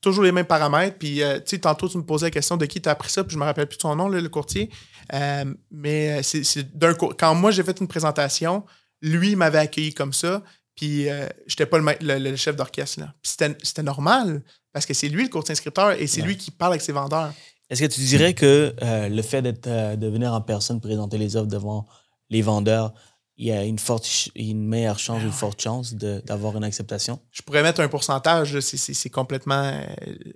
toujours 0.00 0.24
les 0.24 0.32
mêmes 0.32 0.46
paramètres. 0.46 0.98
Puis, 0.98 1.22
euh, 1.22 1.36
tu 1.38 1.50
sais, 1.50 1.58
tantôt, 1.58 1.88
tu 1.88 1.96
me 1.96 2.02
posais 2.02 2.26
la 2.26 2.30
question 2.30 2.56
de 2.56 2.66
qui 2.66 2.80
tu 2.80 2.88
as 2.88 2.92
appris 2.92 3.10
ça, 3.10 3.24
puis 3.24 3.34
je 3.34 3.38
me 3.38 3.44
rappelle 3.44 3.68
plus 3.68 3.78
son 3.80 3.94
nom, 3.94 4.08
le 4.08 4.28
courtier. 4.28 4.70
Euh, 5.14 5.44
mais 5.70 6.18
euh, 6.18 6.22
c'est 6.22 6.76
d'un 6.76 6.94
Quand 6.94 7.34
moi, 7.34 7.52
j'ai 7.52 7.62
fait 7.62 7.78
une 7.80 7.88
présentation, 7.88 8.64
lui 9.00 9.36
m'avait 9.36 9.58
accueilli 9.58 9.94
comme 9.94 10.12
ça, 10.12 10.42
puis 10.74 11.04
je 11.04 11.28
j'étais 11.46 11.66
pas 11.66 11.78
le, 11.78 12.36
chef 12.36 12.56
d'orchestre. 12.56 13.00
C'était 13.22 13.82
normal, 13.82 14.42
parce 14.72 14.86
que 14.86 14.94
c'est 14.94 15.08
lui 15.08 15.24
le 15.24 15.28
courtier 15.28 15.52
inscripteur 15.52 15.92
et 15.92 16.06
c'est 16.06 16.22
lui 16.22 16.36
qui 16.36 16.50
parle 16.50 16.72
avec 16.72 16.82
ses 16.82 16.92
vendeurs. 16.92 17.32
Est-ce 17.72 17.80
que 17.80 17.86
tu 17.86 18.02
dirais 18.02 18.34
que 18.34 18.74
le 18.82 19.22
fait 19.22 19.40
de 19.40 20.06
venir 20.06 20.34
en 20.34 20.42
personne 20.42 20.78
présenter 20.78 21.16
les 21.16 21.36
offres 21.36 21.48
devant 21.48 21.86
les 22.28 22.42
vendeurs, 22.42 22.92
il 23.38 23.46
y 23.46 23.52
a 23.52 23.64
une, 23.64 23.78
forte, 23.78 24.28
une 24.34 24.66
meilleure 24.66 24.98
chance, 24.98 25.22
une 25.22 25.32
forte 25.32 25.62
chance 25.62 25.94
d'avoir 25.94 26.54
une 26.54 26.64
acceptation? 26.64 27.18
Je 27.30 27.40
pourrais 27.40 27.62
mettre 27.62 27.80
un 27.80 27.88
pourcentage, 27.88 28.60
c'est 28.60 29.10
complètement. 29.10 29.72
Euh, 30.02 30.32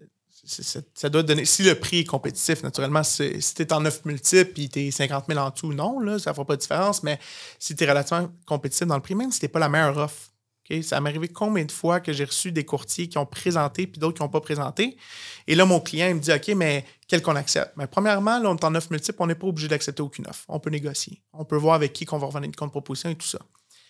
ça 0.94 1.08
doit 1.10 1.22
donner. 1.22 1.44
Si 1.44 1.62
le 1.62 1.74
prix 1.74 1.98
est 1.98 2.04
compétitif, 2.04 2.62
naturellement, 2.62 3.02
si 3.02 3.38
tu 3.54 3.62
es 3.62 3.72
en 3.74 3.82
9 3.82 4.06
multiples 4.06 4.58
et 4.62 4.68
tu 4.68 4.86
es 4.86 4.90
50 4.90 5.26
000 5.28 5.38
en 5.38 5.50
tout, 5.50 5.74
non, 5.74 6.00
là, 6.00 6.18
ça 6.18 6.30
ne 6.30 6.34
fera 6.34 6.46
pas 6.46 6.56
de 6.56 6.60
différence. 6.62 7.02
Mais 7.02 7.18
si 7.58 7.76
tu 7.76 7.84
es 7.84 7.86
relativement 7.86 8.30
compétitif 8.46 8.86
dans 8.86 8.96
le 8.96 9.02
prix, 9.02 9.14
même 9.14 9.30
si 9.30 9.40
tu 9.40 9.48
pas 9.50 9.58
la 9.58 9.68
meilleure 9.68 9.98
offre, 9.98 10.30
ça 10.82 11.00
m'est 11.00 11.10
arrivé 11.10 11.28
combien 11.28 11.64
de 11.64 11.72
fois 11.72 12.00
que 12.00 12.12
j'ai 12.12 12.24
reçu 12.24 12.52
des 12.52 12.64
courtiers 12.64 13.08
qui 13.08 13.18
ont 13.18 13.26
présenté 13.26 13.86
puis 13.86 13.98
d'autres 14.00 14.16
qui 14.16 14.22
n'ont 14.22 14.28
pas 14.28 14.40
présenté? 14.40 14.96
Et 15.46 15.54
là, 15.54 15.64
mon 15.64 15.80
client, 15.80 16.08
il 16.08 16.14
me 16.16 16.20
dit 16.20 16.32
OK, 16.32 16.48
mais 16.56 16.84
quel 17.08 17.22
qu'on 17.22 17.36
accepte? 17.36 17.72
Mais 17.76 17.86
premièrement, 17.86 18.40
on 18.44 18.56
est 18.56 18.64
en 18.64 18.74
offre 18.74 18.90
multiple, 18.90 19.18
on 19.20 19.26
n'est 19.26 19.34
pas 19.34 19.46
obligé 19.46 19.68
d'accepter 19.68 20.02
aucune 20.02 20.26
offre. 20.26 20.44
On 20.48 20.60
peut 20.60 20.70
négocier. 20.70 21.22
On 21.32 21.44
peut 21.44 21.56
voir 21.56 21.74
avec 21.74 21.92
qui 21.92 22.04
qu'on 22.04 22.18
va 22.18 22.26
revenir 22.26 22.46
une 22.46 22.56
contre-proposition 22.56 23.10
et 23.10 23.14
tout 23.14 23.26
ça. 23.26 23.38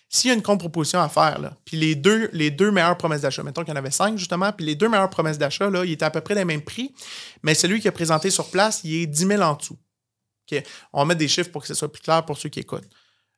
S'il 0.09 0.29
y 0.29 0.31
a 0.31 0.35
une 0.35 0.41
contre-proposition 0.41 1.01
à 1.01 1.09
faire, 1.09 1.37
puis 1.65 1.75
les 1.75 1.95
deux, 1.95 2.29
meilleures 2.71 2.97
promesses 2.97 3.21
d'achat, 3.21 3.43
mettons 3.43 3.63
qu'il 3.63 3.73
y 3.73 3.73
en 3.73 3.79
avait 3.79 3.91
cinq 3.91 4.17
justement, 4.17 4.53
puis 4.53 4.65
les 4.65 4.75
deux 4.75 4.87
meilleures 4.87 5.09
promesses 5.09 5.37
d'achat, 5.37 5.69
là, 5.69 5.83
ils 5.83 6.01
à 6.01 6.09
peu 6.09 6.21
près 6.21 6.33
les 6.33 6.45
mêmes 6.45 6.61
prix, 6.61 6.93
mais 7.43 7.53
celui 7.53 7.81
qui 7.81 7.89
a 7.89 7.91
présenté 7.91 8.29
sur 8.29 8.49
place, 8.49 8.81
il 8.85 9.01
est 9.01 9.05
10 9.05 9.27
000 9.27 9.41
en 9.41 9.55
dessous. 9.55 9.77
On 10.93 10.99
va 10.99 11.05
mettre 11.05 11.19
des 11.19 11.27
chiffres 11.27 11.51
pour 11.51 11.61
que 11.61 11.67
ce 11.67 11.73
soit 11.73 11.91
plus 11.91 12.01
clair 12.01 12.23
pour 12.23 12.37
ceux 12.37 12.47
qui 12.47 12.61
écoutent. 12.61 12.87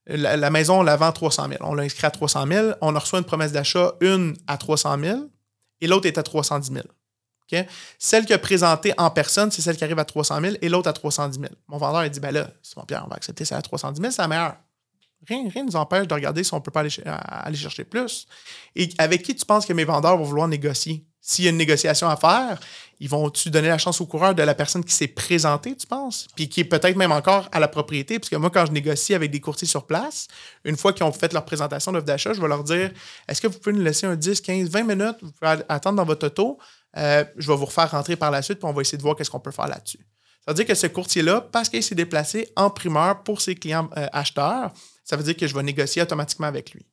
La, 0.10 0.50
maison, 0.50 0.80
on 0.80 0.84
la 0.84 0.96
vend 0.98 1.08
à 1.08 1.12
300 1.12 1.50
000. 1.50 1.56
On 1.62 1.74
l'a 1.74 1.84
inscrit 1.84 2.08
à 2.08 2.12
300 2.12 2.48
000. 2.48 2.70
On 2.82 2.94
reçu 2.94 3.16
une 3.16 3.24
promesse 3.24 3.52
d'achat, 3.52 3.94
une 4.02 4.36
à 4.48 4.58
300 4.58 5.00
000 5.00 5.20
et 5.82 5.88
l'autre 5.88 6.08
est 6.08 6.18
à 6.18 6.24
310 6.24 6.74
000. 6.74 6.86
OK? 7.52 7.66
Celle 7.98 8.26
qui 8.26 8.34
a 8.34 8.40
présenté 8.40 8.94
en 8.98 9.10
personne, 9.10 9.52
c'est 9.52 9.62
celle 9.62 9.78
qui 9.78 9.84
arrive 9.84 10.00
à 10.00 10.06
300 10.06 10.42
000 10.42 10.56
et 10.62 10.70
l'autre 10.70 10.90
à 10.90 10.94
310 10.94 11.40
000. 11.40 11.52
Mon 11.68 11.78
vendeur 11.78 12.02
a 12.02 12.10
dit 12.10 12.20
ben 12.20 12.32
là, 12.32 12.50
mon 12.76 12.84
Pierre, 12.86 13.04
on 13.06 13.10
va 13.10 13.16
accepter 13.16 13.46
celle 13.46 13.58
à 13.58 13.62
310 13.62 14.02
000, 14.02 14.12
c'est 14.12 14.22
la 14.22 14.28
meilleure. 14.28 14.56
Rien 15.28 15.44
ne 15.44 15.66
nous 15.66 15.76
empêche 15.76 16.08
de 16.08 16.14
regarder 16.14 16.44
si 16.44 16.54
on 16.54 16.58
ne 16.58 16.62
peut 16.62 16.72
pas 16.72 16.82
aller 16.82 17.58
chercher 17.58 17.84
plus. 17.84 18.28
Et 18.76 18.90
avec 18.98 19.22
qui 19.24 19.36
tu 19.36 19.46
penses 19.46 19.66
que 19.66 19.74
mes 19.74 19.84
vendeurs 19.84 20.18
vont 20.18 20.24
vouloir 20.24 20.48
négocier? 20.48 21.06
S'il 21.30 21.46
y 21.46 21.48
a 21.48 21.52
une 21.52 21.58
négociation 21.58 22.10
à 22.10 22.18
faire, 22.18 22.60
ils 23.00 23.08
vont-tu 23.08 23.52
donner 23.52 23.68
la 23.68 23.78
chance 23.78 24.02
au 24.02 24.08
coureur 24.08 24.34
de 24.34 24.42
la 24.42 24.56
personne 24.56 24.84
qui 24.84 24.96
s'est 24.96 25.08
présentée, 25.08 25.76
tu 25.76 25.86
penses? 25.86 26.26
Puis 26.36 26.50
qui 26.50 26.62
est 26.62 26.66
peut-être 26.66 26.96
même 26.96 27.12
encore 27.12 27.48
à 27.52 27.60
la 27.60 27.68
propriété. 27.68 28.18
Parce 28.18 28.30
que 28.30 28.36
moi, 28.36 28.50
quand 28.50 28.66
je 28.66 28.72
négocie 28.72 29.14
avec 29.14 29.30
des 29.30 29.40
courtiers 29.40 29.68
sur 29.68 29.86
place, 29.86 30.28
une 30.66 30.76
fois 30.76 30.92
qu'ils 30.92 31.04
ont 31.04 31.12
fait 31.12 31.32
leur 31.32 31.46
présentation 31.46 31.92
d'offre 31.92 32.08
d'achat, 32.08 32.34
je 32.34 32.42
vais 32.42 32.48
leur 32.48 32.64
dire 32.64 32.90
est-ce 33.28 33.42
que 33.42 33.46
vous 33.46 33.60
pouvez 33.60 33.76
nous 33.76 33.84
laisser 33.84 34.08
un 34.08 34.16
10, 34.16 34.42
15, 34.42 34.70
20 34.72 34.84
minutes? 34.84 35.18
Vous 35.22 35.32
pouvez 35.32 35.62
attendre 35.70 35.98
dans 35.98 36.04
votre 36.04 36.26
auto. 36.26 36.58
Euh, 36.98 37.24
je 37.38 37.48
vais 37.48 37.56
vous 37.56 37.66
refaire 37.66 37.92
rentrer 37.92 38.16
par 38.16 38.32
la 38.32 38.42
suite, 38.42 38.58
puis 38.58 38.68
on 38.68 38.74
va 38.74 38.82
essayer 38.82 38.98
de 38.98 39.04
voir 39.04 39.16
qu'est-ce 39.16 39.30
qu'on 39.30 39.40
peut 39.40 39.52
faire 39.52 39.68
là-dessus. 39.68 40.00
Ça 40.44 40.52
veut 40.52 40.56
dire 40.56 40.66
que 40.66 40.74
ce 40.74 40.88
courtier-là, 40.88 41.42
parce 41.42 41.70
qu'il 41.70 41.84
s'est 41.84 41.94
déplacé 41.94 42.52
en 42.56 42.72
primeur 42.72 43.22
pour 43.22 43.40
ses 43.40 43.54
clients 43.54 43.88
euh, 43.98 44.08
acheteurs, 44.14 44.72
ça 45.04 45.16
veut 45.16 45.22
dire 45.22 45.38
que 45.38 45.46
je 45.46 45.54
vais 45.54 45.62
négocier 45.62 46.02
automatiquement 46.02 46.48
avec 46.48 46.72
lui. 46.72 46.88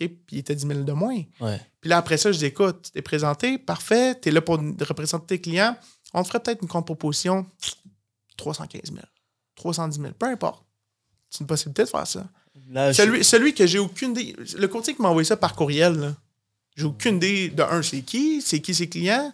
OK? 0.00 0.08
Puis 0.08 0.36
il 0.36 0.38
était 0.38 0.54
10 0.54 0.66
000 0.66 0.80
de 0.82 0.92
moins. 0.92 1.22
Ouais. 1.40 1.60
Puis 1.80 1.90
là, 1.90 1.98
après 1.98 2.16
ça, 2.16 2.32
je 2.32 2.38
dis 2.38 2.46
écoute, 2.46 2.82
tu 2.84 2.90
t'es 2.92 3.02
présenté, 3.02 3.58
parfait, 3.58 4.18
tu 4.20 4.28
es 4.28 4.32
là 4.32 4.40
pour 4.40 4.56
représenter 4.56 5.26
tes 5.36 5.40
clients. 5.40 5.76
On 6.14 6.22
te 6.22 6.28
ferait 6.28 6.40
peut-être 6.40 6.62
une 6.62 6.68
contre-proposition 6.68 7.46
315 8.36 8.82
000, 8.92 8.98
310 9.56 10.00
000, 10.00 10.12
peu 10.18 10.26
importe. 10.26 10.64
C'est 11.28 11.40
une 11.40 11.46
possibilité 11.46 11.84
de 11.84 11.88
faire 11.88 12.06
ça. 12.06 12.26
Là, 12.70 12.90
je- 12.92 12.96
Celui, 12.96 13.24
celui 13.24 13.54
que 13.54 13.66
j'ai 13.66 13.78
aucune 13.78 14.10
idée. 14.12 14.34
Le 14.56 14.66
courtier 14.68 14.94
qui 14.94 15.02
m'a 15.02 15.08
envoyé 15.08 15.24
ça 15.26 15.36
par 15.36 15.54
courriel, 15.54 15.94
là, 15.94 16.16
j'ai 16.76 16.84
aucune 16.84 17.16
idée 17.16 17.48
de 17.50 17.62
un, 17.62 17.82
c'est 17.82 18.02
qui, 18.02 18.42
c'est 18.42 18.60
qui 18.60 18.74
ses 18.74 18.88
clients. 18.88 19.32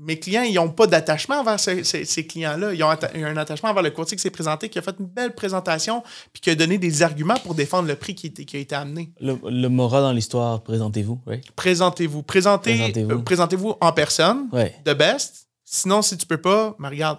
Mes 0.00 0.18
clients, 0.18 0.42
ils 0.42 0.54
n'ont 0.54 0.68
pas 0.70 0.86
d'attachement 0.86 1.42
ce- 1.58 1.82
ce- 1.82 2.04
ces 2.04 2.26
clients-là. 2.26 2.72
Ils 2.72 2.82
ont 2.84 2.88
un 2.88 3.36
attachement 3.36 3.70
envers 3.70 3.82
le 3.82 3.90
courtier 3.90 4.16
qui 4.16 4.22
s'est 4.22 4.30
présenté, 4.30 4.68
qui 4.68 4.78
a 4.78 4.82
fait 4.82 4.94
une 5.00 5.06
belle 5.06 5.34
présentation, 5.34 6.02
puis 6.32 6.40
qui 6.40 6.50
a 6.50 6.54
donné 6.54 6.78
des 6.78 7.02
arguments 7.02 7.36
pour 7.42 7.54
défendre 7.54 7.88
le 7.88 7.96
prix 7.96 8.14
qui, 8.14 8.28
a 8.56 8.58
été 8.60 8.74
amené. 8.76 9.12
le, 9.20 9.36
le 9.50 9.68
moral 9.68 10.02
dans 10.02 10.12
l'histoire, 10.12 10.62
présentez-vous, 10.62 11.20
right? 11.26 11.50
Présentez-vous. 11.52 12.22
Présentez, 12.22 12.74
Présentez-vous. 12.76 13.10
euh, 13.10 13.22
Présentez-vous 13.22 13.74
en 13.80 13.92
personne, 13.92 14.48
Ouais. 14.52 14.74
de 14.84 14.92
best. 14.94 15.48
Sinon, 15.64 16.00
si 16.00 16.16
tu 16.16 16.24
peux 16.26 16.40
pas, 16.40 16.74
mais 16.78 16.88
regarde, 16.88 17.18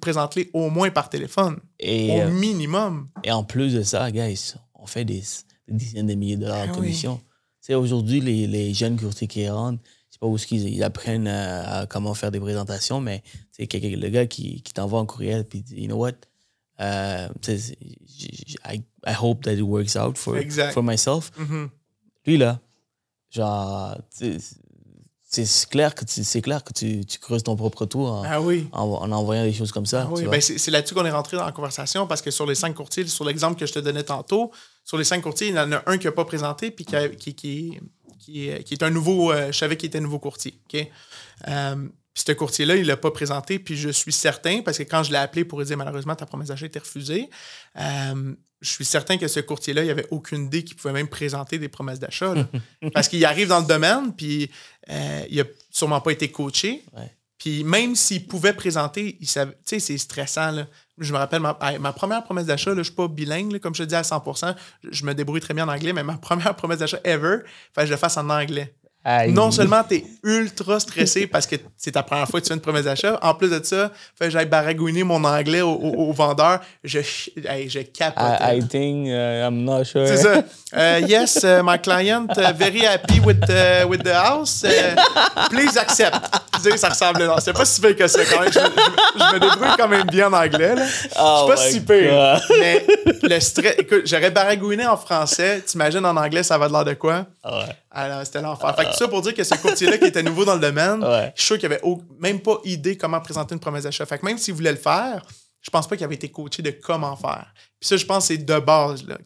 présente-les 0.00 0.50
au 0.52 0.70
moins 0.70 0.90
par 0.90 1.08
téléphone. 1.08 1.58
Et, 1.80 2.10
au 2.10 2.20
euh, 2.20 2.30
minimum. 2.30 3.08
et 3.24 3.32
en 3.32 3.42
plus 3.44 3.74
de 3.74 3.82
ça, 3.82 4.10
guys, 4.10 4.54
on 4.74 4.86
fait 4.86 5.04
des, 5.04 5.22
des 5.68 5.74
dizaines 5.74 6.06
de 6.06 6.14
milliers 6.14 6.36
de 6.36 6.42
dollars 6.42 6.60
Ah 6.62 6.66
de 6.66 6.72
oui. 6.72 6.76
commission. 6.78 7.16
Tu 7.16 7.68
sais, 7.68 7.74
aujourd'hui, 7.74 8.20
les, 8.20 8.46
les 8.46 8.74
jeunes 8.74 8.98
courtiers 8.98 9.26
qui 9.26 9.48
rentrent, 9.48 9.80
pas 10.24 10.28
où 10.30 10.36
qu'ils 10.36 10.66
ils 10.70 10.82
apprennent 10.82 11.28
à, 11.28 11.80
à 11.80 11.86
comment 11.86 12.14
faire 12.14 12.30
des 12.30 12.40
présentations, 12.40 12.98
mais 12.98 13.22
c'est 13.52 13.66
quelqu'un- 13.66 13.94
le 14.00 14.08
gars 14.08 14.26
qui, 14.26 14.62
qui 14.62 14.72
t'envoie 14.72 15.00
un 15.00 15.04
courriel 15.04 15.44
puis 15.44 15.60
dit, 15.60 15.82
you 15.82 15.86
know 15.86 15.96
what, 15.96 16.12
euh, 16.80 17.28
j- 17.46 18.56
I, 18.66 18.82
I 19.06 19.14
hope 19.20 19.42
that 19.44 19.52
it 19.52 19.60
works 19.60 19.96
out 19.96 20.16
for, 20.16 20.38
Exact. 20.38 20.72
for 20.72 20.82
myself. 20.82 21.30
Mhm. 21.38 21.68
Lui, 22.26 22.38
là, 22.38 22.58
genre, 23.30 23.98
c'est 24.10 25.68
clair 25.68 25.94
que, 25.94 26.06
tu, 26.06 26.24
c'est 26.24 26.40
clair 26.40 26.64
que 26.64 26.72
tu, 26.72 27.04
tu 27.04 27.18
creuses 27.18 27.42
ton 27.42 27.54
propre 27.56 27.84
tour 27.84 28.10
en, 28.10 28.22
Ah 28.24 28.40
oui. 28.40 28.66
en, 28.72 28.84
en 28.84 29.12
envoyant 29.12 29.42
des 29.44 29.52
choses 29.52 29.72
comme 29.72 29.84
ça. 29.84 30.06
Ah 30.08 30.12
oui, 30.12 30.24
ben 30.26 30.40
c'est 30.40 30.56
c'est 30.56 30.70
là-dessus 30.70 30.94
qu'on 30.94 31.04
est 31.04 31.10
rentré 31.10 31.36
dans 31.36 31.44
la 31.44 31.52
conversation 31.52 32.06
parce 32.06 32.22
que 32.22 32.30
sur 32.30 32.46
les 32.46 32.54
cinq 32.54 32.72
courtiers, 32.74 33.06
sur 33.08 33.24
l'exemple 33.26 33.58
que 33.60 33.66
je 33.66 33.72
te 33.74 33.78
donnais 33.80 34.04
tantôt, 34.04 34.52
sur 34.84 34.96
les 34.96 35.04
cinq 35.04 35.20
courtiers, 35.22 35.48
il 35.48 35.54
y 35.54 35.58
en 35.58 35.70
a 35.72 35.82
un 35.86 35.98
qui 35.98 36.06
n'a 36.06 36.12
pas 36.12 36.24
présenté 36.24 36.70
puis 36.70 36.84
qui, 36.86 36.96
a- 36.96 37.08
qui, 37.10 37.34
qui, 37.34 37.78
qui, 38.24 38.48
est- 38.48 38.64
qui 38.64 38.74
est 38.74 38.82
un 38.82 38.90
nouveau. 38.90 39.32
euh, 39.32 39.52
je 39.52 39.58
savais 39.58 39.76
qu'il 39.76 39.88
était 39.88 39.98
un 39.98 40.02
nouveau 40.02 40.18
courtier. 40.18 40.58
Euh, 41.48 41.76
puis 42.14 42.22
ce 42.26 42.32
courtier-là, 42.32 42.76
il 42.76 42.82
ne 42.82 42.86
l'a 42.88 42.96
pas 42.96 43.10
présenté, 43.10 43.58
puis 43.58 43.76
je 43.76 43.88
suis 43.88 44.12
certain, 44.12 44.62
parce 44.62 44.78
que 44.78 44.84
quand 44.84 45.02
je 45.02 45.10
l'ai 45.10 45.18
appelé 45.18 45.44
pour 45.44 45.58
lui 45.58 45.66
dire 45.66 45.76
malheureusement 45.76 46.14
ta 46.14 46.26
promesse 46.26 46.48
d'achat 46.48 46.64
a 46.64 46.66
été 46.68 46.78
refusée, 46.78 47.28
euh, 47.80 48.34
je 48.60 48.70
suis 48.70 48.84
certain 48.84 49.18
que 49.18 49.26
ce 49.28 49.40
courtier-là, 49.40 49.82
il 49.84 49.90
avait 49.90 50.06
aucune 50.10 50.46
idée 50.46 50.62
qu'il 50.64 50.76
pouvait 50.76 50.94
même 50.94 51.08
présenter 51.08 51.58
des 51.58 51.68
promesses 51.68 51.98
d'achat. 51.98 52.34
parce 52.94 53.08
qu'il 53.08 53.24
arrive 53.24 53.48
dans 53.48 53.60
le 53.60 53.66
domaine, 53.66 54.14
puis 54.14 54.48
euh, 54.90 55.24
il 55.28 55.36
n'a 55.38 55.44
sûrement 55.70 56.00
pas 56.00 56.12
été 56.12 56.30
coaché. 56.30 56.84
Ouais. 56.96 57.10
Puis 57.44 57.62
même 57.62 57.94
s'il 57.94 58.26
pouvait 58.26 58.54
présenter, 58.54 59.18
tu 59.20 59.26
sais, 59.26 59.78
c'est 59.78 59.98
stressant. 59.98 60.50
Là. 60.50 60.66
Je 60.96 61.12
me 61.12 61.18
rappelle, 61.18 61.42
ma, 61.42 61.92
première 61.92 62.24
promesse 62.24 62.46
d'achat, 62.46 62.70
je 62.70 62.78
ne 62.78 62.82
suis 62.82 62.94
pas 62.94 63.06
bilingue, 63.06 63.58
comme 63.58 63.74
je 63.74 63.82
te 63.82 63.88
dis 63.88 63.94
à 63.94 64.02
100 64.02 64.24
je, 64.82 65.04
me 65.04 65.12
débrouille 65.12 65.42
très 65.42 65.52
bien 65.52 65.68
en 65.68 65.70
anglais, 65.70 65.92
mais 65.92 66.02
ma 66.02 66.16
première 66.22 66.56
promesse 66.56 66.78
d'achat 66.78 67.00
ever, 67.04 67.40
je 67.76 67.82
le 67.82 67.98
fasse 67.98 68.16
en 68.16 68.30
anglais. 68.30 68.74
Aïe. 69.04 69.32
Non 69.32 69.50
seulement 69.50 69.82
tu 69.86 69.96
es 69.96 70.04
ultra 70.22 70.80
stressé 70.80 71.26
parce 71.26 71.46
que 71.46 71.56
c'est 71.76 71.92
ta 71.92 72.02
première 72.02 72.26
fois 72.26 72.40
que 72.40 72.44
tu 72.46 72.48
fais 72.48 72.54
une 72.54 72.60
promesse 72.60 72.84
d'achat, 72.84 73.18
en 73.20 73.34
plus 73.34 73.50
de 73.50 73.60
ça, 73.62 73.90
fait 74.18 74.30
j'aille 74.30 74.46
baragouiner 74.46 75.04
mon 75.04 75.22
anglais 75.24 75.60
au, 75.60 75.72
au- 75.72 76.08
au 76.08 76.12
vendeur. 76.12 76.60
Je, 76.82 77.00
hey, 77.46 77.68
je 77.68 77.80
capotais. 77.80 78.56
I, 78.56 78.58
I 78.58 78.66
think, 78.66 79.08
uh, 79.08 79.46
I'm 79.46 79.62
not 79.64 79.84
sure. 79.84 80.06
C'est 80.08 80.16
ça. 80.16 80.42
Euh, 80.74 81.00
yes, 81.06 81.36
uh, 81.44 81.62
my 81.62 81.78
client 81.78 82.26
uh, 82.36 82.52
very 82.56 82.86
happy 82.86 83.20
with, 83.20 83.40
with 83.88 84.02
the 84.02 84.14
house. 84.14 84.64
Please 85.50 85.76
accept. 85.76 86.16
Tu 86.54 86.70
sais, 86.70 86.76
ça 86.78 86.88
ressemble. 86.88 87.24
Non, 87.26 87.36
c'est 87.40 87.52
pas 87.52 87.64
si 87.64 87.80
pire 87.80 87.94
que 87.96 88.06
ça 88.06 88.24
quand 88.24 88.40
même. 88.40 88.52
Je 88.52 88.58
me, 88.58 88.64
je 88.64 89.24
je 89.34 89.38
débrouille 89.38 89.76
quand 89.76 89.88
même 89.88 90.06
bien 90.06 90.28
en 90.28 90.32
anglais. 90.32 90.74
là. 90.74 90.86
Je 90.86 91.08
Oh 91.20 91.46
suis 91.46 91.54
pas 91.54 91.66
my 91.66 91.72
si 91.72 91.80
pire. 91.80 92.40
Mais 92.58 92.86
le 93.22 93.40
stress. 93.40 93.74
Écoute, 93.78 94.02
j'aurais 94.06 94.30
baragouiné 94.30 94.86
en 94.86 94.96
français. 94.96 95.62
T'imagines 95.66 96.04
en 96.06 96.16
anglais, 96.16 96.42
ça 96.42 96.56
va 96.58 96.68
de 96.68 96.72
l'air 96.72 96.84
de 96.84 96.94
quoi? 96.94 97.26
Ah 97.42 97.58
ouais. 97.60 97.76
Alors, 97.94 98.24
c'était 98.26 98.42
l'enfer. 98.42 98.74
Fait 98.76 98.86
que 98.86 98.92
ça 98.94 99.06
pour 99.08 99.22
dire 99.22 99.34
que 99.34 99.44
ce 99.44 99.54
courtier-là 99.54 99.98
qui 99.98 100.06
était 100.06 100.22
nouveau 100.22 100.44
dans 100.44 100.54
le 100.54 100.60
domaine, 100.60 101.02
Ouais. 101.04 101.32
je 101.36 101.40
suis 101.40 101.46
sûr 101.46 101.58
qu'il 101.58 101.66
avait 101.66 101.80
au- 101.82 102.02
même 102.18 102.40
pas 102.40 102.58
idée 102.64 102.96
comment 102.96 103.20
présenter 103.20 103.54
une 103.54 103.60
promesse 103.60 103.84
d'achat. 103.84 104.04
Fait 104.04 104.18
que 104.18 104.24
même 104.26 104.36
s'il 104.36 104.54
voulait 104.54 104.72
le 104.72 104.78
faire, 104.78 105.24
je 105.60 105.70
pense 105.70 105.86
pas 105.88 105.96
qu'il 105.96 106.04
avait 106.04 106.16
été 106.16 106.28
coaché 106.30 106.60
de 106.62 106.70
comment 106.72 107.14
faire. 107.16 107.46
Puis 107.80 107.88
ça, 107.88 107.96
je 107.96 108.04
pense 108.04 108.24
que 108.28 108.34
c'est 108.34 108.38
de 108.44 108.58
base. 108.58 109.06
Là? 109.06 109.16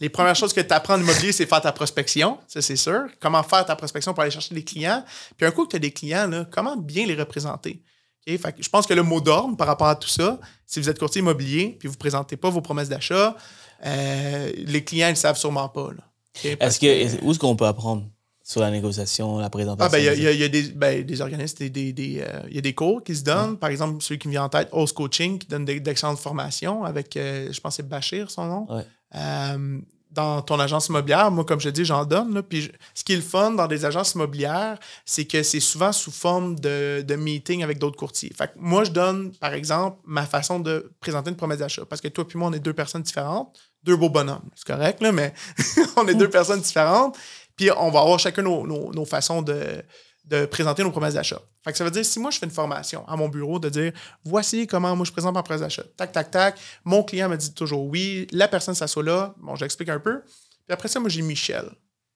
Les 0.00 0.08
premières 0.08 0.36
choses 0.36 0.52
que 0.52 0.60
tu 0.60 0.72
apprends 0.72 0.94
en 0.94 1.00
immobilier, 1.00 1.32
c'est 1.32 1.46
faire 1.46 1.60
ta 1.60 1.72
prospection. 1.72 2.38
Ça, 2.48 2.62
c'est 2.62 2.76
sûr. 2.76 3.02
Comment 3.20 3.42
faire 3.42 3.66
ta 3.66 3.74
prospection 3.76 4.14
pour 4.14 4.22
aller 4.22 4.30
chercher 4.30 4.54
des 4.54 4.64
clients. 4.64 5.04
Puis 5.36 5.44
un 5.46 5.50
coup 5.50 5.64
que 5.66 5.70
tu 5.70 5.76
as 5.76 5.80
des 5.80 5.90
clients, 5.90 6.28
là, 6.28 6.46
comment 6.50 6.76
bien 6.76 7.04
les 7.06 7.14
représenter. 7.14 7.82
Fait 8.24 8.38
que 8.56 8.62
je 8.62 8.68
pense 8.68 8.86
que 8.86 8.94
le 8.94 9.02
mot 9.02 9.20
d'ordre 9.20 9.56
par 9.56 9.66
rapport 9.66 9.88
à 9.88 9.96
tout 9.96 10.08
ça, 10.08 10.38
si 10.64 10.78
vous 10.80 10.88
êtes 10.88 10.98
courtier 10.98 11.18
immobilier 11.22 11.76
puis 11.80 11.88
vous 11.88 11.94
ne 11.94 11.98
présentez 11.98 12.36
pas 12.36 12.48
vos 12.50 12.60
promesses 12.60 12.88
d'achat, 12.88 13.36
euh, 13.84 14.52
les 14.56 14.84
clients 14.84 15.08
ne 15.08 15.12
le 15.12 15.16
savent 15.16 15.36
sûrement 15.36 15.68
pas. 15.68 15.88
là. 15.90 16.04
Est-ce 16.44 16.80
que, 16.80 17.24
où 17.24 17.30
est-ce 17.30 17.38
qu'on 17.38 17.56
peut 17.56 17.66
apprendre 17.66 18.04
sur 18.42 18.60
la 18.60 18.70
négociation, 18.70 19.38
la 19.38 19.50
présentation? 19.50 19.86
Ah, 19.86 19.90
ben, 19.90 19.98
il 20.16 20.22
y 20.22 20.26
a, 20.26 20.32
y 20.32 20.42
y 20.42 20.50
des, 20.50 20.62
ben, 20.70 21.04
des 21.04 21.20
organismes, 21.20 21.58
des, 21.58 21.70
des, 21.70 21.92
des, 21.92 22.20
euh, 22.20 22.40
il 22.48 22.54
y 22.54 22.58
a 22.58 22.62
des 22.62 22.74
cours 22.74 23.02
qui 23.04 23.14
se 23.14 23.22
donnent. 23.22 23.56
Par 23.56 23.70
exemple, 23.70 24.02
celui 24.02 24.18
qui 24.18 24.28
me 24.28 24.32
vient 24.32 24.44
en 24.44 24.48
tête, 24.48 24.68
Host 24.72 24.94
Coaching, 24.96 25.38
qui 25.38 25.46
donne 25.46 25.64
des- 25.64 25.80
d'excellentes 25.80 26.18
formations 26.18 26.84
avec, 26.84 27.16
euh, 27.16 27.48
je 27.52 27.60
pense 27.60 27.76
que 27.76 27.82
c'est 27.82 27.88
Bachir, 27.88 28.30
son 28.30 28.46
nom. 28.46 28.66
Ouais. 28.74 28.84
Euh, 29.14 29.78
dans 30.10 30.42
ton 30.42 30.60
agence 30.60 30.88
immobilière, 30.88 31.30
moi, 31.30 31.42
comme 31.44 31.60
je 31.60 31.70
dis, 31.70 31.86
j'en 31.86 32.04
donne. 32.04 32.34
là. 32.34 32.42
Puis 32.42 32.62
je- 32.62 32.70
ce 32.94 33.02
qui 33.04 33.12
est 33.14 33.16
le 33.16 33.22
fun 33.22 33.52
dans 33.52 33.66
des 33.66 33.84
agences 33.86 34.12
immobilières, 34.14 34.78
c'est 35.06 35.24
que 35.24 35.42
c'est 35.42 35.60
souvent 35.60 35.90
sous 35.92 36.10
forme 36.10 36.58
de, 36.60 37.02
de 37.06 37.14
meeting 37.16 37.62
avec 37.62 37.78
d'autres 37.78 37.96
courtiers. 37.96 38.30
Fait 38.36 38.48
que 38.48 38.52
moi, 38.56 38.84
je 38.84 38.90
donne, 38.90 39.32
par 39.40 39.54
exemple, 39.54 39.98
ma 40.04 40.26
façon 40.26 40.60
de 40.60 40.92
présenter 41.00 41.30
une 41.30 41.36
promesse 41.36 41.60
d'achat. 41.60 41.84
Parce 41.86 42.02
que 42.02 42.08
toi 42.08 42.26
puis 42.28 42.38
moi, 42.38 42.48
on 42.48 42.52
est 42.52 42.58
deux 42.60 42.74
personnes 42.74 43.00
différentes, 43.02 43.56
deux 43.84 43.96
beaux 43.96 44.08
bonhommes. 44.10 44.48
C'est 44.54 44.66
correct, 44.66 45.00
là, 45.02 45.12
mais 45.12 45.32
on 45.96 46.06
est 46.08 46.14
deux 46.14 46.30
personnes 46.30 46.60
différentes. 46.60 47.16
Puis 47.56 47.70
on 47.76 47.90
va 47.90 48.00
avoir 48.00 48.18
chacun 48.18 48.42
nos, 48.42 48.66
nos- 48.66 48.92
nos 48.92 49.04
façons 49.04 49.42
de, 49.42 49.82
de 50.24 50.46
présenter 50.46 50.82
nos 50.82 50.90
promesses 50.90 51.14
d'achat. 51.14 51.40
Fait 51.64 51.72
que 51.72 51.78
ça 51.78 51.84
veut 51.84 51.90
dire, 51.90 52.04
si 52.04 52.18
moi 52.18 52.30
je 52.30 52.38
fais 52.38 52.46
une 52.46 52.52
formation 52.52 53.06
à 53.08 53.16
mon 53.16 53.28
bureau 53.28 53.58
de 53.58 53.68
dire 53.68 53.92
voici 54.24 54.66
comment 54.66 54.96
moi 54.96 55.04
je 55.06 55.12
présente 55.12 55.34
ma 55.34 55.42
promesse 55.42 55.60
d'achat. 55.60 55.84
Tac, 55.96 56.12
tac, 56.12 56.30
tac. 56.30 56.58
Mon 56.84 57.02
client 57.02 57.28
me 57.28 57.36
dit 57.36 57.52
toujours 57.54 57.84
oui. 57.86 58.26
La 58.32 58.48
personne 58.48 58.74
s'assoit 58.74 59.02
là. 59.02 59.34
Bon, 59.38 59.54
j'explique 59.56 59.88
un 59.90 60.00
peu. 60.00 60.22
Puis 60.22 60.72
après 60.72 60.88
ça, 60.88 60.98
moi 60.98 61.08
j'ai 61.08 61.22
Michel. 61.22 61.70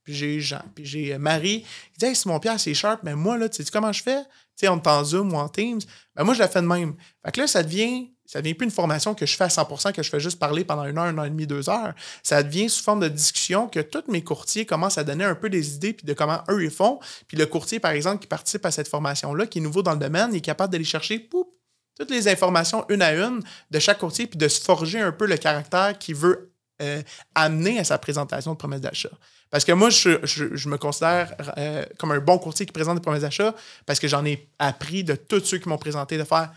Puis 0.05 0.15
j'ai 0.15 0.41
Jean. 0.41 0.63
Puis 0.75 0.85
j'ai 0.85 1.15
euh, 1.15 1.19
Marie. 1.19 1.65
Il 1.95 1.99
dit 1.99 2.07
Hey, 2.07 2.17
Simon 2.17 2.39
Pierre, 2.41 2.59
c'est 2.61 2.75
sharp, 2.75 3.01
mais 3.03 3.15
moi, 3.17 3.37
là, 3.37 3.49
tu 3.49 3.63
sais 3.63 3.71
comment 3.73 3.93
je 3.93 4.03
fais? 4.03 4.23
Tu 4.57 4.65
sais, 4.65 4.69
on 4.69 4.77
est 4.77 4.87
en 4.87 5.05
Zoom 5.05 5.33
ou 5.33 5.37
en 5.37 5.49
Teams? 5.49 5.81
Ben 6.15 6.23
moi, 6.25 6.33
je 6.35 6.39
la 6.39 6.49
fais 6.49 6.63
de 6.63 6.67
même. 6.67 6.95
Fait 7.25 7.33
que 7.33 7.41
là, 7.41 7.47
ça 7.49 7.63
devient. 7.63 8.13
Ça 8.27 8.43
devient 8.43 8.55
plus 8.55 8.65
une 8.65 8.73
formation 8.73 9.15
que 9.15 9.25
je 9.25 9.37
fais 9.37 9.45
à 9.45 9.49
100%, 9.49 9.93
que 9.93 10.03
je 10.03 10.11
fais 10.11 10.21
juste 10.21 10.39
parler 10.39 10.65
pendant 10.65 10.85
une 10.85 10.99
heure, 10.99 11.07
une 11.07 11.19
heure 11.19 11.25
et 11.27 11.31
demie, 11.31 11.47
deux 11.47 11.69
heures. 11.69 11.95
Ça 12.23 12.43
devient 12.43 12.69
sous 12.69 12.83
forme 12.83 13.01
de 13.01 13.09
discussion 13.09 13.69
que 13.69 13.81
tous 13.81 14.05
mes 14.09 14.23
courtiers 14.23 14.67
commencent 14.67 14.99
à 14.99 15.05
donner 15.05 15.25
un 15.25 15.35
peu 15.35 15.49
des 15.49 15.75
idées 15.75 15.93
puis 15.93 16.07
de 16.07 16.13
comment 16.13 16.43
eux 16.51 16.65
ils 16.65 16.71
font. 16.71 16.99
Puis 17.29 17.37
le 17.37 17.47
courtier, 17.47 17.81
par 17.81 17.93
exemple, 17.93 18.21
qui 18.21 18.27
participe 18.27 18.67
à 18.67 18.71
cette 18.71 18.89
formation-là, 18.89 19.47
qui 19.47 19.59
est 19.59 19.63
nouveau 19.63 19.83
dans 19.83 19.93
le 19.93 19.99
domaine, 19.99 20.31
il 20.33 20.39
est 20.39 20.41
capable 20.41 20.73
d'aller 20.73 20.85
chercher 20.85 21.29
toutes 21.29 22.11
les 22.11 22.29
informations 22.29 22.85
une 22.89 23.03
à 23.03 23.15
une 23.15 23.43
de 23.71 23.79
chaque 23.79 23.99
courtier 23.99 24.27
puis 24.27 24.39
de 24.39 24.49
se 24.49 24.61
forger 24.61 25.01
un 25.01 25.13
peu 25.13 25.27
le 25.27 25.37
caractère 25.37 25.97
qu'il 25.99 26.17
veut 26.17 26.53
euh, 26.83 27.03
amener 27.35 27.79
à 27.79 27.85
sa 27.85 27.97
présentation 27.97 28.53
de 28.53 28.59
promesse 28.59 28.83
d'achat. 28.83 29.11
Parce 29.51 29.65
que 29.65 29.73
moi, 29.73 29.89
je 29.91 30.69
me 30.69 30.77
considère 30.77 31.35
euh, 31.57 31.85
comme 31.99 32.11
un 32.11 32.19
bon 32.19 32.37
courtier 32.39 32.67
qui 32.67 32.73
présente 32.73 32.97
des 32.97 33.01
promesses 33.01 33.23
d'achat 33.23 33.55
parce 33.87 33.99
que 33.99 34.09
j'en 34.09 34.25
ai 34.27 34.51
appris 34.59 35.05
de 35.05 35.15
tous 35.15 35.45
ceux 35.45 35.59
qui 35.59 35.69
m'ont 35.69 35.79
présenté 35.79 36.19
de 36.19 36.25
faire. 36.25 36.53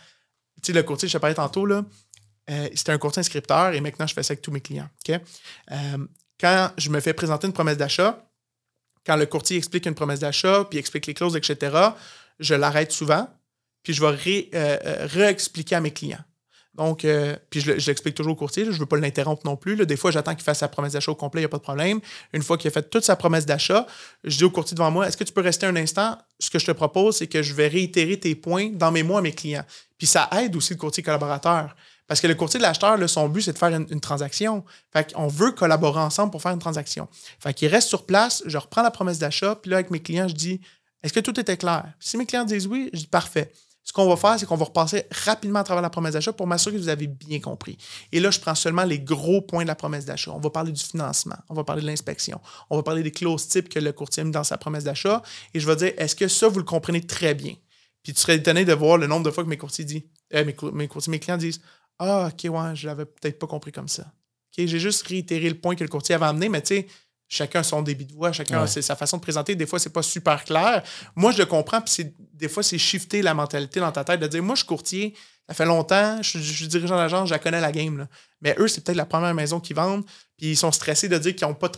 Sais, 0.62 0.74
le 0.74 0.84
courtier, 0.84 1.08
je 1.08 1.14
te 1.14 1.18
parlais 1.18 1.36
tantôt, 1.36 1.66
là, 1.66 1.86
euh, 2.50 2.68
c'était 2.74 2.92
un 2.92 2.98
courtier 2.98 3.20
inscripteur 3.20 3.74
et 3.74 3.82
maintenant, 3.82 4.08
je 4.08 4.14
fais 4.14 4.24
ça 4.24 4.32
avec 4.32 4.42
tous 4.42 4.52
mes 4.52 4.62
clients. 4.62 4.90
Euh, 5.10 5.18
quand 6.40 6.72
je 6.78 6.90
me 6.90 7.00
fais 7.00 7.14
présenter 7.14 7.48
une 7.48 7.54
promesse 7.54 7.78
d'achat, 7.78 8.26
quand 9.06 9.16
le 9.16 9.26
courtier 9.26 9.58
explique 9.58 9.86
une 9.86 9.96
promesse 9.96 10.20
d'achat, 10.20 10.66
puis 10.70 10.80
explique 10.80 11.06
les 11.06 11.14
clauses, 11.14 11.36
etc., 11.36 11.78
je 12.40 12.56
l'arrête 12.56 12.92
souvent, 12.92 13.28
puis 13.84 13.94
je 13.94 14.04
vais 14.04 14.50
euh, 14.54 15.08
réexpliquer 15.08 15.76
à 15.76 15.82
mes 15.82 15.92
clients. 15.92 16.24
Donc, 16.80 17.06
puis 17.50 17.60
je, 17.60 17.74
l'explique 17.74 18.16
toujours 18.16 18.32
au 18.32 18.36
courtier, 18.38 18.64
je 18.64 18.70
ne 18.70 18.76
veux 18.78 18.86
pas 18.86 18.96
l'interrompre 18.96 19.42
non 19.44 19.58
plus. 19.58 19.76
Des 19.86 19.98
fois, 19.98 20.12
j'attends 20.12 20.34
qu'il 20.34 20.46
fasse 20.46 20.60
sa 20.60 20.70
promesse 20.70 20.94
d'achat 20.94 21.12
au 21.12 21.16
complet, 21.16 21.42
il 21.42 21.44
n'y 21.44 21.48
a 21.48 21.50
pas 21.50 21.58
de 21.58 21.62
problème. 21.62 22.00
Une 22.32 22.42
fois 22.42 22.58
qu'il 22.58 22.70
a 22.70 22.72
fait 22.72 22.90
toute 22.90 23.04
sa 23.04 23.18
promesse 23.18 23.46
d'achat, 23.46 23.86
je 24.24 24.38
dis 24.38 24.46
au 24.46 24.50
courtier 24.50 24.76
devant 24.76 24.90
moi, 24.90 25.06
est-ce 25.06 25.18
que 25.18 25.26
tu 25.26 25.34
peux 25.34 25.42
rester 25.42 25.66
un 25.66 25.76
instant? 25.76 26.18
Ce 26.40 26.50
que 26.50 26.58
je 26.58 26.66
te 26.66 26.72
propose, 26.72 27.18
c'est 27.18 27.28
que 27.28 27.44
je 27.44 27.54
vais 27.54 27.68
réitérer 27.68 28.18
tes 28.18 28.34
points 28.34 28.70
dans 28.72 28.94
mes 28.94 29.04
mots 29.04 29.18
à 29.18 29.22
mes 29.22 29.34
clients. 29.34 29.66
Puis 29.98 30.08
ça 30.08 30.30
aide 30.42 30.56
aussi 30.56 30.72
le 30.72 30.80
courtier 30.80 31.04
collaborateur. 31.04 31.76
Parce 32.08 32.22
que 32.22 32.28
le 32.28 32.36
courtier 32.36 32.60
de 32.60 32.64
l'acheteur, 32.64 32.98
son 33.10 33.28
but, 33.28 33.42
c'est 33.42 33.52
de 33.52 33.58
faire 33.58 33.76
une, 33.76 34.00
transaction. 34.00 34.64
Fait 34.94 35.12
qu'on 35.12 35.28
veut 35.28 35.52
collaborer 35.52 36.00
ensemble 36.00 36.32
pour 36.32 36.42
faire 36.42 36.54
une 36.54 36.60
transaction. 36.60 37.10
Fait 37.42 37.54
qu'il 37.54 37.68
reste 37.68 37.90
sur 37.90 38.06
place, 38.06 38.42
je 38.46 38.58
reprends 38.58 38.84
la 38.84 38.92
promesse 38.92 39.20
d'achat, 39.20 39.56
puis 39.56 39.70
là, 39.70 39.78
avec 39.78 39.92
mes 39.92 40.00
clients, 40.00 40.30
je 40.30 40.34
dis 40.34 40.62
Est-ce 41.04 41.12
que 41.12 41.20
tout 41.20 41.38
était 41.38 41.58
clair? 41.58 41.92
Si 42.00 42.16
mes 42.16 42.26
clients 42.26 42.46
disent 42.46 42.68
oui, 42.68 42.90
je 42.94 43.00
dis 43.00 43.08
parfait. 43.08 43.52
Ce 43.90 43.94
qu'on 43.94 44.08
va 44.08 44.18
faire, 44.18 44.40
c'est 44.40 44.46
qu'on 44.46 44.56
va 44.56 44.66
repasser 44.66 45.06
rapidement 45.10 45.58
à 45.58 45.64
travers 45.64 45.82
la 45.82 45.90
promesse 45.90 46.14
d'achat 46.14 46.32
pour 46.32 46.46
m'assurer 46.46 46.76
que 46.76 46.80
vous 46.80 46.90
avez 46.90 47.08
bien 47.08 47.40
compris. 47.40 47.76
Et 48.12 48.20
là, 48.20 48.30
je 48.30 48.40
prends 48.40 48.54
seulement 48.54 48.84
les 48.84 49.00
gros 49.00 49.42
points 49.42 49.64
de 49.64 49.68
la 49.68 49.74
promesse 49.74 50.06
d'achat. 50.06 50.32
On 50.32 50.40
va 50.40 50.52
parler 50.52 50.72
du 50.72 50.80
financement, 50.80 51.38
on 51.50 51.56
va 51.56 51.64
parler 51.64 51.82
de 51.82 51.88
l'inspection, 51.88 52.40
on 52.70 52.76
va 52.76 52.84
parler 52.84 53.02
des 53.02 53.10
clauses 53.10 53.48
types 53.48 53.68
que 53.68 53.80
le 53.80 53.92
courtier 53.92 54.24
met 54.24 54.30
dans 54.30 54.44
sa 54.44 54.60
promesse 54.60 54.84
d'achat. 54.84 55.24
Et 55.56 55.60
je 55.60 55.66
vais 55.66 55.76
dire, 55.76 55.94
est-ce 55.98 56.16
que 56.16 56.28
ça, 56.28 56.48
vous 56.48 56.60
le 56.60 56.66
comprenez 56.66 57.02
très 57.02 57.34
bien? 57.34 57.56
Puis 58.04 58.14
tu 58.14 58.22
serais 58.22 58.36
étonné 58.36 58.64
de 58.64 58.74
voir 58.74 59.00
le 59.00 59.08
nombre 59.08 59.26
de 59.26 59.32
fois 59.32 59.44
que 59.44 59.50
mes 59.50 59.58
courtiers 59.58 59.86
disent, 59.86 60.04
euh, 60.36 60.46
mes, 60.46 60.88
courtiers, 60.88 61.10
mes 61.10 61.20
clients 61.20 61.38
disent, 61.38 61.60
ah, 61.98 62.30
ok, 62.32 62.48
ouais, 62.48 62.76
je 62.76 62.86
l'avais 62.86 63.06
peut-être 63.06 63.40
pas 63.40 63.48
compris 63.48 63.72
comme 63.72 63.88
ça. 63.88 64.04
Ok, 64.04 64.68
j'ai 64.68 64.80
juste 64.80 65.08
réitéré 65.08 65.50
le 65.50 65.60
point 65.60 65.76
que 65.76 65.84
le 65.84 65.90
courtier 65.90 66.14
avait 66.14 66.28
amené, 66.28 66.48
mais 66.48 66.62
tu 66.62 66.76
sais, 66.76 66.88
chacun 67.30 67.64
son 67.64 67.82
débit 67.82 68.06
de 68.06 68.14
voix, 68.14 68.32
chacun 68.32 68.66
sa 68.68 68.96
façon 68.96 69.18
de 69.18 69.22
présenter. 69.22 69.56
Des 69.56 69.68
fois, 69.68 69.80
c'est 69.80 69.94
pas 69.94 70.02
super 70.02 70.44
clair. 70.44 70.84
Moi, 71.16 71.32
je 71.32 71.38
le 71.38 71.46
comprends, 71.46 71.80
puis 71.80 72.14
des 72.34 72.50
fois, 72.50 72.64
c'est 72.64 72.78
shifter 72.78 73.22
la 73.22 73.34
mentalité 73.34 73.80
dans 73.80 73.92
ta 73.92 74.04
tête 74.04 74.20
de 74.20 74.28
dire, 74.28 74.44
moi, 74.44 74.56
je 74.56 74.60
suis 74.60 74.68
courtier, 74.68 75.14
ça 75.48 75.54
fait 75.54 75.66
longtemps, 75.66 76.22
je, 76.22 76.40
suis 76.40 76.68
dirigeant 76.68 76.98
d'agence, 76.98 77.30
je 77.30 77.36
connais 77.36 77.62
la 77.62 77.72
game. 77.72 78.00
Là. 78.00 78.08
Mais 78.42 78.56
eux, 78.60 78.68
c'est 78.68 78.84
peut-être 78.84 78.98
la 78.98 79.06
première 79.06 79.34
maison 79.34 79.60
qu'ils 79.60 79.76
vendent, 79.76 80.04
puis 80.38 80.52
ils 80.52 80.58
sont 80.58 80.72
stressés 80.72 81.08
de 81.08 81.18
dire 81.18 81.36
qu'ils 81.36 81.48
n'ont 81.48 81.54
pas 81.54 81.72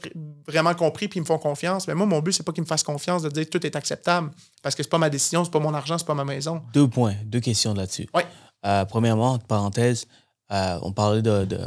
vraiment 0.47 0.73
compris, 0.73 1.07
puis 1.07 1.19
ils 1.19 1.21
me 1.21 1.25
font 1.25 1.37
confiance. 1.37 1.87
Mais 1.87 1.95
moi, 1.95 2.05
mon 2.05 2.19
but, 2.19 2.31
c'est 2.31 2.43
pas 2.43 2.51
qu'ils 2.53 2.63
me 2.63 2.67
fassent 2.67 2.83
confiance 2.83 3.21
de 3.21 3.29
dire 3.29 3.49
tout 3.49 3.65
est 3.65 3.75
acceptable, 3.75 4.31
parce 4.61 4.75
que 4.75 4.83
c'est 4.83 4.89
pas 4.89 4.97
ma 4.97 5.09
décision, 5.09 5.43
c'est 5.43 5.51
pas 5.51 5.59
mon 5.59 5.73
argent, 5.73 5.97
c'est 5.97 6.07
pas 6.07 6.13
ma 6.13 6.25
maison. 6.25 6.61
Deux 6.73 6.87
points, 6.87 7.15
deux 7.25 7.39
questions 7.39 7.73
là-dessus. 7.73 8.07
Oui. 8.13 8.23
Euh, 8.65 8.85
premièrement, 8.85 9.39
parenthèse, 9.39 10.05
euh, 10.51 10.77
on 10.81 10.91
parlait 10.91 11.21
de, 11.21 11.45
de, 11.45 11.59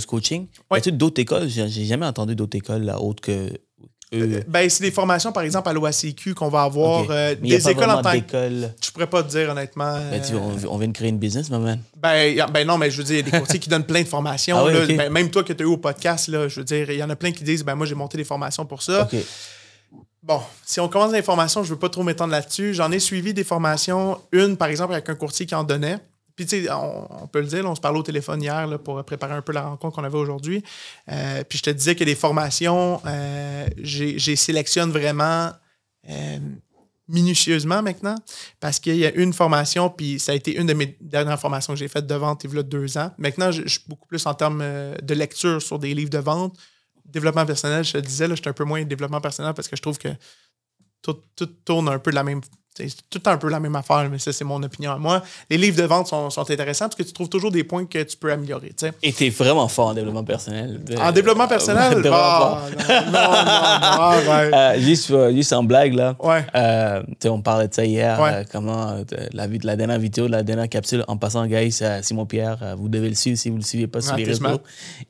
coaching. 0.00 0.46
Ouais. 0.70 0.78
As-tu 0.78 0.92
d'autres 0.92 1.20
écoles? 1.20 1.48
J'ai 1.48 1.84
jamais 1.84 2.06
entendu 2.06 2.34
d'autres 2.34 2.56
écoles 2.56 2.82
là, 2.82 3.00
autres 3.00 3.22
que 3.22 3.50
euh, 4.14 4.42
ben, 4.46 4.68
c'est 4.68 4.82
des 4.82 4.90
formations, 4.90 5.32
par 5.32 5.42
exemple, 5.42 5.68
à 5.68 5.72
l'OACQ 5.72 6.34
qu'on 6.34 6.48
va 6.48 6.62
avoir. 6.62 7.06
Euh, 7.10 7.34
des 7.34 7.68
écoles 7.68 7.90
en 7.90 8.02
tant 8.02 8.20
que. 8.20 8.68
Je 8.84 8.90
pourrais 8.90 9.06
pas 9.06 9.22
te 9.22 9.30
dire, 9.30 9.50
honnêtement. 9.50 9.94
Ben, 10.10 10.20
tu, 10.20 10.34
on, 10.34 10.76
vient 10.76 10.88
de 10.88 10.92
créer 10.92 11.08
une 11.08 11.18
business, 11.18 11.48
maman. 11.48 11.76
Ben, 11.96 12.44
ben 12.52 12.66
non, 12.66 12.76
mais 12.76 12.90
je 12.90 12.98
veux 12.98 13.04
dire, 13.04 13.16
il 13.16 13.24
y 13.24 13.28
a 13.28 13.30
des 13.30 13.38
courtiers 13.38 13.58
qui 13.58 13.70
donnent 13.70 13.86
plein 13.86 14.02
de 14.02 14.08
formations. 14.08 14.58
Ah 14.58 14.86
ben, 14.86 15.10
même 15.10 15.30
toi 15.30 15.42
que 15.42 15.52
tu 15.52 15.62
as 15.62 15.66
eu 15.66 15.68
au 15.68 15.78
podcast, 15.78 16.28
là, 16.28 16.48
je 16.48 16.60
veux 16.60 16.64
dire, 16.64 16.90
il 16.90 16.98
y 16.98 17.02
en 17.02 17.10
a 17.10 17.16
plein 17.16 17.32
qui 17.32 17.42
disent 17.42 17.64
ben 17.64 17.74
moi, 17.74 17.86
j'ai 17.86 17.94
monté 17.94 18.18
des 18.18 18.24
formations 18.24 18.66
pour 18.66 18.82
ça. 18.82 19.08
Bon, 20.22 20.40
si 20.64 20.78
on 20.78 20.88
commence 20.88 21.10
l'information, 21.12 21.64
je 21.64 21.70
ne 21.70 21.74
veux 21.74 21.80
pas 21.80 21.88
trop 21.88 22.04
m'étendre 22.04 22.30
là-dessus. 22.30 22.74
J'en 22.74 22.92
ai 22.92 23.00
suivi 23.00 23.34
des 23.34 23.42
formations. 23.42 24.20
Une, 24.30 24.56
par 24.56 24.68
exemple, 24.68 24.92
avec 24.92 25.08
un 25.08 25.16
courtier 25.16 25.46
qui 25.46 25.54
en 25.54 25.64
donnait. 25.64 25.98
Puis, 26.36 26.46
tu 26.46 26.64
sais, 26.64 26.70
on, 26.72 27.26
peut 27.26 27.40
le 27.40 27.46
dire, 27.46 27.64
on 27.68 27.74
se 27.74 27.80
parlait 27.80 27.98
au 27.98 28.02
téléphone 28.02 28.42
hier 28.42 28.78
pour 28.82 29.02
préparer 29.04 29.34
un 29.34 29.42
peu 29.42 29.52
la 29.52 29.62
rencontre 29.62 29.96
qu'on 29.96 30.04
avait 30.04 30.18
aujourd'hui. 30.18 30.62
Euh, 31.10 31.44
puis, 31.44 31.58
je 31.58 31.64
te 31.64 31.70
disais 31.70 31.94
que 31.94 32.04
les 32.04 32.14
formations, 32.14 33.00
euh, 33.06 33.66
j'ai 33.78 34.36
sélectionne 34.36 34.90
vraiment 34.90 35.50
euh, 36.08 36.38
minutieusement 37.08 37.82
maintenant 37.82 38.16
parce 38.60 38.78
qu'il 38.78 38.96
y 38.96 39.06
a 39.06 39.12
une 39.14 39.32
formation, 39.32 39.90
puis 39.90 40.18
ça 40.18 40.32
a 40.32 40.34
été 40.34 40.56
une 40.56 40.66
de 40.66 40.74
mes 40.74 40.96
dernières 41.00 41.38
formations 41.38 41.74
que 41.74 41.78
j'ai 41.78 41.88
faites 41.88 42.06
de 42.06 42.14
vente 42.14 42.44
il 42.44 42.54
y 42.54 42.58
a 42.58 42.62
deux 42.62 42.96
ans. 42.96 43.12
Maintenant, 43.18 43.52
je, 43.52 43.68
suis 43.68 43.82
beaucoup 43.86 44.06
plus 44.06 44.24
en 44.26 44.34
termes 44.34 44.64
de 45.02 45.14
lecture 45.14 45.60
sur 45.60 45.78
des 45.78 45.94
livres 45.94 46.10
de 46.10 46.18
vente. 46.18 46.56
Développement 47.04 47.44
personnel, 47.44 47.84
je 47.84 47.92
te 47.92 47.98
disais, 47.98 48.26
là, 48.26 48.34
je 48.34 48.40
suis 48.40 48.48
un 48.48 48.54
peu 48.54 48.64
moins 48.64 48.82
développement 48.84 49.20
personnel 49.20 49.52
parce 49.54 49.68
que 49.68 49.76
je 49.76 49.82
trouve 49.82 49.98
que 49.98 50.08
tout, 51.02 51.16
tout 51.36 51.46
tourne 51.46 51.88
un 51.88 51.98
peu 51.98 52.10
de 52.10 52.16
la 52.16 52.24
même 52.24 52.40
c'est 52.74 52.88
tout 53.10 53.20
un 53.26 53.36
peu 53.36 53.50
la 53.50 53.60
même 53.60 53.76
affaire, 53.76 54.08
mais 54.10 54.18
ça, 54.18 54.32
c'est 54.32 54.44
mon 54.44 54.62
opinion 54.62 54.92
à 54.92 54.98
moi. 54.98 55.22
Les 55.50 55.58
livres 55.58 55.76
de 55.76 55.82
vente 55.82 56.06
sont, 56.06 56.30
sont, 56.30 56.50
intéressants 56.50 56.86
parce 56.86 56.96
que 56.96 57.02
tu 57.02 57.12
trouves 57.12 57.28
toujours 57.28 57.50
des 57.50 57.64
points 57.64 57.84
que 57.84 58.02
tu 58.02 58.16
peux 58.16 58.32
améliorer. 58.32 58.70
T'sais. 58.70 58.92
Et 59.02 59.12
tu 59.12 59.26
es 59.26 59.28
vraiment 59.28 59.68
fort 59.68 59.88
en 59.88 59.94
développement 59.94 60.24
personnel. 60.24 60.80
En 60.98 61.12
développement 61.12 61.48
personnel? 61.48 62.02
Ah, 62.14 62.60
non, 63.06 63.12
non, 63.12 64.50
non, 64.50 64.56
euh, 64.56 64.78
juste, 64.80 65.10
euh, 65.10 65.32
juste, 65.32 65.52
en 65.52 65.62
blague, 65.62 65.94
là. 65.94 66.16
Ouais. 66.20 66.44
Euh, 66.54 67.02
on 67.26 67.40
parlait 67.40 67.68
de 67.68 67.74
ça 67.74 67.84
hier. 67.84 68.22
Euh, 68.22 68.44
comment 68.50 68.96
la, 69.32 69.46
la 69.46 69.76
dernière 69.76 69.98
vidéo, 69.98 70.28
la 70.28 70.42
dernière 70.42 70.68
capsule. 70.68 71.04
En 71.08 71.16
passant, 71.16 71.46
guys, 71.46 71.80
Simon 72.02 72.26
Pierre, 72.26 72.76
vous 72.78 72.88
devez 72.88 73.08
le 73.08 73.14
suivre 73.14 73.38
si 73.38 73.48
vous 73.48 73.56
ne 73.56 73.60
le 73.60 73.66
suivez 73.66 73.86
pas 73.86 74.00
sur 74.00 74.16
les 74.16 74.24
réseaux. 74.24 74.60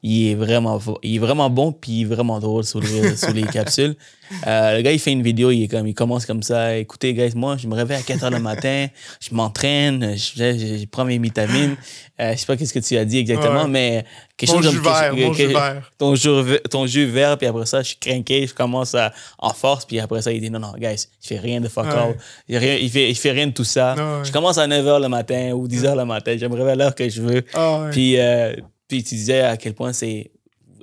Il 0.02 0.30
est 0.30 0.34
vraiment 0.34 0.80
Il 1.02 1.16
est 1.16 1.18
vraiment 1.18 1.50
bon, 1.50 1.72
puis 1.72 1.92
il 1.92 2.02
est 2.02 2.14
vraiment 2.14 2.38
drôle 2.40 2.64
sur 2.64 2.80
les, 2.80 3.16
sur 3.16 3.32
les 3.32 3.42
capsules. 3.52 3.96
Le 4.44 4.80
gars, 4.82 4.92
il 4.92 4.98
fait 4.98 5.12
une 5.12 5.22
vidéo, 5.22 5.50
il, 5.50 5.64
est 5.64 5.68
comme, 5.68 5.86
il 5.86 5.94
commence 5.94 6.26
comme 6.26 6.42
ça. 6.42 6.76
Écoutez, 6.76 7.14
guys, 7.14 7.32
moi, 7.34 7.56
je 7.56 7.66
me 7.66 7.74
réveille 7.74 7.98
à 7.98 8.02
4 8.02 8.24
h 8.24 8.30
le 8.30 8.38
matin, 8.38 8.86
je 9.20 9.34
m'entraîne, 9.34 10.16
je, 10.16 10.84
prends 10.86 11.04
mes 11.04 11.18
vitamines. 11.18 11.76
Euh, 12.20 12.32
je 12.32 12.38
sais 12.38 12.46
pas 12.46 12.56
qu'est-ce 12.56 12.72
que 12.72 12.78
tu 12.78 12.96
as 12.96 13.04
dit 13.04 13.18
exactement, 13.18 13.66
mais 13.66 14.04
quelque 14.36 14.50
chose 14.50 14.66
comme 14.66 14.82
vert, 14.82 15.82
ton, 15.98 16.14
jus, 16.14 16.58
ton 16.70 16.86
jus 16.86 17.06
vert, 17.06 17.38
puis 17.38 17.46
après 17.46 17.66
ça, 17.66 17.82
je 17.82 17.88
suis 17.88 17.96
craqué, 17.96 18.46
je 18.46 18.54
commence 18.54 18.94
à, 18.94 19.12
en 19.38 19.52
force, 19.52 19.84
puis 19.84 19.98
après 19.98 20.22
ça, 20.22 20.32
il 20.32 20.40
dit 20.40 20.50
non, 20.50 20.58
non, 20.58 20.72
guys, 20.78 21.08
je 21.20 21.28
fais 21.28 21.38
rien 21.38 21.60
de 21.60 21.68
fuck 21.68 21.86
all. 21.86 22.16
Il, 22.48 22.62
il, 22.62 22.90
fait, 22.90 23.10
il 23.10 23.14
fait 23.14 23.32
rien 23.32 23.46
de 23.46 23.52
tout 23.52 23.64
ça. 23.64 23.94
Je 24.22 24.30
commence 24.30 24.58
à 24.58 24.66
9 24.66 24.84
h 24.84 25.02
le 25.02 25.08
matin 25.08 25.52
ou 25.52 25.66
10 25.66 25.84
h 25.84 25.96
le 25.96 26.04
matin, 26.04 26.36
je 26.38 26.46
me 26.46 26.54
réveille 26.54 26.72
à 26.72 26.76
l'heure 26.76 26.94
que 26.94 27.08
je 27.08 27.22
veux. 27.22 27.42
Ah 27.54 27.88
puis, 27.90 28.18
euh, 28.18 28.54
puis 28.88 29.02
tu 29.02 29.14
disais 29.14 29.40
à 29.40 29.56
quel 29.56 29.74
point 29.74 29.92
c'est 29.92 30.30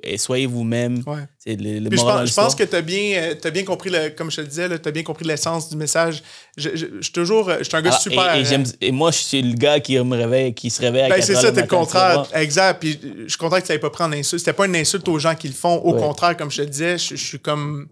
et 0.03 0.17
soyez 0.17 0.45
vous-même. 0.45 1.03
C'est 1.37 1.55
le, 1.55 1.79
le 1.79 1.95
je 1.95 2.33
pense, 2.33 2.55
que 2.55 2.63
tu 2.63 2.75
as 2.75 2.81
bien, 2.81 3.35
euh, 3.43 3.51
bien 3.51 3.63
compris, 3.63 3.89
le, 3.89 4.09
comme 4.09 4.29
je 4.29 4.37
te 4.37 4.41
le 4.41 4.47
disais, 4.47 4.79
tu 4.79 4.87
as 4.87 4.91
bien 4.91 5.03
compris 5.03 5.25
l'essence 5.25 5.69
du 5.69 5.77
message. 5.77 6.23
Je, 6.57 6.69
suis 7.01 7.13
toujours, 7.13 7.49
je 7.59 7.63
suis 7.63 7.75
un 7.75 7.81
gars 7.81 7.91
ah, 7.93 7.99
super. 7.99 8.35
Et, 8.35 8.53
euh, 8.53 8.63
et, 8.81 8.91
moi, 8.91 9.11
je 9.11 9.17
suis 9.17 9.41
le 9.41 9.55
gars 9.55 9.79
qui 9.79 9.97
me 9.99 10.17
réveille, 10.17 10.53
qui 10.53 10.69
se 10.69 10.81
réveille 10.81 11.09
ben, 11.09 11.21
C'est 11.21 11.35
ça, 11.35 11.51
t'es 11.51 11.61
le 11.61 11.67
contraire. 11.67 12.25
Exact. 12.33 12.79
Puis 12.79 12.99
je 13.23 13.29
suis 13.29 13.37
content 13.37 13.57
que 13.57 13.65
tu 13.65 13.71
n'avais 13.71 13.79
pas 13.79 13.89
pris 13.89 14.03
en 14.03 14.11
insulte. 14.11 14.39
C'était 14.39 14.53
pas 14.53 14.65
une 14.65 14.75
insulte 14.75 15.07
aux 15.07 15.19
gens 15.19 15.35
qui 15.35 15.47
le 15.47 15.53
font. 15.53 15.75
Au 15.75 15.93
contraire, 15.93 16.35
comme 16.35 16.51
je 16.51 16.61
te 16.61 16.67
disais, 16.67 16.97
je, 16.97 17.15
suis 17.15 17.39
comme 17.39 17.87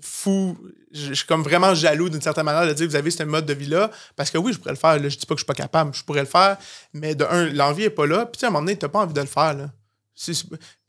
fou. 0.00 0.56
Je, 0.92 1.14
suis 1.14 1.26
comme 1.26 1.42
vraiment 1.42 1.74
jaloux 1.74 2.08
d'une 2.08 2.20
certaine 2.20 2.44
manière 2.44 2.66
de 2.66 2.72
dire 2.72 2.86
que 2.86 2.90
vous 2.90 2.96
avez 2.96 3.10
ce 3.10 3.22
mode 3.22 3.46
de 3.46 3.54
vie-là. 3.54 3.90
Parce 4.16 4.30
que 4.30 4.38
oui, 4.38 4.52
je 4.52 4.58
pourrais 4.58 4.72
le 4.72 4.76
faire. 4.76 4.98
Là. 4.98 5.08
Je 5.08 5.16
dis 5.16 5.26
pas 5.26 5.34
que 5.34 5.40
je 5.40 5.44
suis 5.44 5.46
pas 5.46 5.54
capable. 5.54 5.94
Je 5.94 6.04
pourrais 6.04 6.20
le 6.20 6.26
faire. 6.26 6.56
Mais 6.92 7.14
de 7.14 7.24
un, 7.24 7.46
l'envie 7.46 7.84
est 7.84 7.90
pas 7.90 8.06
là. 8.06 8.26
Puis 8.26 8.44
à 8.44 8.48
un 8.48 8.50
moment 8.50 8.62
donné, 8.62 8.76
tu 8.76 8.84
n'as 8.84 8.90
pas 8.90 9.00
envie 9.00 9.14
de 9.14 9.20
le 9.20 9.26
faire. 9.26 9.54
Là. 9.54 9.70
Puis 10.14 10.34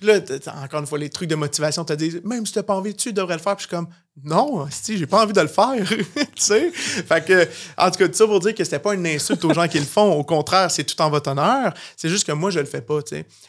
là, 0.02 0.20
encore 0.64 0.82
une 0.82 0.88
fois, 0.88 0.98
les 0.98 1.10
trucs 1.10 1.30
de 1.30 1.36
motivation 1.36 1.86
te 1.86 1.94
disent 1.94 2.22
même 2.24 2.46
si 2.46 2.54
tu 2.54 2.60
n'as 2.60 2.64
pas 2.64 2.76
envie, 2.76 2.94
tu 2.94 3.14
devrais 3.14 3.36
le 3.36 3.42
faire. 3.42 3.56
Puis 3.56 3.64
je 3.64 3.68
suis 3.68 3.76
comme 3.76 3.88
non, 4.22 4.68
si 4.70 4.98
j'ai 4.98 5.08
pas 5.08 5.24
envie 5.24 5.34
de 5.34 5.42
le 5.42 5.48
faire. 5.48 5.88
tu 5.88 6.26
sais? 6.36 6.70
Fait 6.72 7.26
que, 7.26 7.48
en 7.78 7.90
tout 7.90 7.98
cas, 7.98 8.08
tout 8.08 8.14
ça 8.14 8.28
pour 8.28 8.40
dire 8.40 8.54
que 8.54 8.64
c'était 8.64 8.80
pas 8.80 8.94
une 8.94 9.08
insulte 9.08 9.44
aux 9.44 9.54
gens 9.54 9.68
qui 9.68 9.80
le 9.80 9.86
font. 9.86 10.14
Au 10.14 10.24
contraire, 10.24 10.70
c'est 10.70 10.84
tout 10.84 11.02
en 11.02 11.10
votre 11.10 11.32
honneur. 11.32 11.74
C'est 11.98 12.10
juste 12.10 12.28
que 12.28 12.32
moi, 12.32 12.52
je 12.52 12.60
le 12.60 12.66
fais 12.66 12.82
pas. 12.82 13.00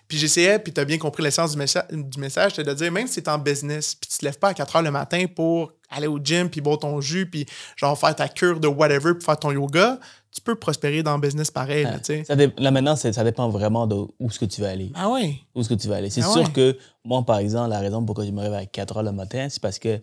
Puis 0.08 0.16
j'essayais, 0.16 0.58
puis 0.58 0.72
tu 0.72 0.80
as 0.80 0.86
bien 0.86 0.96
compris 0.96 1.22
l'essence 1.22 1.54
du, 1.54 1.62
du 1.92 2.18
message, 2.18 2.52
c'est 2.56 2.64
de 2.64 2.72
dire 2.72 2.90
même 2.90 3.06
si 3.06 3.22
tu 3.22 3.28
es 3.28 3.28
en 3.28 3.38
business, 3.38 3.94
puis 3.94 4.08
tu 4.10 4.18
te 4.18 4.24
lèves 4.24 4.38
pas 4.38 4.48
à 4.48 4.54
4 4.54 4.76
heures 4.76 4.82
le 4.82 4.90
matin 4.90 5.26
pour 5.34 5.72
aller 5.90 6.06
au 6.06 6.18
gym, 6.22 6.48
puis 6.48 6.60
boire 6.60 6.78
ton 6.78 7.00
jus, 7.00 7.26
puis 7.26 7.46
genre 7.76 7.98
faire 7.98 8.16
ta 8.16 8.28
cure 8.28 8.58
de 8.58 8.68
whatever, 8.68 9.14
puis 9.14 9.24
faire 9.24 9.38
ton 9.38 9.52
yoga, 9.52 9.98
tu 10.34 10.40
peux 10.40 10.56
prospérer 10.56 11.02
dans 11.04 11.14
le 11.14 11.20
business 11.20 11.50
pareil. 11.50 11.84
là, 11.84 11.98
ça 12.02 12.34
là, 12.34 12.70
maintenant, 12.72 12.96
ça 12.96 13.24
dépend 13.24 13.48
vraiment 13.48 13.86
de 13.86 13.94
où 13.94 14.26
est-ce 14.26 14.40
que 14.40 14.44
tu 14.44 14.60
vas 14.60 14.70
aller. 14.70 14.90
Ah 14.94 15.08
oui? 15.08 15.40
Où 15.54 15.60
est-ce 15.60 15.68
que 15.68 15.74
tu 15.74 15.86
vas 15.86 15.96
aller. 15.96 16.10
C'est 16.10 16.24
ah 16.24 16.32
sûr 16.32 16.52
que 16.52 16.76
moi, 17.04 17.24
par 17.24 17.38
exemple, 17.38 17.70
la 17.70 17.78
raison 17.78 18.04
pourquoi 18.04 18.26
je 18.26 18.32
me 18.32 18.40
réveille 18.40 18.64
à 18.64 18.66
4 18.66 18.96
heures 18.96 19.02
le 19.04 19.12
matin, 19.12 19.46
c'est 19.48 19.62
parce 19.62 19.78
que 19.78 20.00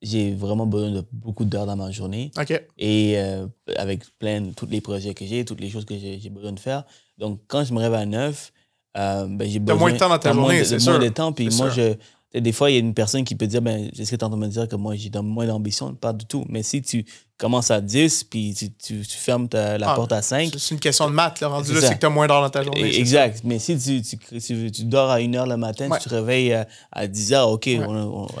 j'ai 0.00 0.32
vraiment 0.32 0.66
besoin 0.66 0.90
de 0.90 1.04
beaucoup 1.10 1.44
d'heures 1.44 1.66
dans 1.66 1.76
ma 1.76 1.90
journée. 1.90 2.30
OK. 2.38 2.62
Et 2.78 3.14
euh, 3.16 3.46
avec 3.76 4.04
plein 4.18 4.42
de 4.42 4.52
tous 4.52 4.66
les 4.66 4.80
projets 4.80 5.12
que 5.12 5.24
j'ai, 5.24 5.44
toutes 5.44 5.60
les 5.60 5.70
choses 5.70 5.84
que 5.84 5.94
j'ai 5.98 6.30
besoin 6.30 6.52
de 6.52 6.60
faire. 6.60 6.84
Donc, 7.18 7.40
quand 7.48 7.64
je 7.64 7.72
me 7.72 7.80
réveille 7.80 8.02
à 8.02 8.06
9, 8.06 8.52
euh, 8.96 9.26
ben, 9.28 9.48
j'ai 9.48 9.58
besoin... 9.58 9.80
moins 9.80 9.92
de 9.92 9.98
temps 9.98 10.08
dans 10.08 10.18
ta 10.18 10.32
journée, 10.32 10.64
c'est 10.64 10.78
sûr. 10.78 10.92
moins 10.92 11.02
de 11.02 11.08
temps, 11.08 11.32
puis 11.32 11.48
moi, 11.56 11.68
je 11.70 11.94
des 12.40 12.52
fois, 12.52 12.70
il 12.70 12.74
y 12.74 12.76
a 12.76 12.80
une 12.80 12.94
personne 12.94 13.24
qui 13.24 13.34
peut 13.34 13.46
dire, 13.46 13.62
ben, 13.62 13.90
est-ce 13.96 14.10
que 14.10 14.16
tu 14.16 14.24
entends 14.24 14.36
me 14.36 14.48
dire 14.48 14.68
que 14.68 14.76
moi, 14.76 14.94
j'ai 14.96 15.10
moins 15.22 15.46
d'ambition? 15.46 15.94
Pas 15.94 16.12
du 16.12 16.26
tout. 16.26 16.44
Mais 16.48 16.62
si 16.62 16.82
tu 16.82 17.04
commences 17.38 17.70
à 17.70 17.80
10, 17.80 18.24
puis 18.24 18.54
tu, 18.54 18.70
tu, 18.70 19.16
fermes 19.16 19.48
la 19.52 19.90
ah, 19.90 19.94
porte 19.94 20.12
à 20.12 20.22
5. 20.22 20.52
C'est 20.56 20.74
une 20.74 20.80
question 20.80 21.08
de 21.08 21.14
maths, 21.14 21.40
là. 21.40 21.48
Rendu 21.48 21.72
là, 21.72 21.80
c'est 21.80 21.94
que 21.94 22.00
tu 22.00 22.06
as 22.06 22.10
moins 22.10 22.26
d'heures 22.26 22.42
dans 22.42 22.50
ta 22.50 22.62
journée. 22.62 22.96
Exact. 22.96 23.40
Mais 23.44 23.58
si 23.58 23.78
tu, 23.78 24.02
tu, 24.02 24.70
tu, 24.70 24.84
dors 24.84 25.10
à 25.10 25.16
1 25.16 25.34
heure 25.34 25.46
le 25.46 25.56
matin, 25.56 25.88
tu 25.90 26.08
te 26.08 26.14
réveilles 26.14 26.64
à, 26.92 27.06
10 27.06 27.32
heures, 27.34 27.48
OK, 27.48 27.68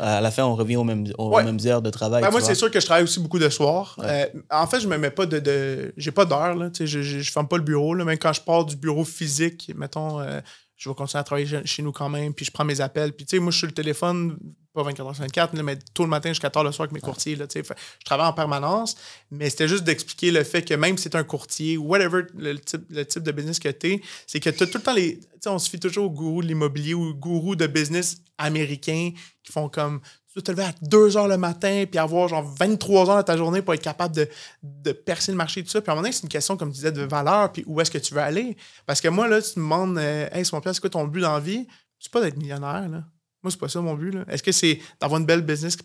à 0.00 0.20
la 0.20 0.30
fin, 0.30 0.44
on 0.44 0.54
revient 0.54 0.76
aux 0.76 0.84
mêmes, 0.84 1.06
aux 1.18 1.40
mêmes 1.40 1.58
heures 1.66 1.82
de 1.82 1.90
travail. 1.90 2.22
Ben, 2.22 2.30
moi, 2.30 2.40
c'est 2.40 2.54
sûr 2.54 2.70
que 2.70 2.80
je 2.80 2.86
travaille 2.86 3.04
aussi 3.04 3.20
beaucoup 3.20 3.38
de 3.38 3.48
soir. 3.48 3.96
Euh, 4.02 4.26
en 4.50 4.66
fait, 4.66 4.80
je 4.80 4.88
me 4.88 4.96
mets 4.98 5.10
pas 5.10 5.26
de. 5.26 5.38
de 5.38 5.92
j'ai 5.96 6.10
pas 6.10 6.24
d'heure, 6.24 6.54
là. 6.54 6.70
Je, 6.78 6.86
je, 6.86 7.02
je 7.02 7.32
ferme 7.32 7.48
pas 7.48 7.56
le 7.56 7.62
bureau, 7.62 7.94
là. 7.94 8.04
Même 8.04 8.18
quand 8.18 8.32
je 8.32 8.40
pars 8.40 8.64
du 8.64 8.76
bureau 8.76 9.04
physique, 9.04 9.70
mettons. 9.76 10.20
Euh, 10.20 10.40
je 10.84 10.90
vais 10.90 10.94
continuer 10.94 11.20
à 11.20 11.24
travailler 11.24 11.66
chez 11.66 11.82
nous 11.82 11.92
quand 11.92 12.10
même, 12.10 12.34
puis 12.34 12.44
je 12.44 12.50
prends 12.50 12.64
mes 12.64 12.82
appels. 12.82 13.14
Puis, 13.14 13.24
tu 13.24 13.36
sais, 13.36 13.40
moi, 13.40 13.50
je 13.50 13.56
suis 13.56 13.66
le 13.66 13.72
téléphone, 13.72 14.36
pas 14.74 14.82
24 14.82 15.12
h 15.12 15.18
24, 15.18 15.62
mais 15.62 15.78
tôt 15.94 16.02
le 16.02 16.10
matin 16.10 16.28
jusqu'à 16.28 16.50
tard 16.50 16.62
le 16.62 16.72
soir 16.72 16.84
avec 16.84 16.92
mes 16.92 17.00
courtiers. 17.00 17.36
Là, 17.36 17.46
je 17.54 18.04
travaille 18.04 18.26
en 18.26 18.34
permanence, 18.34 18.94
mais 19.30 19.48
c'était 19.48 19.66
juste 19.66 19.84
d'expliquer 19.84 20.30
le 20.30 20.44
fait 20.44 20.62
que 20.62 20.74
même 20.74 20.98
si 20.98 21.04
c'est 21.04 21.14
un 21.14 21.24
courtier, 21.24 21.78
whatever 21.78 22.24
le 22.36 22.58
type, 22.58 22.82
le 22.90 23.06
type 23.06 23.22
de 23.22 23.32
business 23.32 23.58
que 23.58 23.70
tu 23.70 23.92
es, 23.92 24.02
c'est 24.26 24.40
que 24.40 24.50
tu 24.50 24.62
as 24.62 24.66
tout 24.66 24.76
le 24.76 24.84
temps 24.84 24.92
les. 24.92 25.20
Tu 25.20 25.26
sais, 25.40 25.48
on 25.48 25.58
se 25.58 25.70
fie 25.70 25.80
toujours 25.80 26.04
au 26.04 26.10
gourou 26.10 26.42
de 26.42 26.48
l'immobilier 26.48 26.92
ou 26.92 27.04
au 27.04 27.14
gourou 27.14 27.56
de 27.56 27.66
business 27.66 28.18
américain 28.36 29.12
qui 29.42 29.52
font 29.52 29.70
comme 29.70 30.02
tu 30.34 30.42
te 30.42 30.50
lever 30.50 30.64
à 30.64 30.72
2 30.82 31.16
heures 31.16 31.28
le 31.28 31.36
matin 31.36 31.84
puis 31.90 31.98
avoir 31.98 32.28
genre 32.28 32.42
23 32.58 33.10
heures 33.10 33.16
de 33.18 33.22
ta 33.22 33.36
journée 33.36 33.62
pour 33.62 33.74
être 33.74 33.82
capable 33.82 34.14
de, 34.14 34.28
de 34.62 34.92
percer 34.92 35.30
le 35.32 35.38
marché 35.38 35.62
tout 35.62 35.70
ça. 35.70 35.80
Puis 35.80 35.90
à 35.90 35.92
un 35.92 35.94
moment 35.94 36.02
donné, 36.02 36.12
c'est 36.12 36.24
une 36.24 36.28
question, 36.28 36.56
comme 36.56 36.70
tu 36.70 36.76
disais, 36.76 36.92
de 36.92 37.02
valeur 37.02 37.52
puis 37.52 37.64
où 37.66 37.80
est-ce 37.80 37.90
que 37.90 37.98
tu 37.98 38.14
veux 38.14 38.20
aller. 38.20 38.56
Parce 38.86 39.00
que 39.00 39.08
moi, 39.08 39.28
là, 39.28 39.40
tu 39.40 39.58
me 39.58 39.64
demandes, 39.64 39.98
euh, 39.98 40.28
hey, 40.32 40.44
mon 40.52 40.60
père, 40.60 40.74
c'est 40.74 40.80
quoi 40.80 40.90
ton 40.90 41.06
but 41.06 41.20
dans 41.20 41.34
la 41.34 41.40
vie? 41.40 41.66
C'est 41.98 42.10
pas 42.10 42.20
d'être 42.20 42.36
millionnaire, 42.36 42.88
là. 42.88 43.04
Moi, 43.44 43.50
c'est 43.50 43.60
pas 43.60 43.68
ça 43.68 43.82
mon 43.82 43.94
but. 43.94 44.16
Est-ce 44.26 44.42
que 44.42 44.52
c'est 44.52 44.80
d'avoir 44.98 45.20
une 45.20 45.26
belle 45.26 45.42
business 45.42 45.76
qui, 45.76 45.84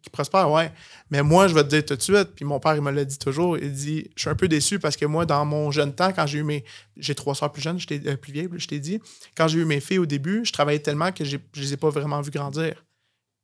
qui, 0.00 0.10
prospère? 0.10 0.48
Ouais. 0.48 0.70
Mais 1.10 1.24
moi, 1.24 1.48
je 1.48 1.54
vais 1.54 1.64
te 1.64 1.68
dire 1.68 1.84
tout 1.84 1.96
de 1.96 2.02
suite, 2.02 2.36
puis 2.36 2.44
mon 2.44 2.60
père, 2.60 2.76
il 2.76 2.82
me 2.82 2.92
l'a 2.92 3.04
dit 3.04 3.18
toujours, 3.18 3.58
il 3.58 3.72
dit 3.72 4.08
Je 4.14 4.20
suis 4.20 4.30
un 4.30 4.36
peu 4.36 4.46
déçu 4.46 4.78
parce 4.78 4.96
que 4.96 5.06
moi, 5.06 5.26
dans 5.26 5.44
mon 5.44 5.72
jeune 5.72 5.92
temps, 5.92 6.12
quand 6.12 6.24
j'ai 6.28 6.38
eu 6.38 6.44
mes. 6.44 6.64
J'ai 6.96 7.16
trois 7.16 7.34
soeurs 7.34 7.50
plus 7.50 7.62
jeunes, 7.62 7.80
euh, 7.90 8.16
plus 8.16 8.32
vieille, 8.32 8.48
je 8.56 8.68
t'ai 8.68 8.78
dit. 8.78 9.00
Quand 9.36 9.48
j'ai 9.48 9.58
eu 9.58 9.64
mes 9.64 9.80
filles 9.80 9.98
au 9.98 10.06
début, 10.06 10.44
je 10.44 10.52
travaillais 10.52 10.78
tellement 10.78 11.10
que 11.10 11.24
je 11.24 11.38
les 11.56 11.72
ai 11.72 11.76
pas 11.76 11.90
vraiment 11.90 12.20
vues 12.20 12.30
grandir. 12.30 12.84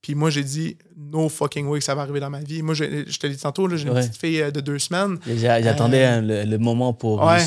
Puis 0.07 0.15
moi, 0.15 0.31
j'ai 0.31 0.45
dit, 0.45 0.77
no 0.97 1.29
fucking 1.29 1.67
way 1.67 1.81
que 1.81 1.85
ça 1.85 1.97
va 1.97 2.03
arriver 2.03 2.21
dans 2.21 2.31
ma 2.31 2.39
vie. 2.39 2.63
Moi, 2.63 2.77
je, 2.77 2.85
te 2.85 3.27
l'ai 3.27 3.35
dit 3.35 3.43
tantôt, 3.43 3.69
j'ai 3.75 3.89
une 3.89 3.93
petite 3.93 4.17
fille 4.17 4.41
euh, 4.41 4.53
de 4.53 4.61
deux 4.61 4.79
semaines. 4.79 5.19
J'attendais 5.27 6.07
euh, 6.07 6.45
le, 6.45 6.59
moment 6.59 6.93
pour 6.93 7.25
ouais. 7.25 7.43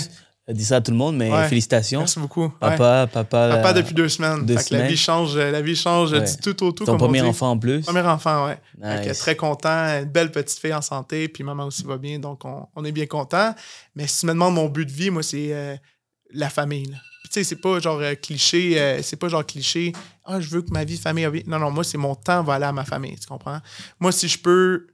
dire 0.49 0.65
ça 0.65 0.75
à 0.75 0.81
tout 0.81 0.91
le 0.91 0.97
monde, 0.97 1.15
mais 1.15 1.31
félicitations. 1.47 1.99
Merci 1.99 2.19
beaucoup. 2.19 2.49
Papa, 2.59 3.07
papa. 3.07 3.47
Papa 3.49 3.71
depuis 3.71 3.93
deux 3.93 4.09
semaines. 4.09 4.45
La 4.71 4.87
vie 4.87 4.97
change, 4.97 5.37
la 5.37 5.61
vie 5.61 5.77
change 5.77 6.11
du 6.11 6.53
tout 6.53 6.65
au 6.65 6.71
tout. 6.73 6.83
Ton 6.83 6.97
premier 6.97 7.21
enfant 7.21 7.51
en 7.51 7.57
plus. 7.57 7.85
Premier 7.85 8.01
enfant, 8.01 8.47
ouais. 8.47 8.57
Nice. 8.77 9.19
très 9.19 9.37
content, 9.37 10.01
une 10.01 10.03
belle 10.03 10.29
petite 10.29 10.59
fille 10.59 10.73
en 10.73 10.81
santé, 10.81 11.29
puis 11.29 11.45
maman 11.45 11.63
aussi 11.63 11.85
va 11.85 11.97
bien, 11.97 12.19
donc 12.19 12.41
on, 12.43 12.83
est 12.83 12.91
bien 12.91 13.05
content. 13.05 13.55
Mais 13.95 14.05
si 14.05 14.19
tu 14.19 14.25
me 14.25 14.33
demandes 14.33 14.55
mon 14.55 14.67
but 14.67 14.85
de 14.85 14.91
vie, 14.91 15.11
moi, 15.11 15.23
c'est 15.23 15.53
euh, 15.53 15.77
la 16.33 16.49
famille 16.49 16.93
sais, 17.29 17.43
c'est 17.43 17.55
pas 17.55 17.79
genre 17.79 17.99
euh, 17.99 18.15
cliché, 18.15 18.79
euh, 18.79 19.01
c'est 19.01 19.15
pas 19.15 19.29
genre 19.29 19.45
cliché, 19.45 19.93
ah, 20.25 20.39
je 20.39 20.49
veux 20.49 20.61
que 20.61 20.71
ma 20.71 20.83
vie 20.83 20.97
famille. 20.97 21.43
Non, 21.47 21.59
non, 21.59 21.71
moi, 21.71 21.83
c'est 21.83 21.97
mon 21.97 22.15
temps 22.15 22.43
va 22.43 22.55
aller 22.55 22.65
à 22.65 22.71
ma 22.71 22.85
famille, 22.85 23.17
tu 23.17 23.27
comprends? 23.27 23.59
Moi, 23.99 24.11
si 24.11 24.27
je 24.27 24.39
peux, 24.39 24.87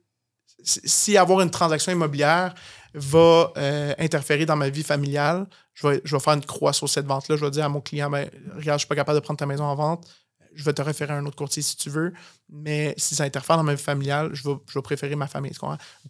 si 0.63 1.17
avoir 1.17 1.41
une 1.41 1.51
transaction 1.51 1.91
immobilière 1.91 2.53
va 2.93 3.51
euh, 3.57 3.93
interférer 3.97 4.45
dans 4.45 4.55
ma 4.55 4.69
vie 4.69 4.83
familiale, 4.83 5.47
je 5.73 5.87
vais, 5.87 6.01
je 6.05 6.15
vais 6.15 6.21
faire 6.21 6.33
une 6.33 6.45
croix 6.45 6.71
sur 6.71 6.87
cette 6.87 7.05
vente-là. 7.05 7.35
Je 7.35 7.43
vais 7.43 7.51
dire 7.51 7.65
à 7.65 7.69
mon 7.69 7.81
client, 7.81 8.09
ben, 8.09 8.29
regarde, 8.55 8.79
je 8.79 8.85
suis 8.85 8.87
pas 8.87 8.95
capable 8.95 9.19
de 9.19 9.23
prendre 9.23 9.37
ta 9.37 9.45
maison 9.45 9.65
en 9.65 9.75
vente, 9.75 10.07
je 10.55 10.63
vais 10.63 10.73
te 10.73 10.81
référer 10.81 11.13
à 11.13 11.17
un 11.17 11.25
autre 11.25 11.35
courtier 11.35 11.61
si 11.61 11.75
tu 11.75 11.89
veux. 11.89 12.13
Mais 12.49 12.93
si 12.97 13.13
ça 13.15 13.25
interfère 13.25 13.57
dans 13.57 13.63
ma 13.63 13.75
vie 13.75 13.83
familiale, 13.83 14.31
je 14.33 14.47
vais, 14.47 14.55
je 14.67 14.79
vais 14.79 14.81
préférer 14.81 15.15
ma 15.15 15.27
famille. 15.27 15.51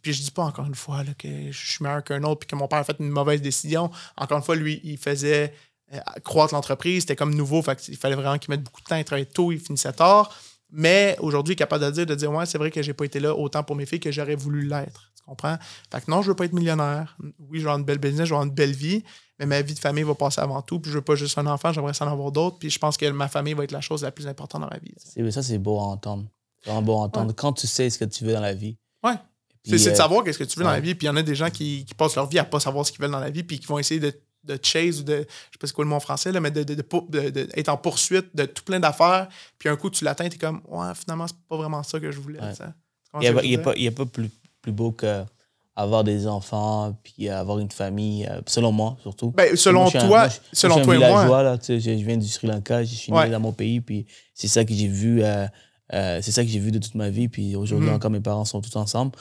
Puis 0.01 0.13
je 0.13 0.21
dis 0.21 0.31
pas 0.31 0.43
encore 0.43 0.65
une 0.65 0.75
fois 0.75 1.03
que 1.17 1.51
je 1.51 1.71
suis 1.71 1.83
meilleur 1.83 2.03
qu'un 2.03 2.23
autre 2.23 2.41
puis 2.41 2.47
que 2.47 2.55
mon 2.55 2.67
père 2.67 2.79
a 2.79 2.83
fait 2.83 2.97
une 2.99 3.09
mauvaise 3.09 3.41
décision. 3.41 3.89
Encore 4.15 4.37
une 4.37 4.43
fois, 4.43 4.55
lui, 4.55 4.79
il 4.83 4.97
faisait 4.97 5.53
croître 6.23 6.53
l'entreprise. 6.53 7.01
C'était 7.01 7.15
comme 7.15 7.33
nouveau. 7.33 7.61
Fait 7.61 7.87
il 7.87 7.97
fallait 7.97 8.15
vraiment 8.15 8.37
qu'il 8.37 8.51
mette 8.51 8.63
beaucoup 8.63 8.81
de 8.81 8.85
temps. 8.87 8.95
Il 8.95 9.03
travaillait 9.03 9.29
tôt, 9.29 9.51
il 9.51 9.59
finissait 9.59 9.93
tard. 9.93 10.35
Mais 10.71 11.15
aujourd'hui, 11.19 11.55
capable 11.55 11.85
de 11.85 11.91
dire, 11.91 12.05
de 12.05 12.15
dire 12.15 12.31
Ouais, 12.31 12.45
c'est 12.45 12.57
vrai 12.57 12.71
que 12.71 12.81
j'ai 12.81 12.93
pas 12.93 13.05
été 13.05 13.19
là 13.19 13.35
autant 13.35 13.63
pour 13.63 13.75
mes 13.75 13.85
filles 13.85 13.99
que 13.99 14.11
j'aurais 14.11 14.35
voulu 14.35 14.67
l'être. 14.67 15.11
Tu 15.15 15.23
comprends? 15.23 15.57
Fait 15.91 16.01
que 16.03 16.11
non, 16.11 16.21
je 16.21 16.29
veux 16.29 16.35
pas 16.35 16.45
être 16.45 16.53
millionnaire. 16.53 17.17
Oui, 17.39 17.59
je 17.59 17.63
veux 17.63 17.67
avoir 17.67 17.77
une 17.77 17.85
belle 17.85 17.97
business, 17.97 18.25
je 18.25 18.31
veux 18.31 18.35
avoir 18.35 18.47
une 18.47 18.53
belle 18.53 18.73
vie, 18.73 19.03
mais 19.39 19.45
ma 19.45 19.61
vie 19.61 19.73
de 19.73 19.79
famille 19.79 20.03
va 20.03 20.15
passer 20.15 20.41
avant 20.41 20.61
tout. 20.61 20.79
Puis 20.79 20.91
je 20.91 20.97
veux 20.97 21.03
pas 21.03 21.15
juste 21.15 21.37
un 21.37 21.47
enfant, 21.47 21.71
j'aimerais 21.71 21.93
en 22.01 22.07
avoir 22.07 22.31
d'autres. 22.31 22.57
Puis 22.59 22.69
je 22.69 22.79
pense 22.79 22.97
que 22.97 23.09
ma 23.09 23.27
famille 23.27 23.53
va 23.53 23.63
être 23.63 23.71
la 23.71 23.81
chose 23.81 24.03
la 24.03 24.11
plus 24.11 24.27
importante 24.27 24.61
dans 24.61 24.69
ma 24.69 24.79
vie. 24.79 25.31
Ça, 25.31 25.43
c'est 25.43 25.57
beau 25.57 25.79
à 25.79 25.83
entendre. 25.83 26.25
C'est 26.61 26.69
vraiment 26.69 26.85
beau 26.85 26.93
à 26.93 27.03
entendre. 27.03 27.33
Quand 27.33 27.53
tu 27.53 27.67
sais 27.67 27.89
ce 27.89 27.97
que 27.97 28.05
tu 28.05 28.25
veux 28.25 28.33
dans 28.33 28.41
la 28.41 28.53
vie. 28.53 28.77
Ouais. 29.03 29.15
C'est 29.63 29.83
de 29.83 29.89
euh, 29.89 29.95
savoir 29.95 30.23
qu'est-ce 30.23 30.37
que 30.37 30.43
tu 30.43 30.59
veux 30.59 30.65
dans 30.65 30.71
la 30.71 30.79
vie. 30.79 30.93
Puis 30.93 31.05
il 31.05 31.09
y 31.09 31.11
en 31.11 31.15
a 31.15 31.23
des 31.23 31.35
gens 31.35 31.49
qui, 31.49 31.85
qui, 31.85 31.93
passent 31.95 32.15
leur 32.15 32.27
vie 32.27 32.37
à 32.37 32.43
pas 32.43 32.59
savoir 32.59 32.85
ce 32.85 32.91
qu'ils 32.91 33.01
veulent 33.01 33.11
dans 33.11 33.19
la 33.19 33.31
vie, 33.31 33.43
puis 33.43 33.59
qui 33.59 33.65
vont 33.65 33.79
essayer 33.79 33.99
de 33.99 34.13
de 34.45 34.59
chase 34.61 34.99
ou 35.01 35.03
de, 35.03 35.15
je 35.15 35.19
sais 35.21 35.57
pas 35.59 35.67
c'est 35.67 35.73
quoi 35.73 35.83
le 35.83 35.89
mot 35.89 35.95
en 35.95 35.99
français, 35.99 36.31
là, 36.31 36.39
mais 36.39 36.51
de, 36.51 36.63
de, 36.63 36.75
de, 36.75 37.69
en 37.69 37.77
poursuite 37.77 38.35
de 38.35 38.45
tout 38.45 38.63
plein 38.63 38.79
d'affaires. 38.79 39.27
Puis 39.57 39.69
un 39.69 39.75
coup, 39.75 39.89
tu 39.89 40.03
l'atteins, 40.03 40.29
tu 40.29 40.35
es 40.35 40.39
comme, 40.39 40.61
ouais, 40.67 40.87
finalement, 40.95 41.27
c'est 41.27 41.37
pas 41.49 41.57
vraiment 41.57 41.83
ça 41.83 41.99
que 41.99 42.11
je 42.11 42.19
voulais. 42.19 42.39
Il 43.15 43.19
n'y 43.21 43.27
a, 43.27 43.59
a, 43.59 43.63
pas, 43.63 43.71
a 43.71 43.91
pas 43.91 44.05
plus, 44.05 44.29
plus 44.61 44.71
beau 44.71 44.91
qu'avoir 44.91 46.03
des 46.03 46.27
enfants, 46.27 46.97
puis 47.03 47.29
avoir 47.29 47.59
une 47.59 47.71
famille, 47.71 48.25
euh, 48.25 48.41
selon 48.45 48.71
moi 48.71 48.97
surtout. 49.01 49.31
Ben, 49.31 49.55
selon 49.55 49.89
toi, 49.89 50.27
selon 50.51 50.81
toi 50.81 50.95
et 50.95 50.99
moi. 50.99 51.43
Là, 51.43 51.57
je, 51.65 51.79
je 51.79 51.91
viens 51.91 52.17
du 52.17 52.27
Sri 52.27 52.47
Lanka, 52.47 52.83
je 52.83 52.95
suis 52.95 53.11
né 53.11 53.29
dans 53.29 53.39
mon 53.39 53.53
pays, 53.53 53.81
puis 53.81 54.05
c'est 54.33 54.47
ça 54.47 54.65
que 54.65 54.73
j'ai 54.73 54.87
vu. 54.87 55.23
Euh, 55.23 55.47
euh, 55.93 56.19
c'est 56.21 56.31
ça 56.31 56.43
que 56.43 56.49
j'ai 56.49 56.59
vu 56.59 56.71
de 56.71 56.79
toute 56.79 56.95
ma 56.95 57.09
vie. 57.09 57.27
Puis 57.27 57.55
aujourd'hui, 57.55 57.89
mhm. 57.89 57.95
encore, 57.95 58.11
mes 58.11 58.19
parents 58.19 58.45
sont 58.45 58.61
tous 58.61 58.75
ensemble. 58.75 59.11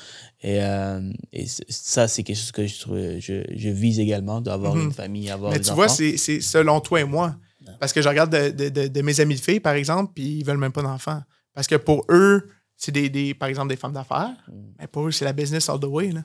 Et, 0.43 0.63
euh, 0.63 1.01
et 1.33 1.47
ça, 1.47 2.09
c'est 2.09 2.23
quelque 2.23 2.37
chose 2.37 2.53
que 2.53 2.67
je, 2.67 3.21
je, 3.21 3.43
je 3.55 3.69
vise 3.69 4.01
également, 4.01 4.41
d'avoir 4.41 4.75
mhm. 4.75 4.85
une 4.85 4.93
famille, 4.93 5.31
avoir 5.31 5.53
Mais 5.53 5.61
tu 5.61 5.73
vois, 5.73 5.89
c'est 5.89 6.17
selon 6.17 6.81
toi 6.81 7.01
et 7.01 7.05
moi. 7.05 7.37
Parce 7.81 7.93
que 7.93 8.03
je 8.03 8.09
regarde 8.09 8.31
de, 8.31 8.69
de, 8.69 8.89
de, 8.89 9.03
mes 9.03 9.21
amis 9.21 9.37
de 9.37 9.41
filles, 9.41 9.61
par 9.61 9.75
exemple, 9.75 10.13
puis 10.15 10.39
ils 10.39 10.45
veulent 10.45 10.59
même 10.59 10.73
pas 10.73 10.83
d'enfants. 10.83 11.23
Parce 11.55 11.67
que 11.67 11.77
pour 11.77 12.05
eux, 12.11 12.49
c'est 12.77 12.93
des, 12.93 13.09
des, 13.09 13.33
par 13.33 13.49
exemple 13.49 13.69
des 13.69 13.77
femmes 13.77 13.93
d'affaires. 13.93 14.35
Mm. 14.49 14.53
Mais 14.79 14.87
pour 14.87 15.07
eux, 15.07 15.11
c'est 15.11 15.25
la 15.25 15.33
business 15.33 15.69
all 15.69 15.81
the 15.81 15.85
way. 15.85 16.13
Là. 16.13 16.25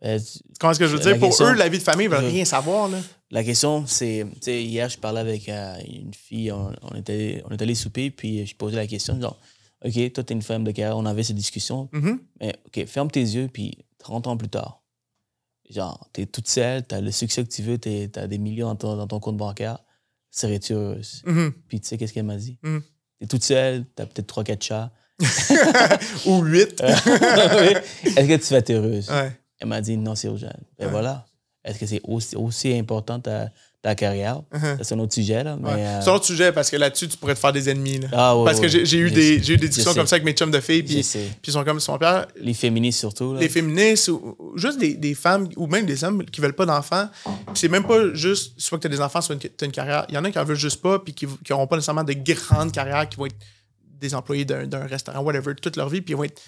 Ben, 0.00 0.20
Comment 0.58 0.72
est-ce 0.72 0.80
que 0.80 0.86
je 0.86 0.96
veux 0.96 1.02
dire? 1.02 1.18
Pour 1.18 1.36
eux, 1.42 1.54
la 1.54 1.68
vie 1.68 1.78
de 1.78 1.82
famille, 1.82 2.06
ils 2.06 2.10
veulent 2.10 2.24
rien 2.24 2.44
savoir. 2.44 2.88
Là. 2.88 2.98
La 3.30 3.44
question, 3.44 3.84
c'est, 3.86 4.26
tu 4.34 4.38
sais, 4.42 4.62
hier, 4.62 4.88
je 4.88 4.98
parlais 4.98 5.20
avec 5.20 5.48
euh, 5.48 5.76
une 5.86 6.14
fille, 6.14 6.52
on, 6.52 6.72
on, 6.82 6.96
était, 6.96 7.42
on 7.46 7.50
est 7.50 7.62
allé 7.62 7.74
souper, 7.74 8.10
puis 8.10 8.46
je 8.46 8.54
posais 8.54 8.76
la 8.76 8.86
question, 8.86 9.20
genre, 9.20 9.38
OK, 9.84 10.12
toi, 10.12 10.24
tu 10.24 10.32
es 10.32 10.36
une 10.36 10.42
femme 10.42 10.64
de 10.64 10.70
carrière, 10.70 10.96
on 10.96 11.06
avait 11.06 11.22
cette 11.22 11.36
discussion. 11.36 11.88
Mm-hmm. 11.92 12.18
Mais 12.40 12.54
OK, 12.66 12.86
ferme 12.86 13.10
tes 13.10 13.20
yeux, 13.20 13.48
puis 13.52 13.78
30 13.98 14.26
ans 14.26 14.36
plus 14.36 14.48
tard, 14.48 14.82
genre, 15.68 16.08
tu 16.12 16.22
es 16.22 16.26
toute 16.26 16.48
seule, 16.48 16.86
tu 16.86 16.94
as 16.94 17.00
le 17.00 17.10
succès 17.10 17.44
que 17.44 17.50
tu 17.50 17.62
veux, 17.62 17.78
tu 17.78 18.08
as 18.14 18.26
des 18.26 18.38
millions 18.38 18.74
dans 18.74 19.06
ton, 19.06 19.20
compte 19.20 19.36
bancaire, 19.36 19.78
serais-tu 20.30 20.72
heureuse? 20.72 21.22
Mm-hmm. 21.26 21.52
Puis 21.68 21.80
tu 21.80 21.88
sais, 21.88 21.98
qu'est-ce 21.98 22.12
qu'elle 22.12 22.24
m'a 22.24 22.36
dit? 22.36 22.58
Mm-hmm. 22.62 22.80
Tu 22.80 23.24
es 23.24 23.26
toute 23.26 23.44
seule, 23.44 23.84
tu 23.94 24.02
as 24.02 24.06
peut-être 24.06 24.42
3-4 24.42 24.62
chats. 24.62 24.92
Ou 26.26 26.42
8. 26.42 26.80
Est-ce 26.82 28.26
que 28.26 28.36
tu 28.36 28.52
vas 28.52 28.58
être 28.58 28.70
heureuse? 28.70 29.10
Elle 29.60 29.68
m'a 29.68 29.80
dit 29.80 29.96
non, 29.96 30.14
c'est 30.16 30.26
urgent. 30.28 30.52
Ben 30.78 30.88
voilà. 30.88 31.24
Est-ce 31.64 31.78
que 31.78 31.86
c'est 31.86 32.00
aussi, 32.04 32.34
aussi 32.36 32.72
important 32.74 33.20
ta, 33.20 33.50
ta 33.84 33.94
carrière. 33.94 34.40
Uh-huh. 34.50 34.78
C'est 34.80 34.94
un 34.94 34.98
autre 34.98 35.12
sujet. 35.12 35.44
Là, 35.44 35.58
mais, 35.60 35.68
euh, 35.72 36.00
C'est 36.00 36.08
un 36.08 36.14
autre 36.14 36.24
sujet 36.24 36.52
parce 36.52 36.70
que 36.70 36.76
là-dessus, 36.76 37.06
tu 37.06 37.18
pourrais 37.18 37.34
te 37.34 37.38
faire 37.38 37.52
des 37.52 37.68
ennemis. 37.68 37.98
Là. 37.98 38.08
Ah, 38.12 38.34
parce 38.42 38.58
que 38.58 38.66
j'ai 38.66 38.96
eu, 38.96 39.10
des, 39.10 39.36
eu 39.50 39.58
des 39.58 39.68
discussions 39.68 39.92
comme 39.92 40.06
ça 40.06 40.16
avec 40.16 40.24
mes 40.24 40.32
chums 40.32 40.50
de 40.50 40.58
filles. 40.60 40.82
Puis, 40.82 41.02
puis 41.02 41.30
ils 41.46 41.52
sont 41.52 41.62
comme 41.64 41.80
son 41.80 41.98
père. 41.98 42.26
Les 42.40 42.54
féministes 42.54 43.00
surtout. 43.00 43.34
Là. 43.34 43.40
Les 43.40 43.50
féministes 43.50 44.08
ou, 44.08 44.38
juste 44.56 44.78
des, 44.78 44.94
des, 44.94 45.14
femmes 45.14 45.50
ou 45.58 45.66
même 45.66 45.84
des 45.84 46.02
hommes 46.02 46.24
qui 46.24 46.40
veulent 46.40 46.54
pas 46.54 46.64
d'enfants. 46.64 47.10
c'est 47.52 47.68
même 47.68 47.84
pas 47.84 48.14
juste 48.14 48.54
soit 48.56 48.78
que 48.78 48.82
tu 48.82 48.86
as 48.86 48.96
des 48.96 49.02
enfants, 49.02 49.20
soit 49.20 49.36
que 49.36 49.48
tu 49.48 49.52
as 49.60 49.66
une 49.66 49.72
carrière. 49.72 50.06
Il 50.08 50.14
y 50.14 50.18
en 50.18 50.24
a 50.24 50.30
qui 50.30 50.38
en 50.38 50.44
veulent 50.44 50.56
juste 50.56 50.80
pas 50.80 50.98
puis 50.98 51.12
qui 51.12 51.26
n'auront 51.50 51.66
pas 51.66 51.76
nécessairement 51.76 52.04
de 52.04 52.14
grandes 52.14 52.72
carrières, 52.72 53.06
qui 53.06 53.18
vont 53.18 53.26
être 53.26 53.36
des 54.00 54.14
employés 54.14 54.46
d'un 54.46 54.86
restaurant, 54.86 55.20
whatever, 55.20 55.54
toute 55.56 55.76
leur 55.76 55.90
vie, 55.90 56.00
puis 56.00 56.14
ils 56.14 56.16
vont 56.16 56.24
être 56.24 56.40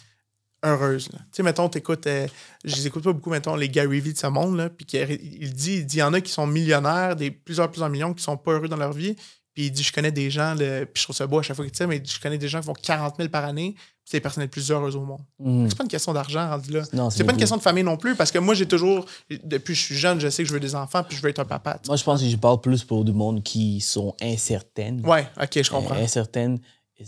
heureuse. 0.65 1.09
Tu 1.09 1.19
sais, 1.33 1.43
mettons, 1.43 1.69
t'écoutes, 1.69 2.07
euh, 2.07 2.27
je 2.65 2.75
les 2.77 2.87
écoute 2.87 3.05
pas 3.05 3.13
beaucoup, 3.13 3.31
mettons, 3.31 3.57
les 3.57 3.69
Gary 3.69 4.01
Vee 4.01 4.13
de 4.13 4.19
ce 4.19 4.27
monde, 4.27 4.57
là, 4.57 4.71
puis 4.71 4.87
il 4.93 5.53
dit, 5.53 5.77
il 5.77 5.87
dit, 5.87 5.99
y 5.99 6.03
en 6.03 6.13
a 6.13 6.21
qui 6.21 6.33
sont 6.33 6.47
millionnaires, 6.47 7.17
des 7.17 7.31
plusieurs, 7.31 7.71
plusieurs 7.71 7.91
millions, 7.91 8.15
qui 8.15 8.23
sont 8.23 8.37
pas 8.37 8.53
heureux 8.53 8.69
dans 8.69 8.77
leur 8.77 8.93
vie, 8.93 9.17
puis 9.55 9.67
il 9.67 9.71
dit, 9.71 9.83
je 9.83 9.93
connais 9.93 10.13
des 10.13 10.31
gens, 10.31 10.55
puis 10.57 10.67
je 10.95 11.03
trouve 11.05 11.17
ça 11.17 11.27
beau 11.27 11.39
à 11.39 11.43
chaque 11.43 11.57
fois 11.57 11.65
qu'il 11.65 11.73
dit 11.73 11.87
mais 11.87 12.03
je 12.05 12.21
connais 12.21 12.39
des 12.39 12.49
gens 12.49 12.61
qui 12.61 12.67
font 12.67 12.75
40 12.75 13.17
000 13.17 13.29
par 13.29 13.45
année, 13.45 13.75
c'est 14.05 14.19
les 14.19 14.21
personnes 14.21 14.43
les 14.43 14.49
plus 14.49 14.71
heureuses 14.71 14.95
au 14.97 15.01
monde. 15.01 15.21
Mm. 15.39 15.67
C'est 15.69 15.77
pas 15.77 15.85
une 15.85 15.91
question 15.91 16.13
d'argent 16.13 16.49
rendu 16.49 16.71
là. 16.71 16.83
C'est 17.11 17.25
pas 17.25 17.33
une 17.33 17.39
question 17.39 17.57
de 17.57 17.63
famille 17.63 17.83
non 17.83 17.97
plus, 17.97 18.15
parce 18.15 18.31
que 18.31 18.39
moi, 18.39 18.55
j'ai 18.55 18.67
toujours, 18.67 19.07
depuis 19.31 19.75
que 19.75 19.81
je 19.81 19.85
suis 19.85 19.97
jeune, 19.97 20.21
je 20.21 20.29
sais 20.29 20.43
que 20.43 20.49
je 20.49 20.53
veux 20.53 20.61
des 20.61 20.75
enfants, 20.75 21.03
puis 21.03 21.17
je 21.17 21.23
veux 21.23 21.31
être 21.31 21.41
un 21.41 21.45
papa. 21.45 21.81
Moi, 21.87 21.97
je 21.97 22.05
pense 22.05 22.23
que 22.23 22.29
je 22.29 22.37
parle 22.37 22.61
plus 22.61 22.85
pour 22.85 23.05
du 23.05 23.13
monde 23.13 23.43
qui 23.43 23.81
sont 23.81 24.15
incertaines. 24.21 25.05
Ouais, 25.05 25.27
ok, 25.41 25.63
je 25.63 25.71
comprends. 25.71 25.95
incertaines. 25.95 26.59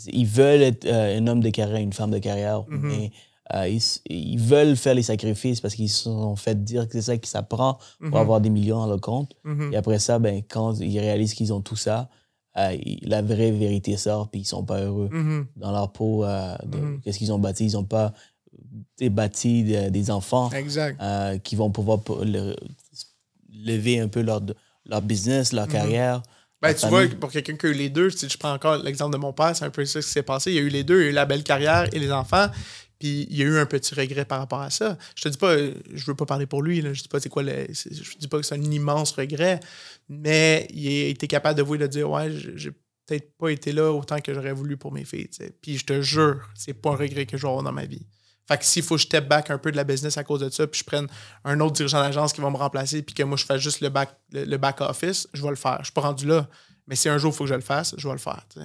Ils 0.07 0.27
veulent 0.27 0.63
être 0.63 0.87
euh, 0.87 1.19
un 1.19 1.27
homme 1.27 1.41
de 1.41 1.51
carrière, 1.51 1.81
une 1.81 1.93
femme 1.93 2.11
de 2.11 2.19
carrière, 2.19 2.61
mm-hmm. 2.61 2.79
mais 2.81 3.13
euh, 3.55 3.79
ils, 4.11 4.39
veulent 4.39 4.77
faire 4.77 4.95
les 4.95 5.03
sacrifices 5.03 5.61
parce 5.61 5.75
qu'ils 5.75 5.89
se 5.89 6.05
sont 6.05 6.37
fait 6.37 6.63
dire 6.65 6.87
que 6.87 6.93
c'est 6.95 7.03
ça 7.03 7.17
qui 7.17 7.31
s'apprend 7.31 7.79
pour 7.99 8.09
mhm. 8.09 8.17
avoir 8.17 8.41
des 8.41 8.51
millions 8.51 8.79
dans 8.79 8.93
le 8.93 8.99
compte. 8.99 9.33
Mhm. 9.45 9.73
Et 9.73 9.77
après 9.77 9.99
ça, 9.99 10.19
ben, 10.19 10.43
quand 10.49 10.79
ils 10.81 10.99
réalisent 11.01 11.35
qu'ils 11.35 11.53
ont 11.53 11.61
tout 11.63 11.77
ça, 11.77 12.09
euh, 12.59 12.77
la 13.03 13.23
vraie 13.23 13.51
vérité 13.53 13.97
sort, 13.97 14.29
puis 14.31 14.41
ils 14.41 14.45
sont 14.45 14.65
pas 14.65 14.81
heureux 14.83 15.09
Mhm. 15.13 15.47
dans 15.57 15.73
leur 15.73 15.93
peau. 15.93 16.25
euh. 16.25 16.57
Qu'est-ce 17.03 17.19
qu'ils 17.19 17.33
ont 17.33 17.39
bâti? 17.39 17.65
Ils 17.65 17.77
ont 17.77 17.85
pas 17.85 18.13
bâti 19.11 19.65
de- 19.65 19.89
des 19.91 20.11
enfants 20.11 20.51
Exact. 20.51 20.99
qui 21.43 21.57
vont 21.57 21.71
pouvoir 21.71 22.01
po- 22.01 22.23
le- 22.25 22.57
lever 23.53 24.01
un 24.01 24.09
peu 24.09 24.21
leur, 24.21 24.41
leur 24.87 25.03
business, 25.03 25.53
leur 25.53 25.69
carrière. 25.69 26.23
Ben, 26.61 26.75
tu 26.75 26.87
vois, 26.89 27.07
pour 27.21 27.31
quelqu'un 27.31 27.55
qui 27.57 27.67
a 27.67 27.69
eu 27.69 27.75
les 27.75 27.89
deux, 27.89 28.11
si 28.11 28.29
je 28.29 28.37
prends 28.37 28.53
encore 28.53 28.77
l'exemple 28.79 29.13
de 29.13 29.19
mon 29.19 29.33
père, 29.33 29.55
c'est 29.55 29.65
un 29.65 29.71
peu 29.71 29.85
ça 29.85 30.01
qui 30.01 30.09
s'est 30.09 30.23
passé. 30.25 30.51
Il 30.51 30.57
y 30.57 30.59
a 30.59 30.63
eu 30.63 30.69
les 30.69 30.83
deux, 30.83 31.01
il 31.01 31.05
y 31.05 31.07
a 31.07 31.11
eu 31.11 31.15
la 31.15 31.25
belle 31.25 31.45
carrière 31.45 31.87
et 31.95 31.99
les 32.01 32.11
enfants. 32.11 32.47
Puis 32.99 33.27
il 33.31 33.37
y 33.37 33.43
a 33.43 33.47
eu 33.47 33.59
un 33.59 33.67
petit 33.67 33.95
regret 33.95 34.25
par 34.25 34.39
rapport 34.41 34.61
à 34.61 34.71
ça. 34.71 34.99
Je 35.15 35.23
te 35.23 35.29
dis 35.29 35.39
pas, 35.39 35.57
je 35.57 36.05
veux 36.05 36.15
pas 36.15 36.27
parler 36.27 36.47
pour 36.47 36.63
lui, 36.63 36.81
là, 36.81 36.93
je 36.93 37.03
dis 37.03 37.09
pas 37.09 37.21
c'est 37.21 37.29
quoi 37.29 37.43
le. 37.43 37.67
Je 37.69 38.19
dis 38.19 38.29
pas 38.29 38.39
que 38.39 38.43
c'est 38.43 38.57
un 38.57 38.63
immense 38.63 39.13
regret, 39.13 39.61
mais 40.09 40.67
il 40.71 40.89
a 40.89 41.09
été 41.09 41.29
capable 41.29 41.57
de 41.57 41.63
vous 41.63 41.77
dire 41.77 42.11
Ouais, 42.11 42.31
j'ai- 42.31 42.73
peut-être 43.07 43.39
pas 43.39 43.49
été 43.51 43.73
là 43.73 43.91
autant 43.91 44.21
que 44.21 44.35
j'aurais 44.35 44.53
voulu 44.53 44.77
pour 44.77 44.93
mes 44.93 45.05
filles. 45.05 45.31
Puis 45.63 45.79
je 45.79 45.85
te 45.87 46.03
jure, 46.03 46.47
c'est 46.55 46.75
pas 46.75 46.91
un 46.91 46.97
regret 46.97 47.25
que 47.25 47.39
je 47.39 47.43
vais 47.43 47.49
avoir 47.49 47.65
dans 47.65 47.73
ma 47.73 47.87
vie. 47.87 48.07
Fait 48.47 48.59
que 48.59 48.65
s'il 48.65 48.83
faut 48.83 48.97
que 48.97 49.01
je 49.01 49.07
step 49.07 49.29
back 49.29 49.51
un 49.51 49.59
peu 49.59 49.71
de 49.71 49.77
la 49.77 49.85
business 49.85 50.17
à 50.17 50.25
cause 50.25 50.41
de 50.41 50.49
ça, 50.51 50.67
puis 50.67 50.81
je 50.81 50.85
prenne 50.85 51.07
un 51.45 51.61
autre 51.61 51.75
dirigeant 51.75 52.01
d'agence 52.01 52.33
qui 52.33 52.41
va 52.41 52.51
me 52.51 52.57
remplacer, 52.57 53.03
puis 53.03 53.15
que 53.15 53.23
moi 53.23 53.37
je 53.37 53.45
fasse 53.45 53.61
juste 53.61 53.81
le 53.81 53.91
back, 53.91 54.11
le, 54.33 54.57
back 54.57 54.81
office, 54.81 55.29
je 55.35 55.43
vais 55.43 55.51
le 55.51 55.57
faire. 55.57 55.79
Je 55.81 55.85
suis 55.85 55.93
pas 55.93 56.01
rendu 56.03 56.27
là. 56.27 56.49
Mais 56.87 56.97
si 56.97 57.09
un 57.09 57.19
jour 57.19 57.33
il 57.33 57.37
faut 57.37 57.45
que 57.45 57.51
je 57.51 57.55
le 57.55 57.61
fasse, 57.61 57.95
je 57.99 58.07
vais 58.07 58.15
le 58.15 58.19
faire. 58.19 58.45
Puis 58.55 58.65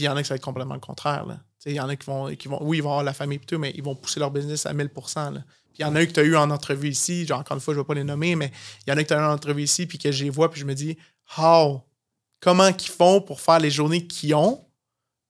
il 0.00 0.04
y 0.04 0.08
en 0.08 0.16
a 0.16 0.22
qui 0.22 0.28
ça 0.28 0.34
va 0.34 0.36
être 0.36 0.44
complètement 0.44 0.74
le 0.74 0.80
contraire. 0.80 1.26
là. 1.26 1.40
Il 1.66 1.74
y 1.74 1.80
en 1.80 1.88
a 1.88 1.96
qui 1.96 2.06
vont, 2.06 2.34
qui 2.34 2.48
vont. 2.48 2.58
Oui, 2.62 2.78
ils 2.78 2.82
vont 2.82 2.90
avoir 2.90 3.04
la 3.04 3.12
famille 3.12 3.38
et 3.42 3.46
tout, 3.46 3.58
mais 3.58 3.72
ils 3.74 3.82
vont 3.82 3.94
pousser 3.94 4.18
leur 4.20 4.30
business 4.30 4.66
à 4.66 4.72
1000 4.72 4.90
là. 5.16 5.30
Puis 5.72 5.78
il 5.78 5.82
y 5.82 5.84
en 5.84 5.94
a 5.94 6.02
eu 6.02 6.06
que 6.06 6.12
tu 6.12 6.20
as 6.20 6.24
eu 6.24 6.36
en 6.36 6.50
entrevue 6.50 6.88
ici, 6.90 7.26
genre 7.26 7.40
encore 7.40 7.56
une 7.56 7.60
fois, 7.60 7.72
je 7.72 7.78
ne 7.78 7.82
vais 7.82 7.86
pas 7.86 7.94
les 7.94 8.04
nommer, 8.04 8.36
mais 8.36 8.50
il 8.86 8.90
y 8.90 8.92
en 8.92 8.96
a 8.96 9.02
que 9.02 9.08
tu 9.08 9.14
as 9.14 9.18
eu 9.18 9.24
en 9.24 9.32
entrevue 9.32 9.62
ici, 9.62 9.86
puis 9.86 9.96
que 9.98 10.12
je 10.12 10.24
les 10.24 10.30
vois, 10.30 10.50
puis 10.50 10.60
je 10.60 10.66
me 10.66 10.74
dis, 10.74 10.96
how? 11.38 11.80
Comment 12.40 12.72
qu'ils 12.72 12.90
font 12.92 13.20
pour 13.20 13.40
faire 13.40 13.58
les 13.60 13.70
journées 13.70 14.06
qu'ils 14.06 14.34
ont, 14.34 14.64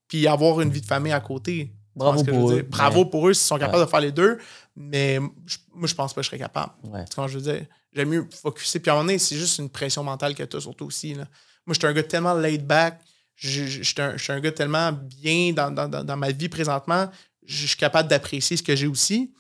puis 0.09 0.27
avoir 0.27 0.61
une 0.61 0.71
vie 0.71 0.81
de 0.81 0.87
famille 0.87 1.13
à 1.13 1.21
côté? 1.21 1.73
Bravo 1.95 2.25
pour 2.25 2.51
eux. 2.53 2.63
Bravo 2.63 3.01
Ouais. 3.05 3.11
pour 3.11 3.29
eux 3.29 3.35
s'ils 3.35 3.47
sont 3.47 3.59
capables 3.59 3.85
de 3.85 3.91
faire 3.91 4.01
les 4.01 4.11
deux, 4.13 4.39
mais 4.75 5.21
je- 5.47 5.59
moi, 5.75 5.87
je 5.87 5.95
pense 5.95 6.15
pas 6.15 6.23
que 6.23 6.25
je 6.25 6.29
serais 6.31 6.39
capable. 6.39 6.73
Ouais. 6.85 7.05
Tu 7.05 7.15
vois, 7.17 7.29
je 7.29 7.39
veux 7.39 7.53
dire, 7.53 7.67
j'aime 7.93 8.09
mieux 8.09 8.27
focuser. 8.33 8.81
Puis 8.81 8.91
à 8.91 8.95
un 8.95 8.97
moment 8.97 9.07
donné, 9.09 9.19
c'est 9.19 9.37
juste 9.37 9.59
une 9.59 9.69
pression 9.69 10.03
mentale 10.03 10.35
que 10.35 10.43
tu 10.43 10.57
as 10.57 10.61
surtout 10.61 10.87
aussi. 10.87 11.13
Là. 11.15 11.27
Moi, 11.67 11.75
j'étais 11.75 11.87
un 11.87 11.93
gars 11.93 12.03
tellement 12.03 12.33
laid 12.35 12.59
back. 12.65 12.99
Je- 13.37 13.65
je- 13.67 13.83
J'étais 13.83 14.03
un, 14.03 14.17
un 14.29 14.41
gars 14.41 14.53
tellement 14.53 14.93
bien 14.93 15.53
dans, 15.53 15.71
dans- 15.71 15.89
dans- 15.89 16.05
dans 16.05 16.17
ma 16.17 16.31
vie 16.31 16.49
présentement. 16.49 17.11
Je 17.45 17.67
suis 17.67 17.77
capable 17.77 18.09
d'apprécier 18.09 18.57
ce 18.57 18.63
que 18.63 18.77
j'ai 18.77 18.87
aussi. 18.87 19.33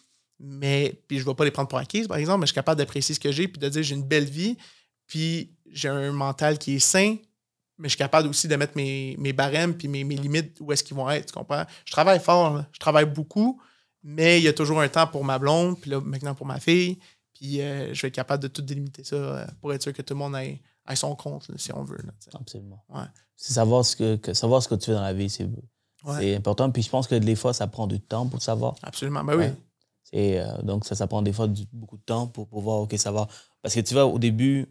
Mais, 0.44 1.00
puis 1.06 1.18
je 1.18 1.24
ne 1.24 1.28
vais 1.30 1.34
pas 1.36 1.44
les 1.44 1.52
prendre 1.52 1.68
pour 1.68 1.78
acquises, 1.78 2.08
par 2.08 2.16
exemple, 2.16 2.40
mais 2.40 2.46
je 2.46 2.50
suis 2.52 2.56
capable 2.56 2.78
d'apprécier 2.78 3.14
ce 3.14 3.20
que 3.20 3.30
j'ai 3.30 3.46
puis 3.46 3.60
de 3.60 3.68
dire 3.68 3.82
j'ai 3.82 3.94
une 3.94 4.02
belle 4.02 4.24
vie. 4.24 4.56
Puis 5.06 5.52
j'ai 5.70 5.88
un 5.88 6.10
mental 6.10 6.58
qui 6.58 6.74
est 6.74 6.78
sain, 6.80 7.16
mais 7.78 7.84
je 7.88 7.90
suis 7.90 7.98
capable 7.98 8.28
aussi 8.28 8.48
de 8.48 8.56
mettre 8.56 8.76
mes, 8.76 9.14
mes 9.18 9.32
barèmes 9.32 9.76
puis 9.76 9.86
mes, 9.86 10.02
mes 10.02 10.16
limites 10.16 10.56
où 10.60 10.72
est-ce 10.72 10.82
qu'ils 10.82 10.96
vont 10.96 11.08
être. 11.10 11.26
Tu 11.26 11.32
comprends? 11.32 11.64
Je 11.84 11.92
travaille 11.92 12.18
fort, 12.18 12.54
là. 12.56 12.68
je 12.72 12.78
travaille 12.80 13.06
beaucoup, 13.06 13.60
mais 14.02 14.38
il 14.40 14.44
y 14.44 14.48
a 14.48 14.52
toujours 14.52 14.80
un 14.80 14.88
temps 14.88 15.06
pour 15.06 15.24
ma 15.24 15.38
blonde, 15.38 15.80
puis 15.80 15.90
là, 15.90 16.00
maintenant 16.00 16.34
pour 16.34 16.46
ma 16.46 16.58
fille. 16.58 16.98
Puis 17.34 17.60
euh, 17.60 17.94
je 17.94 18.02
vais 18.02 18.08
être 18.08 18.14
capable 18.14 18.42
de 18.42 18.48
tout 18.48 18.62
délimiter 18.62 19.04
ça 19.04 19.14
euh, 19.16 19.46
pour 19.60 19.72
être 19.72 19.82
sûr 19.82 19.92
que 19.92 20.02
tout 20.02 20.14
le 20.14 20.18
monde 20.18 20.34
ait, 20.36 20.60
ait 20.88 20.96
son 20.96 21.14
compte, 21.14 21.46
là, 21.48 21.54
si 21.56 21.72
on 21.72 21.84
veut. 21.84 21.98
là. 22.04 22.12
Absolument. 22.40 22.82
Ouais. 22.88 23.04
C'est 23.44 23.54
savoir 23.54 23.84
ce 23.84 23.96
que, 23.96 24.14
que- 24.16 24.34
savoir 24.34 24.62
ce 24.62 24.68
que 24.68 24.76
tu 24.76 24.86
fais 24.86 24.92
dans 24.92 25.00
la 25.02 25.12
vie, 25.12 25.28
c'est 25.28 25.48
Ouais. 26.04 26.36
important. 26.36 26.70
Puis 26.70 26.82
je 26.82 26.90
pense 26.90 27.08
que 27.08 27.16
des 27.16 27.34
fois, 27.34 27.52
ça 27.52 27.66
prend 27.66 27.88
du 27.88 27.98
temps 28.00 28.26
pour 28.28 28.40
savoir. 28.40 28.76
Absolument. 28.84 29.24
Ben 29.24 29.34
oui. 29.36 29.44
Ouais. 29.46 29.54
Et 30.12 30.38
euh, 30.40 30.62
donc, 30.62 30.84
ça, 30.84 30.94
ça 30.94 31.08
prend 31.08 31.22
des 31.22 31.32
fois 31.32 31.48
du- 31.48 31.66
beaucoup 31.72 31.96
de 31.96 32.02
temps 32.02 32.28
pour 32.28 32.46
pouvoir, 32.46 32.78
OK, 32.82 32.96
savoir. 32.98 33.26
Parce 33.60 33.74
que 33.74 33.80
tu 33.80 33.94
vois, 33.94 34.06
au 34.06 34.18
début, 34.20 34.66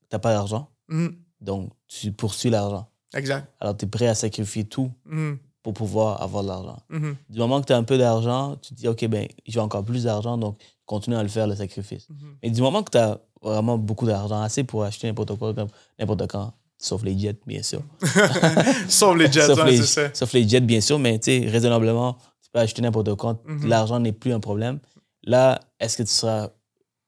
tu 0.00 0.06
n'as 0.14 0.18
pas 0.18 0.32
d'argent. 0.32 0.68
Mhm. 0.88 1.16
Donc, 1.42 1.70
tu 1.86 2.12
poursuis 2.12 2.48
l'argent. 2.48 2.86
Exact. 3.14 3.46
Alors, 3.60 3.76
tu 3.76 3.84
es 3.84 3.88
prêt 3.88 4.06
à 4.06 4.14
sacrifier 4.14 4.64
tout 4.64 4.90
Mhm. 5.04 5.38
pour 5.62 5.74
pouvoir 5.74 6.22
avoir 6.22 6.42
de 6.44 6.48
l'argent. 6.48 6.78
Mhm. 6.88 7.16
Du 7.28 7.38
moment 7.38 7.60
que 7.60 7.66
tu 7.66 7.72
as 7.74 7.76
un 7.76 7.84
peu 7.84 7.98
d'argent, 7.98 8.56
tu 8.62 8.70
te 8.74 8.80
dis, 8.80 8.88
OK, 8.88 9.04
ben, 9.06 9.28
j'ai 9.46 9.60
encore 9.60 9.84
plus 9.84 10.04
d'argent, 10.04 10.38
donc 10.38 10.58
continue 10.86 11.16
à 11.16 11.22
le 11.22 11.28
faire, 11.28 11.46
le 11.46 11.56
sacrifice. 11.56 12.08
Mhm. 12.08 12.36
Et 12.42 12.50
du 12.50 12.62
moment 12.62 12.82
que 12.82 12.90
tu 12.90 12.98
as 12.98 13.18
vraiment 13.42 13.76
beaucoup 13.76 14.06
d'argent, 14.06 14.40
assez 14.40 14.64
pour 14.64 14.82
acheter 14.84 15.08
n'importe 15.08 15.36
quoi, 15.36 15.52
n'importe 15.98 16.26
quand, 16.28 16.52
sauf 16.84 17.02
les 17.02 17.18
jets, 17.18 17.38
bien 17.46 17.62
sûr. 17.62 17.82
Sauf 18.88 19.16
les 19.16 19.30
jets, 19.30 19.46
sauf, 19.46 19.58
ouais, 19.58 19.70
les, 19.72 19.82
ça. 19.82 20.12
sauf 20.14 20.32
les 20.32 20.48
jets, 20.48 20.60
bien 20.60 20.80
sûr, 20.80 20.98
mais 20.98 21.18
tu 21.18 21.24
sais, 21.42 21.48
raisonnablement, 21.48 22.14
tu 22.42 22.50
peux 22.52 22.60
acheter 22.60 22.82
n'importe 22.82 23.14
quoi. 23.16 23.40
Mhm. 23.46 23.66
L'argent 23.68 24.00
n'est 24.00 24.12
plus 24.12 24.32
un 24.32 24.40
problème. 24.40 24.78
Là, 25.22 25.60
est-ce 25.80 25.96
que 25.96 26.02
tu 26.02 26.10
seras. 26.12 26.50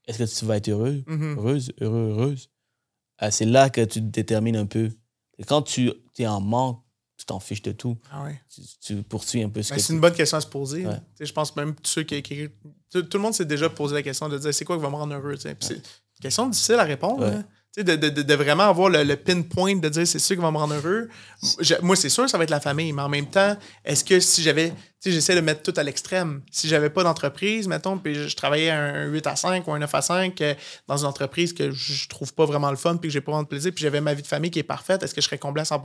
Est-ce 0.07 0.19
que 0.19 0.39
tu 0.39 0.45
vas 0.45 0.57
être 0.57 0.69
heureux, 0.69 1.03
Mhm. 1.07 1.37
heureuse, 1.39 1.73
heureux, 1.81 2.09
heureuse? 2.11 2.49
Euh, 3.23 3.29
c'est 3.31 3.45
là 3.45 3.71
que 3.71 3.81
tu 3.83 4.01
détermines 4.01 4.57
un 4.57 4.67
peu. 4.67 4.91
Et 5.39 5.45
quand 5.45 5.63
tu 5.63 5.93
es 6.19 6.27
en 6.27 6.41
manque, 6.41 6.81
tu 7.19 7.25
t'en 7.27 7.41
fiches 7.41 7.63
de 7.63 7.73
tout. 7.73 7.97
Ah 8.13 8.25
ouais. 8.25 8.41
Tu, 8.55 8.61
tu 8.81 9.03
poursuis 9.03 9.43
un 9.43 9.49
peu 9.49 9.63
ce 9.63 9.71
Ben, 9.75 9.79
c'est 9.81 9.93
une 9.93 10.01
bonne 10.01 10.13
question 10.15 10.37
à 10.39 10.41
se 10.43 10.47
poser. 10.47 10.87
Ouais. 10.87 10.97
Je 11.21 11.33
pense 11.33 11.55
même 11.57 11.75
tous 11.75 11.91
ceux 11.91 12.03
qui, 12.05 12.23
qui- 12.23 12.49
tout, 12.91 13.03
tout 13.03 13.17
le 13.19 13.23
monde 13.23 13.35
s'est 13.35 13.45
déjà 13.47 13.69
posé 13.71 13.95
la 13.95 14.03
question 14.03 14.29
de 14.29 14.39
dire 14.39 14.53
c'est 14.55 14.65
quoi 14.65 14.77
qui 14.77 14.83
va 14.83 14.91
me 14.91 14.97
rendre 14.97 15.15
heureux. 15.15 15.35
Puis 15.35 15.57
C'est 15.61 15.75
une 15.75 15.83
question 16.23 16.47
difficile 16.49 16.75
à 16.77 16.85
répondre. 16.85 17.25
Ouais. 17.27 17.41
De, 17.77 17.83
de- 17.83 18.09
de- 18.09 18.23
de 18.23 18.35
vraiment 18.35 18.63
avoir 18.65 18.89
le, 18.89 19.03
le 19.05 19.17
pinpoint 19.17 19.77
de 19.77 19.89
dire 19.91 20.07
c'est 20.07 20.19
ça 20.19 20.35
qui 20.35 20.41
va 20.41 20.51
me 20.51 20.57
rendre 20.57 20.75
heureux. 20.75 21.09
Je- 21.61 21.75
moi, 21.83 21.95
c'est 21.95 22.09
sûr, 22.09 22.27
ça 22.29 22.39
va 22.39 22.45
être 22.45 22.51
la 22.51 22.61
famille, 22.61 22.91
mais 22.93 23.03
en 23.03 23.09
même 23.11 23.27
temps, 23.27 23.55
est-ce 23.85 24.03
que 24.03 24.19
si 24.19 24.43
j'avais. 24.43 24.71
Tu 24.71 24.77
sais, 25.01 25.13
j'essaie 25.13 25.35
de 25.35 25.43
mettre 25.43 25.63
tout 25.63 25.79
à 25.79 25.83
l'extrême. 25.83 26.41
Si 26.51 26.69
j'avais 26.69 26.89
pas 26.89 27.03
d'entreprise, 27.03 27.69
mettons, 27.69 27.99
puis 27.99 28.15
je, 28.15 28.29
je 28.29 28.35
travaillais 28.37 28.71
un 28.71 29.05
8 29.09 29.27
à 29.27 29.37
5 29.37 29.69
ou 29.69 29.73
un 29.73 29.79
9 29.79 29.95
à 29.95 30.01
5 30.01 30.41
euh, 30.41 30.55
dans 30.89 30.97
une 30.97 31.05
entreprise 31.07 31.53
que 31.53 31.71
je 31.71 32.09
trouve 32.09 32.33
pas 32.33 32.47
vraiment 32.47 32.71
le 32.71 32.77
fun 32.79 32.97
puis 32.97 33.09
que 33.11 33.13
j'ai 33.13 33.21
pas 33.21 33.33
vraiment 33.33 33.43
de 33.43 33.49
plaisir, 33.49 33.73
puis 33.75 33.83
j'avais 33.83 34.01
ma 34.01 34.15
vie 34.15 34.23
de 34.23 34.27
famille 34.27 34.51
qui 34.51 34.59
est 34.59 34.63
parfaite, 34.63 35.03
est-ce 35.03 35.15
que 35.15 35.21
je 35.21 35.27
serais 35.27 35.37
comblé 35.39 35.61
à 35.61 35.65
100 35.67 35.83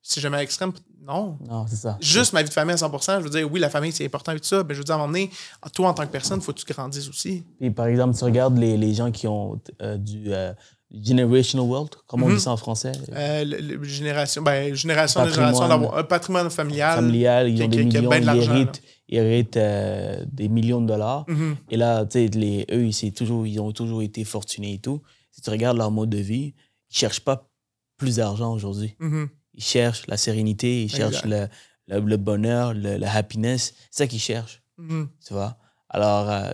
Si 0.00 0.20
je 0.22 0.28
mets 0.28 0.38
à 0.38 0.40
l'extrême, 0.40 0.72
non. 1.02 1.36
Non, 1.46 1.66
c'est 1.68 1.76
ça. 1.76 1.98
Juste 2.00 2.32
ma 2.32 2.42
vie 2.42 2.48
de 2.48 2.54
famille 2.54 2.72
à 2.74 2.78
100 2.78 2.90
je 3.18 3.24
veux 3.24 3.30
dire, 3.30 3.52
oui, 3.52 3.60
la 3.60 3.68
famille, 3.68 3.92
c'est 3.92 4.06
important 4.06 4.32
et 4.32 4.40
tout 4.40 4.46
ça, 4.46 4.64
mais 4.66 4.72
je 4.72 4.78
veux 4.78 4.84
dire, 4.84 4.94
à 4.94 4.96
un 4.96 5.00
moment 5.02 5.12
donné, 5.12 5.30
toi, 5.74 5.88
en 5.90 5.94
tant 5.94 6.06
que 6.06 6.10
personne, 6.12 6.38
il 6.40 6.42
faut 6.42 6.54
que 6.54 6.60
tu 6.60 6.72
grandisses 6.72 7.10
aussi. 7.10 7.44
Et 7.60 7.70
par 7.70 7.86
exemple, 7.88 8.16
tu 8.16 8.24
regardes 8.24 8.56
les, 8.56 8.78
les 8.78 8.94
gens 8.94 9.10
qui 9.10 9.28
ont 9.28 9.60
euh, 9.82 9.98
du 9.98 10.32
euh, 10.32 10.54
generational 10.92 11.66
wealth, 11.68 11.96
comment 12.06 12.26
on 12.26 12.30
Mhm. 12.30 12.36
dit 12.36 12.40
ça 12.42 12.50
en 12.52 12.56
français? 12.56 12.92
Euh, 13.12 13.44
le- 13.44 13.58
le- 13.76 13.84
génération, 13.84 14.42
ben, 14.42 14.74
génération 14.74 15.20
Patrimoine. 15.20 15.52
génération 15.54 15.68
d'avoir 15.68 15.98
un 15.98 16.02
patrimoine 16.04 16.50
familial. 16.50 16.96
Familial, 16.96 17.48
ils 17.48 17.62
ont 17.62 17.68
des 17.68 17.84
millions, 17.84 18.10
de 18.10 18.16
ils 18.16 18.28
héritent, 18.42 18.82
ils 19.08 19.18
héritent, 19.18 19.56
euh, 19.56 20.24
des 20.32 20.48
millions 20.48 20.80
de 20.80 20.86
dollars. 20.88 21.24
Mhm. 21.28 21.56
Et 21.70 21.76
là, 21.76 22.04
tu 22.06 22.12
sais, 22.18 22.26
les- 22.28 22.66
eux, 22.72 22.86
ils, 22.86 23.12
toujours, 23.12 23.46
ils 23.46 23.60
ont 23.60 23.72
toujours 23.72 24.02
été 24.02 24.24
fortunés 24.24 24.74
et 24.74 24.78
tout. 24.78 25.00
Si 25.30 25.40
tu 25.40 25.50
regardes 25.50 25.76
leur 25.78 25.90
mode 25.90 26.10
de 26.10 26.18
vie, 26.18 26.54
ils 26.90 26.96
cherchent 26.96 27.20
pas 27.20 27.48
plus 27.96 28.16
d'argent 28.16 28.52
aujourd'hui. 28.52 28.96
Mhm. 28.98 29.28
Ils 29.54 29.62
cherchent 29.62 30.06
la 30.08 30.16
sérénité, 30.16 30.82
ils 30.84 30.90
cherchent 30.90 31.24
le, 31.24 31.46
le, 31.86 32.00
le 32.00 32.16
bonheur, 32.16 32.72
le, 32.74 32.98
happiness. 33.06 33.74
C'est 33.90 34.04
ça 34.04 34.06
qu'ils 34.06 34.20
cherchent, 34.20 34.62
Mhm. 34.78 35.08
tu 35.26 35.34
vois. 35.34 35.56
Alors, 35.88 36.30
euh, 36.30 36.50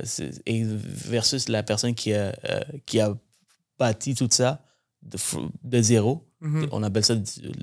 et 0.47 0.65
versus 0.65 1.49
la 1.49 1.63
personne 1.63 1.95
qui 1.95 2.13
a, 2.15 2.35
qui 2.87 3.01
a 3.01 3.15
bâti 3.79 4.15
tout 4.15 4.29
ça 4.31 4.63
de, 5.03 5.19
de 5.65 5.83
zéro. 5.83 6.23
Mhm. 6.41 6.69
On 6.73 6.83
appelle 6.83 7.05
ça 7.05 7.15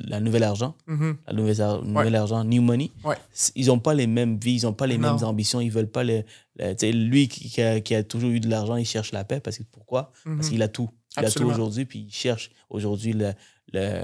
la 0.08 0.20
nouvelle 0.20 0.44
argent. 0.44 0.76
Mhm. 0.88 1.18
La 1.28 1.34
nouvelle, 1.34 1.58
nouvelle 1.84 2.16
argent, 2.16 2.44
new 2.44 2.62
money. 2.62 2.90
Ouais. 3.04 3.16
Ils 3.56 3.68
n'ont 3.68 3.80
pas 3.80 3.94
les 3.94 4.08
mêmes 4.08 4.38
vies, 4.40 4.56
ils 4.62 4.64
n'ont 4.66 4.74
pas 4.74 4.88
les 4.88 4.98
Non. 4.98 5.14
mêmes 5.16 5.24
ambitions, 5.24 5.62
ils 5.62 5.70
veulent 5.72 5.92
pas 5.92 6.04
le. 6.04 6.24
le- 6.58 6.72
tu 6.74 6.88
sais, 6.88 6.92
lui 6.92 7.28
qui, 7.28 7.62
a, 7.62 7.80
qui 7.82 7.94
a 7.96 8.04
toujours 8.04 8.32
eu 8.32 8.40
de 8.40 8.50
l'argent, 8.50 8.76
il 8.76 8.86
cherche 8.86 9.12
la 9.12 9.24
paix. 9.24 9.40
Parce 9.40 9.58
que, 9.58 9.64
pourquoi? 9.72 10.12
Parce 10.24 10.38
Mhm. 10.48 10.50
qu'il 10.50 10.62
a 10.64 10.68
tout. 10.68 10.90
Il 11.18 11.26
Absolument. 11.26 11.52
a 11.52 11.54
tout 11.56 11.62
aujourd'hui, 11.62 11.86
puis 11.86 12.00
il 12.08 12.12
cherche 12.14 12.50
aujourd'hui 12.70 13.14
le, 13.14 13.34
le, 13.74 14.02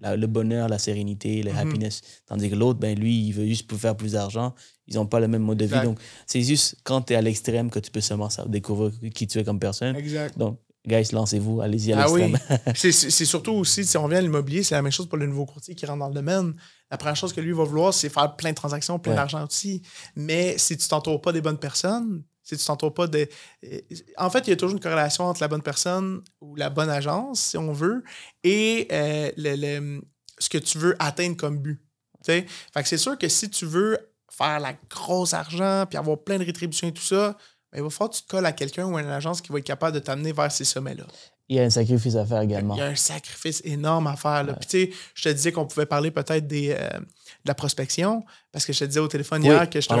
la- 0.00 0.16
le 0.16 0.26
bonheur, 0.26 0.68
la 0.68 0.78
sérénité, 0.78 1.42
le 1.44 1.52
Mhm. 1.52 1.58
happiness. 1.58 2.02
Tandis 2.26 2.50
que 2.50 2.56
l'autre, 2.56 2.80
ben, 2.80 2.98
lui, 2.98 3.26
il 3.28 3.32
veut 3.32 3.46
juste 3.46 3.68
pour 3.68 3.78
faire 3.78 3.96
plus 3.96 4.12
d'argent. 4.12 4.52
Ils 4.88 4.96
n'ont 4.96 5.06
pas 5.06 5.20
le 5.20 5.28
même 5.28 5.42
mode 5.42 5.58
de 5.58 5.64
vie. 5.64 5.70
Exact. 5.74 5.84
Donc, 5.84 6.00
c'est 6.26 6.42
juste 6.42 6.76
quand 6.82 7.02
tu 7.02 7.12
es 7.12 7.16
à 7.16 7.22
l'extrême 7.22 7.70
que 7.70 7.78
tu 7.78 7.90
peux 7.92 8.00
seulement 8.00 8.28
découvrir 8.48 8.90
qui 9.14 9.26
tu 9.28 9.38
es 9.38 9.44
comme 9.44 9.60
personne. 9.60 9.94
Exact. 9.94 10.36
Donc, 10.36 10.58
guys, 10.86 11.08
lancez-vous, 11.12 11.60
allez-y 11.60 11.92
à 11.92 12.02
Ah 12.04 12.10
oui. 12.10 12.32
C'est- 12.74 12.92
surtout 13.24 13.52
aussi, 13.52 13.84
si 13.84 13.96
on 13.96 14.04
revient 14.04 14.16
à 14.16 14.20
l'immobilier, 14.22 14.62
c'est 14.62 14.74
la 14.74 14.82
même 14.82 14.92
chose 14.92 15.08
pour 15.08 15.18
le 15.18 15.26
nouveau 15.26 15.44
courtier 15.46 15.74
qui 15.74 15.84
rentre 15.86 15.98
dans 16.00 16.08
le 16.08 16.14
domaine. 16.14 16.54
La 16.90 16.96
première 16.96 17.16
chose 17.16 17.32
que 17.32 17.40
lui 17.40 17.52
va 17.52 17.64
vouloir, 17.64 17.92
c'est 17.92 18.08
faire 18.08 18.34
plein 18.36 18.50
de 18.50 18.54
transactions, 18.54 18.98
plein 18.98 19.12
Ouais. 19.12 19.16
d'argent 19.16 19.44
aussi. 19.46 19.82
Mais 20.16 20.56
si 20.58 20.76
tu 20.76 20.88
t'entoures 20.88 21.20
pas 21.20 21.32
des 21.32 21.40
bonnes 21.42 21.58
personnes, 21.58 22.22
si 22.42 22.56
tu 22.56 22.64
t'entoures 22.64 22.94
pas 22.94 23.06
de. 23.06 23.28
euh, 23.64 23.80
En 24.16 24.30
fait, 24.30 24.46
il 24.46 24.50
y 24.50 24.52
a 24.52 24.56
toujours 24.56 24.74
une 24.76 24.80
corrélation 24.80 25.24
entre 25.24 25.42
la 25.42 25.48
bonne 25.48 25.60
personne 25.62 26.22
ou 26.40 26.56
la 26.56 26.70
bonne 26.70 26.88
agence, 26.88 27.40
si 27.40 27.58
on 27.58 27.72
veut, 27.72 28.02
et 28.42 28.88
euh, 28.90 29.30
le- 29.36 29.56
le- 29.56 30.00
ce 30.38 30.48
que 30.48 30.56
tu 30.58 30.78
veux 30.78 30.96
atteindre 30.98 31.36
comme 31.36 31.58
but. 31.58 31.82
Fait 32.24 32.46
que 32.74 32.84
c'est 32.88 32.96
sûr 32.98 33.16
que 33.18 33.28
si 33.28 33.48
tu 33.50 33.64
veux 33.66 33.98
faire 34.30 34.60
la 34.60 34.72
grosse 34.90 35.34
argent 35.34 35.84
puis 35.88 35.98
avoir 35.98 36.18
plein 36.22 36.38
de 36.38 36.44
rétributions 36.44 36.88
et 36.88 36.92
tout 36.92 37.02
ça, 37.02 37.36
ben, 37.72 37.78
il 37.78 37.82
va 37.82 37.90
falloir 37.90 38.10
que 38.10 38.16
tu 38.16 38.22
te 38.22 38.28
colles 38.28 38.46
à 38.46 38.52
quelqu'un 38.52 38.86
ou 38.86 38.96
à 38.96 39.02
une 39.02 39.08
agence 39.08 39.40
qui 39.40 39.52
va 39.52 39.58
être 39.58 39.64
capable 39.64 39.94
de 39.94 40.00
t'amener 40.00 40.32
vers 40.32 40.50
ces 40.50 40.64
sommets-là. 40.64 41.04
Il 41.50 41.56
y 41.56 41.60
a 41.60 41.62
un 41.62 41.70
sacrifice 41.70 42.14
à 42.14 42.26
faire 42.26 42.42
également. 42.42 42.74
Il 42.74 42.78
y 42.78 42.82
a 42.82 42.86
un 42.86 42.94
sacrifice 42.94 43.62
énorme 43.64 44.06
à 44.06 44.16
faire. 44.16 44.44
Là. 44.44 44.52
Puis, 44.54 44.68
tu 44.68 44.92
sais, 44.92 44.98
je 45.14 45.22
te 45.24 45.28
disais 45.30 45.50
qu'on 45.50 45.66
pouvait 45.66 45.86
parler 45.86 46.10
peut-être 46.10 46.46
des, 46.46 46.76
euh, 46.78 46.98
de 46.98 47.46
la 47.46 47.54
prospection, 47.54 48.24
parce 48.50 48.64
que 48.64 48.72
je 48.72 48.78
te 48.78 48.84
disais 48.84 49.00
au 49.00 49.08
téléphone 49.08 49.42
Oui, 49.42 49.48
hier 49.48 49.68
que 49.68 49.80
j'étais 49.80 49.92
un, 49.94 49.98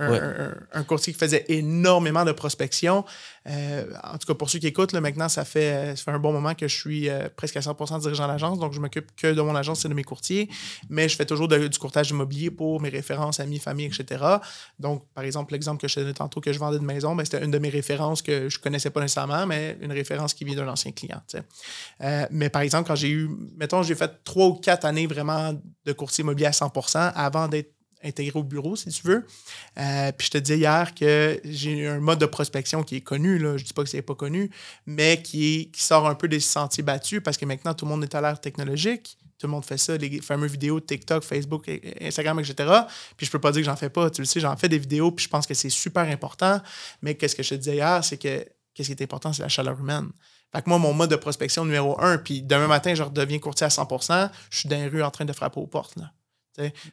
un, 0.00 0.10
ouais. 0.10 0.20
un- 0.20 0.44
un- 0.50 0.54
un 0.80 0.84
courtier 0.84 1.12
qui 1.12 1.18
faisait 1.18 1.44
énormément 1.48 2.24
de 2.24 2.32
prospection. 2.32 3.04
Euh, 3.48 3.84
en 4.04 4.18
tout 4.18 4.26
cas, 4.26 4.34
pour 4.34 4.48
ceux 4.50 4.58
qui 4.58 4.66
écoutent, 4.68 4.92
là, 4.92 5.00
maintenant, 5.00 5.28
ça 5.28 5.44
fait, 5.44 5.72
euh, 5.72 5.96
ça 5.96 6.04
fait 6.04 6.10
un 6.12 6.18
bon 6.18 6.32
moment 6.32 6.54
que 6.54 6.68
je 6.68 6.76
suis 6.78 7.08
euh, 7.08 7.28
presque 7.34 7.56
à 7.56 7.60
100% 7.60 8.00
dirigeant 8.00 8.28
d'agence, 8.28 8.58
donc 8.58 8.72
je 8.72 8.80
m'occupe 8.80 9.10
que 9.16 9.32
de 9.32 9.40
mon 9.40 9.54
agence 9.56 9.84
et 9.84 9.88
de 9.88 9.94
mes 9.94 10.04
courtiers, 10.04 10.48
mais 10.88 11.08
je 11.08 11.16
fais 11.16 11.26
toujours 11.26 11.48
de- 11.48 11.66
du 11.68 11.78
courtage 11.78 12.10
immobilier 12.10 12.50
pour 12.50 12.80
mes 12.80 12.88
références, 12.90 13.40
amis, 13.40 13.58
famille, 13.58 13.86
etc. 13.86 14.22
Donc, 14.78 15.04
par 15.14 15.24
exemple, 15.24 15.52
l'exemple 15.52 15.80
que 15.80 15.88
je 15.88 15.94
te 15.96 16.00
donnais 16.00 16.12
tantôt 16.14 16.40
que 16.40 16.52
je 16.52 16.58
vendais 16.58 16.78
de 16.78 16.84
maison, 16.84 17.16
ben, 17.16 17.24
c'était 17.24 17.42
une 17.44 17.50
de 17.50 17.58
mes 17.58 17.70
références 17.70 18.22
que 18.22 18.48
je 18.48 18.58
connaissais 18.58 18.90
pas 18.90 19.00
nécessairement, 19.00 19.46
mais 19.46 19.76
une 19.80 19.92
référence 19.92 20.34
qui 20.34 20.44
vient 20.44 20.54
d'un 20.56 20.68
ancien 20.68 20.92
client. 20.92 21.20
Euh, 22.02 22.26
mais 22.30 22.48
par 22.50 22.62
exemple, 22.62 22.86
quand 22.86 22.94
j'ai 22.94 23.08
eu, 23.10 23.28
mettons, 23.56 23.82
j'ai 23.82 23.94
fait 23.94 24.10
trois 24.24 24.46
ou 24.46 24.54
quatre 24.54 24.84
années 24.84 25.06
vraiment 25.06 25.54
de 25.84 25.92
courtier 25.92 26.22
immobilier 26.22 26.46
à 26.46 26.50
100% 26.52 27.10
avant 27.14 27.39
d'être 27.48 27.74
intégré 28.02 28.38
au 28.38 28.42
bureau, 28.42 28.76
si 28.76 28.88
tu 28.90 29.06
veux. 29.06 29.26
Euh, 29.78 30.12
puis 30.12 30.26
je 30.26 30.30
te 30.32 30.38
disais 30.38 30.58
hier 30.58 30.94
que 30.94 31.40
j'ai 31.44 31.86
un 31.86 32.00
mode 32.00 32.18
de 32.18 32.26
prospection 32.26 32.82
qui 32.82 32.96
est 32.96 33.00
connu, 33.00 33.38
là. 33.38 33.56
je 33.56 33.64
dis 33.64 33.72
pas 33.72 33.82
que 33.82 33.88
c'est 33.88 34.02
pas 34.02 34.14
connu, 34.14 34.50
mais 34.86 35.22
qui, 35.22 35.70
sort 35.76 36.08
un 36.08 36.14
peu 36.14 36.28
des 36.28 36.40
sentiers 36.40 36.82
battus 36.82 37.20
parce 37.22 37.36
que 37.36 37.44
maintenant, 37.44 37.74
tout 37.74 37.84
le 37.84 37.90
monde 37.90 38.02
est 38.04 38.14
à 38.14 38.20
l'ère 38.20 38.40
technologique. 38.40 39.16
Tout 39.38 39.46
le 39.46 39.52
monde 39.52 39.64
fait 39.64 39.78
ça, 39.78 39.96
les 39.96 40.20
fameuses 40.20 40.52
vidéos 40.52 40.80
TikTok, 40.80 41.24
Facebook, 41.24 41.70
Instagram, 42.00 42.40
etc. 42.40 42.70
Puis 43.16 43.24
je 43.24 43.30
peux 43.30 43.38
pas 43.38 43.52
dire 43.52 43.62
que 43.62 43.66
j'en 43.66 43.76
fais 43.76 43.88
pas. 43.88 44.10
Tu 44.10 44.20
le 44.20 44.26
sais, 44.26 44.38
j'en 44.38 44.54
fais 44.56 44.68
des 44.68 44.78
vidéos, 44.78 45.10
puis 45.12 45.24
je 45.24 45.30
pense 45.30 45.46
que 45.46 45.54
c'est 45.54 45.70
super 45.70 46.02
important. 46.02 46.60
Mais 47.00 47.14
qu'est-ce 47.14 47.34
que 47.34 47.42
je 47.42 47.50
te 47.50 47.54
disais 47.54 47.76
hier, 47.76 48.04
c'est 48.04 48.18
que 48.18 48.44
qu'est-ce 48.74 48.88
qui 48.88 48.92
est 48.92 49.02
important, 49.02 49.32
c'est 49.32 49.42
la 49.42 49.48
chaleur 49.48 49.80
humaine. 49.80 50.10
Fait 50.54 50.62
que 50.62 50.68
moi, 50.68 50.78
mon 50.78 50.92
mode 50.92 51.10
de 51.10 51.16
prospection 51.16 51.64
numéro 51.64 51.98
un, 52.02 52.18
puis 52.18 52.42
demain 52.42 52.66
matin, 52.66 52.94
je 52.94 53.02
redeviens 53.02 53.38
courtier 53.38 53.64
à 53.64 53.70
100% 53.70 54.30
je 54.50 54.58
suis 54.58 54.68
dans 54.68 54.76
les 54.76 54.88
rues 54.88 55.02
en 55.02 55.10
train 55.10 55.24
de 55.24 55.32
frapper 55.32 55.58
aux 55.58 55.66
portes. 55.66 55.96
Là. 55.96 56.12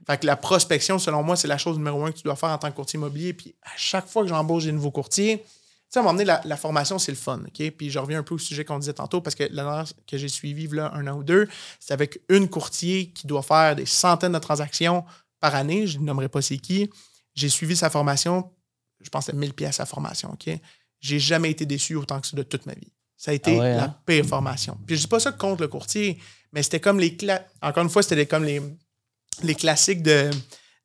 Fait 0.05 0.17
que 0.19 0.25
la 0.25 0.35
prospection, 0.37 0.99
selon 0.99 1.23
moi, 1.23 1.35
c'est 1.35 1.47
la 1.47 1.57
chose 1.57 1.77
numéro 1.77 2.05
un 2.05 2.11
que 2.11 2.17
tu 2.17 2.23
dois 2.23 2.35
faire 2.35 2.49
en 2.49 2.57
tant 2.57 2.69
que 2.71 2.75
courtier 2.75 2.97
immobilier. 2.97 3.33
Puis 3.33 3.55
à 3.63 3.71
chaque 3.77 4.07
fois 4.07 4.23
que 4.23 4.29
j'embauche 4.29 4.63
des 4.65 4.71
nouveaux 4.71 4.91
courtiers, 4.91 5.39
tu 5.39 5.45
sais, 5.89 5.99
à 5.99 6.01
un 6.01 6.03
moment 6.03 6.13
donné, 6.15 6.25
la, 6.25 6.41
la 6.45 6.57
formation, 6.57 6.99
c'est 6.99 7.11
le 7.11 7.17
fun. 7.17 7.41
OK? 7.47 7.71
Puis 7.71 7.89
je 7.89 7.97
reviens 7.99 8.19
un 8.19 8.23
peu 8.23 8.35
au 8.35 8.37
sujet 8.37 8.65
qu'on 8.65 8.77
disait 8.79 8.93
tantôt, 8.93 9.21
parce 9.21 9.35
que 9.35 9.43
la 9.43 9.63
dernière 9.63 9.85
que 10.05 10.17
j'ai 10.17 10.27
suivi, 10.27 10.67
là, 10.67 10.91
un 10.93 11.07
an 11.07 11.17
ou 11.17 11.23
deux, 11.23 11.47
c'est 11.79 11.93
avec 11.93 12.19
une 12.29 12.49
courtier 12.49 13.09
qui 13.11 13.25
doit 13.27 13.41
faire 13.43 13.75
des 13.75 13.85
centaines 13.85 14.33
de 14.33 14.39
transactions 14.39 15.05
par 15.39 15.55
année. 15.55 15.87
Je 15.87 15.97
ne 15.99 16.03
nommerai 16.03 16.27
pas 16.29 16.41
c'est 16.41 16.57
qui. 16.57 16.89
J'ai 17.35 17.49
suivi 17.49 17.75
sa 17.77 17.89
formation, 17.89 18.49
je 19.01 19.09
pense 19.09 19.25
c'était 19.27 19.37
1000 19.37 19.53
pièces 19.53 19.75
sa 19.75 19.85
formation. 19.85 20.31
OK? 20.33 20.49
J'ai 20.99 21.19
jamais 21.19 21.51
été 21.51 21.65
déçu 21.65 21.95
autant 21.95 22.19
que 22.19 22.27
ça 22.27 22.35
de 22.35 22.43
toute 22.43 22.65
ma 22.65 22.73
vie. 22.73 22.91
Ça 23.15 23.31
a 23.31 23.33
été 23.33 23.55
Ah 23.55 23.59
ouais, 23.59 23.75
la 23.75 23.83
hein? 23.85 23.95
pire 24.05 24.25
formation. 24.25 24.77
Puis 24.85 24.95
je 24.95 25.01
dis 25.01 25.07
pas 25.07 25.19
ça 25.19 25.31
contre 25.31 25.61
le 25.61 25.67
courtier, 25.67 26.19
mais 26.51 26.63
c'était 26.63 26.79
comme 26.79 26.99
les 26.99 27.11
cla- 27.15 27.43
encore 27.61 27.83
une 27.83 27.89
fois, 27.89 28.03
c'était 28.03 28.25
comme 28.25 28.43
les, 28.43 28.61
les 29.43 29.55
classiques 29.55 30.03
de, 30.03 30.29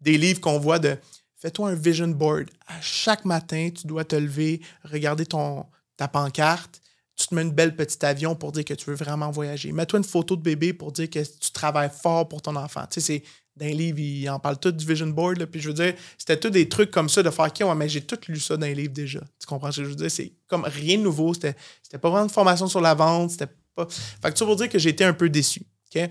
des 0.00 0.18
livres 0.18 0.40
qu'on 0.40 0.58
voit 0.58 0.78
de 0.78 0.96
fais-toi 1.42 1.70
un 1.70 1.74
vision 1.74 2.08
board. 2.08 2.48
À 2.68 2.80
chaque 2.80 3.24
matin, 3.24 3.70
tu 3.74 3.86
dois 3.86 4.04
te 4.04 4.14
lever, 4.14 4.60
regarder 4.84 5.26
ton, 5.26 5.66
ta 5.96 6.06
pancarte. 6.06 6.80
Tu 7.16 7.26
te 7.26 7.34
mets 7.34 7.42
une 7.42 7.50
belle 7.50 7.76
petite 7.76 8.02
avion 8.04 8.34
pour 8.34 8.52
dire 8.52 8.64
que 8.64 8.74
tu 8.74 8.88
veux 8.88 8.96
vraiment 8.96 9.30
voyager. 9.30 9.70
Mets-toi 9.72 9.98
une 9.98 10.04
photo 10.04 10.36
de 10.36 10.42
bébé 10.42 10.72
pour 10.72 10.92
dire 10.92 11.10
que 11.10 11.18
tu 11.18 11.50
travailles 11.50 11.90
fort 11.90 12.28
pour 12.28 12.40
ton 12.40 12.56
enfant. 12.56 12.82
Tu 12.88 13.00
sais, 13.00 13.06
c'est 13.06 13.22
dans 13.54 13.66
les 13.66 13.74
livres, 13.74 13.98
ils 13.98 14.30
en 14.30 14.38
parlent 14.38 14.58
tout 14.58 14.72
du 14.72 14.86
vision 14.86 15.08
board. 15.08 15.44
puis 15.46 15.60
je 15.60 15.68
veux 15.68 15.74
dire, 15.74 15.94
c'était 16.16 16.38
tous 16.38 16.48
des 16.50 16.68
trucs 16.68 16.90
comme 16.90 17.08
ça 17.08 17.22
de 17.22 17.30
faire 17.30 17.46
OK, 17.46 17.60
ouais, 17.60 17.74
mais 17.74 17.88
j'ai 17.88 18.00
tout 18.00 18.18
lu 18.28 18.40
ça 18.40 18.56
dans 18.56 18.66
les 18.66 18.74
livres 18.74 18.94
déjà. 18.94 19.20
Tu 19.38 19.46
comprends 19.46 19.70
ce 19.70 19.80
que 19.80 19.84
je 19.84 19.90
veux 19.90 19.96
dire? 19.96 20.10
C'est 20.10 20.32
comme 20.46 20.64
rien 20.64 20.96
de 20.96 21.02
nouveau. 21.02 21.34
C'était, 21.34 21.56
c'était 21.82 21.98
pas 21.98 22.08
vraiment 22.08 22.26
de 22.26 22.32
formation 22.32 22.66
sur 22.66 22.80
la 22.80 22.94
vente. 22.94 23.32
C'était 23.32 23.52
pas. 23.74 23.86
Fait 23.88 24.32
que 24.32 24.38
ça 24.38 24.46
pour 24.46 24.56
dire 24.56 24.68
que 24.68 24.78
j'ai 24.78 24.90
été 24.90 25.04
un 25.04 25.12
peu 25.12 25.28
déçu. 25.28 25.62
Fait 25.90 26.10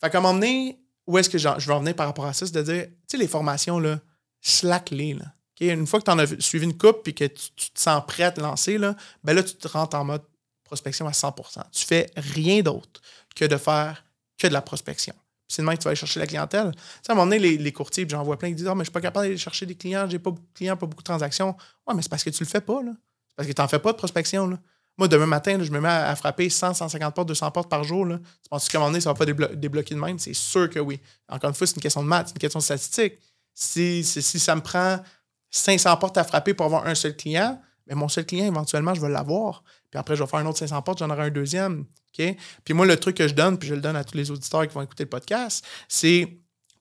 qu'à 0.00 0.18
un 0.18 0.20
moment 0.20 0.34
donné, 0.34 0.80
où 1.10 1.18
est-ce 1.18 1.28
que 1.28 1.38
je 1.38 1.48
vais 1.48 1.72
en 1.72 1.80
venir 1.80 1.94
par 1.94 2.06
rapport 2.06 2.26
à 2.26 2.32
ça? 2.32 2.46
C'est 2.46 2.54
de 2.54 2.62
dire, 2.62 2.84
tu 2.86 2.92
sais, 3.08 3.16
les 3.16 3.26
formations, 3.26 3.78
là, 3.78 3.98
slack-les. 4.40 5.18
Une 5.60 5.86
fois 5.86 5.98
que 5.98 6.04
tu 6.04 6.10
en 6.10 6.18
as 6.18 6.40
suivi 6.40 6.64
une 6.64 6.76
coupe 6.78 7.02
puis 7.02 7.14
que 7.14 7.24
tu, 7.24 7.50
te 7.50 7.80
sens 7.80 8.02
prêt 8.06 8.22
à 8.22 8.30
te 8.30 8.40
lancer, 8.40 8.78
là, 8.78 8.94
ben 9.24 9.34
là, 9.34 9.42
tu 9.42 9.54
te 9.54 9.68
rentres 9.68 9.96
en 9.96 10.04
mode 10.04 10.22
prospection 10.62 11.06
à 11.06 11.10
100% 11.10 11.62
Tu 11.72 11.84
fais 11.84 12.10
rien 12.16 12.62
d'autre 12.62 13.02
que 13.34 13.44
de 13.44 13.56
faire 13.56 14.04
que 14.38 14.46
de 14.46 14.52
la 14.52 14.62
prospection. 14.62 15.14
C'est 15.48 15.62
demain 15.62 15.74
que 15.74 15.80
tu 15.80 15.84
vas 15.84 15.90
aller 15.90 15.96
chercher 15.96 16.20
la 16.20 16.28
clientèle. 16.28 16.70
Tu 16.72 16.78
sais, 16.78 17.10
à 17.10 17.12
un 17.12 17.16
moment 17.16 17.26
donné, 17.26 17.56
les, 17.58 17.72
courtiers, 17.72 18.06
j'en 18.08 18.22
vois 18.22 18.38
plein 18.38 18.50
qui 18.50 18.54
disent 18.54 18.68
Ah, 18.68 18.74
mais 18.74 18.82
je 18.82 18.84
suis 18.84 18.92
pas 18.92 19.00
capable 19.00 19.26
d'aller 19.26 19.36
chercher 19.36 19.66
des 19.66 19.74
clients, 19.74 20.08
j'ai 20.08 20.20
pas 20.20 20.30
beaucoup 20.30 20.46
de 20.46 20.54
clients, 20.54 20.76
pas 20.76 20.86
beaucoup 20.86 21.02
de 21.02 21.06
transactions. 21.06 21.56
Ouais, 21.86 21.94
mais 21.94 22.02
c'est 22.02 22.08
parce 22.08 22.22
que 22.22 22.30
tu 22.30 22.44
le 22.44 22.48
fais 22.48 22.60
pas, 22.60 22.82
là. 22.82 22.92
C'est 22.92 23.36
parce 23.36 23.48
que 23.48 23.52
tu 23.52 23.60
n'en 23.60 23.68
fais 23.68 23.80
pas 23.80 23.92
de 23.92 23.98
prospection, 23.98 24.46
là. 24.46 24.58
Moi, 25.00 25.08
demain 25.08 25.24
matin, 25.24 25.58
je 25.62 25.70
me 25.70 25.80
mets 25.80 25.88
à, 25.88 26.14
frapper 26.14 26.50
100, 26.50 26.74
150 26.74 27.14
portes, 27.14 27.28
200 27.28 27.50
portes 27.52 27.70
par 27.70 27.84
jour. 27.84 28.04
Là. 28.04 28.18
Tu 28.18 28.50
penses 28.50 28.68
qu'à 28.68 28.76
un 28.76 28.80
moment 28.82 28.90
donné, 28.90 29.00
ça 29.00 29.10
va 29.10 29.14
pas 29.14 29.24
déblo- 29.24 29.54
débloquer 29.54 29.94
de 29.94 30.00
même? 30.00 30.18
C'est 30.18 30.34
sûr 30.34 30.68
que 30.68 30.78
oui. 30.78 31.00
Encore 31.26 31.48
une 31.48 31.56
fois, 31.56 31.66
c'est 31.66 31.76
une 31.76 31.80
question 31.80 32.02
de 32.02 32.06
maths, 32.08 32.28
c'est 32.28 32.34
une 32.34 32.38
question 32.38 32.58
de 32.58 32.64
statistique. 32.64 33.14
Si, 33.54 34.04
si, 34.04 34.38
ça 34.38 34.54
me 34.54 34.60
prend 34.60 35.00
500 35.48 35.96
portes 35.96 36.18
à 36.18 36.24
frapper 36.24 36.52
pour 36.52 36.66
avoir 36.66 36.86
un 36.86 36.94
seul 36.94 37.16
client, 37.16 37.58
mais 37.86 37.94
mon 37.94 38.08
seul 38.08 38.26
client, 38.26 38.44
éventuellement, 38.44 38.92
je 38.92 39.00
vais 39.00 39.08
l'avoir. 39.08 39.64
Puis 39.90 39.98
après, 39.98 40.16
je 40.16 40.22
vais 40.22 40.28
faire 40.28 40.40
un 40.40 40.44
autre 40.44 40.58
500 40.58 40.82
portes, 40.82 40.98
j'en 40.98 41.08
aurai 41.08 41.22
un 41.22 41.30
deuxième. 41.30 41.86
Puis 42.12 42.74
moi, 42.74 42.84
le 42.84 42.98
truc 42.98 43.16
que 43.16 43.26
je 43.26 43.32
donne, 43.34 43.56
puis 43.56 43.70
je 43.70 43.74
le 43.74 43.80
donne 43.80 43.96
à 43.96 44.04
tous 44.04 44.18
les 44.18 44.30
auditeurs 44.30 44.68
qui 44.68 44.74
vont 44.74 44.82
écouter 44.82 45.04
le 45.04 45.08
podcast, 45.08 45.64
c'est 45.88 46.28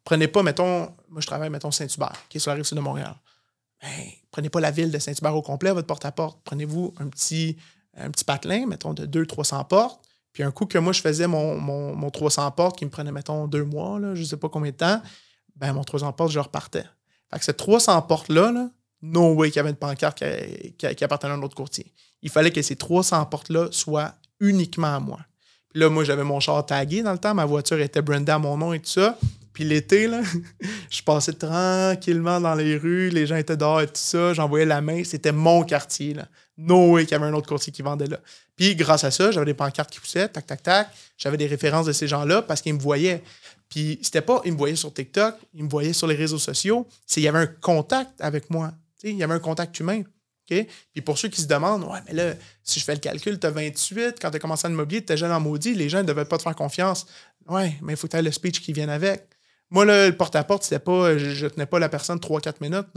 prenez 0.03 0.27
pas, 0.27 0.43
mettons, 0.43 0.93
moi 1.07 1.21
je 1.21 1.25
travaille, 1.27 1.49
mettons, 1.49 1.71
Saint-Hubert, 1.71 2.21
qui 2.27 2.35
est 2.35 2.41
sur 2.41 2.51
la 2.51 2.55
rive 2.55 2.65
sud 2.65 2.75
de 2.75 2.81
Montréal. 2.81 3.15
Ben, 3.81 3.89
prenez 4.29 4.49
pas 4.49 4.59
la 4.59 4.71
ville 4.71 4.91
de 4.91 4.99
Saint-Hubert 4.99 5.33
au 5.33 5.41
complet, 5.41 5.71
votre 5.71 5.87
porte-à-porte. 5.87 6.41
Prenez-vous 6.43 6.93
un 6.99 7.07
petit, 7.07 7.55
un 7.99 8.09
petit 8.11 8.23
patelin, 8.25 8.65
mettons, 8.67 8.93
de 8.93 9.05
200-300 9.05 9.67
portes. 9.67 10.01
Puis 10.31 10.43
un 10.43 10.51
coup 10.51 10.65
que 10.65 10.77
moi, 10.77 10.93
je 10.93 11.01
faisais 11.01 11.27
mon, 11.27 11.57
mon, 11.59 11.95
mon 11.95 12.09
300 12.11 12.51
portes 12.51 12.77
qui 12.77 12.85
me 12.85 12.89
prenait, 12.91 13.11
mettons, 13.11 13.47
deux 13.47 13.63
mois, 13.65 13.99
là, 13.99 14.13
je 14.15 14.23
sais 14.23 14.37
pas 14.37 14.47
combien 14.49 14.71
de 14.71 14.77
temps, 14.77 15.01
ben 15.55 15.73
mon 15.73 15.83
300 15.83 16.13
portes, 16.13 16.31
je 16.31 16.39
repartais. 16.39 16.85
Fait 17.31 17.39
que 17.39 17.45
ces 17.45 17.53
300 17.53 18.01
portes-là, 18.03 18.51
là, 18.51 18.69
no 19.01 19.33
way 19.33 19.49
qu'il 19.49 19.57
y 19.57 19.59
avait 19.59 19.69
une 19.71 19.75
pancarte 19.75 20.17
qui, 20.19 20.73
qui- 20.73 20.95
qui 20.95 21.03
appartenait 21.03 21.33
à 21.33 21.35
un 21.35 21.41
autre 21.41 21.55
courtier. 21.55 21.93
Il 22.21 22.29
fallait 22.29 22.51
que 22.51 22.61
ces 22.61 22.75
300 22.75 23.25
portes-là 23.25 23.67
soient 23.71 24.13
uniquement 24.39 24.95
à 24.95 24.99
moi. 24.99 25.19
Puis 25.69 25.79
là, 25.81 25.89
moi, 25.89 26.03
j'avais 26.03 26.23
mon 26.23 26.39
char 26.39 26.65
tagué 26.65 27.01
dans 27.03 27.11
le 27.13 27.17
temps. 27.19 27.33
Ma 27.33 27.45
voiture 27.45 27.79
était 27.79 28.01
brandée 28.01 28.31
à 28.31 28.39
mon 28.39 28.57
nom 28.57 28.73
et 28.73 28.79
tout 28.79 28.89
ça. 28.89 29.17
Puis 29.59 29.67
l'été, 29.67 30.07
là, 30.07 30.21
je 30.89 31.01
passais 31.01 31.33
tranquillement 31.33 32.39
dans 32.39 32.55
les 32.55 32.77
rues. 32.77 33.09
Les 33.09 33.27
gens 33.27 33.35
étaient 33.35 33.57
dehors 33.57 33.81
et 33.81 33.87
tout 33.87 33.91
ça. 33.95 34.33
J'envoyais 34.33 34.65
la 34.65 34.79
main. 34.79 35.03
C'était 35.03 35.33
mon 35.33 35.65
quartier, 35.65 36.13
là. 36.13 36.29
No 36.57 36.93
way 36.93 37.03
qu'il 37.03 37.11
y 37.11 37.15
avait 37.15 37.25
un 37.25 37.33
autre 37.33 37.49
courtier 37.49 37.73
qui 37.73 37.81
vendait 37.81 38.07
là. 38.07 38.21
Puis 38.55 38.73
grâce 38.77 39.03
à 39.03 39.11
ça, 39.11 39.31
j'avais 39.31 39.47
des 39.47 39.53
pancartes 39.53 39.91
qui 39.91 39.99
poussaient, 39.99 40.29
tac, 40.29 40.47
tac, 40.47 40.63
tac. 40.63 40.87
J'avais 41.17 41.35
des 41.35 41.45
références 41.45 41.87
de 41.87 41.91
ces 41.91 42.07
gens-là 42.07 42.41
parce 42.41 42.61
qu'ils 42.61 42.73
me 42.73 42.79
voyaient. 42.79 43.21
Puis 43.67 43.99
c'était 44.01 44.21
pas, 44.21 44.41
ils 44.45 44.53
me 44.53 44.57
voyaient 44.57 44.77
sur 44.77 44.93
TikTok, 44.93 45.35
ils 45.53 45.65
me 45.65 45.69
voyaient 45.69 45.91
sur 45.91 46.07
les 46.07 46.15
réseaux 46.15 46.39
sociaux. 46.39 46.87
C'est, 47.05 47.19
il 47.19 47.25
y 47.25 47.27
avait 47.27 47.39
un 47.39 47.47
contact 47.47 48.11
avec 48.21 48.49
moi. 48.49 48.71
Il 49.03 49.17
y 49.17 49.23
avait 49.23 49.33
un 49.33 49.39
contact 49.39 49.77
humain. 49.81 50.03
Puis 50.47 51.01
pour 51.03 51.17
ceux 51.17 51.27
qui 51.27 51.41
se 51.41 51.47
demandent, 51.47 51.83
ouais, 51.83 51.99
mais 52.07 52.13
là, 52.13 52.33
si 52.63 52.79
je 52.79 52.85
fais 52.85 52.93
le 52.93 53.01
calcul, 53.01 53.37
tu 53.37 53.45
as 53.45 53.51
28, 53.51 54.15
quand 54.21 54.31
tu 54.31 54.37
as 54.37 54.39
commencé 54.39 54.67
à 54.67 54.69
l'immobilier, 54.69 55.01
tu 55.01 55.03
étais 55.03 55.17
jeune 55.17 55.33
en 55.33 55.41
maudit, 55.41 55.75
les 55.75 55.89
gens 55.89 55.97
ne 55.97 56.07
devaient 56.07 56.23
pas 56.23 56.37
te 56.37 56.43
faire 56.43 56.55
confiance. 56.55 57.05
Ouais, 57.49 57.75
mais 57.81 57.93
il 57.93 57.97
faut 57.97 58.07
que 58.07 58.15
tu 58.15 58.23
le 58.23 58.31
speech 58.31 58.61
qui 58.61 58.71
vienne 58.71 58.89
avec. 58.89 59.27
Moi, 59.71 59.85
là, 59.85 60.07
le 60.09 60.15
porte-à-porte, 60.15 60.63
c'était 60.63 60.79
pas, 60.79 61.17
je, 61.17 61.29
je 61.29 61.47
tenais 61.47 61.65
pas 61.65 61.79
la 61.79 61.89
personne 61.89 62.17
3-4 62.17 62.55
minutes. 62.61 62.87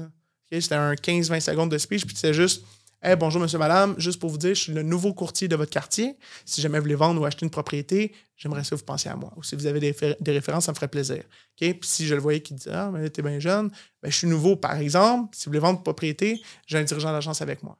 C'était 0.50 0.74
un 0.74 0.94
15-20 0.94 1.40
secondes 1.40 1.70
de 1.70 1.78
speech, 1.78 2.04
puis 2.04 2.14
c'était 2.14 2.34
juste, 2.34 2.62
Hey, 3.04 3.16
bonjour, 3.16 3.42
monsieur, 3.42 3.58
madame, 3.58 3.96
juste 3.98 4.20
pour 4.20 4.30
vous 4.30 4.38
dire, 4.38 4.54
je 4.54 4.60
suis 4.60 4.72
le 4.72 4.84
nouveau 4.84 5.12
courtier 5.12 5.48
de 5.48 5.56
votre 5.56 5.72
quartier. 5.72 6.16
Si 6.44 6.60
jamais 6.60 6.78
vous 6.78 6.84
voulez 6.84 6.94
vendre 6.94 7.20
ou 7.20 7.24
acheter 7.24 7.44
une 7.44 7.50
propriété, 7.50 8.12
j'aimerais 8.36 8.62
que 8.62 8.76
vous 8.76 8.84
pensiez 8.84 9.10
à 9.10 9.16
moi. 9.16 9.32
Ou 9.36 9.42
si 9.42 9.56
vous 9.56 9.66
avez 9.66 9.80
des, 9.80 9.90
réfé- 9.90 10.16
des 10.20 10.30
références, 10.30 10.66
ça 10.66 10.70
me 10.70 10.76
ferait 10.76 10.86
plaisir. 10.86 11.24
Puis 11.56 11.76
si 11.82 12.06
je 12.06 12.14
le 12.14 12.20
voyais 12.20 12.40
qui 12.40 12.54
disait, 12.54 12.70
ah, 12.72 12.90
mais 12.92 13.10
t'es 13.10 13.22
bien 13.22 13.40
jeune, 13.40 13.72
ben, 14.00 14.08
je 14.08 14.16
suis 14.16 14.28
nouveau, 14.28 14.54
par 14.54 14.76
exemple. 14.76 15.34
Si 15.36 15.46
vous 15.46 15.50
voulez 15.50 15.58
vendre 15.58 15.78
une 15.78 15.82
propriété, 15.82 16.40
j'ai 16.64 16.78
un 16.78 16.84
dirigeant 16.84 17.10
d'agence 17.10 17.42
avec 17.42 17.64
moi. 17.64 17.76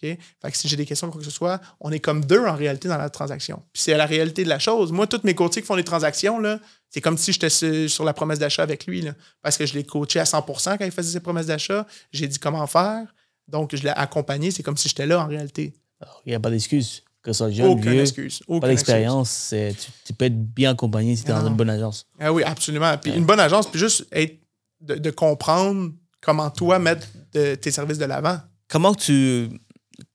Fait 0.00 0.18
que 0.42 0.56
si 0.56 0.66
j'ai 0.66 0.76
des 0.76 0.84
questions, 0.84 1.10
quoi 1.10 1.20
que 1.20 1.24
ce 1.24 1.30
soit, 1.30 1.60
on 1.78 1.92
est 1.92 2.00
comme 2.00 2.24
deux 2.24 2.44
en 2.44 2.56
réalité 2.56 2.88
dans 2.88 2.98
la 2.98 3.08
transaction. 3.08 3.62
Puis 3.72 3.82
c'est 3.84 3.96
la 3.96 4.06
réalité 4.06 4.42
de 4.42 4.48
la 4.48 4.58
chose. 4.58 4.90
Moi, 4.90 5.06
tous 5.06 5.20
mes 5.22 5.36
courtiers 5.36 5.62
qui 5.62 5.66
font 5.68 5.76
des 5.76 5.84
transactions, 5.84 6.40
là, 6.40 6.58
c'est 6.90 7.00
comme 7.00 7.18
si 7.18 7.32
j'étais 7.32 7.50
sur, 7.50 7.90
sur 7.90 8.04
la 8.04 8.12
promesse 8.14 8.38
d'achat 8.38 8.62
avec 8.62 8.86
lui. 8.86 9.02
Là, 9.02 9.12
parce 9.42 9.56
que 9.56 9.66
je 9.66 9.74
l'ai 9.74 9.84
coaché 9.84 10.18
à 10.20 10.24
100% 10.24 10.78
quand 10.78 10.84
il 10.84 10.90
faisait 10.90 11.12
ses 11.12 11.20
promesses 11.20 11.46
d'achat. 11.46 11.86
J'ai 12.12 12.26
dit 12.28 12.38
comment 12.38 12.66
faire. 12.66 13.06
Donc, 13.48 13.74
je 13.76 13.82
l'ai 13.82 13.90
accompagné. 13.90 14.50
C'est 14.50 14.62
comme 14.62 14.76
si 14.76 14.88
j'étais 14.88 15.06
là 15.06 15.20
en 15.20 15.26
réalité. 15.26 15.74
Alors, 16.00 16.22
Il 16.26 16.30
n'y 16.30 16.34
a 16.34 16.40
pas 16.40 16.50
d'excuse. 16.50 17.02
Que 17.22 17.32
ce 17.32 17.38
soit 17.38 17.50
jeune, 17.50 17.66
Aucune 17.66 17.90
vieux, 17.92 18.00
excuse. 18.02 18.38
pas 18.38 18.44
Aucune 18.54 18.68
d'expérience, 18.70 19.30
c'est- 19.30 19.74
tu, 19.74 19.90
tu 20.04 20.12
peux 20.12 20.26
être 20.26 20.38
bien 20.54 20.70
accompagné 20.70 21.16
si 21.16 21.24
tu 21.24 21.30
es 21.30 21.34
dans 21.34 21.46
une 21.48 21.56
bonne 21.56 21.70
agence. 21.70 22.06
Ah 22.20 22.32
oui, 22.32 22.44
absolument. 22.44 22.96
Puis 22.98 23.10
Ouais. 23.10 23.18
une 23.18 23.24
bonne 23.24 23.40
agence, 23.40 23.68
puis 23.68 23.80
juste 23.80 24.06
être, 24.12 24.38
de, 24.80 24.94
de 24.94 25.10
comprendre 25.10 25.90
comment 26.20 26.50
toi 26.50 26.78
mettre 26.78 27.08
de- 27.32 27.56
tes 27.56 27.72
services 27.72 27.98
de 27.98 28.04
l'avant. 28.04 28.38
Comment 28.68 28.94
tu, 28.94 29.48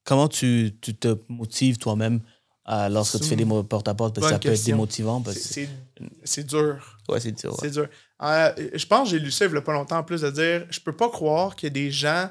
comment 0.05 0.29
tu, 0.29 0.71
tu 0.81 0.93
te 0.95 1.17
motives 1.27 1.77
toi-même 1.77 2.21
euh, 2.69 2.89
lorsque 2.89 3.19
tu 3.19 3.27
fais 3.27 3.35
des 3.35 3.45
mots 3.45 3.63
porte-à-porte? 3.63 4.15
Parce 4.15 4.27
que 4.27 4.33
ça 4.33 4.39
peut 4.39 4.49
être 4.49 4.65
démotivant. 4.65 5.23
C'est- 6.23 6.43
dur. 6.43 6.97
ouais, 7.09 7.19
c'est 7.19 7.31
dur. 7.31 7.51
ouais. 7.51 7.57
C'est 7.61 7.71
dur. 7.71 7.87
Euh, 8.21 8.51
je 8.73 8.85
pense 8.85 9.09
que 9.09 9.17
j'ai 9.17 9.19
lu 9.19 9.31
ça 9.31 9.45
il 9.45 9.51
n'y 9.51 9.57
a 9.57 9.61
pas 9.61 9.73
longtemps 9.73 9.97
en 9.97 10.03
plus 10.03 10.21
de 10.21 10.29
dire 10.29 10.65
je 10.69 10.79
peux 10.79 10.95
pas 10.95 11.09
croire 11.09 11.55
qu'il 11.55 11.67
y 11.67 11.71
a 11.71 11.73
des 11.73 11.89
gens 11.91 12.29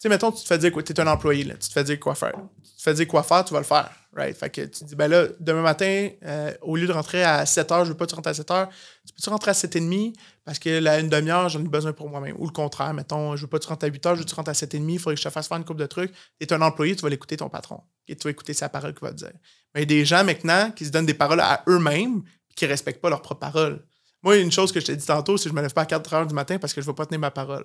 sais, 0.00 0.08
mettons, 0.08 0.32
tu 0.32 0.42
te 0.42 0.46
fais 0.46 0.58
dire 0.58 0.72
quoi, 0.72 0.82
tu 0.82 0.92
es 0.92 1.00
un 1.00 1.06
employé, 1.06 1.44
là, 1.44 1.54
tu 1.54 1.68
te 1.68 1.72
fais 1.72 1.84
dire 1.84 2.00
quoi 2.00 2.14
faire. 2.14 2.32
Tu 2.64 2.76
te 2.76 2.82
fais 2.82 2.94
dire 2.94 3.06
quoi 3.06 3.22
faire, 3.22 3.44
tu 3.44 3.52
vas 3.52 3.60
le 3.60 3.66
faire. 3.66 3.90
Right? 4.12 4.36
Fait 4.36 4.50
que 4.50 4.62
tu 4.62 4.70
te 4.70 4.84
dis, 4.84 4.96
ben 4.96 5.08
là, 5.08 5.26
demain 5.38 5.62
matin, 5.62 6.08
euh, 6.24 6.52
au 6.62 6.76
lieu 6.76 6.86
de 6.86 6.92
rentrer 6.92 7.22
à 7.22 7.46
7 7.46 7.70
h, 7.70 7.84
je 7.84 7.90
veux 7.90 7.96
pas 7.96 8.06
que 8.06 8.10
tu 8.10 8.16
rentres 8.16 8.28
à 8.28 8.34
7 8.34 8.48
h, 8.48 8.68
tu 9.06 9.14
peux-tu 9.14 9.30
rentrer 9.30 9.50
à 9.52 9.54
7 9.54 9.76
h 9.76 9.88
30 9.88 10.14
parce 10.44 10.58
que 10.58 10.80
là, 10.80 10.98
une 10.98 11.08
demi-heure, 11.08 11.48
j'en 11.48 11.60
ai 11.60 11.68
besoin 11.68 11.92
pour 11.92 12.08
moi-même. 12.08 12.34
Ou 12.38 12.46
le 12.46 12.52
contraire, 12.52 12.92
mettons, 12.92 13.36
je 13.36 13.42
veux 13.42 13.46
pas 13.46 13.58
que 13.58 13.64
tu 13.64 13.68
rentres 13.68 13.84
à 13.84 13.88
8 13.88 14.04
h, 14.04 14.14
je 14.14 14.18
veux 14.18 14.24
que 14.24 14.30
tu 14.30 14.34
rentres 14.34 14.50
à 14.50 14.54
7 14.54 14.74
h 14.74 14.78
30, 14.78 14.90
il 14.90 14.98
faudrait 14.98 15.14
que 15.14 15.20
je 15.20 15.28
te 15.28 15.32
fasse 15.32 15.46
faire 15.46 15.58
une 15.58 15.64
coupe 15.64 15.76
de 15.78 15.86
trucs. 15.86 16.12
Tu 16.40 16.46
es 16.46 16.52
un 16.52 16.62
employé, 16.62 16.96
tu 16.96 17.02
vas 17.02 17.10
l'écouter 17.10 17.36
ton 17.36 17.48
patron. 17.48 17.82
Et 18.08 18.16
tu 18.16 18.24
vas 18.24 18.30
écouter 18.30 18.54
sa 18.54 18.68
parole 18.68 18.94
qu'il 18.94 19.02
va 19.02 19.12
te 19.12 19.18
dire. 19.18 19.32
Mais 19.74 19.82
il 19.82 19.90
y 19.90 19.94
a 19.94 19.98
des 19.98 20.04
gens 20.04 20.24
maintenant 20.24 20.70
qui 20.70 20.84
se 20.84 20.90
donnent 20.90 21.06
des 21.06 21.14
paroles 21.14 21.40
à 21.40 21.62
eux-mêmes 21.68 22.22
qui 22.56 22.66
respectent 22.66 23.00
pas 23.00 23.10
leurs 23.10 23.22
propres 23.22 23.40
paroles. 23.40 23.84
Moi, 24.22 24.36
une 24.36 24.52
chose 24.52 24.72
que 24.72 24.80
je 24.80 24.86
t'ai 24.86 24.96
dit 24.96 25.06
tantôt, 25.06 25.36
c'est 25.36 25.44
que 25.44 25.50
je 25.50 25.54
me 25.54 25.62
lève 25.62 25.72
pas 25.72 25.82
à 25.82 25.86
4 25.86 26.14
h 26.14 26.26
du 26.26 26.34
matin 26.34 26.58
parce 26.58 26.74
que 26.74 26.80
je 26.80 26.86
ne 26.86 26.92
vais 26.92 26.96
pas 26.96 27.06
tenir 27.06 27.20
ma 27.20 27.30
parole. 27.30 27.64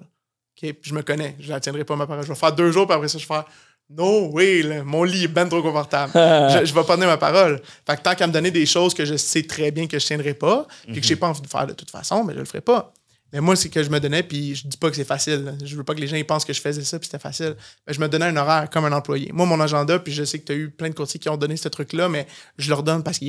Puis 0.56 0.74
je 0.82 0.94
me 0.94 1.02
connais, 1.02 1.36
je 1.40 1.52
ne 1.52 1.60
tiendrai 1.60 1.84
pas 1.84 1.96
ma 1.96 2.08
parole. 2.08 2.24
Je 2.24 2.30
vais 2.30 2.36
faire 2.36 2.54
deux 2.54 2.72
jours, 2.72 2.88
puis 2.88 2.96
après 2.96 3.10
ça, 3.10 3.18
je 3.18 3.24
vais 3.24 3.34
faire 3.34 3.46
No 3.90 4.32
way, 4.32 4.82
mon 4.84 5.04
lit 5.04 5.26
est 5.26 5.28
bien 5.28 5.48
trop 5.48 5.62
confortable. 5.62 6.12
je, 6.16 6.60
ne 6.60 6.66
vais 6.66 6.84
pas 6.84 6.96
tenir 6.96 7.08
ma 7.08 7.18
parole. 7.18 7.62
Fait 7.86 7.96
que 7.96 8.02
tant 8.02 8.16
qu'à 8.16 8.26
me 8.26 8.34
donner 8.34 8.50
des 8.50 8.66
choses 8.66 8.96
que 8.96 9.06
je 9.06 9.16
sais 9.16 9.44
très 9.44 9.70
bien 9.70 9.86
que 9.86 10.00
je 10.00 10.06
tiendrai 10.06 10.34
pas, 10.34 10.66
puis 10.88 11.02
que 11.02 11.06
j'ai 11.06 11.16
pas 11.16 11.28
envie 11.28 11.42
de 11.42 11.48
faire 11.48 11.68
de 11.68 11.74
toute 11.74 11.92
façon, 11.92 12.24
mais 12.24 12.34
je 12.34 12.40
le 12.40 12.46
ferai 12.46 12.62
pas. 12.62 12.94
Mais 13.36 13.42
moi, 13.42 13.58
c'est 13.58 13.68
que 13.68 13.84
je 13.84 13.90
me 13.90 14.00
donnais, 14.00 14.24
puis 14.24 14.56
je 14.56 14.66
dis 14.66 14.78
pas 14.78 14.90
que 14.90 14.96
c'est 14.96 15.04
facile. 15.04 15.58
Je 15.62 15.76
veux 15.76 15.84
pas 15.84 15.94
que 15.94 16.00
les 16.00 16.08
gens 16.08 16.16
ils 16.16 16.26
pensent 16.26 16.46
que 16.46 16.54
je 16.54 16.62
faisais 16.62 16.86
ça, 16.86 16.98
puis 16.98 17.08
c'était 17.08 17.22
facile. 17.22 17.58
Mais 17.86 17.94
je 17.94 18.00
me 18.00 18.08
donnais 18.08 18.28
un 18.28 18.38
horaire 18.38 18.70
comme 18.70 18.86
un 18.86 18.94
employé. 18.94 19.34
Moi, 19.34 19.46
mon 19.46 19.60
agenda, 19.60 20.00
puis 20.00 20.14
je 20.14 20.24
sais 20.24 20.40
que 20.40 20.46
tu 20.46 20.54
as 20.54 20.56
eu 20.56 20.70
plein 20.70 20.88
de 20.88 20.96
courtiers 20.96 21.20
qui 21.20 21.28
ont 21.28 21.36
donné 21.36 21.58
ce 21.58 21.68
truc-là, 21.68 22.08
mais 22.08 22.28
je 22.58 22.70
leur 22.70 22.82
donne 22.82 23.04
parce 23.04 23.20
que 23.20 23.26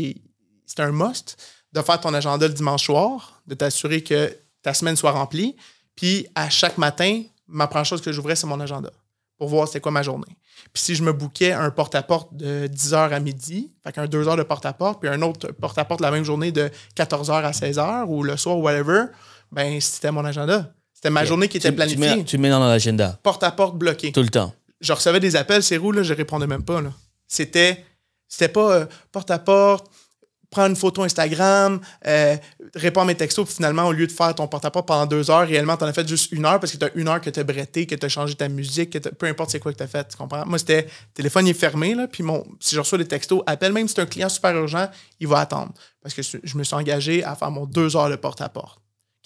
c'est 0.65 0.79
un 0.79 0.93
must 0.93 1.37
de 1.73 1.83
faire 1.83 1.99
ton 1.99 2.15
agenda 2.15 2.47
le 2.47 2.55
dimanche 2.55 2.85
soir, 2.85 3.43
de 3.49 3.57
t'assurer 3.57 4.05
que 4.05 4.33
ta 4.63 4.75
semaine 4.75 4.95
soit 4.95 5.11
remplie. 5.11 5.57
Puis 5.97 6.29
à 6.37 6.51
chaque 6.51 6.79
matin, 6.79 7.25
ma 7.49 7.67
première 7.67 7.85
chose 7.85 8.01
que 8.01 8.13
j'ouvrais, 8.13 8.37
c'est 8.37 8.47
mon 8.47 8.61
agenda 8.61 8.93
pour 9.39 9.49
voir 9.49 9.67
c'était 9.67 9.81
quoi 9.81 9.91
ma 9.91 10.03
journée. 10.03 10.37
Puis 10.73 10.85
si 10.85 10.95
je 10.95 11.03
me 11.03 11.13
bouquais 11.13 11.51
un 11.53 11.71
porte-à-porte 11.73 12.33
de 12.37 12.69
10h 12.69 13.11
à 13.11 13.19
midi, 13.19 13.73
fait 13.85 13.91
qu'un 13.91 14.07
2 14.07 14.29
heures 14.29 14.37
de 14.37 14.45
porte-à-porte, 14.45 15.01
puis 15.01 15.09
un 15.09 15.21
autre 15.23 15.49
porte-à-porte 15.49 16.01
la 16.01 16.13
même 16.13 16.25
journée 16.25 16.53
de 16.53 16.71
14h 16.97 17.43
à 17.43 17.51
16h 17.51 18.05
ou 18.07 18.23
le 18.23 18.37
soir, 18.37 18.57
whatever, 18.59 19.07
ben 19.53 19.81
c'était 19.81 20.11
mon 20.11 20.25
agenda. 20.25 20.73
C'était 20.93 21.11
ma 21.11 21.25
journée 21.25 21.49
qui 21.49 21.59
était 21.59 21.73
planifiée. 21.73 22.25
Tu 22.25 22.39
mets, 22.39 22.49
dans 22.49 22.67
l'agenda. 22.67 23.19
Porte-à-porte 23.23 23.77
bloqué. 23.77 24.13
Tout 24.13 24.23
le 24.23 24.29
temps. 24.29 24.55
Je 24.81 24.93
recevais 24.93 25.21
des 25.21 25.37
appels, 25.37 25.63
c'est 25.63 25.79
où, 25.79 25.93
là, 25.93 26.03
je 26.03 26.15
répondais 26.15 26.47
même 26.47 26.63
pas. 26.63 26.81
C'était, 27.27 27.85
c'était 28.29 28.49
pas 28.49 28.73
euh, 28.73 28.87
porte-à-porte, 29.13 29.91
prends 30.51 30.67
une 30.67 30.77
photo 30.77 31.03
Instagram, 31.03 31.81
euh, 32.07 32.37
réponds 32.75 33.03
à 33.03 33.05
mes 33.05 33.15
textos, 33.15 33.45
puis 33.45 33.57
finalement, 33.57 33.87
au 33.87 33.93
lieu 33.93 34.07
de 34.07 34.13
faire 34.13 34.35
ton 34.35 34.49
porte-à-porte 34.49 34.87
pendant 34.87 35.07
deux 35.07 35.31
heures, 35.31 35.47
réellement, 35.47 35.77
tu 35.77 35.85
en 35.85 35.87
as 35.87 35.93
fait 35.93 36.09
juste 36.09 36.33
une 36.33 36.47
heure 36.47 36.61
parce 36.61 36.73
que 36.73 36.79
tu 36.79 36.85
as 36.85 36.91
une 36.95 37.09
heure 37.09 37.21
que 37.21 37.31
tu 37.31 37.41
as 37.41 37.45
bretté, 37.45 37.87
que 37.87 37.95
tu 37.95 38.07
as 38.07 38.09
changé 38.09 38.35
ta 38.35 38.49
musique, 38.49 38.91
que 38.91 39.09
peu 39.11 39.27
importe 39.27 39.51
c'est 39.51 39.61
quoi 39.61 39.73
que 39.73 39.79
tu 39.79 39.83
as 39.83 39.89
fait, 39.89 40.09
tu 40.09 40.17
comprends? 40.17 40.47
Moi, 40.47 40.59
c'était 40.59 40.87
téléphone 41.15 41.47
est 41.47 41.55
fermé, 41.55 41.95
là, 41.95 42.07
puis 42.07 42.23
mon, 42.23 42.45
si 42.61 42.75
je 42.75 42.81
reçois 42.81 42.99
des 42.99 43.09
textos, 43.09 43.43
appelle, 43.47 43.73
même 43.73 43.87
si 43.87 43.95
c'est 43.95 44.03
un 44.03 44.07
client 44.07 44.29
super 44.29 44.55
urgent, 44.57 44.89
il 45.21 45.29
va 45.29 45.41
attendre. 45.41 45.73
Parce 46.03 46.15
que 46.15 46.23
je 46.23 46.57
me 46.57 46.65
suis 46.65 46.75
engagé 46.75 47.25
à 47.25 47.35
faire 47.35 47.51
mon 47.51 47.67
deux 47.67 47.97
heures 47.97 48.11
de 48.11 48.17
porte-à-porte. 48.17 48.81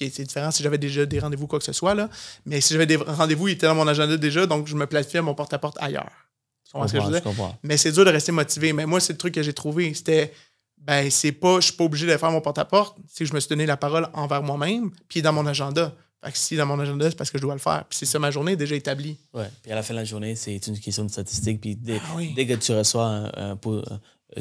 C'est 0.08 0.24
différent 0.24 0.50
si 0.50 0.62
j'avais 0.62 0.78
déjà 0.78 1.04
des 1.04 1.18
rendez-vous, 1.18 1.46
quoi 1.46 1.58
que 1.58 1.64
ce 1.64 1.72
soit, 1.72 1.94
là. 1.94 2.08
Mais 2.46 2.60
si 2.60 2.72
j'avais 2.72 2.86
des 2.86 2.96
rendez-vous, 2.96 3.48
il 3.48 3.52
était 3.52 3.66
dans 3.66 3.74
mon 3.74 3.86
agenda 3.86 4.16
déjà, 4.16 4.46
donc 4.46 4.66
je 4.66 4.74
me 4.74 4.86
planifiais 4.86 5.20
mon 5.20 5.34
porte-à-porte 5.34 5.76
ailleurs. 5.80 6.10
Tu 6.64 6.72
comprends 6.72 6.88
ce 6.88 6.92
que 6.94 7.00
je 7.00 7.06
veux 7.06 7.20
Mais 7.62 7.76
c'est 7.76 7.92
dur 7.92 8.04
de 8.04 8.10
rester 8.10 8.32
motivé. 8.32 8.72
Mais 8.72 8.86
moi, 8.86 9.00
c'est 9.00 9.12
le 9.12 9.18
truc 9.18 9.34
que 9.34 9.42
j'ai 9.42 9.52
trouvé. 9.52 9.92
C'était 9.92 10.32
ben 10.80 11.10
c'est 11.10 11.32
pas, 11.32 11.60
je 11.60 11.66
suis 11.66 11.74
pas 11.74 11.84
obligé 11.84 12.06
de 12.06 12.16
faire 12.16 12.30
mon 12.30 12.40
porte-à-porte, 12.40 12.96
c'est 13.06 13.24
que 13.24 13.30
je 13.30 13.34
me 13.34 13.40
suis 13.40 13.48
donné 13.48 13.66
la 13.66 13.76
parole 13.76 14.08
envers 14.14 14.42
moi-même, 14.42 14.90
puis 15.08 15.22
dans 15.22 15.32
mon 15.32 15.46
agenda. 15.46 15.94
Fait 16.24 16.32
que 16.32 16.38
si 16.38 16.56
dans 16.56 16.66
mon 16.66 16.78
agenda, 16.78 17.08
c'est 17.08 17.16
parce 17.16 17.30
que 17.30 17.38
je 17.38 17.42
dois 17.42 17.54
le 17.54 17.60
faire. 17.60 17.84
Puis 17.88 17.98
c'est 17.98 18.06
ça, 18.06 18.18
ma 18.18 18.30
journée 18.30 18.52
est 18.52 18.56
déjà 18.56 18.74
établie. 18.74 19.16
Ouais. 19.32 19.48
Puis 19.62 19.72
à 19.72 19.74
la 19.74 19.82
fin 19.82 19.94
de 19.94 19.98
la 19.98 20.04
journée, 20.04 20.36
c'est 20.36 20.66
une 20.66 20.78
question 20.78 21.04
de 21.04 21.10
statistique. 21.10 21.60
Puis 21.60 21.76
dès, 21.76 21.98
ah 21.98 22.20
dès 22.34 22.46
que 22.46 22.54
tu 22.54 22.72
reçois 22.72 23.30
un, 23.34 23.56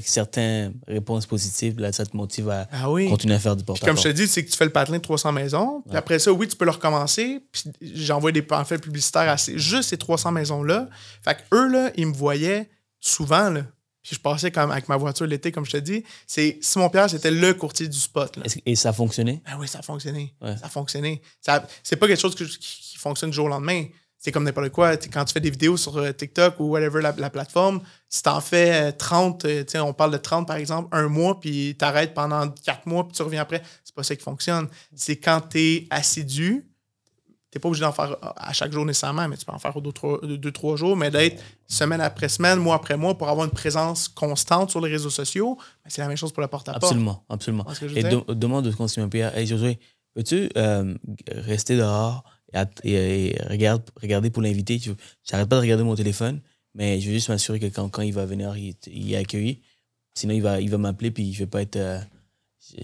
certaines 0.01 0.73
réponses 0.87 1.25
positives, 1.25 1.79
là, 1.79 1.91
ça 1.91 2.05
te 2.05 2.15
motive 2.15 2.49
à 2.49 2.67
ah 2.71 2.85
continuer 3.09 3.35
à 3.35 3.39
faire 3.39 3.55
du 3.55 3.63
porte-à-porte. 3.63 3.95
Comme 3.95 3.97
je 3.97 4.09
te 4.09 4.15
dis, 4.15 4.27
c'est 4.27 4.45
que 4.45 4.51
tu 4.51 4.57
fais 4.57 4.65
le 4.65 4.71
patelin 4.71 4.97
de 4.97 5.03
300 5.03 5.31
maisons. 5.31 5.83
Puis 5.87 5.97
après 5.97 6.19
ça, 6.19 6.31
oui, 6.31 6.47
tu 6.47 6.55
peux 6.55 6.65
le 6.65 6.71
recommencer. 6.71 7.41
Puis 7.51 7.63
j'envoie 7.81 8.31
des 8.31 8.41
pamphlets 8.41 8.77
publicitaires 8.77 9.29
à 9.29 9.35
juste 9.37 9.89
ces 9.89 9.97
300 9.97 10.31
maisons-là. 10.31 10.89
Fait 11.23 11.35
que 11.35 11.55
eux, 11.55 11.67
là, 11.69 11.91
ils 11.95 12.07
me 12.07 12.13
voyaient 12.13 12.69
souvent, 12.99 13.49
là. 13.49 13.63
Puis 14.01 14.15
je 14.15 14.19
passais 14.19 14.49
comme 14.49 14.71
avec 14.71 14.87
ma 14.87 14.95
voiture 14.95 15.27
l'été, 15.27 15.51
comme 15.51 15.65
je 15.65 15.71
te 15.71 15.77
dis. 15.77 16.03
C'est 16.25 16.57
Simon 16.61 16.89
Pierre, 16.89 17.09
c'était 17.09 17.31
le 17.31 17.53
courtier 17.53 17.87
du 17.87 17.97
spot. 17.97 18.39
Et 18.65 18.75
ça 18.75 18.89
a 18.89 18.93
fonctionné? 18.93 19.41
Ben 19.45 19.57
oui, 19.59 19.67
ça 19.67 19.79
a 19.79 19.81
fonctionné. 19.81 20.33
Ça 20.41 20.55
a 20.63 20.69
fonctionné. 20.69 21.21
c'est 21.83 21.95
pas 21.97 22.07
quelque 22.07 22.19
chose 22.19 22.35
qui, 22.35 22.97
fonctionne 22.97 23.29
du 23.29 23.35
jour 23.35 23.45
au 23.45 23.49
lendemain. 23.49 23.85
C'est 24.19 24.33
comme 24.33 24.43
n'importe 24.43 24.69
quoi. 24.69 24.97
Quand 24.97 25.23
tu 25.23 25.31
fais 25.31 25.39
des 25.39 25.49
vidéos 25.49 25.77
sur 25.77 25.95
euh, 25.95 26.11
TikTok 26.11 26.59
ou 26.59 26.65
whatever 26.65 27.01
la, 27.01 27.29
plateforme, 27.29 27.79
si 28.09 28.21
t'en 28.21 28.41
fais 28.41 28.91
30, 28.91 29.45
euh, 29.45 29.63
euh, 29.73 29.79
on 29.79 29.93
parle 29.93 30.11
de 30.11 30.17
30 30.17 30.45
par 30.45 30.57
exemple, 30.57 30.89
un 30.91 31.07
mois, 31.07 31.39
puis 31.39 31.75
t'arrêtes 31.77 32.13
pendant 32.13 32.49
quatre 32.49 32.85
mois, 32.85 33.07
puis 33.07 33.15
tu 33.15 33.23
reviens 33.23 33.41
après, 33.41 33.63
c'est 33.81 33.95
pas 33.95 34.03
ça 34.03 34.17
qui 34.17 34.23
fonctionne. 34.23 34.67
C'est 34.93 35.15
quand 35.15 35.39
t'es 35.39 35.87
assidu, 35.89 36.65
n'es 37.55 37.61
pas 37.61 37.69
obligé 37.69 37.85
d'en 37.85 37.93
faire 37.93 38.17
à 38.21 38.51
chaque 38.51 38.73
jour 38.73 38.85
nécessairement, 38.85 39.25
mais 39.29 39.37
tu 39.37 39.45
peux 39.45 39.53
en 39.53 39.57
faire 39.57 39.79
deux, 39.79 39.93
trois, 39.93 40.19
deux, 40.21 40.51
trois 40.51 40.75
jours, 40.75 40.97
mais 40.97 41.09
d'être 41.09 41.41
semaine 41.65 42.01
après 42.01 42.27
semaine, 42.27 42.59
mois 42.59 42.75
après 42.75 42.97
mois, 42.97 43.17
pour 43.17 43.29
avoir 43.29 43.45
une 43.45 43.53
présence 43.53 44.09
constante 44.09 44.69
sur 44.69 44.81
les 44.81 44.91
réseaux 44.91 45.09
sociaux, 45.09 45.55
ben, 45.55 45.89
c'est 45.89 46.01
la 46.01 46.09
même 46.09 46.17
chose 46.17 46.33
pour 46.33 46.41
le 46.41 46.49
porte-à-porte. 46.49 46.83
Absolument, 46.83 47.23
absolument. 47.29 47.65
Et 47.95 48.03
demande 48.03 48.65
de 48.65 48.71
continuer 48.71 49.05
un 49.05 49.09
peu. 49.09 49.19
Hey 49.19 49.47
Josué, 49.47 49.79
peux-tu 50.13 50.49
euh, 50.57 50.93
rester 51.29 51.77
dehors 51.77 52.25
et, 52.84 53.35
regarder 54.01 54.30
pour 54.30 54.41
l'inviter? 54.41 54.80
J'arrête 55.23 55.47
pas 55.49 55.57
de 55.57 55.61
regarder 55.61 55.84
mon 55.84 55.95
téléphone, 55.95 56.41
mais 56.73 56.99
je 56.99 57.07
veux 57.07 57.13
juste 57.13 57.30
m'assurer 57.30 57.59
que 57.59 57.67
quand, 57.67 57.89
quand, 57.89 58.01
il 58.01 58.13
va 58.13 58.26
venir, 58.26 58.55
il, 58.57 59.13
est 59.13 59.17
accueilli. 59.17 59.61
Sinon, 60.13 60.34
il 60.34 60.41
va, 60.41 60.59
il 60.59 60.69
va 60.69 60.77
m'appeler, 60.77 61.11
puis 61.11 61.34
je 61.34 61.39
vais 61.39 61.47
pas 61.47 61.61
être... 61.61 61.76
Euh, 61.76 61.99
je, 62.77 62.84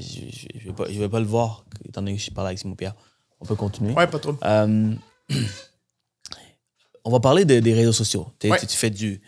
je, 0.59 0.67
vais 0.67 0.73
pas, 0.73 0.85
je 0.89 0.99
vais 0.99 1.09
pas 1.09 1.19
le 1.19 1.25
voir, 1.25 1.65
étant 1.87 2.01
donné 2.01 2.15
que 2.15 2.21
je 2.21 2.31
parle 2.31 2.47
avec 2.47 2.59
Simon 2.59 2.75
Pierre. 2.75 2.95
On 3.39 3.45
peut 3.45 3.55
continuer. 3.55 3.93
Ouais, 3.93 4.07
pas 4.07 4.19
trop. 4.19 4.35
Euh, 4.43 4.95
on 7.03 7.11
va 7.11 7.19
parler 7.19 7.45
des 7.45 7.73
réseaux 7.73 7.91
sociaux. 7.91 8.27
Tu, 8.39 8.49
fais 8.69 8.89
du, 8.89 9.21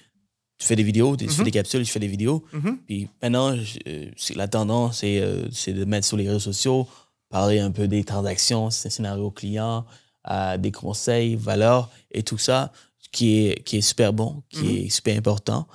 tu 0.57 0.65
fais 0.65 0.75
des 0.75 0.83
vidéos, 0.83 1.15
tu 1.15 1.27
fais 1.27 1.39
mhm. 1.39 1.45
des 1.45 1.51
capsules, 1.51 1.83
tu 1.83 1.91
fais 1.91 1.99
des 1.99 2.07
vidéos. 2.07 2.43
Mhm. 2.51 2.79
Puis 2.85 3.09
maintenant, 3.21 3.55
euh, 3.87 4.11
la 4.35 4.47
tendance, 4.47 4.99
c'est 4.99 5.73
de 5.73 5.85
mettre 5.85 6.07
sur 6.07 6.17
les 6.17 6.27
réseaux 6.27 6.39
sociaux, 6.39 6.87
parler 7.29 7.59
un 7.59 7.71
peu 7.71 7.87
des 7.87 8.03
transactions, 8.03 8.69
des 8.69 8.89
scénarios 8.89 9.31
des 10.57 10.71
conseils, 10.71 11.35
valeurs 11.35 11.89
et 12.11 12.23
tout 12.23 12.37
ça, 12.37 12.71
qui 13.11 13.47
est, 13.47 13.63
qui 13.63 13.77
est 13.77 13.81
super 13.81 14.13
bon, 14.13 14.43
qui 14.49 14.63
mhm. 14.63 14.85
est 14.85 14.89
super 14.89 15.17
important. 15.17 15.67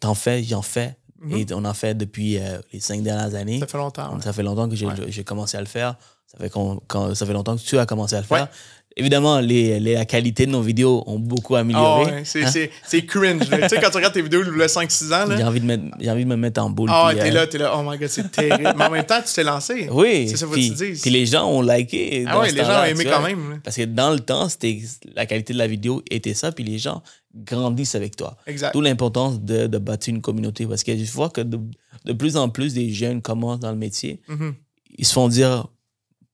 T'en 0.00 0.14
fais, 0.14 0.42
j'en 0.42 0.62
fais. 0.62 0.96
Et 1.30 1.46
on 1.52 1.64
en 1.64 1.74
fait 1.74 1.94
depuis 1.94 2.38
les 2.72 2.80
cinq 2.80 3.02
dernières 3.02 3.34
années. 3.34 3.60
Ça 3.60 3.66
fait 3.68 3.78
longtemps. 3.78 4.20
Ça 4.20 4.32
fait 4.32 4.42
longtemps 4.42 4.68
que 4.68 4.74
j'ai 4.76 5.24
commencé 5.24 5.56
à 5.56 5.60
le 5.60 5.66
faire. 5.66 5.96
Ça 6.26 6.38
fait, 6.38 6.50
quand, 6.50 7.14
ça 7.14 7.26
fait 7.26 7.32
longtemps 7.32 7.56
que 7.56 7.62
tu 7.62 7.78
as 7.78 7.86
commencé 7.86 8.16
à 8.16 8.20
le 8.20 8.26
faire. 8.26 8.48
Évidemment, 8.96 9.40
les, 9.40 9.80
la 9.80 10.04
qualité 10.04 10.46
de 10.46 10.50
nos 10.50 10.60
vidéos 10.60 11.02
ont 11.06 11.18
beaucoup 11.18 11.56
amélioré. 11.56 12.22
Oh, 12.22 12.48
c'est 12.84 13.06
cringe. 13.06 13.48
tu 13.48 13.68
sais, 13.68 13.80
quand 13.80 13.90
tu 13.90 13.96
regardes 13.96 14.12
tes 14.12 14.22
vidéos 14.22 14.42
il 14.42 14.58
y 14.58 14.62
a 14.62 14.66
5-6 14.66 15.14
ans. 15.14 15.36
J'ai 15.36 15.44
envie, 15.44 15.60
de 15.60 16.10
envie 16.10 16.24
de 16.24 16.28
me 16.28 16.36
mettre 16.36 16.62
en 16.62 16.70
boule. 16.70 16.90
Ah, 16.92 17.10
oh, 17.10 17.14
t'es 17.14 17.30
euh, 17.30 17.34
là, 17.34 17.46
t'es 17.46 17.58
là. 17.58 17.74
Oh 17.76 17.82
my 17.82 17.98
god, 17.98 18.08
c'est 18.08 18.30
terrible. 18.30 18.74
Mais 18.76 18.84
en 18.84 18.90
même 18.90 19.06
temps, 19.06 19.20
tu 19.26 19.32
t'es 19.32 19.44
lancé. 19.44 19.88
Oui. 19.90 20.28
C'est 20.28 20.36
ça 20.36 20.46
que 20.46 20.54
tu 20.54 20.70
dis. 20.70 21.00
Puis 21.00 21.10
les 21.10 21.26
gens 21.26 21.46
ont 21.46 21.62
liké. 21.62 22.24
Ah 22.26 22.40
oui, 22.40 22.52
les 22.52 22.64
gens 22.64 22.80
ont 22.80 22.84
aimé 22.84 23.04
quand 23.04 23.22
même. 23.22 23.60
Parce 23.64 23.76
que 23.76 23.84
dans 23.84 24.10
le 24.10 24.20
temps, 24.20 24.48
c'était 24.48 24.78
la 25.14 25.26
qualité 25.26 25.52
de 25.52 25.58
la 25.58 25.66
vidéo 25.66 26.02
était 26.10 26.34
ça, 26.34 26.52
puis 26.52 26.64
les 26.64 26.78
gens 26.78 27.02
grandissent 27.34 27.94
avec 27.94 28.16
toi. 28.16 28.36
Exact. 28.46 28.72
D'où 28.74 28.80
l'importance 28.80 29.40
de, 29.40 29.66
de 29.66 29.78
bâtir 29.78 30.14
une 30.14 30.20
communauté. 30.20 30.66
Parce 30.66 30.82
que 30.82 30.96
je 30.96 31.10
vois 31.12 31.30
que 31.30 31.40
de, 31.40 31.58
de, 32.04 32.12
plus 32.12 32.36
en 32.36 32.48
plus 32.48 32.74
des 32.74 32.90
jeunes 32.90 33.22
commencent 33.22 33.60
dans 33.60 33.70
le 33.70 33.78
métier. 33.78 34.20
Mm-hmm. 34.28 34.52
Ils 34.98 35.06
se 35.06 35.12
font 35.12 35.28
dire 35.28 35.66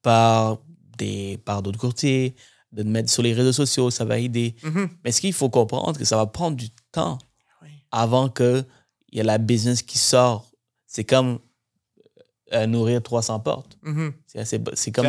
par 0.03 0.59
des 0.99 1.39
par 1.45 1.63
d'autres 1.63 1.79
courtiers, 1.79 2.35
de 2.73 2.83
mettre 2.83 3.11
sur 3.11 3.23
les 3.23 3.33
réseaux 3.33 3.53
sociaux, 3.53 3.91
ça 3.91 4.05
va 4.05 4.19
aider. 4.19 4.55
Mm-hmm. 4.63 4.89
Mais 5.05 5.13
ce 5.13 5.21
qu'il 5.21 5.33
faut 5.33 5.49
comprendre, 5.49 5.99
que 5.99 6.05
ça 6.05 6.17
va 6.17 6.27
prendre 6.27 6.57
du 6.57 6.69
temps 6.93 7.19
avant 7.91 8.29
qu'il 8.29 8.65
y 9.13 9.21
ait 9.21 9.25
la 9.25 9.39
business 9.39 9.83
qui 9.83 9.99
sort. 9.99 10.51
C'est 10.87 11.05
comme 11.05 11.39
euh, 12.53 12.67
nourrir 12.67 13.03
300 13.03 13.41
portes. 13.41 13.79
Mm-hmm. 13.85 14.75
C'est 14.75 14.93
comme 14.93 15.07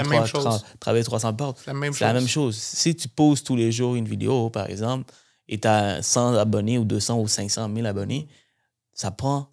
travailler 0.80 1.04
300 1.04 1.34
portes. 1.34 1.60
C'est 1.64 1.68
la, 1.68 1.74
même 1.74 1.94
chose. 1.94 2.02
la 2.02 2.14
même 2.14 2.28
chose. 2.28 2.56
Si 2.56 2.96
tu 2.96 3.08
poses 3.08 3.44
tous 3.44 3.56
les 3.56 3.72
jours 3.72 3.96
une 3.96 4.08
vidéo, 4.08 4.50
par 4.50 4.70
exemple, 4.70 5.12
et 5.48 5.60
tu 5.60 5.68
as 5.68 6.02
100 6.02 6.36
abonnés 6.36 6.78
ou 6.78 6.86
200 6.86 7.20
ou 7.20 7.28
500 7.28 7.70
000 7.74 7.88
abonnés, 7.88 8.28
ça 8.94 9.12
prend 9.12 9.50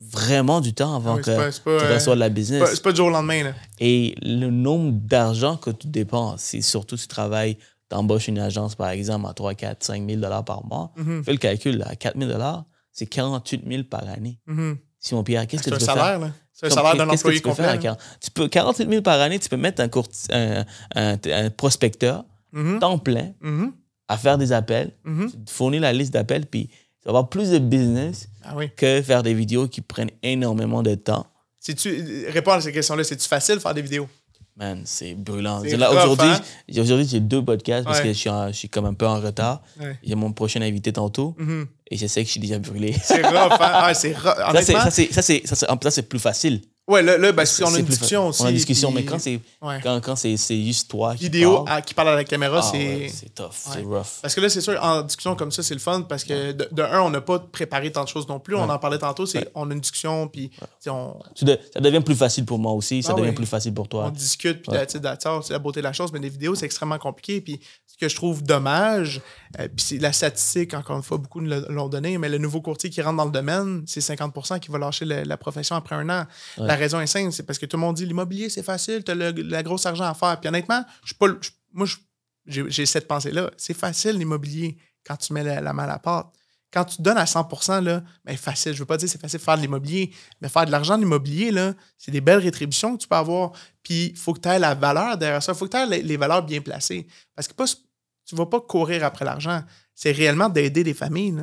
vraiment 0.00 0.60
du 0.60 0.74
temps 0.74 0.94
avant 0.94 1.16
que 1.16 1.22
tu 1.22 1.92
reçois 1.92 2.14
de 2.14 2.20
la 2.20 2.28
business. 2.28 2.62
C'est 2.72 2.82
pas, 2.82 2.92
du 2.92 2.98
jour 2.98 3.08
au 3.08 3.10
lendemain. 3.10 3.44
Là. 3.44 3.52
Et 3.80 4.14
le 4.22 4.50
nombre 4.50 4.92
d'argent 4.92 5.56
que 5.56 5.70
tu 5.70 5.88
dépenses, 5.88 6.42
c'est 6.42 6.60
surtout 6.60 6.96
si 6.96 7.08
tu 7.08 7.08
travailles, 7.08 7.56
tu 7.90 7.96
embauches 7.96 8.28
une 8.28 8.38
agence, 8.38 8.74
par 8.74 8.90
exemple, 8.90 9.26
à 9.28 9.32
3, 9.32 9.54
4, 9.54 9.84
5 9.84 10.08
000 10.08 10.20
par 10.44 10.64
mois. 10.66 10.92
Mm-hmm. 10.98 11.24
Fais 11.24 11.32
le 11.32 11.38
calcul, 11.38 11.82
à 11.86 11.96
4 11.96 12.18
000 12.18 12.30
c'est 12.92 13.06
48 13.06 13.64
000 13.68 13.82
par 13.84 14.08
année. 14.08 14.40
Mm-hmm. 14.48 14.76
Si 14.98 15.14
on 15.14 15.22
Pierre, 15.22 15.46
qu'est-ce 15.46 15.62
que 15.62 15.70
tu 15.70 15.76
peux 15.76 15.84
salaire, 15.84 16.20
faire? 16.20 16.32
C'est 16.52 16.66
un 16.66 16.70
salaire 16.70 16.96
d'un 16.96 17.08
employé 17.08 17.40
complet. 17.40 17.78
Tu 18.20 18.30
peux, 18.32 18.48
48 18.48 18.90
000 18.90 19.02
par 19.02 19.20
année, 19.20 19.38
tu 19.38 19.48
peux 19.48 19.56
mettre 19.56 19.82
un, 19.82 20.64
un, 20.96 21.16
un, 21.24 21.50
prospecteur, 21.50 22.24
mm-hmm. 22.52 22.78
temps 22.80 22.98
plein, 22.98 23.32
à 24.08 24.16
faire 24.16 24.38
des 24.38 24.52
appels, 24.52 24.92
tu 25.04 25.52
fournis 25.52 25.78
la 25.78 25.92
liste 25.92 26.12
d'appels, 26.12 26.46
puis 26.46 26.70
tu 27.00 27.04
vas 27.06 27.10
avoir 27.10 27.28
plus 27.28 27.50
de 27.50 27.58
business 27.58 28.28
Ah 28.44 28.54
oui. 28.56 28.70
que 28.76 29.00
faire 29.02 29.22
des 29.22 29.34
vidéos 29.34 29.68
qui 29.68 29.80
prennent 29.80 30.10
énormément 30.22 30.82
de 30.82 30.94
temps. 30.94 31.26
C'est-tu, 31.60 32.26
réponds 32.28 32.52
à 32.52 32.60
ces 32.60 32.72
questions-là. 32.72 33.04
C'est-tu 33.04 33.28
facile 33.28 33.56
de 33.56 33.60
faire 33.60 33.74
des 33.74 33.82
vidéos? 33.82 34.08
Man, 34.56 34.82
c'est 34.84 35.14
brûlant. 35.14 35.60
Aujourd'hui, 35.62 36.26
hein? 36.28 36.40
j'ai- 36.68 37.20
deux 37.20 37.44
podcasts 37.44 37.84
parce 37.84 37.98
Ouais. 37.98 38.06
que 38.06 38.12
je 38.12 38.18
suis, 38.18 38.28
en- 38.30 38.48
je 38.48 38.52
suis 38.54 38.68
comme 38.68 38.86
un 38.86 38.94
peu 38.94 39.06
en 39.06 39.20
retard. 39.20 39.62
Ouais. 39.80 39.96
J'ai 40.02 40.16
mon 40.16 40.32
prochain 40.32 40.60
invité 40.62 40.92
tantôt 40.92 41.36
Mhm. 41.38 41.66
et 41.90 41.96
je 41.96 42.06
sais 42.08 42.22
que 42.22 42.26
je 42.26 42.32
suis 42.32 42.40
déjà 42.40 42.58
brûlé. 42.58 42.92
C'est 43.02 43.24
rough, 43.24 43.52
hein? 43.52 43.56
Ah. 43.60 43.94
Ça, 43.94 44.10
ça, 44.62 44.90
ça, 44.90 44.90
ça, 44.90 45.22
c'est, 45.22 45.42
ça, 45.46 45.90
c'est 45.92 46.02
plus 46.08 46.18
facile. 46.18 46.60
Ouais, 46.88 47.02
là, 47.02 47.16
là 47.18 47.32
parce 47.32 47.50
C'est- 47.50 47.62
qu'on 47.62 47.74
a 47.74 47.78
une 47.78 47.84
discussion 47.86 48.28
aussi. 48.28 48.42
On 48.42 48.46
a 48.46 48.48
une 48.50 48.56
discussion, 48.56 48.92
puis- 48.92 49.04
mais 49.04 49.10
quand 49.10 49.18
c'est, 49.18 49.40
Ouais. 49.62 49.80
quand, 49.82 50.00
quand 50.00 50.16
c'est, 50.16 50.36
juste 50.36 50.90
toi 50.90 51.14
qui 51.14 51.24
Vidéo 51.24 51.62
parles, 51.62 51.78
à- 51.78 51.82
qui 51.82 51.94
parle 51.94 52.08
à 52.08 52.14
la 52.16 52.24
caméra, 52.24 52.58
ah 52.62 52.68
c'est. 52.72 52.78
ouais, 52.78 53.12
c'est 53.14 53.34
tough, 53.34 53.50
c'est 53.52 53.82
rough. 53.82 54.06
Parce 54.22 54.34
que 54.34 54.40
là, 54.40 54.48
c'est 54.48 54.60
sûr, 54.60 54.78
en 54.82 55.02
discussion 55.02 55.36
comme 55.36 55.52
ça, 55.52 55.62
c'est 55.62 55.74
le 55.74 55.80
fun 55.80 56.02
parce 56.02 56.24
que 56.24 56.52
de, 56.52 56.68
de 56.72 56.82
un, 56.82 57.00
on 57.02 57.10
n'a 57.10 57.20
pas 57.20 57.38
préparé 57.38 57.92
tant 57.92 58.02
de 58.04 58.08
choses 58.08 58.28
non 58.28 58.40
plus. 58.40 58.54
On 58.56 58.68
en 58.68 58.78
parlait 58.78 58.98
tantôt, 58.98 59.26
c'est 59.26 59.48
on 59.54 59.70
a 59.70 59.74
une 59.74 59.80
discussion, 59.80 60.26
puis 60.28 60.50
on, 60.86 61.14
ça 61.34 61.80
devient 61.80 62.00
plus 62.00 62.16
facile 62.16 62.44
pour 62.44 62.58
moi 62.58 62.72
aussi, 62.72 63.02
ça 63.02 63.12
Ah 63.16 63.20
devient 63.20 63.32
plus 63.34 63.46
facile 63.46 63.74
pour 63.74 63.84
on 63.84 63.88
toi. 63.88 64.10
discute, 64.10 64.62
puis 64.62 64.76
all, 64.76 64.86
c'est 64.88 65.52
la 65.52 65.58
beauté 65.58 65.80
de 65.80 65.84
la 65.84 65.92
chose. 65.92 66.12
Mais 66.12 66.18
les 66.18 66.28
vidéos, 66.28 66.54
c'est 66.54 66.66
extrêmement 66.66 66.98
compliqué. 66.98 67.40
Puis 67.40 67.60
ce 67.86 67.96
que 67.98 68.08
je 68.08 68.16
trouve 68.16 68.42
dommage, 68.42 69.20
euh, 69.58 69.68
puis 69.74 69.84
c'est 69.84 69.98
la 69.98 70.12
statistique, 70.12 70.74
encore 70.74 70.96
une 70.96 71.02
fois, 71.02 71.18
beaucoup 71.18 71.40
nous 71.40 71.52
l'ont 71.68 71.88
donné, 71.88 72.16
mais 72.18 72.28
le 72.28 72.38
nouveau 72.38 72.60
courtier 72.60 72.90
qui 72.90 73.02
rentre 73.02 73.16
dans 73.16 73.24
le 73.24 73.30
domaine, 73.30 73.82
c'est 73.86 74.00
50 74.00 74.60
qui 74.60 74.70
va 74.70 74.78
lâcher 74.78 75.04
la 75.04 75.36
profession 75.36 75.76
après 75.76 75.96
un 75.96 76.08
an. 76.08 76.24
La 76.56 76.76
raison 76.78 77.00
est 77.00 77.06
simple, 77.06 77.32
c'est 77.32 77.42
parce 77.42 77.58
que 77.58 77.66
tout 77.66 77.76
le 77.76 77.82
monde 77.82 77.96
dit 77.96 78.06
l'immobilier, 78.06 78.48
c'est 78.48 78.62
facile, 78.62 79.04
tu 79.04 79.10
as 79.10 79.14
le, 79.14 79.30
la 79.30 79.62
grosse 79.62 79.84
argent 79.84 80.04
à 80.04 80.14
faire. 80.14 80.40
Puis 80.40 80.48
honnêtement, 80.48 80.84
je 81.04 81.14
pas, 81.14 81.26
moi, 81.72 81.86
j'ai 82.46 82.86
cette 82.86 83.06
pensée-là. 83.06 83.50
C'est 83.56 83.74
facile 83.74 84.16
l'immobilier 84.16 84.76
quand 85.04 85.16
tu 85.16 85.32
mets 85.32 85.44
la, 85.44 85.72
main 85.72 85.84
à 85.84 85.86
la 85.86 85.98
pâte. 85.98 86.26
Quand 86.70 86.84
tu 86.84 87.00
donnes 87.00 87.16
à 87.16 87.24
100% 87.24 87.82
là, 87.82 88.02
ben 88.24 88.36
facile. 88.36 88.74
Je 88.74 88.78
veux 88.78 88.86
pas 88.86 88.98
dire 88.98 89.08
c'est 89.08 89.20
facile 89.20 89.38
de 89.38 89.44
faire 89.44 89.56
de 89.56 89.62
l'immobilier, 89.62 90.12
mais 90.40 90.48
faire 90.48 90.66
de 90.66 90.70
l'argent 90.70 90.96
de 90.96 91.02
l'immobilier, 91.02 91.50
là, 91.50 91.74
c'est 91.96 92.10
des 92.10 92.20
belles 92.20 92.40
rétributions 92.40 92.96
que 92.96 93.02
tu 93.02 93.08
peux 93.08 93.16
avoir. 93.16 93.52
Puis 93.82 94.08
il 94.10 94.16
faut 94.16 94.34
que 94.34 94.40
tu 94.40 94.48
aies 94.48 94.58
la 94.58 94.74
valeur 94.74 95.16
derrière 95.16 95.42
ça. 95.42 95.52
Il 95.52 95.58
faut 95.58 95.66
que 95.66 95.70
tu 95.70 95.76
aies 95.76 96.02
les, 96.02 96.16
valeurs 96.16 96.42
bien 96.42 96.60
placées. 96.60 97.06
Parce 97.34 97.48
que 97.48 97.54
pas, 97.54 97.64
tu 97.66 98.36
vas 98.36 98.46
pas 98.46 98.60
courir 98.60 99.04
après 99.04 99.24
l'argent. 99.24 99.62
C'est 99.94 100.12
réellement 100.12 100.50
d'aider 100.50 100.84
des 100.84 100.94
familles. 100.94 101.34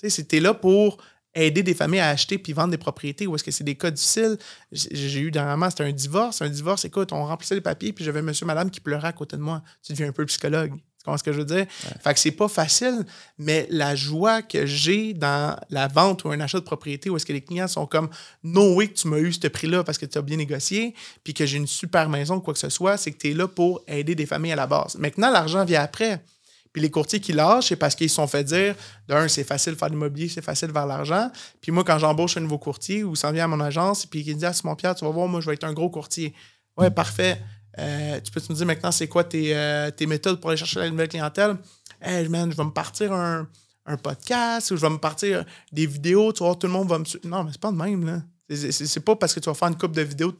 tu 0.00 0.36
es 0.36 0.40
là 0.40 0.54
pour 0.54 0.98
aider 1.34 1.62
des 1.62 1.74
familles 1.74 2.00
à 2.00 2.08
acheter 2.08 2.38
puis 2.38 2.52
vendre 2.52 2.70
des 2.70 2.78
propriétés 2.78 3.26
ou 3.26 3.34
est-ce 3.34 3.44
que 3.44 3.50
c'est 3.50 3.64
des 3.64 3.76
cas 3.76 3.90
difficiles? 3.90 4.36
J'ai 4.72 5.20
eu 5.20 5.30
dernièrement, 5.30 5.70
c'était 5.70 5.84
un 5.84 5.92
divorce. 5.92 6.42
Un 6.42 6.48
divorce, 6.48 6.84
écoute, 6.84 7.12
on 7.12 7.24
remplissait 7.24 7.54
les 7.54 7.60
papiers 7.60 7.92
puis 7.92 8.04
j'avais 8.04 8.22
monsieur, 8.22 8.46
madame 8.46 8.70
qui 8.70 8.80
pleurait 8.80 9.08
à 9.08 9.12
côté 9.12 9.36
de 9.36 9.42
moi. 9.42 9.62
Tu 9.84 9.92
deviens 9.92 10.08
un 10.08 10.12
peu 10.12 10.26
psychologue. 10.26 10.72
Tu 11.00 11.04
comprends 11.04 11.16
ce 11.16 11.24
que 11.24 11.32
je 11.32 11.38
veux 11.38 11.46
dire? 11.46 11.64
Fait 12.02 12.12
que 12.12 12.20
c'est 12.20 12.30
pas 12.30 12.48
facile, 12.48 13.06
mais 13.38 13.66
la 13.70 13.94
joie 13.94 14.42
que 14.42 14.66
j'ai 14.66 15.14
dans 15.14 15.56
la 15.70 15.88
vente 15.88 16.24
ou 16.24 16.28
un 16.30 16.38
achat 16.40 16.58
de 16.58 16.64
propriété 16.64 17.08
où 17.08 17.16
est-ce 17.16 17.24
que 17.24 17.32
les 17.32 17.40
clients 17.40 17.68
sont 17.68 17.86
comme 17.86 18.10
No 18.44 18.74
way 18.74 18.88
que 18.88 18.92
tu 18.92 19.08
m'as 19.08 19.16
eu 19.16 19.32
ce 19.32 19.48
prix-là 19.48 19.82
parce 19.82 19.96
que 19.96 20.04
tu 20.04 20.18
as 20.18 20.22
bien 20.22 20.36
négocié, 20.36 20.94
puis 21.24 21.32
que 21.32 21.46
j'ai 21.46 21.56
une 21.56 21.66
super 21.66 22.10
maison 22.10 22.34
ou 22.34 22.40
quoi 22.40 22.52
que 22.52 22.60
ce 22.60 22.68
soit, 22.68 22.98
c'est 22.98 23.12
que 23.12 23.16
tu 23.16 23.30
es 23.30 23.34
là 23.34 23.48
pour 23.48 23.82
aider 23.88 24.14
des 24.14 24.26
familles 24.26 24.52
à 24.52 24.56
la 24.56 24.66
base. 24.66 24.96
Maintenant, 24.96 25.30
l'argent 25.30 25.64
vient 25.64 25.80
après. 25.80 26.22
Puis 26.72 26.80
les 26.80 26.90
courtiers 26.90 27.20
qui 27.20 27.32
lâchent, 27.32 27.68
c'est 27.68 27.76
parce 27.76 27.94
qu'ils 27.94 28.08
se 28.08 28.16
sont 28.16 28.26
fait 28.26 28.44
dire 28.44 28.74
d'un, 29.08 29.26
c'est 29.26 29.44
facile 29.44 29.74
de 29.74 29.78
faire 29.78 29.88
de 29.88 29.94
l'immobilier, 29.94 30.28
c'est 30.28 30.42
facile 30.42 30.68
de 30.68 30.72
faire 30.72 30.84
de 30.84 30.88
l'argent. 30.88 31.30
Puis 31.60 31.72
moi, 31.72 31.82
quand 31.84 31.98
j'embauche 31.98 32.36
un 32.36 32.40
nouveau 32.40 32.58
courtier 32.58 33.02
ou 33.02 33.16
s'en 33.16 33.32
vient 33.32 33.44
à 33.44 33.48
mon 33.48 33.60
agence, 33.60 34.06
puis 34.06 34.22
qu'il 34.22 34.36
dit 34.36 34.46
Ah, 34.46 34.52
Simon 34.52 34.76
Pierre, 34.76 34.94
tu 34.94 35.04
vas 35.04 35.10
voir, 35.10 35.26
moi, 35.26 35.40
je 35.40 35.46
vais 35.46 35.54
être 35.54 35.64
un 35.64 35.72
gros 35.72 35.90
courtier. 35.90 36.34
Ouais, 36.76 36.90
parfait. 36.90 37.40
Euh, 37.78 38.20
tu 38.20 38.30
peux 38.30 38.40
me 38.48 38.54
dire 38.54 38.66
maintenant, 38.66 38.92
c'est 38.92 39.08
quoi 39.08 39.24
tes, 39.24 39.56
euh, 39.56 39.90
tes 39.90 40.06
méthodes 40.06 40.40
pour 40.40 40.50
aller 40.50 40.56
chercher 40.56 40.80
la 40.80 40.90
nouvelle 40.90 41.08
clientèle? 41.08 41.56
Hey, 42.00 42.28
man, 42.28 42.50
je 42.50 42.56
vais 42.56 42.64
me 42.64 42.70
partir 42.70 43.12
un, 43.12 43.48
un 43.86 43.96
podcast 43.96 44.70
ou 44.70 44.76
je 44.76 44.80
vais 44.80 44.90
me 44.90 44.98
partir 44.98 45.44
des 45.72 45.86
vidéos, 45.86 46.32
tu 46.32 46.42
voir, 46.42 46.58
tout 46.58 46.66
le 46.66 46.72
monde 46.72 46.88
va 46.88 46.98
me 46.98 47.04
suivre. 47.04 47.26
Non, 47.26 47.44
mais 47.44 47.50
c'est 47.52 47.60
pas 47.60 47.72
de 47.72 47.76
même, 47.76 48.04
là. 48.06 48.22
C'est- 48.54 49.00
pas 49.00 49.16
parce 49.16 49.32
que 49.34 49.40
tu 49.40 49.48
vas 49.48 49.54
faire 49.54 49.68
une 49.68 49.78
coupe 49.78 49.92
de 49.94 50.02
vidéos 50.02 50.32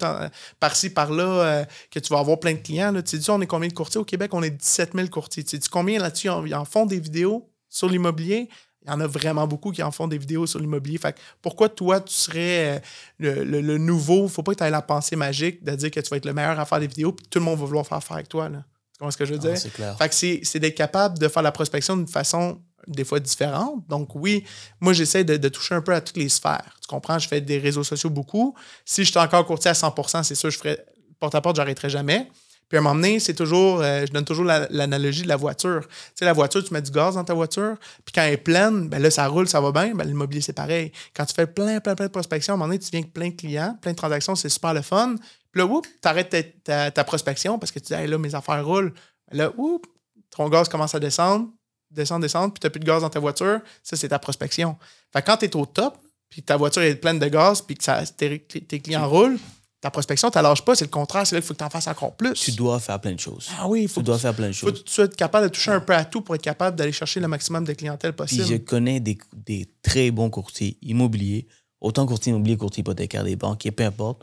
par-ci, 0.59 0.91
par-là 0.91 1.25
euh, 1.25 1.65
que 1.91 1.99
tu 1.99 2.13
vas 2.13 2.19
avoir 2.21 2.41
plein 2.41 2.53
de 2.55 2.59
clients. 2.59 2.93
Là. 2.93 3.03
Tu 3.03 3.21
sais, 3.21 3.31
on 3.31 3.41
est 3.41 3.47
combien 3.47 3.69
de 3.69 3.75
courtiers 3.75 4.01
au 4.01 4.05
Québec? 4.05 4.33
On 4.35 4.43
est 4.43 4.51
17 4.51 4.93
000 4.95 5.09
courtiers. 5.09 5.45
Tu 5.45 5.57
sais 5.57 5.69
combien 5.71 5.99
là-dessus 6.01 6.29
ils 6.47 6.55
en 6.55 6.65
font 6.65 6.87
des 6.87 6.99
vidéos 7.01 7.49
sur 7.69 7.89
l'immobilier? 7.89 8.49
Il 8.83 8.89
y 8.89 8.93
en 8.93 9.01
a 9.01 9.07
vraiment 9.07 9.47
beaucoup 9.47 9.73
qui 9.73 9.83
en 9.83 9.91
font 9.91 10.09
des 10.09 10.17
vidéos 10.17 10.47
sur 10.47 10.59
l'immobilier. 10.59 10.97
Fait 10.99 11.13
que 11.13 11.19
pourquoi 11.43 11.69
toi, 11.69 12.01
tu 12.01 12.15
serais 12.15 12.77
euh, 12.77 12.79
le, 13.19 13.45
le- 13.45 13.61
le 13.61 13.77
nouveau? 13.79 14.27
Faut 14.27 14.43
pas 14.43 14.53
que 14.55 14.59
tu 14.59 14.65
aies 14.65 14.71
la 14.71 14.81
pensée 14.83 15.17
magique 15.17 15.63
de 15.63 15.73
dire 15.75 15.91
que 15.91 16.01
tu 16.01 16.09
vas 16.09 16.17
être 16.17 16.25
le 16.25 16.33
meilleur 16.33 16.59
à 16.59 16.65
faire 16.65 16.81
des 16.81 16.87
vidéos 16.87 17.13
puis 17.13 17.27
tout 17.29 17.39
le 17.39 17.45
monde 17.45 17.59
va 17.59 17.67
vouloir 17.67 17.87
faire 17.87 17.99
affaire 17.99 18.17
avec 18.17 18.29
toi. 18.31 18.49
Là. 18.49 18.65
Tu 18.95 18.99
comprends 18.99 19.11
ce 19.11 19.17
que 19.19 19.25
je 19.27 19.35
veux 19.35 19.39
Ah, 19.43 19.49
dire? 19.49 19.59
c'est 19.59 19.71
clair. 19.73 19.97
Fait 19.99 20.09
que 20.09 20.15
c'est 20.47 20.59
d'être 20.59 20.75
capable 20.75 21.19
de 21.19 21.29
faire 21.29 21.43
la 21.43 21.53
prospection 21.53 21.97
d'une 21.97 22.09
façon 22.09 22.61
des 22.87 23.05
fois 23.05 23.21
différente. 23.21 23.87
Donc 23.89 24.15
oui, 24.15 24.45
moi 24.81 24.93
j'essaie 24.93 25.25
de, 25.25 25.49
toucher 25.49 25.75
un 25.75 25.83
peu 25.83 25.95
à 25.95 26.01
toutes 26.01 26.17
les 26.17 26.29
sphères. 26.29 26.77
Tu 26.81 26.89
comprends? 26.89 27.19
Je 27.19 27.29
fais 27.29 27.41
des 27.41 27.59
réseaux 27.59 27.85
sociaux 27.85 28.11
beaucoup. 28.11 28.55
Si 28.85 29.05
je 29.05 29.11
suis 29.11 29.19
encore 29.19 29.47
courtier 29.47 29.71
à 29.71 29.75
100%, 29.75 30.23
c'est 30.23 30.35
sûr, 30.35 30.51
je 30.51 30.59
ferais 30.59 30.85
porte-à-porte, 31.19 31.57
j'arrêterai 31.57 31.91
jamais. 31.91 32.29
Puis 32.71 32.77
à 32.77 32.81
un 32.81 32.85
moment 32.85 32.95
donné, 32.95 33.19
c'est 33.19 33.35
toujours, 33.35 33.83
euh, 33.83 34.07
je 34.07 34.13
donne 34.13 34.25
toujours 34.25 34.45
la- 34.45 34.69
l'analogie 34.71 35.23
de 35.23 35.29
la 35.29 35.37
voiture. 35.37 35.81
Tu 35.89 35.95
sais, 36.15 36.25
la 36.25 36.33
voiture, 36.33 36.63
tu 36.63 36.73
mets 36.73 36.81
du 36.81 36.93
gaz 36.93 37.17
dans 37.17 37.25
ta 37.25 37.35
voiture, 37.35 37.77
puis 38.05 38.13
quand 38.15 38.23
elle 38.23 38.35
est 38.35 38.37
pleine, 38.37 38.89
ben 38.89 39.03
là, 39.03 39.11
ça 39.11 39.27
roule, 39.27 39.49
ça 39.49 39.61
va 39.61 39.73
bien. 39.73 39.93
Ben, 39.93 40.07
l'immobilier, 40.07 40.41
c'est 40.41 40.53
pareil. 40.53 40.93
Quand 41.13 41.25
tu 41.25 41.35
fais 41.35 41.49
plein, 41.49 41.81
plein, 41.81 41.97
plein 41.97 42.07
de 42.07 42.13
prospection, 42.13 42.53
à 42.53 42.55
un 42.55 42.59
moment 42.59 42.69
donné, 42.69 42.79
tu 42.79 42.89
viens 42.93 43.01
avec 43.01 43.13
plein 43.13 43.31
de 43.31 43.35
clients, 43.35 43.77
plein 43.83 43.91
de 43.91 43.97
transactions, 43.97 44.37
c'est 44.37 44.49
super 44.49 44.73
le 44.73 44.83
fun. 44.83 45.17
Puis 45.51 45.59
là, 45.59 45.67
oups, 45.67 45.89
t'arrêtes 46.01 46.63
ta, 46.63 46.93
ta, 46.93 47.05
prospection 47.05 47.59
parce 47.59 47.73
que 47.73 47.81
tu 47.81 47.93
dis, 47.93 48.07
là, 48.07 48.19
mes 48.19 48.37
affaires 48.37 48.65
roulent. 48.65 48.95
Là, 49.33 49.51
oups, 49.57 49.89
ton 50.31 50.49
gaz 50.49 50.69
commence 50.69 50.95
à 50.95 51.01
descendre, 51.01 51.49
descendre, 51.91 52.23
descendre, 52.23 52.53
puis 52.53 52.61
tu 52.61 52.67
n'as 52.67 52.71
plus 52.71 52.81
de 52.81 52.85
gaz 52.87 53.03
dans 53.03 53.11
ta 53.11 53.21
voiture. 53.21 53.61
Ça, 53.83 53.97
c'est 53.97 54.09
ta 54.09 54.19
prospection. 54.19 54.77
Fait 55.13 55.21
que 55.23 55.27
quand 55.27 55.37
tu 55.39 55.45
es 55.47 55.57
au 55.57 55.67
top, 55.67 55.99
puis 56.29 56.43
ta 56.43 56.57
voiture 56.57 56.83
est 56.83 56.95
pleine 56.97 57.19
de 57.19 57.27
gaz, 57.29 57.61
puis 57.63 57.77
que 57.77 57.83
ça, 57.85 58.05
tes, 58.07 58.39
tes 58.41 58.81
clients 58.81 59.09
roulent, 59.09 59.39
ta 59.81 59.91
prospection, 59.91 60.31
tu 60.31 60.39
ne 60.39 60.43
lâches 60.43 60.65
pas. 60.65 60.75
C'est 60.75 60.85
le 60.85 60.91
contraire. 60.91 61.27
C'est 61.27 61.35
là 61.35 61.41
qu'il 61.41 61.49
faut 61.49 61.55
que 61.55 61.59
tu 61.59 61.65
en 61.65 61.71
fasses 61.71 61.89
encore 61.89 62.15
plus. 62.15 62.35
Tu 62.35 62.53
dois 62.53 62.79
faire 62.81 63.01
plein 63.01 63.13
de 63.15 63.19
choses. 63.19 63.49
Ah 63.59 63.67
oui, 63.67 63.83
il 63.85 63.89
faut 63.89 64.01
tu 64.03 64.05
dois 64.05 64.19
faire 64.19 64.35
plein 64.35 64.49
de 64.49 64.53
faut 64.53 64.69
choses. 64.69 64.81
que 64.83 64.87
tu 64.87 64.93
sois 64.93 65.09
capable 65.09 65.49
de 65.49 65.53
toucher 65.53 65.71
un 65.71 65.81
peu 65.81 65.95
à 65.95 66.05
tout 66.05 66.21
pour 66.21 66.35
être 66.35 66.43
capable 66.43 66.77
d'aller 66.77 66.93
chercher 66.93 67.19
le 67.19 67.29
maximum 67.29 67.65
de 67.65 67.73
clientèle 67.73 68.13
Puis 68.13 68.19
possible. 68.19 68.45
je 68.45 68.57
connais 68.57 69.01
des, 69.01 69.19
des 69.33 69.67
très 69.83 70.11
bons 70.11 70.29
courtiers 70.31 70.77
immobiliers, 70.83 71.49
autant 71.81 72.05
courtiers 72.07 72.31
immobiliers, 72.31 72.59
courtiers 72.59 72.83
hypothécaires, 72.83 73.25
des 73.25 73.37
banquiers, 73.37 73.71
peu 73.73 73.85
importe, 73.85 74.23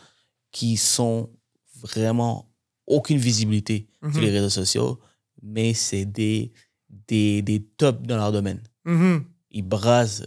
qui 0.51 0.77
sont 0.77 1.29
vraiment 1.81 2.49
aucune 2.85 3.17
visibilité 3.17 3.89
sur 4.01 4.11
Mhm. 4.11 4.21
les 4.21 4.29
réseaux 4.31 4.49
sociaux, 4.49 4.99
mais 5.41 5.73
c'est 5.73 6.05
des, 6.05 6.51
des, 7.07 7.41
des 7.41 7.61
tops 7.61 8.01
dans 8.07 8.17
leur 8.17 8.31
domaine. 8.31 8.61
Mhm. 8.85 9.23
Ils 9.51 9.61
brassent 9.63 10.23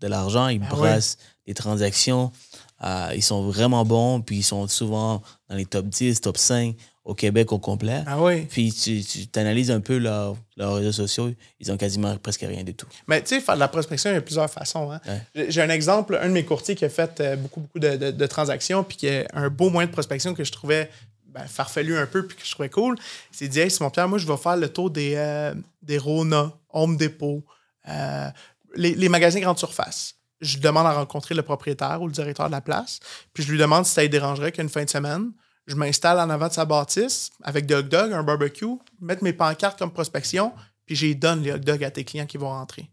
de 0.00 0.06
l'argent, 0.06 0.48
ils 0.48 0.60
Ah 0.68 0.74
ouais. 0.74 0.78
brassent 0.80 1.18
des 1.46 1.54
transactions. 1.54 2.32
euh, 2.82 3.12
ils 3.14 3.22
sont 3.22 3.42
vraiment 3.50 3.84
bons, 3.84 4.22
puis 4.22 4.36
ils 4.38 4.42
sont 4.42 4.66
souvent 4.66 5.22
dans 5.48 5.56
les 5.56 5.66
top 5.66 5.86
10, 5.86 6.20
top 6.22 6.38
5 6.38 6.74
au 7.04 7.14
Québec 7.14 7.52
au 7.52 7.58
complet. 7.58 8.02
Ah 8.06 8.22
oui. 8.22 8.42
Puis 8.46 8.72
tu, 8.72 9.02
tu 9.04 9.38
analyses 9.38 9.70
un 9.70 9.80
peu 9.80 9.98
leur- 9.98 10.36
leurs 10.56 10.74
réseaux 10.76 10.92
sociaux, 10.92 11.30
ils 11.58 11.70
ont 11.72 11.76
quasiment 11.76 12.16
presque 12.16 12.40
rien 12.42 12.62
du 12.64 12.72
tout. 12.74 12.86
Mais 13.08 13.20
tu 13.22 13.28
sais, 13.28 13.40
faire 13.40 13.54
de 13.56 13.60
la 13.60 13.68
prospection, 13.68 14.10
il 14.10 14.14
y 14.14 14.16
a 14.16 14.20
plusieurs 14.22 14.48
façons. 14.50 14.90
hein. 14.92 15.00
Ouais. 15.06 15.20
J'ai- 15.34 15.50
J'ai 15.50 15.62
un 15.62 15.68
exemple, 15.70 16.18
un 16.22 16.28
de 16.28 16.32
mes 16.32 16.44
courtiers 16.44 16.74
qui 16.74 16.84
a 16.84 16.88
fait 16.88 17.20
euh, 17.20 17.36
beaucoup, 17.36 17.60
beaucoup 17.60 17.78
de, 17.78 17.96
de- 17.96 18.10
de 18.12 18.26
transactions, 18.26 18.82
puis 18.84 18.96
qui 18.96 19.08
a 19.08 19.26
un 19.34 19.50
beau 19.50 19.68
moyen 19.70 19.86
de 19.88 19.92
prospection 19.92 20.32
que 20.34 20.44
je 20.44 20.52
trouvais 20.52 20.88
ben, 21.32 21.46
farfelu 21.46 21.96
un 21.96 22.06
peu, 22.06 22.26
puis 22.26 22.36
que 22.36 22.44
je 22.44 22.50
trouvais 22.50 22.68
cool. 22.68 22.96
Il 23.32 23.36
s'est 23.36 23.48
dit, 23.48 23.60
hey, 23.60 23.70
Simon 23.70 23.90
Pierre, 23.90 24.08
moi, 24.08 24.18
je 24.18 24.26
vais 24.26 24.36
faire 24.36 24.56
le 24.56 24.68
tour 24.68 24.90
des, 24.90 25.14
euh, 25.16 25.54
des 25.82 25.98
Rona, 25.98 26.52
Home 26.70 26.96
Depot, 26.96 27.44
euh, 27.88 28.28
les, 28.74 28.94
les 28.94 29.08
magasins 29.08 29.40
grande 29.40 29.58
surface. 29.58 30.16
Je 30.40 30.58
demande 30.58 30.86
à 30.86 30.92
rencontrer 30.92 31.34
le 31.34 31.42
propriétaire 31.42 32.00
ou 32.00 32.06
le 32.06 32.12
directeur 32.12 32.46
de 32.46 32.52
la 32.52 32.60
place, 32.60 33.00
puis 33.32 33.42
je 33.42 33.50
lui 33.50 33.58
demande 33.58 33.86
si 33.86 33.92
ça 33.92 34.02
lui 34.02 34.08
dérangerait 34.08 34.52
qu'une 34.52 34.68
fin 34.68 34.84
de 34.84 34.90
semaine, 34.90 35.32
je 35.66 35.76
m'installe 35.76 36.18
en 36.18 36.30
avant 36.30 36.48
de 36.48 36.52
sa 36.52 36.64
bâtisse 36.64 37.30
avec 37.42 37.66
des 37.66 37.74
hot 37.74 37.82
dogs, 37.82 38.12
un 38.12 38.22
barbecue, 38.22 38.78
mettre 39.00 39.22
mes 39.22 39.32
pancartes 39.32 39.78
comme 39.78 39.92
prospection, 39.92 40.52
puis 40.86 40.96
j'ai 40.96 41.14
donne 41.14 41.42
les 41.42 41.52
hot 41.52 41.58
dogs 41.58 41.84
à 41.84 41.90
tes 41.90 42.04
clients 42.04 42.26
qui 42.26 42.38
vont 42.38 42.48
rentrer. 42.48 42.90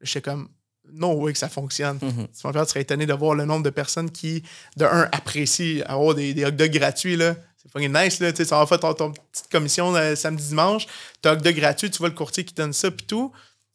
Je 0.00 0.10
suis 0.10 0.22
comme, 0.22 0.48
non, 0.92 1.14
oui, 1.14 1.32
que 1.32 1.38
ça 1.38 1.48
fonctionne. 1.48 1.98
Simon 2.32 2.52
Pierre, 2.52 2.64
tu 2.64 2.70
serais 2.70 2.82
étonné 2.82 3.06
de 3.06 3.12
voir 3.12 3.34
le 3.34 3.44
nombre 3.44 3.62
de 3.62 3.70
personnes 3.70 4.10
qui, 4.10 4.42
de 4.76 4.84
un, 4.84 5.08
apprécient 5.12 5.82
avoir 5.86 6.14
des, 6.14 6.34
des 6.34 6.44
hot 6.44 6.52
dogs 6.52 6.70
gratuits. 6.70 7.16
Là. 7.16 7.34
C'est 7.64 7.72
fucking 7.72 7.92
nice. 7.92 8.20
Là. 8.20 8.32
Tu 8.32 8.38
sais, 8.38 8.44
ça 8.44 8.58
va 8.58 8.66
faire 8.66 8.80
ton, 8.80 8.94
ton 8.94 9.12
petite 9.12 9.48
commission 9.50 9.94
euh, 9.94 10.14
samedi, 10.14 10.48
dimanche. 10.48 10.86
Tu 11.22 11.28
as 11.28 11.36
dog 11.36 11.54
gratuit, 11.54 11.90
tu 11.90 11.98
vois 11.98 12.08
le 12.08 12.14
courtier 12.14 12.44
qui 12.44 12.54
donne 12.54 12.72
ça, 12.72 12.90
puis 12.90 13.06
tout. 13.06 13.32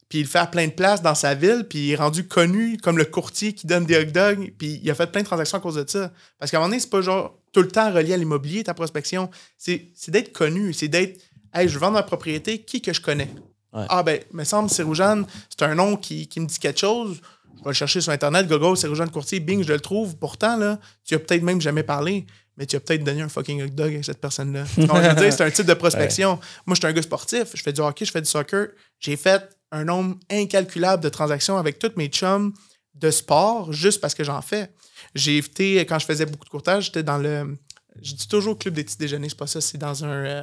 Puis 0.10 0.20
il 0.20 0.28
fait 0.28 0.40
à 0.40 0.48
plein 0.48 0.66
de 0.66 0.72
places 0.72 1.04
dans 1.04 1.14
sa 1.14 1.36
ville, 1.36 1.66
puis 1.70 1.80
il 1.80 1.92
est 1.92 1.96
rendu 1.96 2.28
connu 2.28 2.78
comme 2.78 2.98
le 2.98 3.06
courtier 3.06 3.54
qui 3.54 3.68
donne 3.68 3.86
des 3.86 3.96
hot 3.96 4.06
dogs, 4.06 4.52
puis 4.58 4.80
il 4.84 4.90
a 4.90 4.96
fait 4.96 5.12
plein 5.12 5.22
de 5.22 5.28
transactions 5.28 5.60
à 5.60 5.62
cause 5.62 5.76
de 5.76 5.88
ça. 5.88 6.12
Parce 6.40 6.50
qu'à 6.50 6.58
un 6.58 6.62
moment 6.62 6.70
donné, 6.70 6.80
c'est 6.80 6.90
pas 6.90 7.02
genre 7.02 7.38
tout 7.52 7.62
le 7.62 7.68
temps 7.68 7.94
relié 7.94 8.14
à 8.14 8.18
l'immobilier, 8.18 8.64
ta 8.64 8.74
prospection. 8.74 9.30
C'est 9.58 9.90
c'est 9.94 10.12
d'être 10.12 10.34
connu, 10.34 10.74
c'est 10.74 10.88
d'être, 10.88 11.22
hey, 11.54 11.68
je 11.68 11.76
veux 11.76 11.80
vendre 11.80 11.94
ma 11.94 12.04
propriété, 12.04 12.60
qui 12.60 12.82
que 12.82 12.92
je 12.92 13.02
connais? 13.02 13.30
Ouais. 13.72 13.86
Ah 13.88 14.02
ben, 14.02 14.20
me 14.34 14.44
semble, 14.46 14.70
Céroujane, 14.72 15.28
c'est 15.48 15.64
un 15.64 15.76
nom 15.76 15.96
qui, 15.96 16.28
qui 16.28 16.40
me 16.40 16.48
dit 16.48 16.58
quelque 16.58 16.80
chose. 16.80 17.22
Je 17.58 17.64
vais 17.64 17.70
le 17.70 17.74
chercher 17.74 18.02
sur 18.02 18.12
Internet, 18.12 18.48
Gogo, 18.48 18.76
Céroujane 18.76 19.12
Courtier, 19.12 19.40
bing, 19.40 19.64
je 19.64 19.74
le 19.74 19.80
trouve. 19.80 20.16
Pourtant, 20.16 20.58
là, 20.58 20.80
tu 21.04 21.14
as 21.14 21.20
peut-être 21.20 21.44
même 21.44 21.62
jamais 21.62 21.84
parlé. 21.84 22.26
Mais 22.60 22.66
tu 22.66 22.76
as 22.76 22.82
peut-être 22.82 23.06
donné 23.06 23.22
un 23.22 23.30
fucking 23.30 23.64
hot 23.64 23.70
dog 23.70 23.96
à 23.96 24.04
cette 24.04 24.20
personne-là. 24.20 24.66
je 24.78 24.82
veux 24.82 25.16
dire, 25.16 25.34
c'est 25.34 25.42
un 25.42 25.50
type 25.50 25.66
de 25.66 25.74
prospection. 25.74 26.38
Moi, 26.66 26.76
je 26.76 26.82
suis 26.82 26.88
un 26.88 26.92
gars 26.92 27.02
sportif, 27.02 27.48
je 27.54 27.64
fais 27.64 27.72
du 27.72 27.80
hockey, 27.80 28.04
je 28.04 28.12
fais 28.12 28.22
du 28.22 28.30
soccer. 28.30 28.68
J'ai 29.00 29.16
fait 29.16 29.50
un 29.72 29.86
nombre 29.86 30.18
incalculable 30.30 31.02
de 31.02 31.08
transactions 31.08 31.58
avec 31.58 31.80
tous 31.80 31.94
mes 31.96 32.08
chums 32.08 32.54
de 32.96 33.12
sport 33.12 33.72
juste 33.72 34.02
parce 34.02 34.14
que 34.14 34.26
j'en 34.26 34.42
fais. 34.42 34.70
J'ai 35.16 35.38
été, 35.38 35.78
quand 35.86 36.00
je 36.00 36.06
faisais 36.06 36.26
beaucoup 36.26 36.44
de 36.44 36.50
courtage, 36.50 36.88
j'étais 36.88 37.04
dans 37.04 37.18
le. 37.18 37.58
Je 38.02 38.14
dis 38.14 38.28
toujours 38.28 38.58
club 38.60 38.74
des 38.74 38.84
petits 38.84 38.98
déjeuners, 38.98 39.30
c'est 39.30 39.38
pas 39.38 39.48
ça, 39.48 39.62
c'est 39.62 39.78
dans 39.78 40.04
un. 40.04 40.10
Euh, 40.10 40.42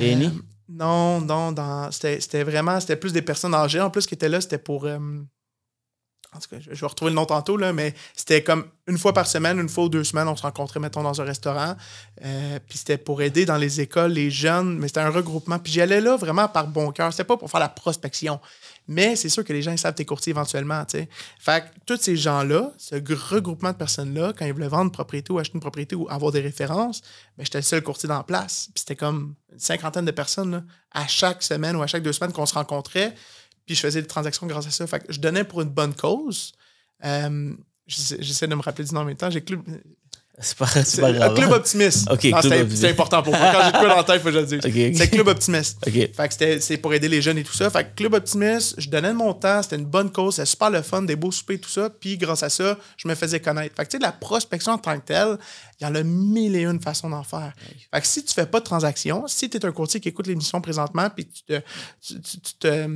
euh, 0.00 0.28
non, 0.68 1.22
non, 1.22 1.52
dans. 1.52 1.90
C'était 1.92 2.20
c'était 2.20 2.44
vraiment. 2.44 2.78
C'était 2.78 2.96
plus 2.96 3.14
des 3.14 3.22
personnes 3.22 3.54
âgées. 3.54 3.80
En 3.80 3.90
plus, 3.90 4.06
qui 4.06 4.14
étaient 4.14 4.28
là, 4.28 4.42
c'était 4.42 4.58
pour. 4.58 4.84
euh, 4.84 4.98
en 6.34 6.38
tout 6.40 6.48
cas, 6.50 6.56
je 6.60 6.70
vais 6.70 6.86
retrouver 6.86 7.10
le 7.10 7.16
nom 7.16 7.26
tantôt, 7.26 7.56
là, 7.56 7.72
mais 7.72 7.94
c'était 8.14 8.42
comme 8.42 8.64
une 8.86 8.98
fois 8.98 9.12
par 9.12 9.26
semaine, 9.26 9.58
une 9.58 9.68
fois 9.68 9.84
ou 9.84 9.88
deux 9.88 10.04
semaines, 10.04 10.28
on 10.28 10.36
se 10.36 10.42
rencontrait, 10.42 10.80
mettons, 10.80 11.02
dans 11.02 11.20
un 11.20 11.24
restaurant. 11.24 11.76
Euh, 12.24 12.58
puis 12.68 12.78
c'était 12.78 12.98
pour 12.98 13.22
aider 13.22 13.46
dans 13.46 13.56
les 13.56 13.80
écoles, 13.80 14.12
les 14.12 14.30
jeunes, 14.30 14.78
mais 14.78 14.88
c'était 14.88 15.00
un 15.00 15.10
regroupement. 15.10 15.58
Puis 15.58 15.72
j'y 15.72 15.80
allais 15.80 16.00
là 16.00 16.16
vraiment 16.16 16.48
par 16.48 16.66
bon 16.66 16.90
cœur. 16.90 17.12
C'était 17.12 17.24
pas 17.24 17.36
pour 17.36 17.50
faire 17.50 17.60
la 17.60 17.68
prospection. 17.68 18.40
Mais 18.86 19.16
c'est 19.16 19.30
sûr 19.30 19.44
que 19.44 19.52
les 19.54 19.62
gens 19.62 19.72
ils 19.72 19.78
savent 19.78 19.94
tes 19.94 20.04
courtiers 20.04 20.32
éventuellement, 20.32 20.84
tu 20.84 20.98
sais. 20.98 21.08
Fait 21.38 21.62
que 21.62 21.68
tous 21.86 22.02
ces 22.02 22.16
gens-là, 22.16 22.72
ce 22.76 22.96
gr- 22.96 23.14
regroupement 23.14 23.70
de 23.72 23.76
personnes-là, 23.76 24.34
quand 24.36 24.44
ils 24.44 24.52
voulaient 24.52 24.68
vendre 24.68 24.84
une 24.84 24.90
propriété 24.90 25.32
ou 25.32 25.38
acheter 25.38 25.54
une 25.54 25.60
propriété 25.60 25.96
ou 25.96 26.06
avoir 26.10 26.32
des 26.32 26.40
références, 26.40 27.00
ben, 27.38 27.44
j'étais 27.44 27.58
le 27.58 27.62
seul 27.62 27.82
courtier 27.82 28.08
dans 28.08 28.18
la 28.18 28.24
place. 28.24 28.68
Puis 28.74 28.80
c'était 28.80 28.96
comme 28.96 29.34
une 29.50 29.58
cinquantaine 29.58 30.04
de 30.04 30.10
personnes, 30.10 30.66
à 30.92 31.06
chaque 31.06 31.42
semaine 31.42 31.76
ou 31.76 31.82
à 31.82 31.86
chaque 31.86 32.02
deux 32.02 32.12
semaines 32.12 32.32
qu'on 32.32 32.44
se 32.44 32.54
rencontrait. 32.54 33.14
Puis 33.66 33.74
je 33.74 33.80
faisais 33.80 34.00
des 34.02 34.08
transactions 34.08 34.46
grâce 34.46 34.66
à 34.66 34.70
ça. 34.70 34.86
Fait 34.86 35.00
que 35.00 35.12
je 35.12 35.20
donnais 35.20 35.44
pour 35.44 35.62
une 35.62 35.68
bonne 35.70 35.94
cause. 35.94 36.52
Euh, 37.04 37.52
j'essaie 37.86 38.46
de 38.48 38.54
me 38.54 38.62
rappeler 38.62 38.84
du 38.84 38.94
nom 38.94 39.00
en 39.00 39.04
même 39.04 39.16
temps. 39.16 39.30
J'ai 39.30 39.42
club, 39.42 39.62
C'est 40.84 41.00
pas, 41.02 41.12
grave. 41.12 41.34
Club 41.36 41.52
Optimiste. 41.52 42.08
C'est- 42.42 42.88
important 42.88 43.22
pour 43.22 43.36
moi. 43.36 43.52
Quand 43.52 43.64
j'ai 43.66 43.70
quoi 43.72 43.88
dans 43.88 43.96
la 43.96 44.04
tête, 44.04 44.16
il 44.16 44.20
faut 44.20 44.28
que 44.28 44.34
je 44.34 44.38
le 44.40 44.46
dise. 44.46 44.60
C'est 44.96 45.08
Club 45.08 45.28
Optimiste. 45.28 45.78
OK. 45.86 45.92
Fait 45.92 46.10
que 46.28 46.32
c'était- 46.32 46.60
c'est 46.60 46.76
pour 46.78 46.92
aider 46.92 47.08
les 47.08 47.22
jeunes 47.22 47.38
et 47.38 47.44
tout 47.44 47.52
ça. 47.52 47.70
Fait 47.70 47.84
que 47.84 47.94
Club 47.94 48.14
Optimiste, 48.14 48.74
je 48.78 48.88
donnais 48.88 49.10
de 49.10 49.14
mon 49.16 49.32
temps, 49.34 49.62
c'était 49.62 49.76
une 49.76 49.84
bonne 49.84 50.10
cause, 50.10 50.34
c'était 50.36 50.46
super 50.46 50.70
le 50.70 50.82
fun, 50.82 51.02
des 51.02 51.14
beaux 51.14 51.30
soupers, 51.30 51.60
tout 51.60 51.68
ça. 51.70 51.88
Puis 51.88 52.16
grâce 52.18 52.42
à 52.42 52.48
ça, 52.50 52.76
je 52.96 53.06
me 53.06 53.14
faisais 53.14 53.38
connaître. 53.38 53.76
Fait 53.76 53.84
que 53.84 53.90
tu 53.90 53.96
sais, 53.98 54.02
la 54.02 54.10
prospection 54.12 54.72
en 54.72 54.78
tant 54.78 54.98
que 54.98 55.04
telle, 55.04 55.38
il 55.80 55.84
y 55.84 55.86
en 55.86 55.94
a 55.94 56.02
mille 56.02 56.56
et 56.56 56.64
une 56.64 56.80
façons 56.80 57.10
d'en 57.10 57.22
faire. 57.22 57.52
Fait 57.92 58.00
que 58.00 58.06
si 58.06 58.24
tu 58.24 58.34
fais 58.34 58.46
pas 58.46 58.58
de 58.60 58.64
transaction, 58.64 59.28
si 59.28 59.48
tu 59.50 59.56
es 59.58 59.64
un 59.64 59.72
courtier 59.72 60.00
qui 60.00 60.08
écoute 60.08 60.26
l'émission 60.26 60.60
présentement, 60.60 61.10
puis 61.10 61.26
tu 61.28 61.44
te, 61.44 61.60
tu, 62.00 62.20
tu- 62.20 62.40
tu 62.40 62.54
te, 62.54 62.88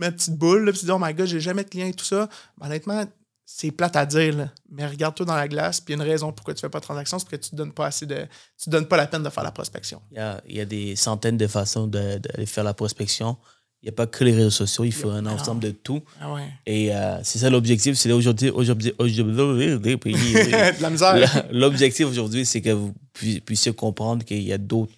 une 0.00 0.10
petite 0.12 0.36
boule, 0.36 0.64
là, 0.64 0.72
puis 0.72 0.80
tu 0.80 0.86
dis, 0.86 0.90
oh 0.92 0.98
my 1.00 1.12
god, 1.14 1.26
j'ai 1.26 1.40
jamais 1.40 1.64
de 1.64 1.68
clients 1.68 1.86
et 1.86 1.94
tout 1.94 2.04
ça, 2.04 2.28
ben, 2.58 2.66
honnêtement, 2.66 3.04
c'est 3.44 3.70
plate 3.70 3.96
à 3.96 4.06
dire, 4.06 4.36
là. 4.36 4.50
mais 4.70 4.86
regarde-toi 4.86 5.26
dans 5.26 5.34
la 5.34 5.48
glace, 5.48 5.80
puis 5.80 5.92
il 5.92 5.98
y 5.98 6.00
a 6.00 6.04
une 6.04 6.10
raison 6.10 6.32
pourquoi 6.32 6.54
tu 6.54 6.60
fais 6.60 6.68
pas 6.70 6.78
de 6.80 6.84
transaction, 6.84 7.18
c'est 7.18 7.26
parce 7.28 7.38
que 7.38 7.44
tu 7.44 7.50
te 7.50 7.56
donnes 7.56 7.72
pas 7.72 7.86
assez 7.86 8.06
de. 8.06 8.26
Tu 8.58 8.64
te 8.66 8.70
donnes 8.70 8.86
pas 8.86 8.96
la 8.96 9.06
peine 9.06 9.22
de 9.22 9.28
faire 9.28 9.42
la 9.44 9.50
prospection. 9.50 10.00
Il 10.10 10.16
y 10.16 10.20
a, 10.20 10.40
il 10.48 10.56
y 10.56 10.60
a 10.60 10.64
des 10.64 10.96
centaines 10.96 11.36
de 11.36 11.46
façons 11.46 11.86
de, 11.86 12.18
de 12.18 12.44
faire 12.46 12.64
la 12.64 12.72
prospection. 12.72 13.36
Il 13.82 13.86
n'y 13.86 13.88
a 13.90 13.92
pas 13.96 14.06
que 14.06 14.22
les 14.22 14.32
réseaux 14.32 14.48
sociaux, 14.50 14.84
il 14.84 14.92
faut 14.92 15.10
un 15.10 15.26
ensemble 15.26 15.60
de 15.60 15.72
tout. 15.72 16.00
Ah 16.20 16.32
ouais. 16.32 16.48
Et 16.66 16.94
euh, 16.94 17.18
c'est 17.24 17.40
ça 17.40 17.50
l'objectif. 17.50 17.96
C'est 17.96 18.12
aujourd'hui, 18.12 18.48
aujourd'hui, 18.48 18.94
aujourd'hui, 18.96 19.76
L'objectif 21.50 22.06
aujourd'hui, 22.06 22.46
c'est 22.46 22.60
que 22.60 22.70
vous 22.70 22.94
pu- 23.12 23.40
puissiez 23.40 23.72
comprendre 23.74 24.24
qu'il 24.24 24.42
y 24.44 24.52
a 24.52 24.58
d'autres 24.58 24.92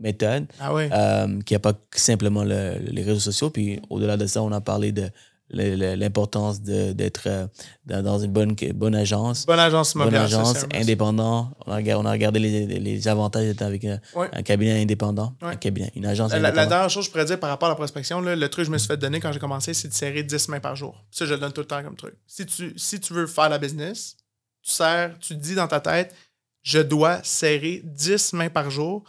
méthodes, 0.00 0.46
Ah 0.58 0.72
euh, 0.72 1.26
qu'il 1.42 1.54
n'y 1.54 1.56
a 1.56 1.60
pas 1.60 1.74
simplement 1.94 2.42
le- 2.44 2.78
les 2.80 3.02
réseaux 3.02 3.20
sociaux. 3.20 3.50
Puis 3.50 3.80
au-delà 3.90 4.16
de 4.16 4.26
ça, 4.26 4.42
on 4.42 4.50
a 4.52 4.60
parlé 4.60 4.92
de 4.92 5.10
l'importance 5.52 6.60
d'être 6.62 7.22
euh, 7.26 7.46
dans 7.86 8.18
une 8.18 8.30
bonne, 8.32 8.54
bonne 8.74 8.94
agence. 8.94 9.46
Bonne 9.46 9.58
agence 9.58 9.94
Bonne 9.94 10.14
agence, 10.14 10.64
indépendant. 10.74 11.50
On 11.66 11.72
a, 11.72 11.76
regardé- 11.76 12.02
on 12.02 12.06
a 12.06 12.12
regardé 12.12 12.38
les, 12.38 12.66
les 12.66 13.08
avantages 13.08 13.46
d'être 13.46 13.62
avec 13.62 13.84
un, 13.84 14.00
Ouais. 14.14 14.28
un 14.32 14.42
cabinet 14.42 14.80
indépendant. 14.80 15.34
Un 15.42 15.56
cabinet, 15.56 15.90
une 15.96 16.06
agence 16.06 16.32
La, 16.32 16.52
dernière 16.52 16.88
chose 16.90 17.04
que 17.04 17.06
je 17.06 17.10
pourrais 17.10 17.24
dire 17.24 17.40
par 17.40 17.50
rapport 17.50 17.66
à 17.66 17.72
la 17.72 17.76
prospection, 17.76 18.20
là, 18.20 18.36
le 18.36 18.48
truc 18.48 18.62
que 18.64 18.66
je 18.68 18.72
me 18.72 18.78
suis 18.78 18.86
fait 18.88 18.96
donner 18.96 19.20
quand 19.20 19.32
j'ai 19.32 19.40
commencé, 19.40 19.74
c'est 19.74 19.88
de 19.88 19.92
serrer 19.94 20.22
10 20.22 20.48
mains 20.48 20.60
par 20.60 20.76
jour. 20.76 21.04
Ça, 21.10 21.26
je 21.26 21.34
le 21.34 21.40
donne 21.40 21.52
tout 21.52 21.62
le 21.62 21.66
temps 21.66 21.82
comme 21.82 21.96
truc. 21.96 22.14
Si 22.26 22.46
tu, 22.46 22.72
si 22.76 23.00
tu 23.00 23.12
veux 23.12 23.26
faire 23.26 23.48
la 23.48 23.58
business, 23.58 24.16
tu 24.62 24.70
serres, 24.72 25.18
tu 25.20 25.34
dis 25.34 25.54
dans 25.54 25.68
ta 25.68 25.80
tête, 25.80 26.14
je 26.62 26.78
dois 26.78 27.20
serrer 27.24 27.80
10 27.84 28.34
mains 28.34 28.50
par 28.50 28.70
jour 28.70 29.02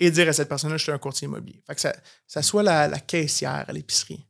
et 0.00 0.10
dire 0.10 0.28
à 0.28 0.32
cette 0.32 0.48
personne-là, 0.48 0.76
je 0.76 0.82
suis 0.82 0.92
un 0.92 0.98
courtier 0.98 1.26
immobilier. 1.26 1.62
Fait 1.66 1.74
que 1.74 1.80
ça, 1.80 1.94
ça 2.26 2.42
soit 2.42 2.62
la, 2.62 2.88
la 2.88 2.98
caissière 3.00 3.64
à 3.68 3.72
l'épicerie. 3.72 4.24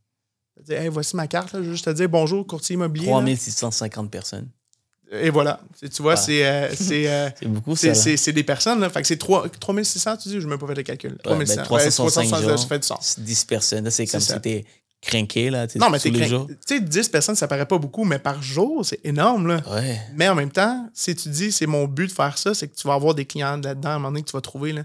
Dire, 0.62 0.80
hey, 0.82 0.88
voici 0.88 1.16
ma 1.16 1.26
carte, 1.26 1.52
là, 1.52 1.60
je 1.60 1.66
veux 1.66 1.72
juste 1.72 1.84
te 1.86 1.90
dire 1.90 2.08
bonjour, 2.08 2.46
courtier 2.46 2.74
immobilier. 2.74 3.06
là. 3.06 3.12
3650 3.12 4.10
personnes. 4.10 4.48
Et 5.10 5.30
voilà. 5.30 5.60
Tu 5.80 6.02
vois, 6.02 6.16
c'est. 6.16 6.44
euh, 6.46 6.72
c'est, 6.74 7.08
euh, 7.08 7.28
C'est 7.38 7.46
beaucoup, 7.48 7.76
c'est, 7.76 8.32
des 8.32 8.44
personnes, 8.44 8.80
là. 8.80 8.88
Fait 8.90 9.00
que 9.02 9.06
c'est 9.06 9.16
3, 9.18 9.48
3600, 9.48 10.16
tu 10.16 10.28
dis, 10.28 10.40
je 10.40 10.46
ne 10.46 10.50
même 10.50 10.58
pas 10.58 10.66
fait 10.68 10.74
le 10.74 10.82
calcul. 10.82 11.12
Ouais, 11.12 11.18
3600. 11.44 11.56
ben, 11.56 11.62
365 11.64 12.36
Ouais, 12.38 12.42
jours. 12.48 12.58
ça 12.58 12.66
fait 12.66 12.78
du 12.78 12.86
sens. 12.86 13.18
10 13.20 13.44
personnes. 13.44 13.90
C'est 13.90 14.06
comme 14.06 14.20
ça. 14.20 14.34
si 14.34 14.40
t'es 14.40 14.64
craqué, 15.02 15.50
là. 15.50 15.66
Non, 15.76 15.90
mais 15.90 15.98
t'es. 15.98 16.10
Tu 16.10 16.28
sais, 16.66 16.80
10 16.80 17.08
personnes, 17.10 17.36
ça 17.36 17.46
paraît 17.46 17.66
pas 17.66 17.78
beaucoup, 17.78 18.04
mais 18.04 18.18
par 18.18 18.42
jour, 18.42 18.84
c'est 18.84 19.00
énorme, 19.04 19.48
là. 19.48 19.62
Ouais. 19.70 20.00
Mais 20.14 20.28
en 20.28 20.34
même 20.34 20.50
temps, 20.50 20.88
si 20.94 21.14
tu 21.14 21.28
dis, 21.28 21.52
c'est 21.52 21.66
mon 21.66 21.86
but 21.86 22.06
de 22.08 22.12
faire 22.12 22.38
ça, 22.38 22.54
c'est 22.54 22.68
que 22.68 22.74
tu 22.74 22.86
vas 22.88 22.94
avoir 22.94 23.14
des 23.14 23.24
clients 23.26 23.56
là-dedans 23.62 23.90
à 23.90 23.92
un 23.92 23.98
moment 23.98 24.10
donné 24.10 24.22
que 24.22 24.30
tu 24.30 24.36
vas 24.36 24.40
trouver, 24.40 24.72
là. 24.72 24.82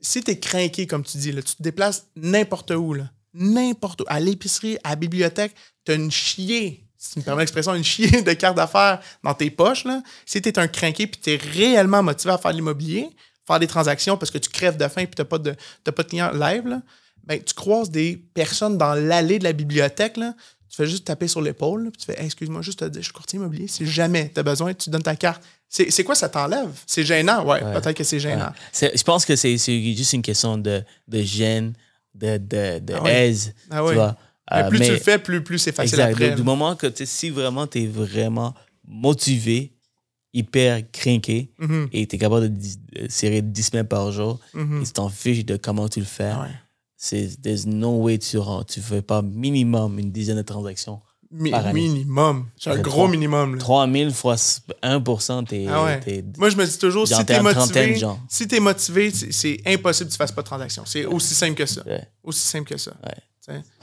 Si 0.00 0.22
t'es 0.22 0.38
craqué, 0.38 0.86
comme 0.86 1.02
tu 1.02 1.18
dis, 1.18 1.32
là, 1.32 1.42
tu 1.42 1.56
te 1.56 1.62
déplaces 1.62 2.06
n'importe 2.16 2.70
où, 2.70 2.94
là. 2.94 3.10
N'importe 3.34 4.02
où. 4.02 4.04
À 4.08 4.20
l'épicerie, 4.20 4.78
à 4.84 4.90
la 4.90 4.96
bibliothèque, 4.96 5.54
t'as 5.84 5.94
une 5.94 6.10
chier, 6.10 6.86
si 6.96 7.12
tu 7.12 7.18
me 7.18 7.24
permets 7.24 7.42
l'expression, 7.42 7.74
une 7.74 7.84
chier 7.84 8.22
de 8.22 8.32
cartes 8.32 8.56
d'affaires 8.56 9.00
dans 9.22 9.34
tes 9.34 9.50
poches, 9.50 9.84
là. 9.84 10.02
Si 10.24 10.40
t'es 10.40 10.58
un 10.58 10.68
craqué 10.68 11.06
puis 11.06 11.20
t'es 11.20 11.36
réellement 11.36 12.02
motivé 12.02 12.32
à 12.32 12.38
faire 12.38 12.52
de 12.52 12.56
l'immobilier, 12.56 13.08
faire 13.46 13.58
des 13.58 13.66
transactions 13.66 14.16
parce 14.16 14.30
que 14.30 14.38
tu 14.38 14.50
crèves 14.50 14.76
de 14.76 14.88
faim 14.88 15.04
puis 15.04 15.14
t'as 15.14 15.24
pas 15.24 15.38
de, 15.38 15.54
t'as 15.84 15.92
pas 15.92 16.02
de 16.02 16.08
clients 16.08 16.32
live, 16.32 16.66
là, 16.66 16.82
ben, 17.24 17.42
tu 17.42 17.54
croises 17.54 17.90
des 17.90 18.16
personnes 18.16 18.78
dans 18.78 18.94
l'allée 18.94 19.38
de 19.38 19.44
la 19.44 19.52
bibliothèque, 19.52 20.16
là, 20.16 20.34
tu 20.68 20.76
fais 20.76 20.86
juste 20.86 21.06
taper 21.06 21.28
sur 21.28 21.40
l'épaule, 21.40 21.90
puis 21.90 22.00
tu 22.00 22.06
fais 22.06 22.22
excuse-moi, 22.22 22.62
juste 22.62 22.80
te 22.80 22.84
dire, 22.84 23.00
je 23.00 23.06
suis 23.06 23.12
courtier 23.12 23.38
immobilier. 23.38 23.66
Si 23.66 23.86
jamais 23.86 24.30
tu 24.32 24.40
as 24.40 24.42
besoin, 24.42 24.74
tu 24.74 24.90
donnes 24.90 25.02
ta 25.02 25.16
carte. 25.16 25.42
C'est 25.68 26.04
quoi 26.04 26.14
ça 26.14 26.28
t'enlève? 26.28 26.70
C'est 26.86 27.04
gênant, 27.04 27.44
ouais, 27.44 27.62
Ouais. 27.62 27.72
peut-être 27.80 27.96
que 27.96 28.04
c'est 28.04 28.20
gênant. 28.20 28.50
Je 28.72 29.02
pense 29.02 29.24
que 29.24 29.36
c'est 29.36 29.56
juste 29.58 30.12
une 30.12 30.22
question 30.22 30.56
de, 30.58 30.82
de 31.08 31.22
gêne, 31.22 31.74
de, 32.14 32.38
de, 32.38 32.78
de 32.78 32.94
Ah 32.94 33.10
aise. 33.10 33.54
Ah 33.70 33.82
tu 33.86 33.94
vois. 33.94 34.16
Mais 34.50 34.62
Euh, 34.62 34.68
plus 34.68 34.78
tu 34.80 34.90
le 34.92 34.96
fais, 34.98 35.18
plus, 35.18 35.42
plus 35.42 35.58
c'est 35.58 35.72
facile 35.72 35.98
Exact. 36.00 36.12
après. 36.12 36.34
Du, 36.36 36.42
moment 36.44 36.76
que 36.76 36.86
tu 36.86 37.04
si 37.04 37.30
vraiment 37.30 37.66
tu 37.66 37.82
es 37.82 37.86
vraiment 37.86 38.54
motivé, 38.86 39.72
hyper 40.32 40.82
craqué, 40.92 41.50
Mhm, 41.58 41.88
et 41.92 42.06
tu 42.06 42.14
es 42.16 42.18
capable 42.18 42.56
de, 42.56 42.66
serrer 43.08 43.42
10 43.42 43.62
semaines 43.64 43.88
par 43.88 44.12
jour, 44.12 44.38
mhm. 44.54 44.82
et 44.82 44.84
tu 44.86 44.92
t'en 44.92 45.08
fiches 45.08 45.44
de 45.44 45.56
comment 45.56 45.88
tu 45.88 45.98
le 45.98 46.06
fais, 46.06 46.30
Ah 46.32 46.42
ouais. 46.42 46.54
c'est 46.96 47.42
there's 47.42 47.66
no 47.66 47.96
way 48.02 48.18
tu 48.18 48.36
ne 48.36 48.62
tu 48.62 48.80
fais 48.80 49.02
pas 49.02 49.20
minimum 49.22 49.98
une 49.98 50.12
dizaine 50.12 50.36
de 50.36 50.42
transactions. 50.42 51.00
Mi- 51.38 51.50
par 51.50 51.66
année. 51.66 51.80
minimum. 51.80 52.46
C'est 52.56 52.70
un 52.70 52.78
gros 52.78 53.08
minimum. 53.08 53.54
là. 53.54 53.60
3000 53.60 54.12
fois 54.12 54.36
1%, 54.36 55.44
t'es. 55.44 55.66
Ah 55.68 55.84
ouais. 55.84 56.24
Moi, 56.38 56.50
je 56.50 56.56
me 56.56 56.64
dis 56.64 56.78
toujours, 56.78 57.06
si 57.06 57.24
t'es 57.24 57.34
motivé, 57.42 58.00
si 58.28 58.48
t'es 58.48 58.60
motivé, 58.60 59.10
c'est- 59.12 59.60
impossible 59.66 60.08
que 60.08 60.12
tu 60.12 60.18
fasses 60.18 60.32
pas 60.32 60.42
de 60.42 60.46
transaction. 60.46 60.82
C'est 60.86 61.04
aussi 61.04 61.34
simple 61.34 61.54
que 61.54 61.66
ça. 61.66 61.82
Ouais. 61.86 62.02
Aussi 62.24 62.40
simple 62.46 62.68
que 62.68 62.76
ça. 62.78 62.92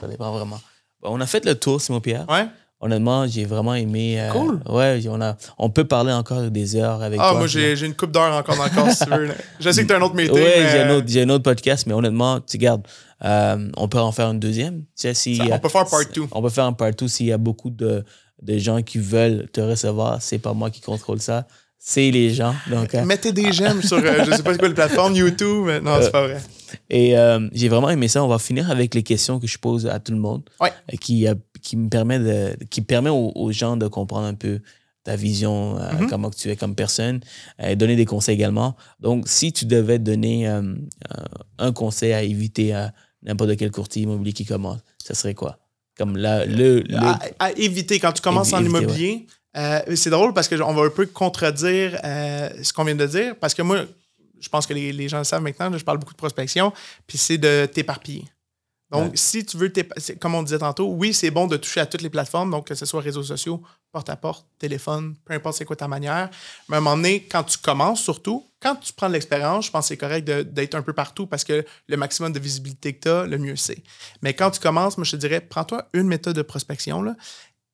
Ça 0.00 0.08
dépend 0.08 0.32
vraiment. 0.32 0.60
Bon, 1.00 1.10
on 1.12 1.20
a 1.20 1.26
fait 1.26 1.44
le 1.44 1.54
tour, 1.54 1.80
Simon 1.80 2.00
Pierre. 2.00 2.26
Ouais? 2.28 2.46
Honnêtement, 2.84 3.26
j'ai 3.26 3.44
vraiment 3.46 3.74
aimé. 3.74 4.20
euh, 4.20 4.30
Cool. 4.30 4.60
Ouais, 4.68 5.00
on, 5.08 5.20
a, 5.22 5.36
on 5.56 5.70
peut 5.70 5.84
parler 5.84 6.12
encore 6.12 6.42
des 6.50 6.76
heures 6.76 7.02
avec 7.02 7.18
Ah, 7.22 7.30
toi. 7.30 7.38
moi, 7.38 7.46
j'ai 7.46 7.74
j'ai 7.76 7.86
une 7.86 7.94
coupe 7.94 8.10
d'heure 8.12 8.34
encore 8.34 8.56
dans 8.56 8.64
le 8.64 8.70
corps, 8.70 8.90
si 8.90 9.04
tu 9.04 9.10
veux. 9.10 9.28
Je 9.58 9.70
sais 9.70 9.82
que 9.84 9.88
t'as 9.88 9.98
un 9.98 10.02
autre 10.02 10.14
meeting. 10.14 10.34
Ouais, 10.34 10.54
mais, 10.58 10.70
j'ai 10.70 10.80
un, 10.80 10.90
autre, 10.96 11.06
j'ai 11.08 11.22
un 11.22 11.28
autre 11.30 11.44
podcast, 11.44 11.86
mais 11.86 11.94
honnêtement, 11.94 12.40
tu 12.40 12.58
gardes. 12.58 12.86
euh, 13.24 13.70
on 13.78 13.88
peut 13.88 13.98
en 14.00 14.12
faire 14.12 14.30
une 14.30 14.38
deuxième. 14.40 14.80
Tu 14.80 14.84
sais, 14.96 15.14
si, 15.14 15.36
Ça, 15.36 15.44
on 15.50 15.58
peut 15.58 15.68
faire 15.70 15.86
part 15.86 16.08
two. 16.12 16.28
On 16.30 16.42
peut 16.42 16.50
faire 16.50 16.66
un 16.66 16.74
part 16.74 16.90
2 16.92 17.08
s'il 17.08 17.26
y 17.26 17.32
a 17.32 17.38
beaucoup 17.38 17.70
de, 17.70 18.04
de 18.42 18.58
gens 18.58 18.82
qui 18.82 18.98
veulent 18.98 19.48
te 19.50 19.62
recevoir. 19.62 20.20
C'est 20.20 20.38
pas 20.38 20.52
moi 20.52 20.68
qui 20.70 20.82
contrôle 20.82 21.20
ça. 21.20 21.46
C'est 21.78 22.10
les 22.10 22.32
gens. 22.34 22.54
Donc, 22.70 22.94
euh, 22.94 23.04
Mettez 23.04 23.32
des 23.32 23.52
j'aime 23.52 23.82
sur, 23.82 23.98
euh, 23.98 24.24
je 24.26 24.30
sais 24.32 24.42
pas 24.42 24.56
quoi 24.56 24.68
la 24.68 24.74
plateforme, 24.74 25.14
YouTube. 25.14 25.64
mais 25.66 25.80
Non, 25.80 25.96
c'est 26.00 26.10
pas 26.10 26.26
vrai. 26.26 26.40
Et 26.90 27.16
euh, 27.16 27.46
j'ai 27.52 27.68
vraiment 27.68 27.90
aimé 27.90 28.08
ça. 28.08 28.24
On 28.24 28.28
va 28.28 28.38
finir 28.38 28.70
avec 28.70 28.94
les 28.94 29.02
questions 29.02 29.38
que 29.38 29.46
je 29.46 29.58
pose 29.58 29.86
à 29.86 29.98
tout 30.00 30.12
le 30.12 30.18
monde. 30.18 30.42
Ouais. 30.60 30.72
Qui, 31.00 31.26
qui 31.64 31.76
me 31.76 31.88
permet 31.88 32.18
de, 32.20 32.56
qui 32.70 32.82
permet 32.82 33.10
aux, 33.10 33.32
aux 33.34 33.50
gens 33.50 33.76
de 33.76 33.88
comprendre 33.88 34.26
un 34.26 34.34
peu 34.34 34.60
ta 35.02 35.16
vision, 35.16 35.78
euh, 35.80 35.92
Mhm. 36.00 36.06
comment 36.08 36.30
tu 36.30 36.48
es 36.50 36.56
comme 36.56 36.74
personne, 36.74 37.20
euh, 37.60 37.70
et 37.70 37.76
donner 37.76 37.96
des 37.96 38.04
conseils 38.06 38.34
également. 38.36 38.76
Donc, 39.00 39.28
si 39.28 39.52
tu 39.52 39.64
devais 39.66 39.98
donner 39.98 40.46
euh, 40.48 40.62
un 41.58 41.72
conseil 41.72 42.12
à 42.12 42.22
éviter 42.22 42.72
à 42.72 42.92
n'importe 43.22 43.56
quel 43.56 43.70
courtier 43.70 44.02
immobilier 44.02 44.32
qui 44.32 44.44
commence, 44.46 44.80
ça 45.02 45.14
serait 45.14 45.34
quoi? 45.34 45.58
Comme 45.98 46.16
la, 46.16 46.44
le, 46.46 46.80
le- 46.80 46.96
À, 46.96 47.18
à 47.38 47.52
éviter 47.52 47.98
quand 47.98 48.12
tu 48.12 48.22
commences 48.22 48.50
Évi- 48.52 48.56
en 48.56 48.60
éviter, 48.64 48.78
immobilier. 48.82 49.26
euh, 49.56 49.80
c'est 49.96 50.10
drôle 50.10 50.32
parce 50.34 50.48
qu'on 50.48 50.72
va 50.74 50.82
un 50.84 50.90
peu 50.90 51.06
contredire 51.06 51.98
ce 52.62 52.72
qu'on 52.72 52.84
vient 52.84 52.94
de 52.96 53.06
dire. 53.06 53.36
Parce 53.40 53.54
que 53.54 53.62
moi, 53.62 53.80
je 54.40 54.48
pense 54.48 54.66
que 54.66 54.74
les, 54.74 54.92
les 54.92 55.08
gens 55.08 55.18
le 55.18 55.24
savent 55.24 55.42
maintenant, 55.42 55.70
là, 55.70 55.78
je 55.78 55.84
parle 55.84 55.98
beaucoup 55.98 56.12
de 56.12 56.18
prospection, 56.18 56.72
puis 57.06 57.16
c'est 57.18 57.38
de 57.38 57.66
t'éparpiller. 57.66 58.24
Donc, 58.94 59.12
si 59.14 59.44
tu 59.44 59.56
veux, 59.56 59.72
comme 60.20 60.34
on 60.34 60.42
disait 60.42 60.58
tantôt, 60.58 60.86
oui, 60.86 61.12
c'est 61.12 61.30
bon 61.30 61.46
de 61.46 61.56
toucher 61.56 61.80
à 61.80 61.86
toutes 61.86 62.02
les 62.02 62.10
plateformes, 62.10 62.50
donc 62.50 62.68
que 62.68 62.74
ce 62.74 62.86
soit 62.86 63.00
réseaux 63.00 63.24
sociaux, 63.24 63.60
porte-à-porte, 63.90 64.46
téléphone, 64.58 65.16
peu 65.24 65.34
importe 65.34 65.56
c'est 65.58 65.64
quoi 65.64 65.76
ta 65.76 65.88
manière. 65.88 66.30
Mais 66.68 66.76
à 66.76 66.78
un 66.78 66.80
moment 66.80 66.96
donné, 66.96 67.24
quand 67.24 67.42
tu 67.42 67.58
commences 67.58 68.00
surtout, 68.00 68.46
quand 68.60 68.76
tu 68.76 68.92
prends 68.92 69.08
de 69.08 69.14
l'expérience, 69.14 69.66
je 69.66 69.70
pense 69.70 69.84
que 69.84 69.88
c'est 69.88 69.96
correct 69.96 70.24
d'être 70.24 70.74
un 70.74 70.82
peu 70.82 70.92
partout 70.92 71.26
parce 71.26 71.44
que 71.44 71.64
le 71.88 71.96
maximum 71.96 72.32
de 72.32 72.38
visibilité 72.38 72.94
que 72.94 73.00
tu 73.00 73.08
as, 73.08 73.26
le 73.26 73.38
mieux 73.38 73.56
c'est. 73.56 73.82
Mais 74.22 74.34
quand 74.34 74.50
tu 74.52 74.60
commences, 74.60 74.96
moi, 74.96 75.04
je 75.04 75.12
te 75.12 75.16
dirais, 75.16 75.40
prends-toi 75.40 75.88
une 75.92 76.06
méthode 76.06 76.36
de 76.36 76.42
prospection. 76.42 77.02
Là. 77.02 77.16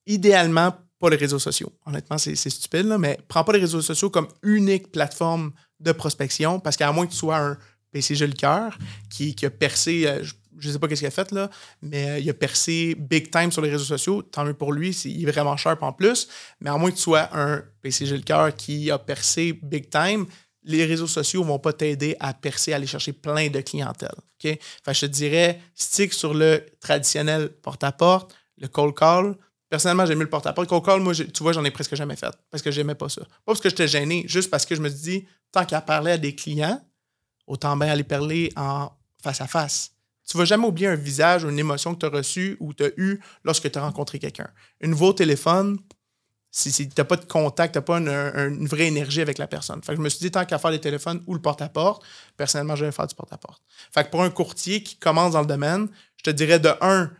Idéalement, 0.06 0.74
pas 0.98 1.10
les 1.10 1.16
réseaux 1.16 1.38
sociaux. 1.38 1.72
Honnêtement, 1.86 2.18
c'est 2.18 2.34
stupide, 2.36 2.86
là, 2.86 2.98
mais 2.98 3.18
prends 3.28 3.44
pas 3.44 3.52
les 3.52 3.60
réseaux 3.60 3.82
sociaux 3.82 4.10
comme 4.10 4.28
unique 4.42 4.92
plateforme 4.92 5.52
de 5.80 5.92
prospection 5.92 6.60
parce 6.60 6.76
qu'à 6.76 6.92
moins 6.92 7.06
que 7.06 7.12
tu 7.12 7.18
sois 7.18 7.38
un 7.38 7.59
PCG 7.92 8.26
le 8.26 8.34
cœur 8.34 8.78
qui, 9.09 9.34
qui, 9.34 9.47
a 9.47 9.51
percé, 9.51 10.06
euh, 10.06 10.22
je 10.61 10.70
sais 10.70 10.78
pas 10.78 10.89
qu'est-ce 10.89 11.01
qu'il 11.01 11.09
a 11.09 11.11
fait, 11.11 11.32
là, 11.32 11.51
mais 11.82 12.11
euh, 12.11 12.19
il 12.19 12.28
a 12.31 12.35
percé 12.35 12.95
big 12.95 13.31
time 13.31 13.51
sur 13.51 13.62
les 13.62 13.70
réseaux 13.70 13.85
sociaux. 13.85 14.23
Tant 14.23 14.45
mieux 14.45 14.55
pour 14.55 14.73
lui, 14.73 14.91
il 15.05 15.28
est 15.28 15.32
vraiment 15.32 15.57
sharp 15.57 15.82
en 15.82 15.93
plus. 15.93 16.28
Mais 16.61 16.70
à 16.70 16.77
moins 16.77 16.91
que 16.91 16.97
tu 16.97 17.03
sois 17.03 17.28
un 17.37 17.62
PCG 17.82 18.16
le 18.16 18.23
cœur 18.23 18.55
qui 18.55 18.91
a 18.91 18.99
percé 18.99 19.53
big 19.53 19.91
time, 19.91 20.27
les 20.62 20.85
réseaux 20.85 21.07
sociaux 21.07 21.43
vont 21.43 21.59
pas 21.59 21.73
t'aider 21.73 22.16
à 22.20 22.35
percer, 22.35 22.73
à 22.73 22.77
aller 22.77 22.87
chercher 22.87 23.12
plein 23.12 23.49
de 23.49 23.61
clientèle. 23.61 24.15
Je 24.43 25.01
te 25.01 25.07
dirais, 25.07 25.61
stick 25.74 26.12
sur 26.12 26.35
le 26.35 26.65
traditionnel 26.81 27.49
porte-à-porte, 27.49 28.35
le 28.59 28.69
cold 28.69 28.95
call. 28.95 29.37
Personnellement, 29.69 30.05
j'ai 30.05 30.15
mis 30.15 30.23
le 30.23 30.28
porte-à-porte. 30.28 30.69
Cold 30.69 30.85
call, 30.85 31.01
moi, 31.01 31.15
tu 31.15 31.43
vois, 31.43 31.53
j'en 31.53 31.65
ai 31.65 31.70
presque 31.70 31.95
jamais 31.95 32.16
fait 32.16 32.35
parce 32.51 32.62
que 32.62 32.70
j'aimais 32.70 32.95
pas 32.95 33.09
ça. 33.09 33.23
Pas 33.23 33.28
parce 33.47 33.61
que 33.61 33.69
j'étais 33.69 33.89
gêné, 33.89 34.24
juste 34.27 34.51
parce 34.51 34.66
que 34.66 34.74
je 34.74 34.81
me 34.81 34.91
dit, 34.91 35.27
tant 35.53 35.65
qu'à 35.65 35.81
parler 35.81 36.12
à 36.12 36.19
des 36.19 36.35
clients, 36.35 36.81
autant 37.47 37.77
bien 37.77 37.89
aller 37.89 38.05
parler 38.05 38.53
en 38.57 38.91
face 39.23 39.41
à 39.41 39.47
face. 39.47 39.93
Tu 40.31 40.39
vas 40.39 40.44
jamais 40.44 40.65
oublier 40.65 40.86
un 40.86 40.94
visage 40.94 41.43
ou 41.43 41.51
une 41.51 41.59
émotion 41.59 41.93
que 41.93 41.98
tu 41.98 42.07
as 42.07 42.09
reçue 42.09 42.57
ou 42.61 42.73
tu 42.73 42.85
as 42.85 42.90
eu 42.97 43.19
lorsque 43.43 43.69
tu 43.69 43.77
as 43.77 43.82
rencontré 43.82 44.20
quelqu'un. 44.20 44.48
Un 44.81 44.86
nouveau 44.86 45.12
téléphone, 45.12 45.77
si, 46.52 46.70
tu 46.70 46.94
n'as 46.97 47.05
pas 47.05 47.16
de 47.16 47.24
contact, 47.24 47.74
tu 47.74 47.78
n'as 47.78 47.82
pas 47.82 47.97
une, 47.97 48.69
vraie 48.69 48.86
énergie 48.86 49.20
avec 49.23 49.39
la 49.39 49.48
personne. 49.48 49.82
Fait 49.82 49.97
je 49.97 50.01
me 50.01 50.09
suis 50.09 50.20
dit, 50.20 50.31
tant 50.31 50.44
qu'à 50.44 50.61
faire 50.61 50.70
des 50.70 50.78
téléphones 50.78 51.20
ou 51.27 51.35
le 51.35 51.40
porte-à-porte, 51.40 52.05
personnellement, 52.36 52.77
je 52.77 52.85
vais 52.85 52.93
faire 52.93 53.09
du 53.09 53.15
porte-à-porte. 53.16 53.61
Fait 53.93 54.05
que 54.05 54.11
pour 54.11 54.23
un 54.23 54.31
courtier 54.31 54.85
qui 54.85 54.97
commence 54.98 55.32
dans 55.32 55.40
le 55.40 55.48
domaine, 55.48 55.89
je 56.16 56.23
te 56.23 56.31
dirais 56.31 56.61
de 56.61 56.70
un, 56.81 57.11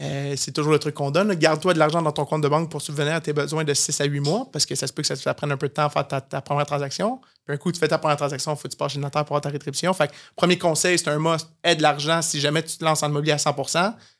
euh, 0.00 0.34
c'est 0.36 0.52
toujours 0.52 0.72
le 0.72 0.78
truc 0.78 0.94
qu'on 0.94 1.10
donne. 1.10 1.34
Garde-toi 1.34 1.74
de 1.74 1.78
l'argent 1.78 2.00
dans 2.00 2.12
ton 2.12 2.24
compte 2.24 2.40
de 2.40 2.48
banque 2.48 2.70
pour 2.70 2.80
subvenir 2.80 3.14
à 3.14 3.20
tes 3.20 3.34
besoins 3.34 3.64
de 3.64 3.74
6 3.74 4.00
à 4.00 4.04
8 4.04 4.20
mois, 4.20 4.48
parce 4.50 4.64
que 4.64 4.74
ça 4.74 4.86
se 4.86 4.92
peut 4.92 5.02
que 5.02 5.08
ça 5.08 5.16
te 5.16 5.36
prenne 5.36 5.52
un 5.52 5.58
peu 5.58 5.68
de 5.68 5.74
temps 5.74 5.84
à 5.84 5.90
faire 5.90 6.06
ta, 6.06 6.40
première 6.40 6.64
transaction. 6.64 7.20
Puis 7.44 7.54
un 7.54 7.58
coup, 7.58 7.70
tu 7.70 7.78
fais 7.78 7.88
ta 7.88 7.98
première 7.98 8.16
transaction, 8.16 8.54
il 8.54 8.56
faut 8.56 8.62
que 8.62 8.68
tu 8.68 8.78
passes 8.78 8.92
chez 8.92 9.00
le 9.00 9.08
pour 9.10 9.18
avoir 9.18 9.40
ta 9.42 9.50
rétribution. 9.50 9.92
Fait 9.92 10.10
premier 10.36 10.56
conseil, 10.56 10.98
c'est 10.98 11.08
un 11.08 11.18
must. 11.18 11.48
Aide 11.62 11.80
l'argent 11.80 12.22
si 12.22 12.40
jamais 12.40 12.62
tu 12.62 12.78
te 12.78 12.84
lances 12.84 13.02
en 13.02 13.10
immobilier 13.10 13.32
à 13.32 13.38
100 13.38 13.54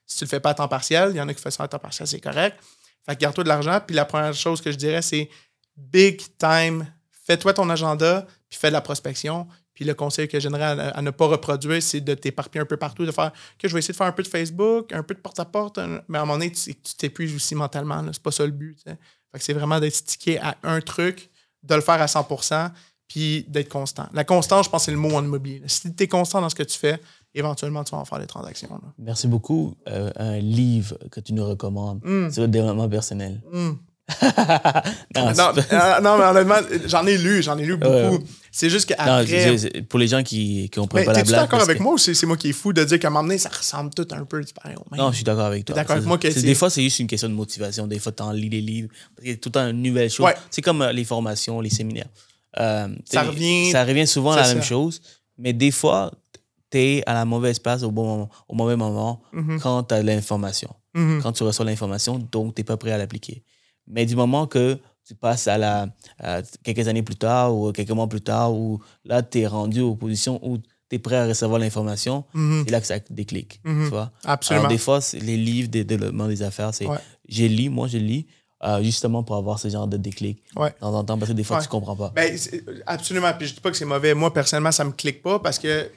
Si 0.07 0.19
tu 0.19 0.25
le 0.25 0.29
fais 0.29 0.41
pas 0.41 0.51
à 0.51 0.55
temps 0.55 0.69
partiel, 0.69 1.11
il 1.13 1.17
y 1.17 1.21
en 1.21 1.29
a 1.29 1.33
qui 1.33 1.41
font 1.41 1.51
ça 1.51 1.65
à 1.65 1.69
temps 1.69 1.79
partiel, 1.79 2.07
c'est 2.07 2.21
correct. 2.21 2.59
Fait 3.07 3.17
que 3.17 3.21
garde-toi 3.21 3.45
de 3.45 3.49
l'argent. 3.49 3.81
Puis 3.87 3.97
la 3.97 4.05
première 4.05 4.35
chose 4.35 4.61
que 4.61 4.71
je 4.71 4.77
dirais, 4.77 5.01
c'est 5.01 5.31
big 5.77 6.21
time. 6.37 6.87
Fais-toi 7.27 7.55
ton 7.55 7.71
agenda, 7.71 8.27
puis 8.51 8.59
fais 8.59 8.69
de 8.69 8.75
la 8.75 8.83
prospection. 8.83 9.47
Puis 9.81 9.87
le 9.87 9.95
conseil 9.95 10.29
que 10.29 10.39
j'aimerais 10.39 10.93
à, 10.93 11.01
ne 11.01 11.11
pas 11.11 11.25
reproduire, 11.25 11.83
c'est 11.83 12.03
de 12.03 12.13
t'éparpiller 12.13 12.61
un 12.61 12.67
peu 12.67 12.77
partout, 12.77 13.07
de 13.07 13.13
faire 13.13 13.33
que 13.59 13.67
je 13.67 13.73
vais 13.73 13.79
essayer 13.79 13.93
de 13.93 13.97
faire 13.97 14.09
un 14.09 14.13
peu 14.13 14.23
de 14.23 14.29
Facebook, 14.29 14.93
un 14.93 15.03
peu 15.03 15.15
de 15.15 15.21
porte-à-porte, 15.21 15.79
mais 16.07 16.19
à 16.19 16.21
un 16.21 16.27
moment 16.27 16.35
donné, 16.35 16.53
tu 16.53 16.75
t'épuises 16.99 17.35
aussi 17.35 17.55
mentalement. 17.55 18.05
C'est 18.13 18.23
pas 18.23 18.31
ça 18.31 18.45
le 18.45 18.53
but. 18.53 18.79
Fait 18.85 19.39
que 19.39 19.43
c'est 19.43 19.55
vraiment 19.55 19.81
d'être 19.81 19.95
stické 19.95 20.39
à 20.39 20.55
un 20.65 20.83
truc, 20.83 21.31
de 21.63 21.75
le 21.75 21.81
faire 21.81 22.03
à 22.03 22.05
100% 22.05 22.73
puis 23.09 23.47
d'être 23.49 23.71
constant. 23.71 24.07
La 24.13 24.25
constance, 24.25 24.67
je 24.67 24.71
pense, 24.71 24.85
c'est 24.85 24.91
le 24.91 24.99
mot 24.99 25.15
en 25.15 25.25
immobilier. 25.25 25.63
Si 25.65 25.95
tu 25.95 26.05
es 26.05 26.09
constant 26.09 26.43
dans 26.43 26.51
ce 26.51 26.55
que 26.55 26.63
tu 26.63 26.79
fais, 26.79 27.01
éventuellement, 27.35 27.83
tu 27.83 27.93
vas 27.93 28.03
en 28.03 28.05
faire 28.05 28.19
des 28.19 28.27
transactions. 28.27 28.69
Merci 28.99 29.29
beaucoup. 29.29 29.75
Euh, 29.89 30.11
un 30.17 30.41
livre 30.41 30.99
que 31.11 31.21
tu 31.21 31.33
nous 31.33 31.47
recommandes 31.47 32.05
hmm. 32.05 32.31
sur 32.31 32.43
le 32.43 32.49
développement 32.49 32.89
personnel. 32.91 33.41
Hmm. 33.51 33.73
non, 35.17 35.29
euh, 35.29 36.01
non, 36.01 36.19
mais 36.19 36.25
honnêtement, 36.25 36.57
j'en 36.87 37.07
ai 37.07 37.17
lu, 37.19 37.43
j'en 37.43 37.57
ai 37.59 37.65
lu 37.65 37.77
beaucoup. 37.77 38.25
C'est 38.53 38.71
juste 38.71 38.87
qu'après. 38.87 39.57
Pour 39.89 39.99
les 39.99 40.09
gens 40.09 40.23
qui 40.23 40.71
n'ont 40.77 40.87
pas 40.87 40.99
la 40.99 41.05
blague. 41.13 41.25
Tu 41.25 41.31
es 41.31 41.37
d'accord 41.37 41.63
avec 41.63 41.81
moi 41.81 41.95
ou 41.95 41.99
c'est 41.99 42.27
moi 42.27 42.37
qui 42.37 42.51
est 42.51 42.53
fou 42.53 42.73
de 42.73 42.83
dire 42.85 42.99
qu'à 42.99 43.09
un 43.09 43.11
moment 43.11 43.23
donné, 43.23 43.39
ça 43.39 43.49
ressemble 43.49 43.91
tout 43.95 44.07
un 44.11 44.25
peu 44.25 44.43
du 44.43 44.53
pareil 44.53 44.77
Non, 44.97 45.11
je 45.11 45.17
suis 45.17 45.25
d'accord 45.25 45.47
avec 45.47 45.65
toi. 45.65 45.77
D'accord 45.77 45.97
avec 45.97 46.07
moi 46.07 46.19
que 46.19 46.29
Des 46.29 46.55
fois, 46.55 46.71
c'est 46.71 46.83
juste 46.83 46.99
une 46.99 47.07
question 47.07 47.29
de 47.29 47.35
motivation. 47.35 47.87
Des 47.87 47.99
fois, 47.99 48.13
tu 48.13 48.23
en 48.23 48.33
lis 48.33 48.51
des 48.51 48.61
livres. 48.61 48.89
Il 49.23 49.31
y 49.31 49.33
a 49.33 49.37
tout 49.37 49.49
le 49.49 49.53
temps 49.53 49.69
une 49.69 49.83
nouvelle 49.83 50.11
chose. 50.11 50.31
C'est 50.51 50.63
comme 50.63 50.83
euh, 50.83 50.93
les 50.93 51.05
formations, 51.05 51.61
les 51.61 51.71
séminaires. 51.71 52.09
Euh, 52.59 52.89
ça 53.05 53.23
revient. 53.23 53.71
Ça 53.71 53.85
revient 53.85 54.07
souvent 54.07 54.33
à 54.33 54.37
la 54.37 54.55
même 54.55 54.63
chose. 54.63 55.01
Mais 55.39 55.53
des 55.53 55.71
fois, 55.71 56.13
tu 56.71 56.79
es 56.79 57.03
à 57.07 57.15
la 57.15 57.25
mauvaise 57.25 57.59
place 57.59 57.83
au, 57.83 57.91
bon 57.91 58.05
moment, 58.05 58.31
au 58.49 58.55
mauvais 58.55 58.77
moment 58.77 59.23
mm-hmm. 59.33 59.59
quand 59.61 59.85
tu 59.85 59.95
as 59.95 60.03
l'information. 60.03 60.71
Mm-hmm. 60.95 61.23
Quand 61.23 61.33
tu 61.33 61.43
reçois 61.45 61.65
l'information, 61.65 62.19
donc 62.19 62.55
tu 62.55 62.61
n'es 62.61 62.65
pas 62.65 62.77
prêt 62.77 62.93
à 62.93 62.99
l'appliquer. 62.99 63.43
Mais 63.91 64.07
du 64.07 64.17
moment 64.17 64.47
que 64.47 64.79
tu 65.07 65.15
passes 65.15 65.49
à 65.49 65.59
la 65.59 65.89
quelques 66.63 66.89
années 66.89 67.03
plus 67.03 67.17
tard 67.17 67.55
ou 67.55 67.73
quelques 67.73 67.91
mois 67.91 68.09
plus 68.09 68.21
tard, 68.21 68.55
où 68.55 68.81
là, 69.05 69.23
tu 69.23 69.41
es 69.41 69.47
rendu 69.47 69.81
aux 69.81 69.97
positions 69.97 70.39
où 70.43 70.59
tu 70.59 70.97
es 70.97 70.99
prêt 70.99 71.17
à 71.17 71.27
recevoir 71.27 71.59
l'information, 71.59 72.25
mhm. 72.35 72.65
c'est 72.65 72.71
là 72.71 72.81
que 72.81 72.87
ça 72.87 72.99
déclic. 73.11 73.61
Mhm. 73.65 73.85
Tu 73.85 73.91
vois? 73.91 74.13
Absolument. 74.25 74.67
Alors, 74.67 74.73
des 74.73 74.79
fois, 74.79 75.01
les 75.15 75.37
livres 75.37 75.71
de 75.71 75.83
développement 75.83 76.29
des 76.29 76.43
affaires, 76.43 76.75
c'est. 76.75 76.87
J'ai 77.29 77.49
lu, 77.49 77.69
moi, 77.69 77.89
je 77.89 77.99
lis. 77.99 78.27
Euh, 78.63 78.83
justement 78.83 79.23
pour 79.23 79.37
avoir 79.37 79.59
ce 79.59 79.69
genre 79.69 79.89
de 79.89 79.97
déclic 79.97 80.43
ouais. 80.55 80.69
de 80.69 80.75
temps 80.81 80.93
en 80.93 81.03
temps, 81.03 81.17
parce 81.17 81.31
que 81.31 81.35
des 81.35 81.45
fois, 81.45 81.63
tu 81.63 81.69
comprends 81.69 81.97
pas. 81.97 82.13
Ben, 82.15 82.37
absolument. 82.85 83.33
Puis 83.33 83.47
je 83.47 83.55
dis 83.55 83.61
pas 83.61 83.71
que 83.71 83.77
c'est 83.79 83.87
mauvais. 83.87 84.13
Moi, 84.13 84.35
personnellement, 84.35 84.71
ça 84.71 84.85
me 84.85 84.93
clique 84.93 85.23
pas 85.23 85.39
parce 85.39 85.59
que 85.59 85.91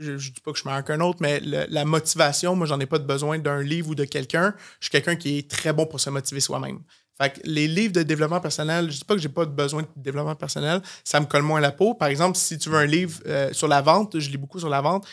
je, 0.00 0.12
ne 0.12 0.18
dis 0.18 0.40
pas 0.44 0.50
que 0.50 0.58
je 0.58 0.60
suis 0.60 0.68
meilleur 0.68 0.84
qu'un 0.84 1.00
autre, 1.00 1.20
mais 1.22 1.40
la 1.40 1.84
motivation, 1.86 2.54
moi, 2.56 2.66
j'en 2.66 2.78
ai 2.78 2.84
pas 2.84 2.98
de 2.98 3.06
besoin 3.06 3.38
d'un 3.38 3.62
livre 3.62 3.88
ou 3.88 3.94
de 3.94 4.04
quelqu'un. 4.04 4.54
Je 4.80 4.88
suis 4.88 4.90
quelqu'un 4.90 5.16
qui 5.16 5.38
est 5.38 5.50
très 5.50 5.72
bon 5.72 5.86
pour 5.86 5.98
se 5.98 6.10
motiver 6.10 6.40
soi-même. 6.40 6.80
Fait 7.16 7.30
que 7.30 7.40
les 7.44 7.68
livres 7.68 7.92
de 7.92 8.02
développement 8.02 8.40
personnel, 8.40 8.90
je 8.90 8.98
dis 8.98 9.04
pas 9.04 9.14
que 9.14 9.20
j'ai 9.20 9.28
pas 9.28 9.44
besoin 9.44 9.82
de 9.82 9.88
développement 9.96 10.34
personnel, 10.34 10.82
ça 11.04 11.20
me 11.20 11.26
colle 11.26 11.42
moins 11.42 11.60
la 11.60 11.70
peau. 11.70 11.94
Par 11.94 12.08
exemple, 12.08 12.36
si 12.36 12.58
tu 12.58 12.68
veux 12.68 12.78
un 12.78 12.86
livre 12.86 13.20
euh, 13.26 13.52
sur 13.52 13.68
la 13.68 13.82
vente, 13.82 14.18
je 14.18 14.30
lis 14.30 14.36
beaucoup 14.36 14.58
sur 14.58 14.68
la 14.68 14.80
vente. 14.80 15.06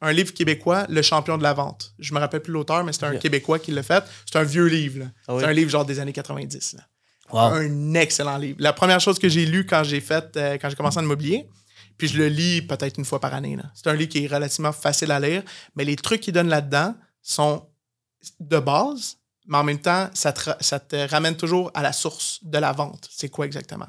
Un 0.00 0.12
livre 0.12 0.32
québécois, 0.32 0.86
Le 0.88 1.02
champion 1.02 1.36
de 1.36 1.42
la 1.42 1.54
vente. 1.54 1.94
Je 1.98 2.14
me 2.14 2.20
rappelle 2.20 2.42
plus 2.42 2.52
l'auteur, 2.52 2.84
mais 2.84 2.92
c'est 2.92 3.04
un 3.04 3.16
Québécois 3.16 3.58
qui 3.58 3.72
l'a 3.72 3.82
fait. 3.82 4.04
C'est 4.24 4.38
un 4.38 4.44
vieux 4.44 4.66
livre. 4.66 5.06
Ah 5.26 5.34
c'est 5.38 5.46
un 5.46 5.52
livre 5.52 5.70
genre 5.70 5.84
des 5.84 5.98
années 5.98 6.12
90. 6.12 6.76
Un 7.32 7.94
excellent 7.94 8.38
livre. 8.38 8.56
La 8.60 8.72
première 8.72 9.00
chose 9.00 9.18
que 9.18 9.28
j'ai 9.28 9.44
lu 9.44 9.66
quand 9.66 9.82
j'ai 9.84 10.00
fait, 10.00 10.36
euh, 10.36 10.56
quand 10.60 10.70
j'ai 10.70 10.76
commencé 10.76 10.98
en 10.98 11.02
immobilier, 11.02 11.48
puis 11.98 12.08
je 12.08 12.16
le 12.16 12.28
lis 12.28 12.62
peut-être 12.62 12.98
une 12.98 13.04
fois 13.04 13.20
par 13.20 13.34
année. 13.34 13.56
C'est 13.74 13.88
un 13.88 13.94
livre 13.94 14.08
qui 14.08 14.24
est 14.24 14.28
relativement 14.28 14.72
facile 14.72 15.10
à 15.10 15.18
lire, 15.20 15.42
mais 15.74 15.84
les 15.84 15.96
trucs 15.96 16.20
qu'il 16.20 16.32
donne 16.32 16.48
là-dedans 16.48 16.94
sont 17.20 17.66
de 18.40 18.58
base, 18.58 19.17
mais 19.48 19.56
en 19.56 19.64
même 19.64 19.80
temps, 19.80 20.10
ça 20.12 20.32
te, 20.32 21.10
ramène 21.10 21.36
toujours 21.36 21.70
à 21.74 21.82
la 21.82 21.92
source 21.92 22.38
de 22.42 22.58
la 22.58 22.72
vente. 22.72 23.08
C'est 23.10 23.30
quoi 23.30 23.46
exactement? 23.46 23.88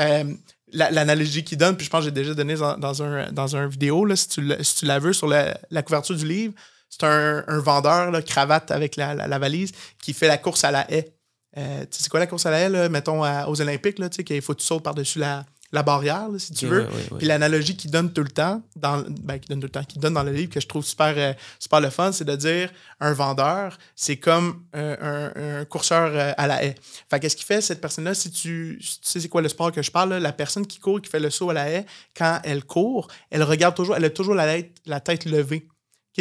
Euh, 0.00 0.34
l'analogie 0.72 1.44
qu'il 1.44 1.56
donne, 1.56 1.76
puis 1.76 1.86
je 1.86 1.90
pense 1.90 2.00
que 2.00 2.06
j'ai 2.06 2.10
déjà 2.10 2.34
donné 2.34 2.56
dans, 2.56 3.02
un, 3.02 3.30
dans 3.30 3.56
un 3.56 3.68
vidéo, 3.68 4.04
là, 4.04 4.16
si 4.16 4.28
tu 4.28 4.42
l'as 4.84 4.98
vu 4.98 5.14
sur 5.14 5.28
la, 5.28 5.82
couverture 5.84 6.16
du 6.16 6.26
livre, 6.26 6.52
c'est 6.90 7.04
un, 7.04 7.44
vendeur, 7.60 8.10
là, 8.10 8.20
cravate 8.20 8.72
avec 8.72 8.96
la, 8.96 9.38
valise, 9.38 9.70
qui 10.02 10.12
fait 10.12 10.28
la 10.28 10.38
course 10.38 10.64
à 10.64 10.72
la 10.72 10.90
haie. 10.92 11.14
Euh, 11.56 11.84
tu 11.88 12.02
sais 12.02 12.08
quoi 12.08 12.18
la 12.18 12.26
course 12.26 12.44
à 12.46 12.50
la 12.50 12.58
haie, 12.62 12.88
mettons 12.88 13.22
aux 13.46 13.60
Olympiques, 13.60 14.00
là, 14.00 14.08
qu'il 14.08 14.42
faut 14.42 14.54
que 14.54 14.60
tu 14.60 14.66
sautes 14.66 14.82
par-dessus 14.82 15.20
la, 15.20 15.46
la 15.74 15.82
barrière, 15.82 16.28
si 16.38 16.52
tu 16.52 16.66
veux. 16.66 16.86
Puis 17.18 17.26
l'analogie 17.26 17.76
qu'il 17.76 17.90
donne 17.90 18.12
tout 18.12 18.22
le 18.22 18.30
temps, 18.30 18.62
dans, 18.76 19.04
ben, 19.22 19.38
qui 19.40 19.48
donne 19.48 19.58
tout 19.58 19.66
le 19.66 19.70
temps, 19.70 19.82
qui 19.82 19.98
donne 19.98 20.14
dans 20.14 20.22
le 20.22 20.30
livre, 20.30 20.52
que 20.52 20.60
je 20.60 20.68
trouve 20.68 20.84
super, 20.84 21.14
euh, 21.16 21.32
super 21.58 21.80
le 21.80 21.90
fun, 21.90 22.12
c'est 22.12 22.24
de 22.24 22.36
dire 22.36 22.70
un 23.00 23.12
vendeur, 23.12 23.76
c'est 23.96 24.16
comme 24.16 24.62
un, 24.72 25.32
un, 25.34 25.64
courseur 25.64 26.12
euh, 26.14 26.32
à 26.36 26.46
la 26.46 26.64
haie. 26.64 26.76
Fait 27.10 27.18
qu'est-ce 27.18 27.34
qu'il 27.34 27.44
fait, 27.44 27.60
cette 27.60 27.80
personne-là, 27.80 28.14
si 28.14 28.30
tu, 28.30 28.80
sais 29.02 29.18
c'est 29.18 29.28
quoi 29.28 29.42
le 29.42 29.48
sport 29.48 29.72
que 29.72 29.82
je 29.82 29.90
parle, 29.90 30.14
la 30.14 30.32
personne 30.32 30.64
qui 30.64 30.78
court, 30.78 31.02
qui 31.02 31.10
fait 31.10 31.18
le 31.18 31.30
saut 31.30 31.50
à 31.50 31.54
la 31.54 31.68
haie, 31.68 31.86
quand 32.16 32.38
elle 32.44 32.64
court, 32.64 33.08
elle 33.30 33.42
regarde 33.42 33.74
toujours, 33.74 33.96
elle 33.96 34.04
a 34.04 34.10
toujours 34.10 34.36
la 34.36 34.46
tête, 34.46 34.76
la 34.86 35.00
tête 35.00 35.24
levée 35.24 35.66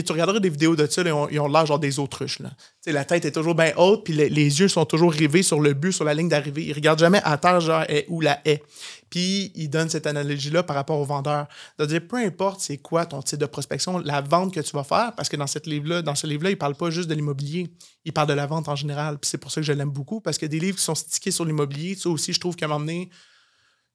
tu 0.01 0.11
regarderas 0.11 0.39
des 0.39 0.49
vidéos 0.49 0.75
de 0.75 0.87
ça, 0.87 1.03
ils 1.03 1.39
ont, 1.39 1.47
l'air 1.47 1.65
genre 1.65 1.79
des 1.79 1.99
autruches. 1.99 2.39
Là. 2.39 2.49
la 2.87 3.05
tête 3.05 3.25
est 3.25 3.31
toujours 3.31 3.53
bien 3.53 3.73
haute, 3.77 4.03
puis 4.03 4.13
les, 4.13 4.29
yeux 4.29 4.67
sont 4.67 4.85
toujours 4.85 5.11
rivés 5.11 5.43
sur 5.43 5.59
le 5.59 5.73
but, 5.73 5.91
sur 5.91 6.03
la 6.03 6.13
ligne 6.13 6.29
d'arrivée. 6.29 6.65
Ils 6.65 6.73
regardent 6.73 6.99
jamais 6.99 7.21
à 7.23 7.37
terre, 7.37 7.59
genre, 7.61 7.85
où 8.07 8.19
la 8.19 8.39
haie. 8.45 8.63
Puis, 9.11 9.51
ils 9.53 9.69
donnent 9.69 9.89
cette 9.89 10.07
analogie-là 10.07 10.63
par 10.63 10.75
rapport 10.75 10.99
au 10.99 11.05
vendeur. 11.05 11.47
C'est-à-dire, 11.77 12.01
peu 12.07 12.17
importe 12.17 12.61
c'est 12.61 12.77
quoi 12.77 13.05
ton 13.05 13.21
type 13.21 13.37
de 13.37 13.45
prospection, 13.45 13.99
la 13.99 14.21
vente 14.21 14.51
que 14.51 14.59
tu 14.59 14.71
vas 14.75 14.83
faire, 14.83 15.13
parce 15.15 15.29
que 15.29 15.37
dans, 15.37 15.45
livre 15.65 15.87
-là, 15.87 16.01
dans 16.01 16.15
ce 16.15 16.25
livre-là, 16.25 16.49
il 16.49 16.53
ne 16.53 16.57
parle 16.57 16.73
pas 16.73 16.89
juste 16.89 17.07
de 17.07 17.13
l'immobilier, 17.13 17.69
il 18.05 18.13
parle 18.13 18.29
de 18.29 18.33
la 18.33 18.47
vente 18.47 18.67
en 18.69 18.75
général. 18.75 19.19
Puis 19.19 19.29
c'est 19.29 19.37
pour 19.37 19.51
ça 19.51 19.61
que 19.61 19.67
je 19.67 19.73
l'aime 19.73 19.91
beaucoup, 19.91 20.19
parce 20.19 20.39
que 20.39 20.47
des 20.47 20.59
livres 20.59 20.77
qui 20.77 20.83
sont 20.83 20.95
stickés 20.95 21.29
sur 21.29 21.45
l'immobilier, 21.45 21.95
ça 21.95 22.09
aussi, 22.09 22.33
je 22.33 22.39
trouve 22.39 22.55
qu'à 22.55 22.65
un 22.65 22.69
moment 22.69 22.79
donné, 22.79 23.11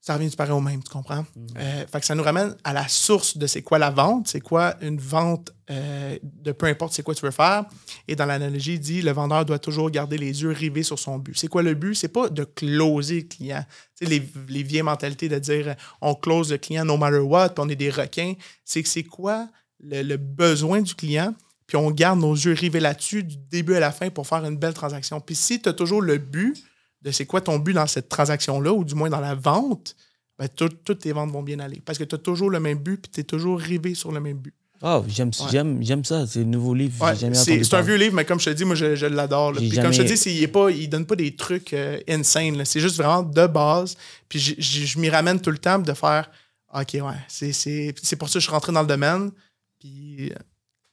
ça 0.01 0.13
revient 0.13 0.29
du 0.29 0.35
pareil 0.35 0.53
au 0.53 0.61
même, 0.61 0.81
tu 0.81 0.89
comprends? 0.89 1.25
Mhm. 1.35 1.47
Euh, 1.57 1.85
fait 1.87 1.99
que 1.99 2.05
ça 2.05 2.15
nous 2.15 2.23
ramène 2.23 2.55
à 2.63 2.73
la 2.73 2.87
source 2.87 3.37
de 3.37 3.47
c'est 3.47 3.61
quoi 3.61 3.77
la 3.79 3.89
vente, 3.89 4.27
c'est 4.29 4.39
quoi 4.39 4.75
une 4.81 4.97
vente 4.97 5.51
euh, 5.69 6.17
de 6.23 6.51
peu 6.51 6.67
importe 6.67 6.93
c'est 6.93 7.03
quoi 7.03 7.13
tu 7.13 7.25
veux 7.25 7.31
faire. 7.31 7.65
Et 8.07 8.15
dans 8.15 8.25
l'analogie, 8.25 8.75
il 8.75 8.79
dit 8.79 9.01
le 9.01 9.11
vendeur 9.11 9.45
doit 9.45 9.59
toujours 9.59 9.91
garder 9.91 10.17
les 10.17 10.41
yeux 10.41 10.51
rivés 10.51 10.83
sur 10.83 10.97
son 10.97 11.19
but. 11.19 11.37
C'est 11.37 11.49
quoi 11.49 11.63
le 11.63 11.73
but? 11.73 11.95
C'est 11.95 12.07
pas 12.07 12.29
de 12.29 12.45
closer 12.45 13.21
le 13.21 13.27
client. 13.27 13.65
Tu 13.97 14.05
sais, 14.05 14.09
les, 14.09 14.23
les 14.47 14.63
vieilles 14.63 14.83
mentalités 14.83 15.27
de 15.27 15.37
dire 15.37 15.75
on 16.01 16.15
close 16.15 16.51
le 16.51 16.57
client 16.57 16.85
no 16.85 16.95
matter 16.95 17.19
what, 17.19 17.49
puis 17.49 17.63
on 17.65 17.69
est 17.69 17.75
des 17.75 17.89
requins. 17.89 18.33
C'est 18.63 18.81
que 18.81 18.89
c'est 18.89 19.03
quoi 19.03 19.49
le, 19.81 20.15
besoin 20.15 20.81
du 20.81 20.95
client? 20.95 21.33
puis 21.67 21.77
on 21.77 21.91
garde 21.91 22.19
nos 22.19 22.33
yeux 22.33 22.53
rivés 22.53 22.79
là-dessus 22.79 23.23
du 23.23 23.37
début 23.37 23.75
à 23.75 23.79
la 23.79 23.91
fin 23.91 24.09
pour 24.09 24.25
faire 24.25 24.43
une 24.43 24.57
belle 24.57 24.73
transaction. 24.73 25.21
Puis 25.21 25.35
si 25.35 25.61
tu 25.61 25.69
as 25.69 25.73
toujours 25.73 26.01
le 26.01 26.17
but 26.17 26.57
de 27.01 27.11
c'est 27.11 27.25
quoi 27.25 27.41
ton 27.41 27.59
but 27.59 27.73
dans 27.73 27.87
cette 27.87 28.09
transaction-là, 28.09 28.73
ou 28.73 28.83
du 28.83 28.95
moins 28.95 29.09
dans 29.09 29.19
la 29.19 29.35
vente, 29.35 29.95
ben, 30.37 30.47
toutes 30.47 30.99
tes 30.99 31.11
ventes 31.11 31.31
vont 31.31 31.43
bien 31.43 31.59
aller. 31.59 31.81
Parce 31.85 31.97
que 31.97 32.03
tu 32.03 32.15
as 32.15 32.17
toujours 32.17 32.49
le 32.49 32.59
même 32.59 32.77
but, 32.77 33.01
puis 33.01 33.11
tu 33.11 33.19
es 33.21 33.23
toujours 33.23 33.59
rivé 33.59 33.93
sur 33.93 34.11
le 34.11 34.19
même 34.19 34.37
but. 34.37 34.53
Oh, 34.81 35.03
j'aime 35.09 35.31
j'aime 35.81 36.05
ça. 36.05 36.25
C'est 36.25 36.39
un 36.39 36.45
nouveau 36.45 36.73
livre. 36.73 37.13
c'est 37.13 37.73
un 37.73 37.81
vieux 37.81 37.95
livre, 37.95 38.15
mais 38.15 38.23
comme 38.23 38.39
je 38.39 38.45
te 38.45 38.49
dis, 38.51 38.63
moi, 38.63 38.75
je, 38.75 39.05
l'adore. 39.05 39.51
Puis 39.53 39.71
comme 39.71 39.91
je 39.91 40.03
te 40.03 40.07
dis, 40.07 40.29
il 40.29 40.49
ne 40.49 40.85
donne 40.87 41.05
pas 41.05 41.17
des 41.17 41.35
trucs 41.35 41.73
euh, 41.73 41.99
insane. 42.07 42.63
C'est 42.63 42.79
juste 42.79 42.95
vraiment 42.95 43.23
de 43.23 43.47
base. 43.47 43.97
Puis 44.29 44.55
je 44.57 44.99
m'y 44.99 45.09
ramène 45.09 45.41
tout 45.41 45.51
le 45.51 45.57
temps 45.57 45.79
de 45.79 45.93
faire 45.93 46.29
OK, 46.73 46.93
ouais, 46.93 47.01
c'est 47.27 48.17
pour 48.17 48.29
ça 48.29 48.33
que 48.33 48.39
je 48.39 48.45
suis 48.45 48.51
rentré 48.51 48.71
dans 48.71 48.81
le 48.81 48.87
domaine. 48.87 49.31
Puis 49.79 50.31
euh, 50.31 50.35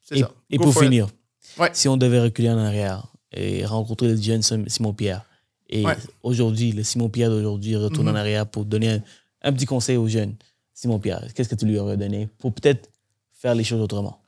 c'est 0.03 0.19
ça. 0.19 0.33
Et 0.51 0.59
pour 0.59 0.77
finir, 0.77 1.09
si 1.73 1.89
on 1.89 1.97
devait 1.97 2.20
reculer 2.20 2.51
en 2.51 2.59
arrière 2.59 3.07
et 3.33 3.65
rencontrer 3.66 4.09
le 4.09 4.16
jeune 4.16 4.43
Simon 4.43 4.95
Pierre, 4.95 5.24
et 5.68 5.84
aujourd'hui, 6.22 6.72
le 6.72 6.82
Simon 6.82 7.09
Pierre 7.09 7.30
d'aujourd'hui 7.30 7.76
retourne 7.76 8.09
en 8.09 8.12
mhm. 8.12 8.16
arrière 8.16 8.47
pour 8.47 8.64
donner 8.64 9.01
un, 9.43 9.52
petit 9.52 9.66
conseil 9.66 9.97
aux 9.97 10.09
jeunes, 10.09 10.34
Simon 10.74 10.98
Pierre, 10.98 11.24
qu'est-ce 11.34 11.48
que 11.48 11.55
tu 11.55 11.66
lui 11.66 11.78
aurais 11.78 11.97
donné 11.97 12.28
pour 12.38 12.52
peut-être 12.52 12.88
faire 13.32 13.55
les 13.55 13.64
choses 13.64 13.80
autrement? 13.80 14.20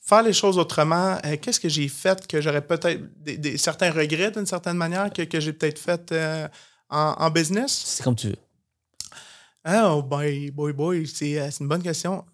Faire 0.00 0.22
les 0.22 0.32
choses 0.32 0.58
autrement, 0.58 1.16
euh, 1.24 1.36
qu'est-ce 1.40 1.58
que 1.58 1.68
j'ai 1.68 1.88
fait 1.88 2.26
que 2.26 2.40
j'aurais 2.40 2.60
peut-être 2.60 3.00
des, 3.24 3.56
certains 3.56 3.90
regrets 3.90 4.30
d'une 4.30 4.46
certaine 4.46 4.76
manière 4.76 5.10
que, 5.12 5.22
que 5.22 5.40
j'ai 5.40 5.52
peut-être 5.52 5.78
fait 5.78 6.12
euh, 6.12 6.46
en, 6.90 7.14
en, 7.18 7.30
business? 7.30 7.72
C'est 7.86 8.02
comme 8.02 8.14
tu 8.14 8.28
veux. 8.28 8.36
Oh, 9.66 10.02
boy, 10.02 10.50
boy, 10.50 10.74
boy, 10.74 11.06
c'est 11.06 11.38
une 11.58 11.68
bonne 11.68 11.82
question. 11.82 12.24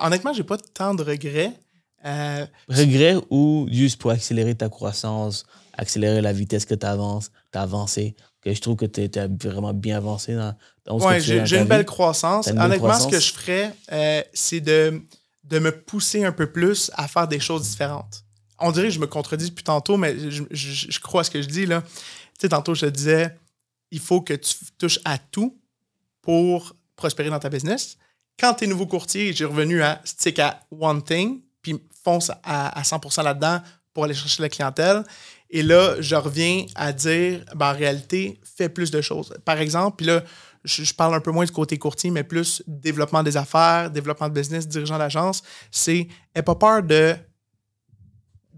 Honnêtement, 0.00 0.32
j'ai 0.32 0.42
pas 0.42 0.58
tant 0.58 0.94
de 0.94 1.04
regrets. 1.04 1.52
Euh, 2.04 2.46
Regret 2.68 3.16
ou 3.30 3.68
juste 3.70 4.00
pour 4.00 4.10
accélérer 4.10 4.54
ta 4.54 4.68
croissance, 4.68 5.46
accélérer 5.76 6.20
la 6.20 6.32
vitesse 6.32 6.64
que 6.64 6.74
tu 6.74 6.86
avances, 6.86 7.30
tu 7.52 7.58
as 7.58 7.62
avancé, 7.62 8.16
que 8.40 8.52
je 8.52 8.60
trouve 8.60 8.76
que 8.76 8.86
tu 8.86 9.18
as 9.18 9.28
vraiment 9.28 9.72
bien 9.74 9.96
avancé 9.96 10.34
dans, 10.34 10.54
dans 10.84 10.98
Oui, 10.98 11.20
j'ai 11.20 11.58
une 11.58 11.64
belle 11.64 11.84
croissance. 11.84 12.48
Honnêtement, 12.48 12.98
ce 12.98 13.08
que 13.08 13.20
je 13.20 13.32
ferais, 13.32 13.74
euh, 13.92 14.22
c'est 14.32 14.60
de, 14.60 15.02
de 15.44 15.58
me 15.58 15.72
pousser 15.72 16.24
un 16.24 16.32
peu 16.32 16.50
plus 16.50 16.90
à 16.94 17.08
faire 17.08 17.28
des 17.28 17.40
choses 17.40 17.62
différentes. 17.62 18.24
On 18.58 18.72
dirait 18.72 18.88
que 18.88 18.94
je 18.94 19.00
me 19.00 19.06
contredis 19.06 19.50
depuis 19.50 19.64
tantôt, 19.64 19.96
mais 19.96 20.16
je, 20.18 20.42
je 20.50 21.00
crois 21.00 21.20
à 21.20 21.24
ce 21.24 21.30
que 21.30 21.42
je 21.42 21.48
dis. 21.48 21.66
là. 21.66 21.82
Tu 21.82 22.42
sais, 22.42 22.48
tantôt, 22.48 22.74
je 22.74 22.86
te 22.86 22.90
disais, 22.90 23.36
il 23.90 24.00
faut 24.00 24.20
que 24.20 24.34
tu 24.34 24.54
touches 24.78 25.00
à 25.04 25.18
tout 25.18 25.58
pour 26.22 26.74
prospérer 26.96 27.30
dans 27.30 27.38
ta 27.38 27.48
business. 27.48 27.96
Quand 28.38 28.54
tu 28.54 28.64
es 28.64 28.66
nouveau 28.66 28.86
courtier, 28.86 29.32
j'ai 29.32 29.44
revenu 29.44 29.82
à 29.82 30.00
stick 30.04 30.38
à 30.38 30.60
one 30.70 31.02
thing, 31.02 31.40
puis 31.62 31.80
fonce 32.04 32.30
à, 32.42 32.82
100% 32.82 33.22
là-dedans 33.24 33.60
pour 33.94 34.04
aller 34.04 34.14
chercher 34.14 34.42
la 34.42 34.48
clientèle. 34.48 35.02
Et 35.50 35.62
là, 35.62 35.96
je 36.00 36.16
reviens 36.16 36.66
à 36.74 36.92
dire, 36.92 37.44
ben, 37.54 37.70
en 37.70 37.76
réalité, 37.76 38.40
fais 38.56 38.68
plus 38.68 38.90
de 38.90 39.00
choses. 39.00 39.32
Par 39.44 39.58
exemple, 39.58 39.96
puis 39.98 40.06
là, 40.06 40.22
je, 40.66 40.92
parle 40.92 41.14
un 41.14 41.20
peu 41.20 41.30
moins 41.30 41.44
du 41.44 41.52
côté 41.52 41.78
courtier, 41.78 42.10
mais 42.10 42.24
plus 42.24 42.62
développement 42.66 43.22
des 43.22 43.36
affaires, 43.36 43.90
développement 43.90 44.28
de 44.28 44.34
business, 44.34 44.66
dirigeant 44.66 44.98
d'agence, 44.98 45.42
c'est 45.70 46.08
n'aie 46.34 46.42
pas 46.42 46.54
peur 46.54 46.82
de 46.82 47.16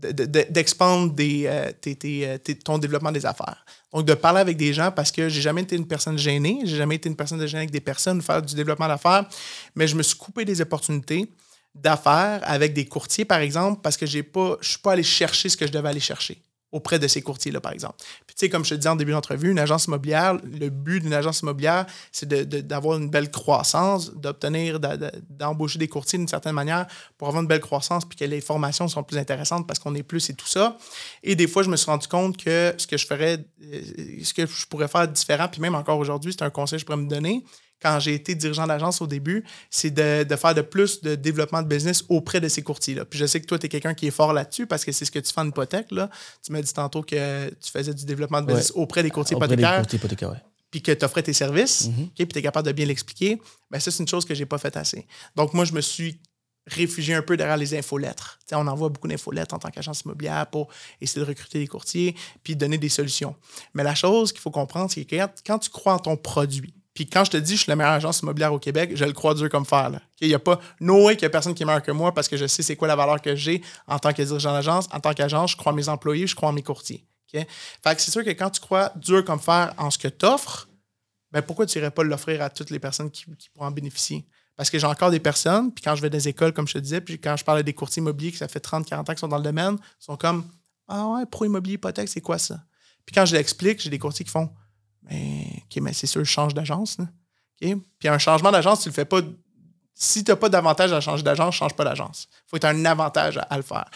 d'expandre 0.00 1.12
euh, 1.18 1.72
euh, 2.04 2.38
ton 2.64 2.78
développement 2.78 3.10
des 3.10 3.26
affaires. 3.26 3.64
Donc, 3.92 4.04
de 4.04 4.14
parler 4.14 4.38
avec 4.38 4.56
des 4.56 4.72
gens 4.72 4.92
parce 4.92 5.10
que 5.10 5.28
j'ai 5.28 5.40
jamais 5.40 5.62
été 5.62 5.74
une 5.74 5.88
personne 5.88 6.16
gênée, 6.16 6.60
j'ai 6.64 6.76
jamais 6.76 6.94
été 6.94 7.08
une 7.08 7.16
personne 7.16 7.44
gênée 7.44 7.62
avec 7.62 7.72
des 7.72 7.80
personnes, 7.80 8.22
faire 8.22 8.40
du 8.40 8.54
développement 8.54 8.86
d'affaires, 8.86 9.28
mais 9.74 9.88
je 9.88 9.96
me 9.96 10.04
suis 10.04 10.16
coupé 10.16 10.44
des 10.44 10.60
opportunités 10.60 11.28
d'affaires 11.74 12.40
avec 12.44 12.74
des 12.74 12.84
courtiers, 12.84 13.24
par 13.24 13.40
exemple, 13.40 13.80
parce 13.82 13.96
que 13.96 14.06
je 14.06 14.18
ne 14.18 14.56
suis 14.62 14.78
pas 14.78 14.92
allé 14.92 15.02
chercher 15.02 15.48
ce 15.48 15.56
que 15.56 15.66
je 15.66 15.72
devais 15.72 15.88
aller 15.88 15.98
chercher 15.98 16.40
auprès 16.70 16.98
de 16.98 17.08
ces 17.08 17.22
courtiers-là, 17.22 17.60
par 17.60 17.72
exemple. 17.72 17.94
Puis, 18.26 18.36
tu 18.36 18.40
sais, 18.40 18.48
comme 18.50 18.64
je 18.64 18.70
te 18.70 18.74
disais 18.74 18.88
en 18.88 18.96
début 18.96 19.12
d'entrevue, 19.12 19.50
une 19.50 19.58
agence 19.58 19.86
immobilière, 19.86 20.34
le 20.44 20.68
but 20.68 21.00
d'une 21.00 21.14
agence 21.14 21.40
immobilière, 21.40 21.86
c'est 22.12 22.28
d'avoir 22.28 22.98
une 22.98 23.08
belle 23.08 23.30
croissance, 23.30 24.14
d'obtenir, 24.14 24.78
d'embaucher 25.30 25.78
des 25.78 25.88
courtiers 25.88 26.18
d'une 26.18 26.28
certaine 26.28 26.52
manière 26.52 26.86
pour 27.16 27.28
avoir 27.28 27.42
une 27.42 27.48
belle 27.48 27.60
croissance, 27.60 28.04
puis 28.04 28.18
que 28.18 28.24
les 28.24 28.40
formations 28.40 28.86
sont 28.88 29.02
plus 29.02 29.18
intéressantes 29.18 29.66
parce 29.66 29.78
qu'on 29.78 29.94
est 29.94 30.02
plus 30.02 30.28
et 30.28 30.34
tout 30.34 30.46
ça. 30.46 30.76
Et 31.22 31.34
des 31.34 31.46
fois, 31.46 31.62
je 31.62 31.70
me 31.70 31.76
suis 31.76 31.90
rendu 31.90 32.06
compte 32.06 32.36
que 32.36 32.74
ce 32.76 32.86
que 32.86 32.96
je 32.96 33.06
ferais, 33.06 33.44
euh, 33.62 33.80
ce 34.22 34.34
que 34.34 34.46
je 34.46 34.66
pourrais 34.66 34.88
faire 34.88 35.08
différent, 35.08 35.48
puis 35.48 35.60
même 35.60 35.74
encore 35.74 35.98
aujourd'hui, 35.98 36.32
c'est 36.32 36.44
un 36.44 36.50
conseil 36.50 36.76
que 36.76 36.80
je 36.80 36.86
pourrais 36.86 36.98
me 36.98 37.08
donner, 37.08 37.44
quand 37.80 38.00
j'ai 38.00 38.14
été 38.14 38.34
dirigeant 38.34 38.66
d'agence 38.66 39.00
au 39.00 39.06
début, 39.06 39.44
c'est 39.70 39.90
de, 39.90 40.36
faire 40.36 40.54
de 40.54 40.62
plus 40.62 41.00
de 41.00 41.14
développement 41.14 41.62
de 41.62 41.68
business 41.68 42.04
auprès 42.08 42.40
de 42.40 42.48
ces 42.48 42.62
courtiers-là. 42.62 43.04
Puis 43.04 43.18
je 43.18 43.26
sais 43.26 43.40
que 43.40 43.46
toi, 43.46 43.58
tu 43.58 43.66
es 43.66 43.68
quelqu'un 43.68 43.94
qui 43.94 44.06
est 44.06 44.12
fort 44.12 44.32
là-dessus 44.32 44.66
parce 44.66 44.84
que 44.84 44.92
c'est 44.92 45.04
ce 45.04 45.10
que 45.10 45.18
tu 45.18 45.32
fais 45.32 45.40
en 45.40 45.48
hypothèque. 45.48 45.90
Là. 45.90 46.10
Tu 46.42 46.52
m'as 46.52 46.60
dit 46.60 46.72
tantôt 46.72 47.02
que 47.02 47.48
tu 47.48 47.70
faisais 47.70 47.94
du 47.94 48.04
développement 48.04 48.40
de 48.40 48.46
business 48.46 48.72
auprès 48.74 49.02
des 49.02 49.10
courtiers 49.10 49.36
auprès 49.36 49.46
hypothécaires. 49.46 49.82
Des 49.82 49.98
courtiers 49.98 49.98
Puis 50.70 50.82
que 50.82 50.92
tu 50.92 51.04
offrais 51.04 51.22
tes 51.22 51.32
services, 51.32 51.88
mm-hmm. 51.88 52.10
puis 52.16 52.28
tu 52.28 52.38
es 52.38 52.42
capable 52.42 52.66
de 52.66 52.72
bien 52.72 52.86
l'expliquer. 52.86 53.40
Bien, 53.70 53.80
ça, 53.80 53.90
c'est 53.90 54.02
une 54.02 54.08
chose 54.08 54.24
que 54.24 54.34
j'ai 54.34 54.46
pas 54.46 54.58
fait 54.58 54.76
assez. 54.76 55.06
Donc, 55.36 55.54
moi, 55.54 55.64
je 55.64 55.72
me 55.72 55.80
suis 55.80 56.20
réfugié 56.68 57.14
un 57.14 57.22
peu 57.22 57.36
derrière 57.36 57.56
les 57.56 57.74
infolettres. 57.74 58.38
on 58.52 58.66
envoie 58.66 58.88
beaucoup 58.90 59.08
d'infolettres 59.08 59.54
en 59.54 59.58
tant 59.58 59.70
qu'agence 59.70 60.02
immobilière 60.02 60.46
pour 60.48 60.68
essayer 61.00 61.22
de 61.22 61.26
recruter 61.26 61.58
des 61.58 61.66
courtiers 61.66 62.14
puis 62.42 62.56
donner 62.56 62.78
des 62.78 62.88
solutions. 62.88 63.34
Mais 63.74 63.82
la 63.82 63.94
chose 63.94 64.32
qu'il 64.32 64.40
faut 64.40 64.50
comprendre, 64.50 64.90
c'est 64.90 65.04
que 65.04 65.16
quand 65.46 65.58
tu 65.58 65.70
crois 65.70 65.94
en 65.94 65.98
ton 65.98 66.16
produit, 66.16 66.74
puis 66.98 67.06
quand 67.06 67.24
je 67.24 67.30
te 67.30 67.36
dis 67.36 67.52
je 67.52 67.62
suis 67.62 67.70
la 67.70 67.76
meilleure 67.76 67.92
agence 67.92 68.22
immobilière 68.22 68.52
au 68.52 68.58
Québec, 68.58 68.90
je 68.96 69.04
le 69.04 69.12
crois 69.12 69.32
dur 69.32 69.48
comme 69.48 69.64
fer. 69.64 70.00
Il 70.20 70.26
n'y 70.26 70.34
a 70.34 70.40
pas 70.40 70.58
no 70.80 71.06
way 71.06 71.14
qu'il 71.14 71.22
y 71.22 71.26
a 71.26 71.30
personne 71.30 71.54
qui 71.54 71.62
est 71.62 71.66
meilleur 71.66 71.80
que 71.80 71.92
moi 71.92 72.12
parce 72.12 72.26
que 72.26 72.36
je 72.36 72.44
sais 72.48 72.64
c'est 72.64 72.74
quoi 72.74 72.88
la 72.88 72.96
valeur 72.96 73.22
que 73.22 73.36
j'ai 73.36 73.62
en 73.86 74.00
tant 74.00 74.12
que 74.12 74.20
dirigeant 74.20 74.52
d'agence. 74.52 74.88
En 74.90 74.98
tant 74.98 75.14
qu'agence, 75.14 75.52
je 75.52 75.56
crois 75.56 75.70
en 75.70 75.76
mes 75.76 75.88
employés, 75.88 76.26
je 76.26 76.34
crois 76.34 76.48
en 76.48 76.52
mes 76.52 76.64
courtiers. 76.64 77.06
Fait 77.30 77.46
que 77.94 78.00
c'est 78.00 78.10
sûr 78.10 78.24
que 78.24 78.30
quand 78.30 78.50
tu 78.50 78.60
crois 78.60 78.90
dur 78.96 79.24
comme 79.24 79.38
fer 79.38 79.72
en 79.78 79.92
ce 79.92 79.98
que 79.98 80.08
tu 80.08 80.26
offres, 80.26 80.68
ben 81.30 81.40
pourquoi 81.40 81.66
tu 81.66 81.78
n'irais 81.78 81.92
pas 81.92 82.02
l'offrir 82.02 82.42
à 82.42 82.50
toutes 82.50 82.70
les 82.70 82.80
personnes 82.80 83.12
qui, 83.12 83.26
pourront 83.54 83.66
en 83.66 83.70
bénéficier? 83.70 84.26
Parce 84.56 84.68
que 84.68 84.80
j'ai 84.80 84.86
encore 84.88 85.12
des 85.12 85.20
personnes, 85.20 85.72
puis 85.72 85.84
quand 85.84 85.94
je 85.94 86.02
vais 86.02 86.10
des 86.10 86.26
écoles, 86.26 86.52
comme 86.52 86.66
je 86.66 86.74
te 86.74 86.78
disais, 86.80 87.00
puis 87.00 87.20
quand 87.20 87.36
je 87.36 87.44
parle 87.44 87.62
des 87.62 87.74
courtiers 87.74 88.00
immobiliers 88.00 88.32
qui 88.32 88.38
ça 88.38 88.48
fait 88.48 88.58
30-40 88.58 88.98
ans 88.98 89.04
qu'ils 89.04 89.18
sont 89.18 89.28
dans 89.28 89.36
le 89.36 89.44
domaine, 89.44 89.76
ils 89.78 90.04
sont 90.04 90.16
comme 90.16 90.48
Ah 90.88 91.06
ouais, 91.10 91.26
pro 91.26 91.44
immobilier 91.44 91.74
hypothèque, 91.74 92.08
c'est 92.08 92.20
quoi 92.20 92.38
ça? 92.38 92.58
Puis 93.06 93.14
quand 93.14 93.24
je 93.24 93.36
l'explique, 93.36 93.80
j'ai 93.80 93.90
des 93.90 94.00
courtiers 94.00 94.24
qui 94.24 94.32
font 94.32 94.50
mais, 95.08 95.46
OK, 95.64 95.82
mais 95.82 95.92
c'est 95.92 96.06
sûr, 96.06 96.24
change 96.24 96.54
d'agence. 96.54 96.98
Puis 97.60 98.08
un 98.08 98.18
changement 98.18 98.50
d'agence, 98.50 98.82
tu 98.82 98.88
le 98.88 98.94
fais 98.94 99.04
pas. 99.04 99.20
Si 99.94 100.22
tu 100.22 100.30
n'as 100.30 100.36
pas 100.36 100.48
d'avantage 100.48 100.92
à 100.92 101.00
changer 101.00 101.24
d'agence, 101.24 101.56
change 101.56 101.74
pas 101.74 101.82
d'agence. 101.82 102.28
Il 102.30 102.50
faut 102.50 102.56
être 102.56 102.66
un 102.66 102.84
avantage 102.84 103.40
à, 103.50 103.56
le 103.56 103.64
faire. 103.64 103.90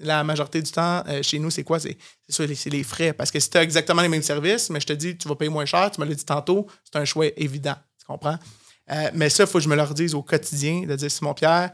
La 0.00 0.24
majorité 0.24 0.60
du 0.60 0.72
temps, 0.72 1.04
euh, 1.06 1.22
chez 1.22 1.38
nous, 1.38 1.50
c'est 1.50 1.62
quoi? 1.62 1.78
C'est 1.78 1.96
c'est 2.28 2.70
les 2.70 2.82
frais. 2.82 3.12
Parce 3.12 3.30
que 3.30 3.38
si 3.38 3.48
tu 3.48 3.56
as 3.56 3.62
exactement 3.62 4.02
les 4.02 4.08
mêmes 4.08 4.22
services, 4.22 4.70
mais 4.70 4.80
je 4.80 4.86
te 4.86 4.92
dis, 4.92 5.16
tu 5.16 5.28
vas 5.28 5.36
payer 5.36 5.50
moins 5.50 5.66
cher, 5.66 5.88
tu 5.92 6.00
me 6.00 6.06
l'as 6.06 6.14
dit 6.14 6.24
tantôt, 6.24 6.66
c'est 6.84 6.98
un 6.98 7.04
choix 7.04 7.26
évident. 7.36 7.76
Tu 8.00 8.06
comprends? 8.06 8.38
Euh, 8.90 9.10
mais 9.14 9.30
ça, 9.30 9.44
il 9.44 9.46
faut 9.46 9.58
que 9.58 9.64
je 9.64 9.68
me 9.68 9.76
le 9.76 9.82
redise 9.82 10.14
au 10.14 10.22
quotidien, 10.22 10.84
de 10.84 10.96
dire, 10.96 11.10
Simon 11.10 11.34
Pierre, 11.34 11.70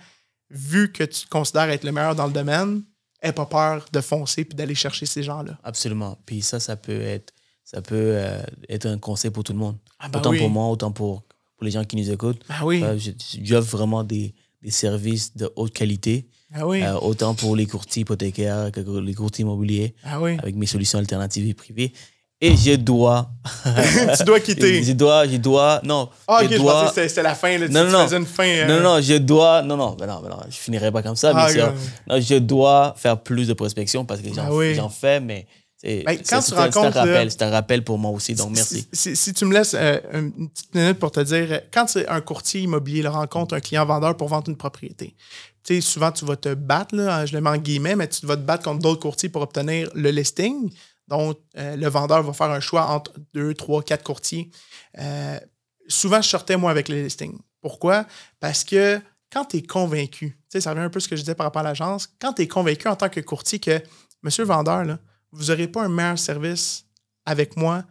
vu 0.50 0.92
que 0.92 1.04
tu 1.04 1.24
te 1.24 1.28
considères 1.30 1.70
être 1.70 1.84
le 1.84 1.92
meilleur 1.92 2.14
dans 2.14 2.26
le 2.26 2.32
domaine, 2.32 2.82
n'aie 3.22 3.32
pas 3.32 3.46
peur 3.46 3.86
de 3.90 4.00
foncer 4.00 4.44
puis 4.44 4.54
d'aller 4.54 4.74
chercher 4.74 5.06
ces 5.06 5.22
gens-là. 5.22 5.58
Absolument. 5.64 6.18
Puis 6.26 6.42
ça, 6.42 6.60
ça 6.60 6.76
peut 6.76 7.00
être 7.00 7.32
ça 7.66 7.82
peut 7.82 8.12
euh, 8.14 8.40
être 8.68 8.86
un 8.86 8.96
conseil 8.96 9.32
pour 9.32 9.42
tout 9.42 9.52
le 9.52 9.58
monde. 9.58 9.76
Ah 9.98 10.08
bah 10.08 10.20
autant 10.20 10.34
pour 10.34 10.50
moi, 10.50 10.68
autant 10.68 10.92
pour, 10.92 11.24
pour 11.56 11.64
les 11.64 11.72
gens 11.72 11.82
qui 11.84 11.96
nous 11.96 12.10
écoutent. 12.10 12.40
Ah 12.48 12.64
oui. 12.64 12.80
Euh, 12.82 12.96
J'offre 13.42 13.76
vraiment 13.76 14.04
des, 14.04 14.34
des, 14.62 14.70
services 14.70 15.36
de 15.36 15.50
haute 15.56 15.72
qualité. 15.72 16.28
Ah 16.54 16.64
oui. 16.64 16.84
Euh, 16.84 16.94
autant 16.94 17.34
pour 17.34 17.56
les 17.56 17.66
courtiers 17.66 18.02
hypothécaires 18.02 18.70
que 18.70 18.80
les 19.00 19.14
courtiers 19.14 19.42
immobiliers. 19.42 19.96
Ah 20.04 20.20
oui. 20.20 20.36
Avec 20.38 20.54
mes 20.54 20.66
solutions 20.66 21.00
alternatives 21.00 21.48
et 21.48 21.54
privées. 21.54 21.92
Et 22.40 22.54
je 22.54 22.76
dois. 22.76 23.30
tu 24.16 24.24
dois 24.24 24.38
quitter. 24.38 24.84
Je 24.84 24.92
dois, 24.92 25.26
je 25.26 25.38
dois. 25.38 25.80
Non. 25.82 26.08
Ah, 26.28 26.42
ok, 26.44 26.52
je, 26.52 26.58
dois... 26.58 26.84
pensais 26.84 27.02
que 27.02 27.08
c'était 27.08 27.22
la 27.22 27.34
fin. 27.34 27.58
Là, 27.58 27.66
non, 27.66 27.86
tu 27.86 27.92
non. 27.92 28.04
faisais 28.04 28.16
une 28.18 28.26
fin. 28.26 28.66
Non, 28.68 28.80
non, 28.80 29.00
je 29.00 29.14
dois. 29.14 29.62
Non, 29.62 29.76
non, 29.76 29.96
ben 29.98 30.06
non, 30.06 30.20
ben 30.20 30.28
non, 30.28 30.38
je 30.48 30.56
finirai 30.56 30.92
pas 30.92 31.02
comme 31.02 31.16
ça. 31.16 31.32
Ah, 31.34 31.48
mais 31.52 31.62
non, 32.06 32.20
je 32.20 32.36
dois 32.36 32.94
faire 32.96 33.20
plus 33.20 33.48
de 33.48 33.54
prospection 33.54 34.04
parce 34.04 34.20
que 34.20 34.28
j'en 34.32 34.86
ah 34.86 34.90
fais, 34.90 35.18
mais 35.18 35.46
ben, 35.86 36.18
quand 36.28 36.40
tu 36.40 36.54
rencontres. 36.54 36.98
C'est 37.30 37.42
un, 37.42 37.50
rappel 37.50 37.84
pour 37.84 37.98
moi 37.98 38.10
aussi, 38.10 38.34
donc 38.34 38.52
merci. 38.52 38.88
Si, 38.92 39.32
tu 39.32 39.44
me 39.44 39.54
laisses 39.54 39.74
euh, 39.74 40.00
une 40.12 40.48
petite 40.48 40.74
minute 40.74 40.98
pour 40.98 41.12
te 41.12 41.20
dire, 41.20 41.60
quand 41.72 41.86
c'est 41.88 42.08
un 42.08 42.20
courtier 42.20 42.62
immobilier 42.62 43.02
le 43.02 43.08
rencontre 43.08 43.54
un 43.54 43.60
client 43.60 43.86
vendeur 43.86 44.16
pour 44.16 44.28
vendre 44.28 44.48
une 44.48 44.56
propriété, 44.56 45.14
tu 45.62 45.74
sais, 45.74 45.80
souvent 45.80 46.10
tu 46.10 46.24
vas 46.24 46.36
te 46.36 46.54
battre, 46.54 46.96
là, 46.96 47.24
je 47.26 47.34
le 47.34 47.40
mets 47.40 47.50
en 47.50 47.56
guillemets, 47.56 47.94
mais 47.94 48.08
tu 48.08 48.26
vas 48.26 48.36
te 48.36 48.42
battre 48.42 48.64
contre 48.64 48.80
d'autres 48.80 49.00
courtiers 49.00 49.28
pour 49.28 49.42
obtenir 49.42 49.88
le 49.94 50.10
listing. 50.10 50.70
Donc, 51.08 51.38
euh, 51.56 51.76
le 51.76 51.88
vendeur 51.88 52.22
va 52.22 52.32
faire 52.32 52.50
un 52.50 52.60
choix 52.60 52.86
entre 52.86 53.12
deux, 53.32 53.54
trois, 53.54 53.82
quatre 53.82 54.02
courtiers. 54.02 54.50
Euh, 54.98 55.38
souvent, 55.86 56.20
je 56.20 56.28
sortais 56.28 56.56
moi 56.56 56.70
avec 56.70 56.88
le 56.88 57.02
listing. 57.02 57.38
Pourquoi? 57.60 58.06
Parce 58.40 58.64
que 58.64 59.00
quand 59.32 59.44
tu 59.44 59.58
es 59.58 59.62
convaincu, 59.62 60.30
tu 60.30 60.36
sais, 60.48 60.60
ça 60.60 60.70
revient 60.70 60.82
un 60.82 60.90
peu 60.90 60.98
à 60.98 61.00
ce 61.00 61.08
que 61.08 61.16
je 61.16 61.22
disais 61.22 61.34
par 61.34 61.46
rapport 61.46 61.60
à 61.60 61.64
l'agence, 61.64 62.08
quand 62.20 62.32
tu 62.32 62.42
es 62.42 62.48
convaincu 62.48 62.88
en 62.88 62.96
tant 62.96 63.08
que 63.08 63.20
courtier 63.20 63.60
que, 63.60 63.80
monsieur 64.22 64.42
le 64.42 64.48
vendeur, 64.48 64.84
là, 64.84 64.98
vous 65.32 65.46
n'aurez 65.46 65.68
pas 65.68 65.84
un 65.84 65.88
meilleur 65.88 66.18
service 66.18 66.84
avec 67.24 67.56
moi. 67.56 67.84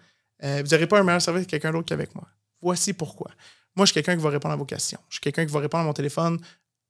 Euh, 0.44 0.62
vous 0.64 0.72
n'aurez 0.72 0.88
pas 0.88 1.00
un 1.00 1.04
meilleur 1.04 1.22
service 1.22 1.40
avec 1.40 1.50
quelqu'un 1.50 1.72
d'autre 1.72 1.86
qu'avec 1.86 2.14
moi. 2.16 2.28
Voici 2.62 2.94
pourquoi. 2.94 3.32
Moi, 3.76 3.86
je 3.86 3.92
suis 3.92 3.94
quelqu'un 3.96 4.16
qui 4.16 4.24
va 4.24 4.30
répondre 4.30 4.54
à 4.54 4.58
vos 4.58 4.66
questions. 4.66 5.00
Je 5.10 5.16
suis 5.16 5.22
quelqu'un 5.22 5.46
qui 5.46 5.52
va 5.52 5.60
répondre 5.60 5.84
à 5.84 5.86
mon 5.86 5.94
téléphone 5.94 6.40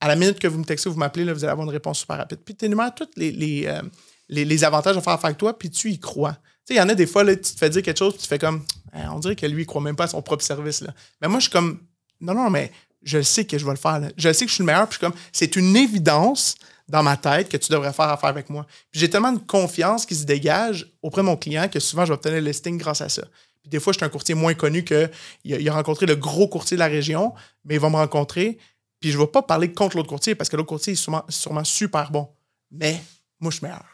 à 0.01 0.07
la 0.07 0.15
minute 0.15 0.39
que 0.39 0.47
vous 0.47 0.59
me 0.59 0.65
textez, 0.65 0.89
vous 0.89 0.97
m'appelez, 0.97 1.23
vous 1.23 1.43
allez 1.43 1.51
avoir 1.51 1.65
une 1.65 1.73
réponse 1.73 1.99
super 1.99 2.17
rapide. 2.17 2.39
Puis 2.43 2.55
tu 2.55 2.65
énumères 2.65 2.93
tous 2.93 3.09
les, 3.15 3.65
euh, 3.65 4.65
avantages 4.65 4.95
de 4.95 5.01
faire 5.01 5.17
avec 5.23 5.38
toi, 5.38 5.57
puis 5.57 5.69
tu 5.69 5.89
y 5.89 5.99
crois. 5.99 6.38
Il 6.69 6.76
y 6.76 6.81
en 6.81 6.89
a 6.89 6.95
des 6.95 7.07
fois, 7.07 7.26
tu 7.26 7.38
te 7.38 7.57
fais 7.57 7.69
dire 7.69 7.81
quelque 7.81 7.97
chose, 7.97 8.13
puis 8.13 8.23
tu 8.23 8.27
fais 8.27 8.39
comme, 8.39 8.63
Eh, 8.93 9.07
on 9.11 9.19
dirait 9.19 9.35
que 9.35 9.45
lui, 9.45 9.63
il 9.63 9.65
croit 9.65 9.81
même 9.81 9.95
pas 9.95 10.05
à 10.05 10.07
son 10.07 10.22
propre 10.22 10.43
service. 10.43 10.84
Mais 11.22 11.27
moi, 11.27 11.39
je 11.39 11.43
suis 11.43 11.51
comme, 11.51 11.80
non, 12.22 12.34
non, 12.34 12.49
mais 12.49 12.72
je 13.03 13.22
sais 13.22 13.45
que 13.45 13.57
je 13.57 13.65
vais 13.65 13.72
le 13.72 13.77
faire. 13.77 13.99
là. 13.99 14.09
Je 14.17 14.31
sais 14.34 14.45
que 14.45 14.49
je 14.49 14.55
suis 14.55 14.61
le 14.61 14.65
meilleur, 14.65 14.88
puis 14.88 14.97
je 14.99 15.05
suis 15.05 15.11
comme, 15.11 15.19
c'est 15.31 15.55
une 15.55 15.76
évidence 15.76 16.55
dans 16.87 17.03
ma 17.03 17.17
tête 17.17 17.49
que 17.49 17.57
tu 17.57 17.71
devrais 17.71 17.93
faire 17.93 18.09
affaire 18.09 18.29
avec 18.29 18.49
moi. 18.49 18.65
J'ai 18.91 19.09
tellement 19.09 19.31
de 19.31 19.39
confiance 19.39 20.05
qui 20.05 20.15
se 20.15 20.25
dégage 20.25 20.91
auprès 21.01 21.21
de 21.21 21.25
mon 21.25 21.37
client 21.37 21.67
que 21.67 21.79
souvent, 21.79 22.05
je 22.05 22.11
vais 22.11 22.15
obtenir 22.15 22.39
le 22.39 22.47
listing 22.47 22.77
grâce 22.77 23.01
à 23.01 23.09
ça. 23.09 23.23
Puis 23.61 23.69
des 23.69 23.79
fois, 23.79 23.93
je 23.93 23.97
suis 23.97 24.05
un 24.05 24.09
courtier 24.09 24.35
moins 24.35 24.53
connu 24.53 24.83
que 24.83 25.09
il 25.43 25.67
a, 25.67 25.73
rencontré 25.73 26.05
le 26.05 26.15
gros 26.15 26.47
courtier 26.47 26.77
de 26.77 26.79
la 26.79 26.87
région, 26.87 27.33
mais 27.63 27.75
il 27.75 27.79
va 27.79 27.89
me 27.89 27.95
rencontrer. 27.95 28.59
Puis 28.99 29.11
je 29.11 29.17
ne 29.17 29.23
vais 29.23 29.31
pas 29.31 29.41
parler 29.41 29.71
contre 29.73 29.97
l'autre 29.97 30.09
courtier 30.09 30.35
parce 30.35 30.49
que 30.49 30.55
l'autre 30.55 30.69
courtier 30.69 30.93
est 30.93 30.95
sûrement, 30.95 31.63
super 31.63 32.11
bon. 32.11 32.29
Mais 32.69 33.01
moi, 33.39 33.51
je 33.51 33.57
suis 33.57 33.65
meilleur. 33.65 33.85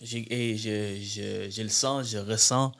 Et 0.00 0.56
je, 0.56 0.96
je, 1.02 1.50
je 1.50 1.62
le 1.62 1.68
sens, 1.68 2.10
je 2.10 2.18
ressens. 2.18 2.72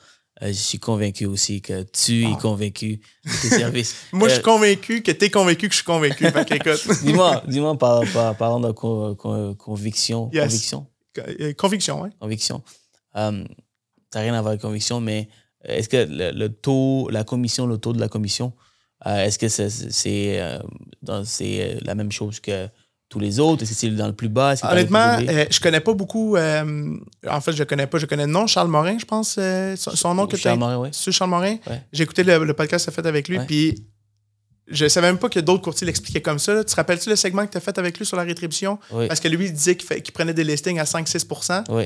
Euh, 0.43 0.47
je 0.47 0.51
suis 0.53 0.79
convaincu 0.79 1.25
aussi 1.25 1.61
que 1.61 1.83
tu 1.83 2.23
es 2.25 2.37
convaincu 2.41 2.99
de 3.25 3.31
tes 3.41 3.49
services. 3.49 3.95
Moi, 4.11 4.27
je 4.27 4.33
Euh, 4.33 4.35
suis 4.35 4.43
convaincu 4.43 5.01
que 5.01 5.11
tu 5.11 5.25
es 5.25 5.29
convaincu 5.29 5.67
que 5.67 5.73
je 5.73 5.77
suis 5.77 5.85
convaincu. 5.85 6.25
Dis-moi, 7.03 7.43
dis-moi 7.47 7.77
par, 7.77 8.03
par, 8.13 8.35
parlant 8.37 8.59
de 8.59 8.71
con- 8.71 9.15
con- 9.15 9.55
conviction. 9.55 10.29
Yes. 10.33 10.43
Conviction. 10.45 10.87
euh, 11.17 11.53
conviction, 11.53 12.03
hein? 12.05 12.09
Conviction. 12.19 12.61
Euh, 13.15 13.43
ça 14.13 14.19
n'a 14.19 14.21
rien 14.21 14.33
à 14.35 14.41
voir 14.41 14.49
avec 14.51 14.61
conviction, 14.61 15.01
mais 15.01 15.27
est-ce 15.63 15.89
que 15.89 16.05
le, 16.09 16.31
le 16.31 16.49
taux, 16.49 17.09
la 17.09 17.23
commission, 17.23 17.65
le 17.65 17.77
taux 17.77 17.93
de 17.93 17.99
la 17.99 18.07
commission, 18.07 18.53
euh, 19.05 19.25
est-ce 19.25 19.37
que 19.39 19.47
c'est 19.49 19.69
c'est, 19.69 20.39
euh, 20.39 20.59
euh, 21.09 21.79
la 21.81 21.95
même 21.95 22.11
chose 22.11 22.39
que 22.39 22.67
tous 23.09 23.19
les 23.19 23.39
autres? 23.39 23.63
Est-ce 23.63 23.71
que 23.71 23.77
c'est 23.77 23.89
dans 23.89 24.07
le 24.07 24.13
plus 24.13 24.29
bas? 24.29 24.53
Honnêtement, 24.63 25.17
euh, 25.19 25.45
je 25.49 25.59
connais 25.59 25.79
pas 25.79 25.93
beaucoup. 25.93 26.35
euh, 26.35 26.93
en 27.29 27.41
fait, 27.41 27.53
je 27.53 27.63
connais 27.63 27.87
pas. 27.87 27.97
Je 27.99 28.05
connais 28.05 28.25
le 28.25 28.31
nom, 28.31 28.47
Charles 28.47 28.67
Morin, 28.69 28.97
je 28.99 29.05
pense. 29.05 29.35
euh, 29.39 29.75
son, 29.75 29.95
son 29.95 30.13
nom 30.13 30.27
que 30.27 30.35
tu 30.35 30.41
Charles 30.41 30.59
Morin. 30.59 30.89
C'est 30.91 31.11
Charles 31.11 31.29
Morin. 31.29 31.55
Ouais. 31.67 31.81
J'ai 31.93 32.03
écouté 32.03 32.23
le, 32.23 32.43
le 32.43 32.53
podcast 32.53 32.85
que 32.85 32.91
tu 32.91 32.99
as 32.99 33.01
fait 33.03 33.07
avec 33.07 33.27
lui, 33.29 33.39
puis 33.39 33.83
je 34.69 34.85
savais 34.89 35.07
même 35.07 35.17
pas 35.17 35.29
que 35.29 35.39
d'autres 35.39 35.63
courtiers 35.63 35.87
l'expliquaient 35.87 36.21
comme 36.21 36.39
ça. 36.39 36.53
là. 36.53 36.61
Tu 36.65 36.71
te 36.71 36.75
rappelles-tu 36.75 37.09
le 37.09 37.15
segment 37.15 37.45
que 37.45 37.51
tu 37.51 37.57
as 37.57 37.61
fait 37.61 37.77
avec 37.77 37.97
lui 37.97 38.05
sur 38.05 38.17
la 38.17 38.23
rétribution? 38.23 38.77
Oui. 38.91 39.07
Parce 39.07 39.21
que 39.21 39.29
lui, 39.29 39.45
il 39.45 39.53
disait 39.53 39.77
qu'il 39.77 40.11
prenait 40.13 40.33
des 40.33 40.43
listings 40.43 40.77
à 40.77 40.83
5-6 40.83 41.63
Oui. 41.69 41.85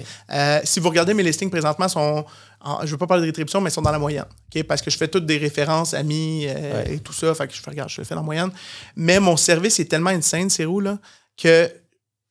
Si 0.64 0.80
vous 0.80 0.90
regardez 0.90 1.14
mes 1.14 1.22
listings 1.22 1.52
présentement, 1.52 1.88
sont 1.88 2.26
en- 2.64 2.80
je 2.82 2.86
ne 2.86 2.92
veux 2.92 2.98
pas 2.98 3.08
parler 3.08 3.22
de 3.22 3.28
rétribution, 3.28 3.60
mais 3.62 3.70
ils 3.70 3.74
sont 3.74 3.82
dans 3.82 3.92
la 3.92 4.00
moyenne. 4.00 4.26
Parce 4.68 4.82
que 4.82 4.90
je 4.92 4.98
fais 4.98 5.08
toutes 5.08 5.26
des 5.26 5.38
références, 5.38 5.94
amis 5.94 6.46
euh, 6.48 6.84
Ouais. 6.84 6.94
et 6.96 7.00
tout 7.00 7.14
ça. 7.14 7.34
Fait 7.36 7.48
que 7.48 7.54
je 7.54 7.62
fais, 7.62 7.72
regarde, 7.72 7.90
je 7.90 8.00
le 8.02 8.06
fais 8.06 8.16
dans 8.16 8.22
la 8.22 8.26
moyenne. 8.26 8.52
Mais 8.96 9.20
mon 9.20 9.38
service 9.38 9.80
est 9.80 9.86
tellement 9.86 10.10
insane, 10.12 10.50
c'est 10.50 10.66
où, 10.66 10.80
là, 10.80 10.98
que 11.42 11.70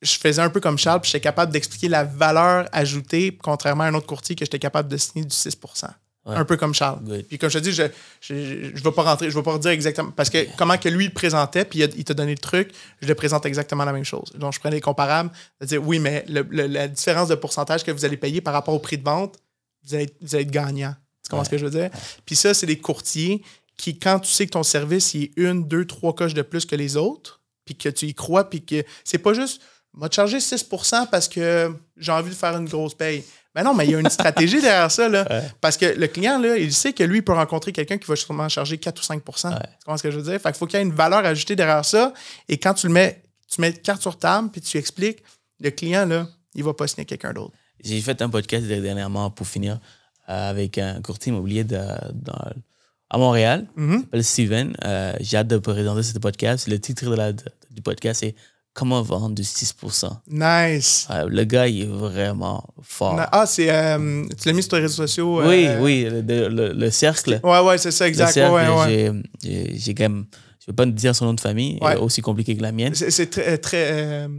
je 0.01 0.13
faisais 0.17 0.41
un 0.41 0.49
peu 0.49 0.59
comme 0.59 0.77
Charles, 0.77 1.01
puis 1.01 1.11
j'étais 1.11 1.21
capable 1.23 1.51
d'expliquer 1.51 1.87
la 1.87 2.03
valeur 2.03 2.67
ajoutée, 2.71 3.37
contrairement 3.41 3.83
à 3.83 3.87
un 3.87 3.93
autre 3.93 4.07
courtier 4.07 4.35
que 4.35 4.43
j'étais 4.45 4.57
capable 4.59 4.89
de 4.89 4.97
signer 4.97 5.25
du 5.25 5.35
6 5.35 5.57
Ouais. 6.23 6.35
Un 6.35 6.45
peu 6.45 6.55
comme 6.55 6.71
Charles. 6.75 6.99
Puis 7.27 7.39
comme 7.39 7.49
je 7.49 7.57
te 7.57 7.63
dis, 7.63 7.71
je 7.73 7.83
ne 8.33 8.79
vais 8.79 8.91
pas 8.91 9.01
rentrer, 9.01 9.31
je 9.31 9.35
vais 9.35 9.41
pas 9.41 9.57
dire 9.57 9.71
exactement. 9.71 10.11
Parce 10.11 10.29
que 10.29 10.45
comment 10.55 10.77
que 10.77 10.87
lui 10.87 11.07
le 11.07 11.13
présentait, 11.13 11.65
puis 11.65 11.79
il, 11.79 11.89
il 11.97 12.03
t'a 12.03 12.13
donné 12.13 12.31
le 12.33 12.37
truc, 12.37 12.71
je 13.01 13.07
le 13.07 13.15
présente 13.15 13.47
exactement 13.47 13.85
la 13.85 13.91
même 13.91 14.03
chose. 14.03 14.31
Donc 14.35 14.53
je 14.53 14.59
prenais 14.59 14.75
les 14.75 14.81
comparables, 14.81 15.31
de 15.61 15.65
dire 15.65 15.83
oui, 15.83 15.97
mais 15.97 16.23
le- 16.29 16.45
le- 16.51 16.67
la 16.67 16.87
différence 16.87 17.27
de 17.27 17.33
pourcentage 17.33 17.83
que 17.83 17.89
vous 17.89 18.05
allez 18.05 18.17
payer 18.17 18.39
par 18.39 18.53
rapport 18.53 18.75
au 18.75 18.79
prix 18.79 18.99
de 18.99 19.03
vente, 19.03 19.39
vous 19.85 19.95
allez, 19.95 20.09
vous 20.21 20.35
allez 20.35 20.43
être 20.43 20.51
gagnant. 20.51 20.93
Tu 21.23 21.29
comprends 21.29 21.39
Ouais. 21.39 21.45
ce 21.45 21.49
que 21.49 21.57
je 21.57 21.65
veux 21.65 21.71
dire? 21.71 21.89
Puis 22.25 22.35
ça, 22.35 22.53
c'est 22.53 22.65
des 22.65 22.77
courtiers 22.79 23.43
qui, 23.77 23.97
quand 23.97 24.19
tu 24.19 24.31
sais 24.31 24.45
que 24.45 24.51
ton 24.51 24.63
service 24.63 25.13
il 25.13 25.23
est 25.23 25.31
une, 25.37 25.67
deux, 25.67 25.85
trois 25.85 26.13
coches 26.13 26.33
de 26.33 26.41
plus 26.41 26.65
que 26.65 26.75
les 26.75 26.97
autres, 26.97 27.41
puis 27.65 27.75
que 27.75 27.89
tu 27.89 28.07
y 28.07 28.13
crois, 28.13 28.49
puis 28.49 28.63
que 28.65 28.83
c'est 29.03 29.17
pas 29.17 29.33
juste, 29.33 29.61
m'a 29.93 30.09
chargé 30.09 30.37
6% 30.39 31.07
parce 31.09 31.27
que 31.27 31.73
j'ai 31.97 32.11
envie 32.11 32.29
de 32.29 32.35
faire 32.35 32.55
une 32.57 32.67
grosse 32.67 32.93
paye. 32.95 33.23
Ben 33.53 33.63
non, 33.63 33.73
mais 33.73 33.85
il 33.85 33.91
y 33.91 33.95
a 33.95 33.99
une 33.99 34.09
stratégie 34.09 34.61
derrière 34.61 34.89
ça. 34.91 35.09
Là, 35.09 35.27
Ouais. 35.29 35.43
Parce 35.59 35.75
que 35.77 35.85
le 35.85 36.07
client, 36.07 36.39
là, 36.39 36.57
il 36.57 36.73
sait 36.73 36.93
que 36.93 37.03
lui, 37.03 37.17
il 37.17 37.23
peut 37.23 37.33
rencontrer 37.33 37.71
quelqu'un 37.73 37.97
qui 37.97 38.07
va 38.07 38.15
sûrement 38.15 38.47
charger 38.47 38.77
4 38.77 38.99
ou 38.99 39.03
5% 39.13 39.19
Tu 39.51 39.57
comprends 39.85 39.97
ce 39.97 40.03
que 40.03 40.11
je 40.11 40.17
veux 40.19 40.23
dire? 40.31 40.39
Fait 40.41 40.49
qu'il 40.49 40.57
faut 40.57 40.67
qu'il 40.67 40.79
y 40.79 40.81
ait 40.81 40.85
une 40.85 40.93
valeur 40.93 41.25
ajoutée 41.25 41.55
derrière 41.57 41.83
ça. 41.83 42.13
Et 42.47 42.57
quand 42.57 42.73
tu 42.73 42.87
le 42.87 42.93
mets, 42.93 43.21
tu 43.53 43.59
mets 43.59 43.73
carte 43.73 44.01
sur 44.01 44.17
table, 44.17 44.49
puis 44.51 44.61
tu 44.61 44.77
expliques, 44.77 45.21
le 45.59 45.69
client, 45.71 46.05
là, 46.05 46.27
il 46.55 46.63
va 46.63 46.73
pas 46.73 46.87
signer 46.87 47.05
quelqu'un 47.05 47.33
d'autre. 47.33 47.53
J'ai 47.83 47.99
fait 48.01 48.21
un 48.21 48.29
podcast 48.29 48.65
dernièrement 48.67 49.29
pour 49.31 49.47
finir 49.47 49.79
euh, 50.29 50.49
avec 50.49 50.77
un 50.77 51.01
courtier 51.01 51.31
immobilier 51.31 51.63
de, 51.63 51.77
dans- 52.13 52.51
à 53.09 53.17
Montréal. 53.17 53.67
Il 53.77 53.99
s'appelle 54.01 54.23
Steven. 54.23 54.73
Euh, 54.85 55.13
J'ai 55.19 55.37
hâte 55.37 55.47
de 55.47 55.57
présenter 55.57 56.03
ce 56.03 56.17
podcast. 56.19 56.67
Le 56.67 56.79
titre 56.79 57.09
de 57.09 57.15
la- 57.15 57.33
de- 57.33 57.43
du 57.71 57.81
podcast 57.81 58.19
c'est 58.21 58.35
Comment 58.73 59.01
vendre 59.01 59.35
du 59.35 59.43
6 59.43 59.75
Nice. 60.29 61.05
Euh, 61.09 61.27
Le 61.27 61.43
gars, 61.43 61.67
il 61.67 61.81
est 61.81 61.85
vraiment 61.87 62.63
fort. 62.81 63.19
Ah, 63.29 63.45
c'est. 63.45 63.69
euh, 63.69 64.23
tu 64.41 64.47
l'as 64.47 64.53
mis 64.53 64.63
sur 64.63 64.77
les 64.77 64.83
réseaux 64.83 65.05
sociaux. 65.05 65.41
Oui, 65.45 65.67
oui, 65.81 66.07
le, 66.09 66.47
le- 66.47 66.71
le 66.71 66.89
cercle. 66.89 67.41
Ouais, 67.43 67.59
ouais, 67.59 67.77
c'est 67.77 67.91
ça, 67.91 68.07
exact. 68.07 68.33
ouais, 68.37 68.69
ouais. 68.69 69.11
j'ai- 69.43 69.93
quand 69.93 70.03
même. 70.03 70.25
Je 70.59 70.67
ne 70.67 70.71
veux 70.71 70.75
pas 70.75 70.85
dire 70.85 71.13
son 71.13 71.25
nom 71.25 71.33
de 71.33 71.41
famille, 71.41 71.79
Ouais. 71.81 71.97
aussi 71.97 72.21
compliqué 72.21 72.55
que 72.55 72.61
la 72.61 72.71
mienne. 72.71 72.95
C'est 72.95 73.29
très. 73.29 73.57
très 73.57 74.29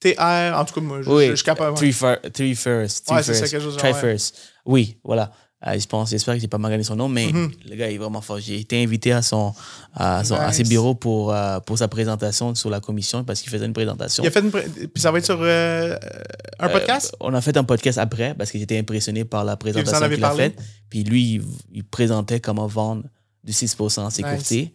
TR, 0.00 0.54
en 0.56 0.64
tout 0.64 0.74
cas, 0.74 0.80
moi, 0.80 1.02
je, 1.02 1.10
Oui, 1.10 1.24
je, 1.26 1.30
je 1.30 1.36
suis 1.36 1.44
capable. 1.44 1.76
Three, 1.76 1.92
fir- 1.92 2.20
three 2.32 2.54
first. 2.54 3.06
Three 3.06 3.16
Ouais, 3.16 3.22
c'est 3.22 3.34
ça, 3.34 3.40
first. 3.40 3.52
quelque 3.52 3.62
chose 3.64 3.74
de 3.74 3.78
Try 3.80 3.92
ouais. 3.92 4.00
first. 4.00 4.36
Oui, 4.64 4.96
voilà. 5.04 5.32
Euh, 5.66 5.76
je 5.76 5.86
pense, 5.88 6.10
j'espère 6.10 6.34
que 6.36 6.40
j'ai 6.40 6.46
pas 6.46 6.56
mal 6.58 6.70
gagné 6.70 6.84
son 6.84 6.94
nom, 6.94 7.08
mais 7.08 7.32
Mhm. 7.32 7.50
le 7.68 7.74
gars 7.74 7.90
est 7.90 7.98
vraiment 7.98 8.20
fort. 8.20 8.38
J'ai 8.38 8.60
été 8.60 8.80
invité 8.80 9.10
à 9.10 9.22
son, 9.22 9.52
à, 9.92 10.22
son- 10.22 10.36
à 10.36 10.52
ses 10.52 10.62
bureaux 10.62 10.94
pour, 10.94 11.32
euh, 11.34 11.58
pour 11.58 11.76
sa 11.76 11.88
présentation 11.88 12.54
sur 12.54 12.70
la 12.70 12.78
commission 12.78 13.24
parce 13.24 13.40
qu'il 13.40 13.50
faisait 13.50 13.66
une 13.66 13.72
présentation. 13.72 14.22
Il 14.22 14.28
a 14.28 14.30
fait 14.30 14.38
une. 14.38 14.52
Puis 14.52 14.88
ça 15.02 15.10
va 15.10 15.18
être 15.18 15.24
sur 15.24 15.38
euh, 15.42 15.96
un 16.60 16.68
podcast? 16.68 17.12
on 17.18 17.34
a 17.34 17.40
fait 17.40 17.56
un 17.56 17.64
podcast 17.64 17.98
après 17.98 18.34
parce 18.38 18.52
que 18.52 18.58
j'étais 18.60 18.78
impressionné 18.78 19.24
par 19.24 19.42
la 19.44 19.56
présentation 19.56 20.08
qu'il 20.08 20.24
a 20.24 20.30
faite. 20.30 20.56
Puis 20.88 21.02
lui, 21.02 21.34
il, 21.34 21.42
il 21.74 21.82
présentait 21.84 22.38
comment 22.38 22.68
vendre 22.68 23.02
du 23.42 23.52
6 23.52 23.76
à 23.98 24.10
ses 24.10 24.22
Nice. 24.22 24.68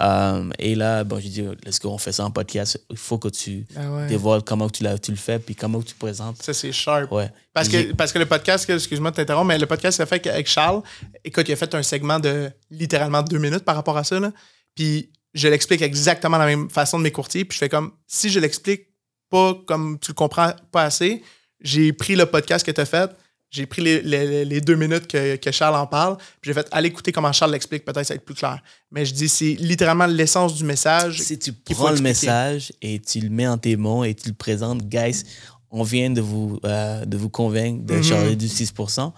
Euh, 0.00 0.48
et 0.58 0.74
là, 0.74 1.02
bon, 1.04 1.18
j'ai 1.18 1.28
dit, 1.28 1.42
let's 1.64 1.80
go, 1.80 1.90
on 1.90 1.98
fait 1.98 2.12
ça 2.12 2.24
en 2.24 2.30
podcast. 2.30 2.80
Il 2.90 2.96
faut 2.96 3.18
que 3.18 3.28
tu 3.28 3.66
Ah 3.76 3.90
ouais. 3.90 4.06
dévoiles 4.06 4.42
comment 4.42 4.70
tu, 4.70 4.84
le 4.84 5.16
fais 5.16 5.38
puis 5.38 5.54
comment 5.56 5.82
tu 5.82 5.94
présentes. 5.94 6.40
Ça, 6.42 6.54
c'est 6.54 6.70
sharp. 6.72 7.10
Ouais. 7.10 7.30
Parce 7.52 7.68
que, 7.68 7.92
parce 7.94 8.12
que 8.12 8.18
le 8.18 8.26
podcast, 8.26 8.68
excuse-moi 8.70 9.10
de 9.10 9.16
t'interrompre, 9.16 9.46
mais 9.48 9.58
le 9.58 9.66
podcast 9.66 9.96
s'est 9.96 10.06
fait 10.06 10.24
avec 10.28 10.46
Charles. 10.46 10.82
Écoute, 11.24 11.48
il 11.48 11.52
a 11.52 11.56
fait 11.56 11.74
un 11.74 11.82
segment 11.82 12.20
de 12.20 12.50
littéralement 12.70 13.22
deux 13.22 13.38
minutes 13.38 13.64
par 13.64 13.74
rapport 13.74 13.96
à 13.96 14.04
ça. 14.04 14.20
là. 14.20 14.32
Puis 14.76 15.10
je 15.34 15.48
l'explique 15.48 15.82
exactement 15.82 16.36
de 16.36 16.42
la 16.42 16.48
même 16.48 16.70
façon 16.70 16.98
de 16.98 17.02
mes 17.02 17.12
courtiers. 17.12 17.44
Puis 17.44 17.56
je 17.56 17.58
fais 17.58 17.68
comme, 17.68 17.92
si 18.06 18.30
je 18.30 18.38
l'explique 18.40 18.86
pas 19.30 19.54
comme 19.66 19.98
tu 19.98 20.12
le 20.12 20.14
comprends 20.14 20.52
pas 20.72 20.84
assez, 20.84 21.22
j'ai 21.60 21.92
pris 21.92 22.14
le 22.14 22.26
podcast 22.26 22.64
que 22.64 22.70
tu 22.70 22.80
as 22.80 22.86
fait, 22.86 23.10
j'ai 23.50 23.66
pris 23.66 23.80
les, 23.82 24.02
les- 24.02 24.44
les 24.44 24.60
deux 24.60 24.74
minutes 24.76 25.06
que, 25.06 25.36
que 25.36 25.50
Charles 25.50 25.76
en 25.76 25.86
parle, 25.86 26.16
puis 26.40 26.50
j'ai 26.50 26.54
fait, 26.54 26.66
allez 26.70 26.88
écouter 26.88 27.12
comment 27.12 27.32
Charles 27.32 27.52
l'explique, 27.52 27.84
peut-être 27.84 28.04
ça 28.04 28.14
va 28.14 28.16
être 28.16 28.24
plus 28.24 28.34
clair. 28.34 28.60
Mais 28.90 29.04
je 29.06 29.14
dis, 29.14 29.28
c'est 29.28 29.54
littéralement 29.58 30.06
l'essence 30.06 30.54
du 30.54 30.64
message. 30.64 31.20
Si 31.20 31.38
tu 31.38 31.52
prends 31.52 31.86
le 31.90 31.92
expliquer. 31.92 32.08
message 32.26 32.72
et 32.82 32.98
tu 33.00 33.20
le 33.20 33.30
mets 33.30 33.46
en 33.48 33.56
tes 33.58 33.76
mots 33.76 34.04
et 34.04 34.14
tu 34.14 34.28
le 34.28 34.34
présentes, 34.34 34.82
guys, 34.88 35.22
on 35.70 35.82
vient 35.82 36.08
de 36.10 36.20
vous, 36.20 36.58
euh, 36.64 37.04
de 37.04 37.16
vous 37.18 37.28
convaincre 37.28 37.84
de 37.84 37.94
Mhm. 37.96 38.02
charger 38.02 38.36
du 38.36 38.48
6 38.48 38.72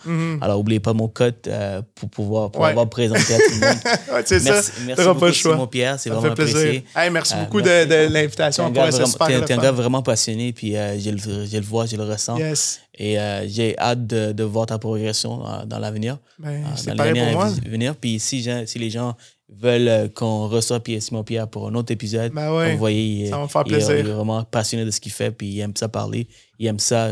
Mhm. 0.04 0.38
Alors, 0.40 0.56
n'oubliez 0.56 0.80
pas 0.80 0.92
mon 0.92 1.06
code 1.08 1.34
euh, 1.46 1.80
pour 1.94 2.10
pouvoir 2.10 2.50
pour 2.50 2.62
Ouais. 2.62 2.70
avoir 2.70 2.88
présenté 2.88 3.34
à 3.34 3.38
tout 3.38 3.42
le 3.52 3.66
monde. 3.66 3.76
Ouais, 4.12 4.22
c'est 4.24 4.40
ça. 4.40 4.52
Merci, 4.54 4.72
merci 4.86 5.04
beaucoup, 5.04 5.20
pas. 5.20 5.32
Simon 5.32 5.66
Pierre. 5.68 6.00
C'est 6.00 6.10
vraiment 6.10 6.32
apprécié. 6.32 6.84
Hey, 6.96 7.10
merci 7.10 7.34
Euh, 7.34 7.44
beaucoup 7.44 7.58
merci. 7.58 7.70
de, 7.70 7.84
de 7.84 7.88
T'es 7.88 8.08
l'invitation. 8.08 8.66
un, 8.66 8.70
pourrait 8.72 8.90
se 8.90 8.96
vraiment, 8.96 9.06
t'es- 9.40 9.44
t'es 9.46 9.52
un 9.54 9.58
gars 9.58 9.72
vraiment 9.72 10.02
passionné, 10.02 10.52
puis 10.52 10.76
euh, 10.76 10.98
je, 10.98 11.10
le, 11.10 11.46
je 11.46 11.56
le 11.56 11.62
vois, 11.64 11.86
je 11.86 11.96
le 11.96 12.02
ressens. 12.04 12.36
Yes. 12.38 12.80
Et 12.98 13.18
euh, 13.18 13.46
j'ai 13.48 13.78
hâte 13.78 14.06
de, 14.06 14.32
de 14.32 14.44
voir 14.44 14.66
ta 14.66 14.78
progression 14.78 15.38
dans, 15.66 15.78
l'avenir. 15.78 16.18
Ben, 16.38 16.64
c'est 16.76 16.94
pareil 16.96 17.14
pour 17.14 17.32
moi. 17.32 17.48
venir. 17.66 17.94
Puis 17.96 18.18
si, 18.18 18.46
si 18.66 18.78
les 18.78 18.90
gens 18.90 19.14
veulent 19.52 19.88
euh, 19.88 20.08
qu'on 20.08 20.48
reçoive 20.48 20.80
Pierre 20.80 21.02
Simon 21.02 21.24
Pierre 21.24 21.48
pour 21.48 21.66
un 21.68 21.74
autre 21.74 21.92
épisode, 21.92 22.32
Ben 22.32 22.52
ouais. 22.54 22.72
vous 22.72 22.78
voyez, 22.78 23.02
il, 23.24 23.28
Ça 23.28 23.36
va 23.36 23.42
me 23.42 23.48
faire 23.48 23.62
il 23.66 23.72
est- 23.72 23.76
plaisir. 23.76 23.94
il 23.98 24.06
est 24.08 24.12
vraiment 24.12 24.44
passionné 24.44 24.84
de 24.84 24.90
ce 24.90 25.00
qu'il 25.00 25.12
fait, 25.12 25.30
puis 25.30 25.48
il 25.48 25.60
aime 25.60 25.72
ça 25.76 25.88
parler, 25.88 26.28
il 26.58 26.66
aime 26.66 26.78
ça 26.78 27.10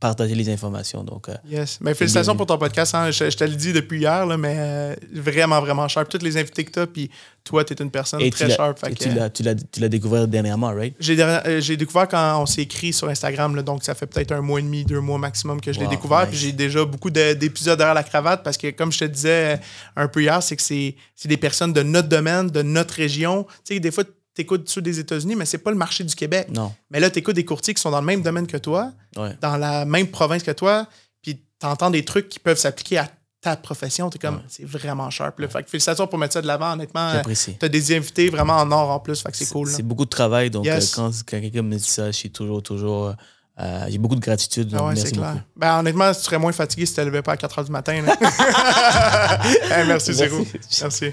partager 0.00 0.34
les 0.34 0.48
informations. 0.50 1.02
Donc, 1.02 1.28
euh, 1.28 1.34
Yes. 1.48 1.78
Mais 1.80 1.94
félicitations 1.94 2.32
bienvenue. 2.32 2.36
pour 2.38 2.46
ton 2.46 2.58
podcast. 2.58 2.94
hein. 2.94 3.10
Je, 3.10 3.30
je 3.30 3.36
te 3.36 3.44
le 3.44 3.54
dis 3.56 3.72
depuis 3.72 4.00
hier, 4.00 4.26
là, 4.26 4.36
mais 4.36 4.54
euh, 4.58 4.94
vraiment, 5.12 5.60
vraiment 5.60 5.88
sharp. 5.88 6.08
Toutes 6.08 6.22
les 6.22 6.36
invités 6.36 6.64
que 6.64 6.70
tu 6.72 6.78
as, 6.80 6.86
puis 6.86 7.10
toi, 7.42 7.64
tu 7.64 7.72
es 7.72 7.76
une 7.82 7.90
personne 7.90 8.20
et 8.20 8.30
très 8.30 8.46
que, 8.48 9.28
tu 9.70 9.80
l'as- 9.80 9.88
découvert 9.88 10.26
dernièrement, 10.28 10.68
right? 10.74 10.94
J'ai 11.00 11.20
euh, 11.22 11.60
j'ai 11.60 11.76
découvert 11.76 12.08
quand 12.08 12.40
on 12.42 12.46
s'est 12.46 12.62
écrit 12.62 12.92
sur 12.92 13.08
Instagram, 13.08 13.54
là, 13.56 13.62
donc 13.62 13.82
ça 13.84 13.94
fait 13.94 14.06
peut-être 14.06 14.32
un 14.32 14.40
mois 14.40 14.60
et 14.60 14.62
demi, 14.62 14.84
deux 14.84 15.00
mois 15.00 15.18
maximum 15.18 15.60
que 15.60 15.72
je 15.72 15.80
l'ai 15.80 15.86
découvert. 15.88 16.20
nice. 16.22 16.28
Puis 16.30 16.38
j'ai 16.38 16.52
déjà 16.52 16.84
beaucoup 16.84 17.10
de- 17.10 17.34
d'épisodes 17.34 17.78
derrière 17.78 17.94
la 17.94 18.02
cravate 18.04 18.42
parce 18.42 18.56
que, 18.58 18.70
comme 18.70 18.92
je 18.92 18.98
te 19.00 19.04
disais 19.04 19.58
un 19.96 20.08
peu 20.08 20.22
hier, 20.22 20.42
c'est 20.42 20.56
que 20.56 20.62
c'est 20.62 20.96
c'est 21.16 21.28
des 21.28 21.36
personnes 21.36 21.72
de 21.72 21.82
notre 21.82 22.08
domaine, 22.08 22.48
de 22.48 22.62
notre 22.62 22.94
région. 22.94 23.44
Tu 23.64 23.74
sais, 23.74 23.80
des 23.80 23.90
fois, 23.90 24.04
tu 24.34 24.42
écoutes 24.42 24.68
ceux 24.68 24.82
des 24.82 24.98
États-Unis, 24.98 25.36
mais 25.36 25.46
c'est 25.46 25.58
pas 25.58 25.70
le 25.70 25.76
marché 25.76 26.02
du 26.04 26.14
Québec. 26.14 26.48
Non. 26.50 26.72
Mais 26.90 27.00
là, 27.00 27.10
tu 27.10 27.18
écoutes 27.20 27.36
des 27.36 27.44
courtiers 27.44 27.72
qui 27.74 27.80
sont 27.80 27.90
dans 27.90 28.00
le 28.00 28.06
même 28.06 28.22
domaine 28.22 28.46
que 28.46 28.56
toi, 28.56 28.92
Ouais. 29.16 29.36
dans 29.40 29.56
la 29.56 29.84
même 29.84 30.08
province 30.08 30.42
que 30.42 30.50
toi, 30.50 30.86
puis 31.22 31.36
tu 31.60 31.66
entends 31.66 31.90
des 31.90 32.04
trucs 32.04 32.28
qui 32.28 32.38
peuvent 32.40 32.58
s'appliquer 32.58 32.98
à 32.98 33.08
ta 33.40 33.56
profession, 33.56 34.08
t'es 34.08 34.18
comme, 34.18 34.40
c'est 34.48 34.64
vraiment 34.64 35.10
sharp. 35.10 35.38
Là. 35.38 35.48
Fait 35.48 35.62
que 35.62 35.68
félicitations 35.68 36.06
pour 36.06 36.18
mettre 36.18 36.32
ça 36.32 36.40
de 36.42 36.46
l'avant, 36.46 36.72
honnêtement. 36.72 37.12
J'apprécie. 37.12 37.56
T'as 37.58 37.68
des 37.68 37.94
invités 37.94 38.30
vraiment 38.30 38.54
en 38.56 38.72
or 38.72 38.90
en 38.90 38.98
plus, 39.00 39.20
fait 39.20 39.30
que 39.30 39.36
c'est 39.36 39.50
cool. 39.50 39.68
C'est 39.68 39.82
beaucoup 39.82 40.06
de 40.06 40.10
travail, 40.10 40.48
donc 40.50 40.64
Yes. 40.64 40.92
euh, 40.92 40.96
quand, 41.02 41.10
quand 41.28 41.40
quelqu'un 41.40 41.60
me 41.62 41.76
dit 41.76 41.84
ça, 41.84 42.06
je 42.06 42.16
suis 42.16 42.30
toujours, 42.30 42.62
toujours. 42.62 43.08
euh, 43.08 43.12
euh, 43.60 43.86
j'ai 43.88 43.98
beaucoup 43.98 44.16
de 44.16 44.20
gratitude. 44.20 44.72
Ah 44.74 44.84
ouais, 44.86 44.96
c'est 44.96 45.02
merci 45.02 45.12
clair. 45.12 45.32
beaucoup. 45.32 45.44
Ben, 45.56 45.78
honnêtement, 45.78 46.12
tu 46.12 46.20
serais 46.22 46.38
moins 46.38 46.52
fatigué 46.52 46.86
si 46.86 46.94
tu 46.94 47.00
ne 47.00 47.04
levais 47.04 47.22
pas 47.22 47.32
à 47.32 47.36
4 47.36 47.60
h 47.60 47.64
du 47.66 47.70
matin. 47.70 48.02
Hey, 49.70 49.86
merci, 49.86 50.12
Zéro. 50.14 50.44
Merci. 50.80 51.12